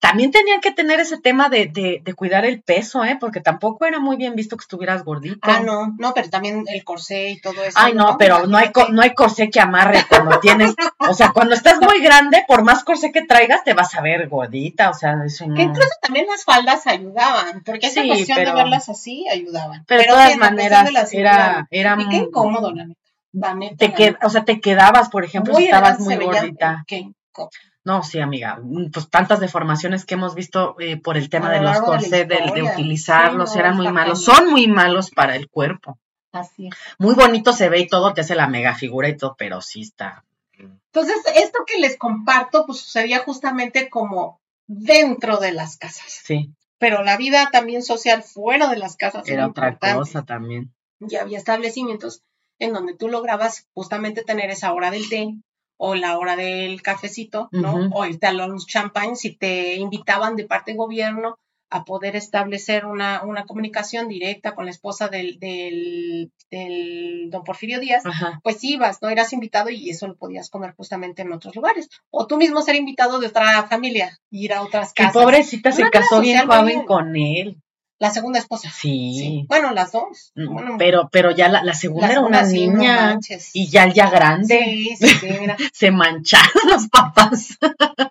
también 0.00 0.30
tenían 0.30 0.60
que 0.60 0.70
tener 0.70 1.00
ese 1.00 1.18
tema 1.18 1.48
de, 1.48 1.66
de, 1.66 2.00
de 2.04 2.14
cuidar 2.14 2.44
el 2.44 2.62
peso, 2.62 3.04
¿eh? 3.04 3.16
Porque 3.18 3.40
tampoco 3.40 3.86
era 3.86 4.00
muy 4.00 4.16
bien 4.16 4.34
visto 4.34 4.56
que 4.56 4.62
estuvieras 4.62 5.02
gordito. 5.02 5.38
Ah, 5.40 5.60
no, 5.60 5.94
no, 5.98 6.12
pero 6.12 6.28
también 6.28 6.64
el 6.68 6.84
corsé 6.84 7.30
y 7.30 7.40
todo 7.40 7.64
eso. 7.64 7.78
Ay, 7.80 7.94
no, 7.94 8.16
pero 8.18 8.46
no 8.46 8.58
hay, 8.58 8.70
no 8.90 9.00
hay 9.00 9.14
corsé 9.14 9.48
que 9.48 9.60
amarre 9.60 10.04
cuando 10.08 10.38
tienes, 10.40 10.74
o 10.98 11.14
sea, 11.14 11.30
cuando 11.32 11.54
estás 11.54 11.80
muy 11.80 12.00
grande, 12.02 12.44
por 12.46 12.62
más 12.64 12.84
corsé 12.84 13.12
que 13.12 13.22
traigas, 13.24 13.64
te 13.64 13.72
vas 13.72 13.94
a 13.94 14.02
ver 14.02 14.28
gordita, 14.28 14.90
o 14.90 14.94
sea, 14.94 15.16
eso 15.24 15.46
no. 15.46 15.54
Que 15.54 15.62
incluso 15.62 15.88
también 16.02 16.26
las 16.26 16.44
faldas 16.44 16.86
ayudaban, 16.86 17.62
porque 17.64 17.86
esa 17.86 18.02
Sí, 18.02 18.08
cuestión 18.08 18.36
pero- 18.38 18.50
de 18.50 18.56
verlas 18.56 18.88
así 18.90 19.26
ayudaban. 19.30 19.84
Pero 19.86 20.02
de 20.02 20.08
todas 20.08 20.36
maneras, 20.36 20.92
la 20.92 21.06
era, 21.12 21.66
era, 21.70 21.96
Y 21.98 22.08
qué 22.10 22.16
incómodo, 22.16 22.72
la 22.74 22.84
neta. 22.86 23.00
La 23.32 23.54
neta, 23.54 23.76
te 23.78 23.88
la 23.88 23.94
que, 23.94 24.04
neta. 24.12 24.26
o 24.26 24.30
sea, 24.30 24.44
te 24.44 24.60
quedabas, 24.60 25.08
por 25.08 25.24
ejemplo, 25.24 25.54
si 25.54 25.64
estabas 25.64 25.98
muy 26.00 26.16
gordita. 26.16 26.84
Qué 26.86 26.96
incómodo. 26.98 27.50
No, 27.84 28.02
sí, 28.02 28.18
amiga, 28.18 28.58
mm, 28.62 28.90
pues 28.90 29.10
tantas 29.10 29.40
deformaciones 29.40 30.06
que 30.06 30.14
hemos 30.14 30.34
visto 30.34 30.74
eh, 30.80 30.96
por 30.96 31.18
el 31.18 31.28
tema 31.28 31.50
de 31.50 31.58
lo 31.58 31.64
los 31.64 31.72
largo 31.72 31.92
de 31.92 32.62
utilizarlos, 32.62 33.50
Sí, 33.52 33.56
no, 33.58 33.60
eran 33.60 33.76
muy 33.76 33.92
malos, 33.92 34.24
son 34.24 34.50
muy 34.50 34.66
malos 34.68 35.10
para 35.10 35.36
el 35.36 35.48
cuerpo. 35.50 35.98
Así 36.32 36.68
es. 36.68 36.74
Muy 36.98 37.14
bonito 37.14 37.52
se 37.52 37.68
ve 37.68 37.80
y 37.80 37.86
todo, 37.86 38.14
te 38.14 38.22
hace 38.22 38.34
la 38.34 38.48
mega 38.48 38.74
figura 38.74 39.08
y 39.08 39.16
todo, 39.16 39.36
pero 39.38 39.60
sí 39.60 39.82
está. 39.82 40.24
Entonces, 40.58 41.16
esto 41.36 41.64
que 41.66 41.78
les 41.78 41.96
comparto, 41.96 42.64
pues 42.66 42.80
sucedía 42.80 43.18
justamente 43.20 43.90
como 43.90 44.40
dentro 44.66 45.36
de 45.36 45.52
las 45.52 45.76
casas. 45.76 46.22
Sí, 46.24 46.50
Pero 46.78 47.02
la 47.02 47.16
vida 47.16 47.50
también 47.52 47.82
social 47.82 48.22
fuera 48.22 48.68
de 48.68 48.78
las 48.78 48.96
casas 48.96 49.28
era 49.28 49.48
otra 49.48 49.68
importante. 49.68 49.98
cosa 49.98 50.22
también. 50.24 50.72
y 51.00 51.16
había 51.16 51.38
establecimientos 51.38 52.22
en 52.58 52.72
donde 52.72 52.94
tú 52.94 53.08
lograbas 53.08 53.66
justamente 53.74 54.22
tener 54.22 54.50
esa 54.50 54.72
hora 54.72 54.90
del 54.90 55.08
té 55.08 55.34
o 55.76 55.94
la 55.94 56.18
hora 56.18 56.36
del 56.36 56.82
cafecito, 56.82 57.48
¿no? 57.52 57.90
O 57.92 58.04
irte 58.06 58.26
a 58.26 58.32
los 58.32 58.66
champagnes 58.66 59.20
si 59.20 59.34
te 59.36 59.74
invitaban 59.76 60.36
de 60.36 60.44
parte 60.44 60.70
del 60.70 60.78
gobierno 60.78 61.36
a 61.70 61.84
poder 61.84 62.14
establecer 62.14 62.84
una, 62.86 63.24
una 63.24 63.46
comunicación 63.46 64.06
directa 64.06 64.54
con 64.54 64.64
la 64.66 64.70
esposa 64.70 65.08
del, 65.08 65.40
del, 65.40 66.30
del 66.48 67.30
don 67.30 67.42
Porfirio 67.42 67.80
Díaz, 67.80 68.06
Ajá. 68.06 68.38
pues 68.44 68.62
ibas, 68.62 69.02
¿no? 69.02 69.08
Eras 69.08 69.32
invitado 69.32 69.70
y 69.70 69.90
eso 69.90 70.06
lo 70.06 70.14
podías 70.16 70.50
comer 70.50 70.74
justamente 70.76 71.22
en 71.22 71.32
otros 71.32 71.56
lugares. 71.56 71.88
O 72.10 72.28
tú 72.28 72.36
mismo 72.36 72.62
ser 72.62 72.76
invitado 72.76 73.18
de 73.18 73.26
otra 73.26 73.64
familia, 73.66 74.16
ir 74.30 74.52
a 74.52 74.62
otras 74.62 74.92
casas. 74.92 75.14
pobrecita 75.14 75.72
se 75.72 75.82
Una 75.82 75.90
casó 75.90 76.20
bien 76.20 76.46
joven 76.46 76.66
bien. 76.66 76.86
con 76.86 77.16
él. 77.16 77.60
La 78.04 78.10
segunda 78.10 78.38
esposa. 78.38 78.70
Sí. 78.70 79.46
Bueno, 79.48 79.72
las 79.72 79.92
dos. 79.92 80.32
Mm, 80.34 80.52
Bueno, 80.52 80.74
pero, 80.78 81.08
pero 81.10 81.30
ya 81.30 81.48
la, 81.48 81.62
la 81.64 81.72
segunda 81.74 82.10
era 82.10 82.20
una 82.20 82.44
sí, 82.44 82.68
niña 82.68 83.18
y 83.54 83.68
ya 83.68 83.86
ya 83.88 84.10
grande. 84.10 84.58
Sí, 84.62 84.96
sí, 84.96 85.08
sí, 85.08 85.28
mira. 85.40 85.56
Se 85.72 85.90
mancharon 85.90 86.52
los 86.68 86.88
papás. 86.88 87.58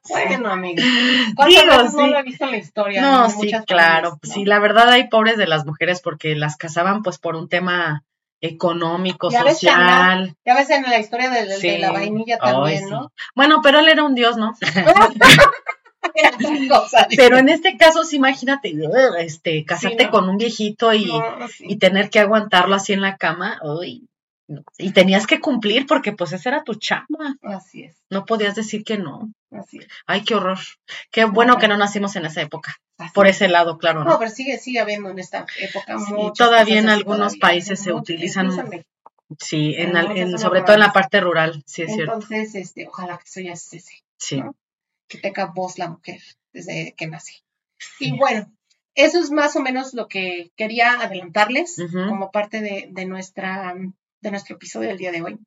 Bueno, 0.10 0.50
amiga. 0.52 0.84
¿Cuántas 1.36 1.64
Digo, 1.64 1.78
veces 1.78 1.94
no 1.96 2.08
lo 2.08 2.20
he 2.20 2.24
visto 2.24 2.46
en 2.46 2.52
la 2.52 2.58
historia? 2.58 3.02
No, 3.02 3.30
sí, 3.30 3.52
claro. 3.66 4.10
familias, 4.12 4.20
¿no? 4.28 4.34
Sí, 4.34 4.46
la 4.46 4.60
verdad 4.60 4.90
hay 4.90 5.08
pobres 5.10 5.38
de 5.38 5.48
las 5.48 5.66
mujeres 5.66 6.02
porque 6.02 6.36
las 6.36 6.56
casaban 6.58 7.02
pues 7.04 7.18
por 7.18 7.36
un 7.36 7.50
tema 7.50 8.04
económico, 8.42 9.30
Ya 9.32 9.44
ves, 9.44 9.60
social. 9.60 10.36
Ya 10.46 10.54
ves 10.56 10.70
en 10.70 10.84
la 10.84 11.00
historia 11.00 11.30
de, 11.30 11.46
de- 11.46 11.56
Sí. 11.58 11.70
de 11.70 11.78
la 11.80 11.92
vainilla 11.94 12.38
también. 12.38 12.90
¿no? 12.90 13.12
Bueno, 13.36 13.62
pero 13.64 13.80
él 13.80 13.88
era 13.88 14.04
un 14.04 14.16
dios, 14.16 14.36
¿no? 14.38 14.54
Cosa. 16.70 17.08
Pero 17.16 17.38
en 17.38 17.50
este 17.50 17.78
caso, 17.78 18.04
sí, 18.04 18.18
imagínate, 18.18 18.74
este, 19.20 19.66
casarte 19.66 20.06
¿no? 20.06 20.12
con 20.12 20.30
un 20.30 20.38
viejito 20.38 20.94
y, 20.94 21.06
No, 21.06 21.48
sí. 21.48 21.66
y 21.68 21.78
tener 21.78 22.10
que 22.10 22.20
aguantarlo 22.20 22.76
así 22.76 22.94
en 22.94 23.02
la 23.02 23.18
cama, 23.18 23.60
uy, 23.64 24.08
no. 24.48 24.62
y 24.78 24.92
tenías 24.92 25.26
que 25.26 25.40
cumplir 25.40 25.86
porque 25.88 26.12
pues 26.12 26.34
esa 26.34 26.50
era 26.50 26.64
tu 26.64 26.76
chamba, 26.76 27.36
Así 27.42 27.84
es, 27.84 27.96
no 28.10 28.26
podías 28.26 28.56
decir 28.56 28.84
que 28.84 28.98
no. 28.98 29.32
así 29.52 29.78
es. 29.80 29.88
Ay, 30.06 30.24
qué 30.24 30.36
horror. 30.36 30.60
Qué 31.12 31.26
bueno 31.26 31.58
que 31.58 31.68
no 31.68 31.78
nacimos 31.78 32.16
en 32.16 32.26
esa 32.26 32.42
época. 32.42 32.76
así 32.98 33.12
Por 33.14 33.28
es. 33.28 33.38
ese 33.38 33.48
lado, 33.48 33.78
claro, 33.78 34.04
No, 34.04 34.12
¿no? 34.12 34.20
pero 34.20 34.30
sigue, 34.32 34.58
sigue 34.60 34.80
habiendo 34.80 35.10
en 35.10 35.20
esta 35.20 35.46
época 35.60 35.98
Sí, 36.00 36.14
todavía 36.38 36.80
en 36.80 36.90
algunos 36.90 37.20
todavía, 37.34 37.40
países 37.40 37.80
se 37.80 37.94
utilizan. 37.94 38.52
Sí, 39.40 39.74
en, 39.78 39.96
en 39.98 40.38
sobre 40.38 40.62
todo 40.62 40.74
en 40.74 40.82
la 40.82 40.92
parte 40.94 41.20
rural, 41.20 41.64
sí 41.66 41.82
es 41.82 41.94
cierto. 41.96 42.14
Entonces, 42.14 42.54
este, 42.54 42.88
ojalá 42.88 43.18
que 43.18 43.24
eso 43.26 43.40
ya 43.40 43.56
cese, 43.56 44.04
Sí. 44.20 44.42
¿no? 44.42 44.54
Que 45.14 45.20
tenga 45.20 45.46
voz 45.46 45.78
la 45.78 45.90
mujer 45.90 46.22
desde 46.52 46.94
que 46.98 47.08
nace. 47.08 47.34
Y 48.00 48.18
bueno, 48.18 48.52
eso 48.96 49.20
es 49.20 49.32
más 49.32 49.56
o 49.56 49.60
menos 49.62 49.94
lo 49.94 50.08
que 50.08 50.52
quería 50.56 51.02
adelantarles 51.02 51.78
como 52.10 52.32
parte 52.32 52.62
de, 52.62 52.88
de 52.92 53.06
nuestra, 53.06 53.76
de 54.22 54.32
nuestro 54.32 54.56
episodio 54.56 54.90
del 54.90 54.98
día 54.98 55.12
de 55.12 55.22
hoy. 55.22 55.40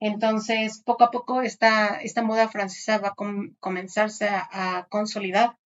Entonces, 0.00 0.82
poco 0.84 1.04
a 1.04 1.10
poco 1.10 1.42
esta, 1.42 2.00
esta 2.02 2.22
moda 2.22 2.48
francesa 2.48 2.98
va 2.98 3.08
a 3.08 3.14
com- 3.14 3.54
comenzarse 3.60 4.28
a, 4.28 4.48
a 4.52 4.86
consolidar 4.88 5.56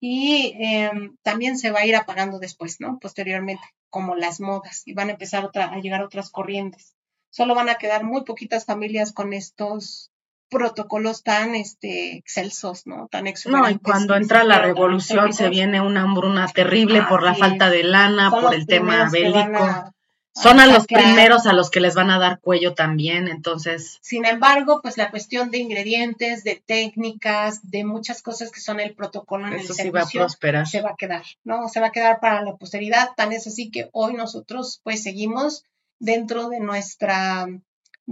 y 0.00 0.54
em, 0.58 1.16
también 1.22 1.58
se 1.58 1.70
va 1.70 1.80
a 1.80 1.86
ir 1.86 1.96
apagando 1.96 2.38
después, 2.38 2.80
¿no? 2.80 2.98
Posteriormente, 3.00 3.64
como 3.90 4.14
las 4.14 4.40
modas, 4.40 4.82
y 4.86 4.94
van 4.94 5.08
a 5.08 5.12
empezar 5.12 5.44
otra, 5.44 5.66
a 5.72 5.78
llegar 5.80 6.02
otras 6.02 6.30
corrientes. 6.30 6.94
Solo 7.30 7.54
van 7.54 7.68
a 7.68 7.76
quedar 7.76 8.04
muy 8.04 8.24
poquitas 8.24 8.64
familias 8.64 9.12
con 9.12 9.32
estos 9.32 10.09
protocolos 10.50 11.22
tan 11.22 11.54
este, 11.54 12.16
excelsos, 12.16 12.86
¿no? 12.86 13.08
Tan 13.10 13.24
No, 13.24 13.30
exuberantes. 13.30 13.76
y 13.76 13.78
cuando 13.78 14.16
entra 14.16 14.44
la 14.44 14.58
revolución 14.58 15.32
se 15.32 15.48
viene 15.48 15.80
una 15.80 16.02
hambruna 16.02 16.46
terrible 16.48 17.02
por 17.08 17.22
la 17.22 17.34
falta 17.34 17.70
de 17.70 17.84
lana, 17.84 18.30
Son 18.30 18.40
por 18.42 18.54
el 18.54 18.66
tema 18.66 19.08
bélico. 19.10 19.38
a- 19.64 19.92
Son 20.32 20.60
a 20.60 20.66
los 20.66 20.86
primeros 20.86 21.46
a 21.46 21.52
los 21.52 21.70
que 21.70 21.80
les 21.80 21.96
van 21.96 22.08
a 22.10 22.18
dar 22.20 22.38
cuello 22.40 22.72
también, 22.72 23.26
entonces, 23.26 23.98
Sin 24.00 24.24
embargo, 24.24 24.80
pues 24.80 24.96
la 24.96 25.10
cuestión 25.10 25.50
de 25.50 25.58
ingredientes, 25.58 26.44
de 26.44 26.62
técnicas, 26.64 27.68
de 27.68 27.84
muchas 27.84 28.22
cosas 28.22 28.52
que 28.52 28.60
son 28.60 28.78
el 28.78 28.94
protocolo 28.94 29.48
en 29.48 29.54
eso 29.54 29.72
el 29.72 29.78
sí 29.78 29.90
va 29.90 30.00
a 30.00 30.02
servicio, 30.04 30.20
prosperar. 30.22 30.66
se 30.68 30.82
va 30.82 30.90
a 30.90 30.96
quedar, 30.96 31.24
¿no? 31.42 31.68
Se 31.68 31.80
va 31.80 31.88
a 31.88 31.92
quedar 31.92 32.20
para 32.20 32.42
la 32.42 32.54
posteridad. 32.56 33.10
Tan 33.16 33.32
es 33.32 33.48
así 33.48 33.70
que 33.72 33.88
hoy 33.92 34.14
nosotros 34.14 34.80
pues 34.84 35.02
seguimos 35.02 35.64
dentro 35.98 36.48
de 36.48 36.60
nuestra, 36.60 37.48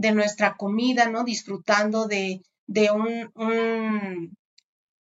de 0.05 0.11
nuestra 0.13 0.49
comida, 0.63 1.09
¿no? 1.15 1.25
Disfrutando 1.25 2.07
de, 2.07 2.43
de 2.67 2.91
un, 2.91 3.31
un, 3.35 4.37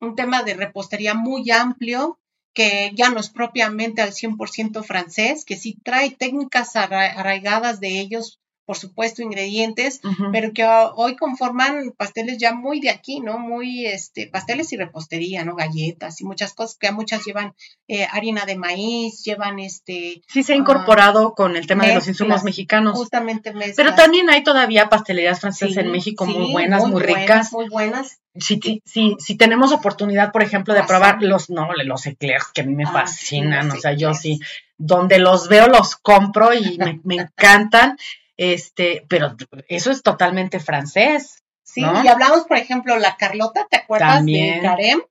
un 0.00 0.14
tema 0.16 0.42
de 0.42 0.54
repostería 0.54 1.14
muy 1.14 1.50
amplio 1.50 2.18
que 2.54 2.92
ya 2.94 3.10
no 3.10 3.20
es 3.20 3.30
propiamente 3.30 4.02
al 4.02 4.12
100% 4.12 4.82
francés, 4.82 5.44
que 5.46 5.56
sí 5.56 5.70
trae 5.84 6.10
técnicas 6.10 6.74
arra- 6.76 7.12
arraigadas 7.20 7.80
de 7.80 8.00
ellos 8.00 8.40
por 8.68 8.76
supuesto, 8.76 9.22
ingredientes, 9.22 10.02
pero 10.30 10.52
que 10.52 10.62
hoy 10.94 11.16
conforman 11.16 11.94
pasteles 11.96 12.36
ya 12.36 12.52
muy 12.52 12.80
de 12.80 12.90
aquí, 12.90 13.18
¿no? 13.18 13.38
Muy, 13.38 13.86
este, 13.86 14.26
pasteles 14.26 14.70
y 14.74 14.76
repostería, 14.76 15.42
¿no? 15.42 15.56
Galletas 15.56 16.20
y 16.20 16.26
muchas 16.26 16.52
cosas, 16.52 16.76
que 16.76 16.92
muchas 16.92 17.24
llevan 17.24 17.54
eh, 17.88 18.06
harina 18.12 18.44
de 18.44 18.58
maíz, 18.58 19.24
llevan 19.24 19.58
este... 19.58 20.20
Sí, 20.28 20.42
se 20.42 20.52
ha 20.52 20.56
incorporado 20.56 21.32
con 21.32 21.56
el 21.56 21.66
tema 21.66 21.86
de 21.86 21.94
los 21.94 22.08
insumos 22.08 22.44
mexicanos. 22.44 22.94
Justamente 22.94 23.54
mezclas. 23.54 23.76
Pero 23.76 23.94
también 23.94 24.28
hay 24.28 24.44
todavía 24.44 24.90
pastelerías 24.90 25.40
francesas 25.40 25.78
en 25.78 25.90
México 25.90 26.26
muy 26.26 26.52
buenas, 26.52 26.86
muy, 26.86 27.00
ricas. 27.00 27.50
Muy 27.54 27.70
buenas. 27.70 28.20
Si, 28.38 28.60
si, 28.84 29.16
si, 29.18 29.36
tenemos 29.38 29.72
oportunidad, 29.72 30.30
por 30.30 30.42
ejemplo, 30.42 30.74
de 30.74 30.84
probar 30.84 31.22
los, 31.22 31.48
no, 31.48 31.70
los 31.72 32.04
eclairs, 32.04 32.48
que 32.52 32.60
a 32.60 32.64
mí 32.64 32.74
me 32.74 32.84
ah, 32.84 32.92
fascinan, 32.92 33.70
o 33.70 33.76
sea, 33.76 33.94
yo 33.94 34.12
sí, 34.12 34.40
donde 34.76 35.18
los 35.18 35.48
veo 35.48 35.68
los 35.68 35.96
compro 35.96 36.52
y 36.52 36.76
me, 36.76 37.00
me 37.04 37.14
encantan. 37.14 37.96
Este, 38.38 39.04
pero 39.08 39.36
eso 39.68 39.90
es 39.90 40.02
totalmente 40.02 40.60
francés. 40.60 41.42
Sí, 41.64 41.82
y 41.82 42.08
hablamos, 42.08 42.46
por 42.46 42.56
ejemplo, 42.56 42.96
la 42.96 43.18
Carlota, 43.18 43.66
¿te 43.68 43.76
acuerdas 43.76 44.24
de 44.24 44.58
Carem? 44.62 45.02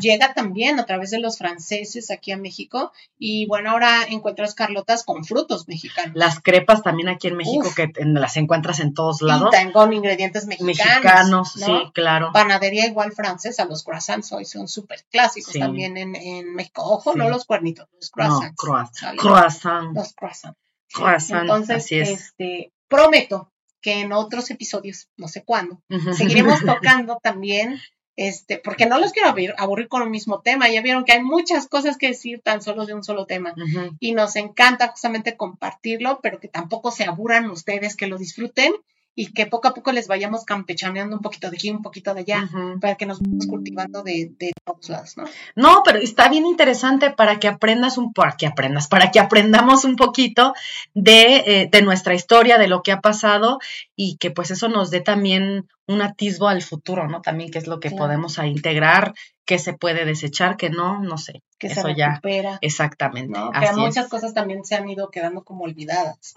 Llega 0.00 0.32
también 0.32 0.80
a 0.80 0.86
través 0.86 1.10
de 1.10 1.18
los 1.18 1.36
franceses 1.36 2.10
aquí 2.10 2.32
a 2.32 2.38
México 2.38 2.90
y 3.18 3.44
bueno, 3.44 3.72
ahora 3.72 4.02
encuentras 4.08 4.54
Carlotas 4.54 5.04
con 5.04 5.26
frutos 5.26 5.68
mexicanos. 5.68 6.12
Las 6.14 6.40
crepas 6.40 6.82
también 6.82 7.10
aquí 7.10 7.28
en 7.28 7.36
México 7.36 7.68
que 7.76 7.92
las 7.98 8.38
encuentras 8.38 8.80
en 8.80 8.94
todos 8.94 9.20
lados. 9.20 9.54
Y 9.62 9.72
con 9.72 9.92
ingredientes 9.92 10.46
mexicanos. 10.46 10.74
Mexicanos, 10.76 11.52
sí, 11.52 11.90
claro. 11.92 12.30
Panadería 12.32 12.86
igual 12.86 13.12
francesa, 13.12 13.66
los 13.66 13.84
croissants 13.84 14.32
hoy 14.32 14.46
son 14.46 14.68
súper 14.68 15.04
clásicos 15.10 15.52
también 15.52 15.98
en, 15.98 16.16
en, 16.16 16.54
México. 16.54 16.82
Ojo, 16.82 17.14
no 17.14 17.28
los 17.28 17.44
cuernitos, 17.44 17.88
los 17.92 18.10
croissants. 18.10 18.46
No, 18.46 18.54
croissants. 18.56 19.20
Croissant. 19.20 19.94
Los 19.94 20.14
croissants. 20.14 20.58
Croissant, 20.94 21.42
Entonces, 21.42 21.76
así 21.76 21.98
es. 21.98 22.08
este, 22.08 22.72
prometo 22.88 23.52
que 23.80 24.00
en 24.00 24.12
otros 24.12 24.50
episodios, 24.50 25.08
no 25.16 25.28
sé 25.28 25.44
cuándo, 25.44 25.82
seguiremos 26.16 26.60
tocando 26.66 27.18
también, 27.22 27.80
este, 28.16 28.58
porque 28.58 28.86
no 28.86 28.98
los 28.98 29.12
quiero 29.12 29.28
aburrir, 29.58 29.88
con 29.88 30.02
el 30.02 30.10
mismo 30.10 30.40
tema. 30.40 30.68
Ya 30.68 30.82
vieron 30.82 31.04
que 31.04 31.12
hay 31.12 31.22
muchas 31.22 31.68
cosas 31.68 31.98
que 31.98 32.08
decir 32.08 32.40
tan 32.42 32.62
solo 32.62 32.86
de 32.86 32.94
un 32.94 33.04
solo 33.04 33.26
tema. 33.26 33.54
Y 34.00 34.12
nos 34.12 34.36
encanta 34.36 34.88
justamente 34.88 35.36
compartirlo, 35.36 36.20
pero 36.22 36.40
que 36.40 36.48
tampoco 36.48 36.90
se 36.90 37.04
aburran 37.04 37.50
ustedes, 37.50 37.96
que 37.96 38.06
lo 38.06 38.18
disfruten 38.18 38.72
y 39.18 39.32
que 39.32 39.46
poco 39.46 39.66
a 39.66 39.74
poco 39.74 39.92
les 39.92 40.08
vayamos 40.08 40.44
campechaneando 40.44 41.16
un 41.16 41.22
poquito 41.22 41.48
de 41.50 41.56
aquí, 41.56 41.70
un 41.70 41.80
poquito 41.80 42.12
de 42.12 42.20
allá, 42.20 42.48
para 42.82 42.96
que 42.96 43.06
nos 43.06 43.18
vayamos 43.18 43.46
cultivando 43.46 44.02
de, 44.02 44.30
de, 44.38 44.52
todos 44.62 44.90
lados, 44.90 45.16
¿no? 45.16 45.24
No, 45.54 45.82
pero 45.82 45.98
está 45.98 46.28
bien 46.28 46.44
interesante 46.44 47.10
para 47.10 47.40
que 47.40 47.48
aprendas 47.48 47.96
un 47.96 48.12
para 48.12 48.36
que 48.36 48.46
aprendas, 48.46 48.88
para 48.88 49.10
que 49.10 49.18
aprendamos 49.18 49.84
un 49.86 49.96
poquito 49.96 50.52
de, 50.92 51.36
eh, 51.46 51.68
de 51.72 51.82
nuestra 51.82 52.14
historia, 52.14 52.58
de 52.58 52.68
lo 52.68 52.82
que 52.82 52.92
ha 52.92 53.00
pasado 53.00 53.58
y 53.96 54.18
que 54.18 54.30
pues 54.30 54.50
eso 54.50 54.68
nos 54.68 54.90
dé 54.90 55.00
también 55.00 55.66
un 55.86 56.02
atisbo 56.02 56.48
al 56.48 56.60
futuro, 56.60 57.08
¿no? 57.08 57.22
También 57.22 57.50
qué 57.50 57.58
es 57.58 57.66
lo 57.66 57.80
que 57.80 57.90
podemos 57.90 58.36
integrar, 58.38 59.14
qué 59.46 59.58
se 59.58 59.72
puede 59.72 60.04
desechar, 60.04 60.58
que 60.58 60.68
no, 60.68 61.00
no 61.00 61.16
sé. 61.16 61.42
Que 61.58 61.68
eso 61.68 61.82
se 61.82 61.94
recupera. 61.94 62.50
Ya, 62.52 62.58
exactamente. 62.60 63.40
Que 63.60 63.72
muchas 63.72 64.08
cosas 64.08 64.34
también 64.34 64.62
se 64.64 64.74
han 64.74 64.86
ido 64.90 65.10
quedando 65.10 65.42
como 65.42 65.64
olvidadas 65.64 66.34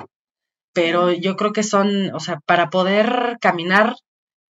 pero 0.79 1.11
yo 1.11 1.35
creo 1.35 1.51
que 1.51 1.63
son, 1.63 2.13
o 2.15 2.19
sea, 2.19 2.39
para 2.45 2.69
poder 2.69 3.37
caminar 3.41 3.95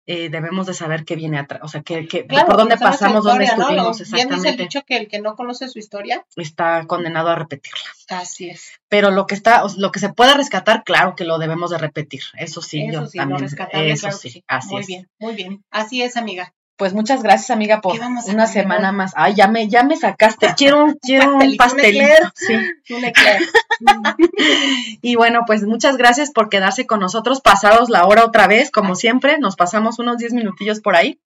eh, 0.06 0.30
debemos 0.30 0.68
de 0.68 0.74
saber 0.74 1.06
qué 1.06 1.16
viene 1.16 1.40
atrás, 1.40 1.62
o 1.64 1.68
sea, 1.70 1.82
que, 1.82 2.04
por 2.46 2.58
dónde 2.58 2.78
pasamos, 2.78 3.24
dónde 3.24 3.46
estuvimos, 3.46 4.02
exactamente. 4.02 4.52
Bien 4.52 4.58
dicho 4.58 4.82
que 4.86 4.98
el 4.98 5.08
que 5.08 5.22
no 5.22 5.36
conoce 5.36 5.70
su 5.70 5.80
historia 5.80 6.26
está 6.36 6.86
condenado 6.88 7.30
a 7.30 7.36
repetirla. 7.36 7.80
Así 8.10 8.50
es. 8.50 8.72
Pero 8.90 9.12
lo 9.12 9.28
que 9.28 9.36
está, 9.36 9.64
lo 9.78 9.94
que 9.94 10.00
se 10.00 10.12
puede 10.12 10.34
rescatar, 10.34 10.84
claro 10.84 11.16
que 11.16 11.24
lo 11.24 11.38
debemos 11.40 11.72
de 11.72 11.78
repetir, 11.78 12.22
eso 12.38 12.62
sí, 12.62 12.86
yo 12.92 13.08
también. 13.08 13.46
eso 13.72 14.12
sí, 14.12 14.44
así 14.48 14.74
muy 14.74 14.86
bien, 14.86 15.10
muy 15.20 15.36
bien, 15.36 15.64
así 15.72 16.02
es, 16.02 16.18
amiga. 16.18 16.54
Pues 16.76 16.94
muchas 16.94 17.22
gracias, 17.22 17.52
amiga, 17.52 17.82
por 17.82 18.00
una 18.00 18.48
semana 18.48 18.92
más. 18.92 19.14
Ay, 19.16 19.36
ya 19.36 19.48
me, 19.48 19.70
ya 19.70 19.84
me 19.84 19.96
sacaste. 19.96 20.54
Quiero, 20.58 20.84
un, 20.86 20.94
quiero 21.02 21.38
un 21.38 21.56
pastelito. 21.56 22.32
Sí. 22.36 22.56
y 25.02 25.16
bueno, 25.16 25.42
pues 25.46 25.64
muchas 25.64 25.98
gracias 25.98 26.32
por 26.32 26.50
quedarse 26.50 26.88
con 26.88 27.00
nosotros, 27.00 27.42
pasados 27.42 27.90
la 27.90 28.06
hora 28.06 28.26
otra 28.26 28.48
vez, 28.48 28.72
como 28.72 28.96
siempre. 28.96 29.38
Nos 29.38 29.56
pasamos 29.56 30.00
unos 30.00 30.18
10 30.18 30.34
minutillos 30.34 30.80
por 30.82 30.96
ahí. 30.96 31.20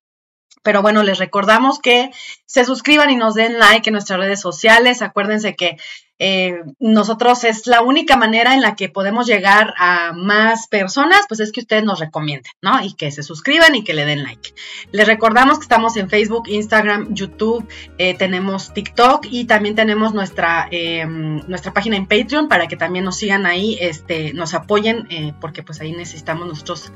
Pero 0.63 0.81
bueno, 0.81 1.03
les 1.03 1.19
recordamos 1.19 1.79
que 1.79 2.11
se 2.45 2.65
suscriban 2.65 3.09
y 3.09 3.15
nos 3.15 3.35
den 3.35 3.59
like 3.59 3.89
en 3.89 3.93
nuestras 3.93 4.19
redes 4.19 4.41
sociales. 4.41 5.01
Acuérdense 5.01 5.55
que 5.55 5.77
eh, 6.19 6.63
nosotros 6.79 7.43
es 7.43 7.67
la 7.67 7.81
única 7.81 8.17
manera 8.17 8.55
en 8.55 8.61
la 8.61 8.75
que 8.75 8.89
podemos 8.89 9.27
llegar 9.27 9.73
a 9.77 10.13
más 10.13 10.67
personas, 10.67 11.21
pues 11.27 11.39
es 11.39 11.51
que 11.51 11.59
ustedes 11.59 11.83
nos 11.83 11.99
recomienden, 11.99 12.51
¿no? 12.61 12.83
Y 12.83 12.93
que 12.93 13.11
se 13.11 13.21
suscriban 13.21 13.75
y 13.75 13.83
que 13.83 13.93
le 13.93 14.05
den 14.05 14.23
like. 14.23 14.53
Les 14.91 15.05
recordamos 15.05 15.59
que 15.59 15.63
estamos 15.63 15.95
en 15.95 16.09
Facebook, 16.09 16.47
Instagram, 16.47 17.13
YouTube, 17.13 17.67
eh, 17.99 18.15
tenemos 18.15 18.73
TikTok 18.73 19.27
y 19.29 19.45
también 19.45 19.75
tenemos 19.75 20.13
nuestra, 20.13 20.67
em, 20.71 21.41
nuestra 21.47 21.73
página 21.73 21.97
en 21.97 22.07
Patreon 22.07 22.47
para 22.47 22.67
que 22.67 22.77
también 22.77 23.05
nos 23.05 23.17
sigan 23.17 23.45
ahí, 23.45 23.77
este, 23.79 24.33
nos 24.33 24.55
apoyen, 24.55 25.07
eh, 25.11 25.33
porque 25.39 25.61
pues 25.61 25.81
ahí 25.81 25.91
necesitamos 25.91 26.47
nosotros 26.47 26.91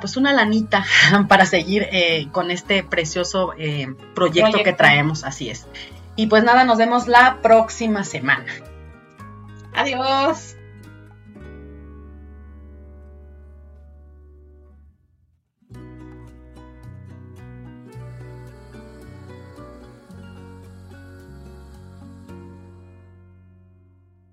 pues 0.00 0.16
una 0.16 0.32
lanita 0.32 0.84
para 1.28 1.46
seguir 1.46 1.88
con 2.32 2.50
este 2.50 2.82
precioso 2.82 3.52
proyecto 4.14 4.62
que 4.62 4.72
traemos, 4.72 5.24
así 5.24 5.50
es. 5.50 5.66
Y 6.16 6.26
pues 6.26 6.42
nada, 6.42 6.64
nos 6.64 6.78
vemos 6.78 7.06
la 7.06 7.38
próxima 7.42 8.02
semana. 8.02 8.46
Adiós. 9.74 10.57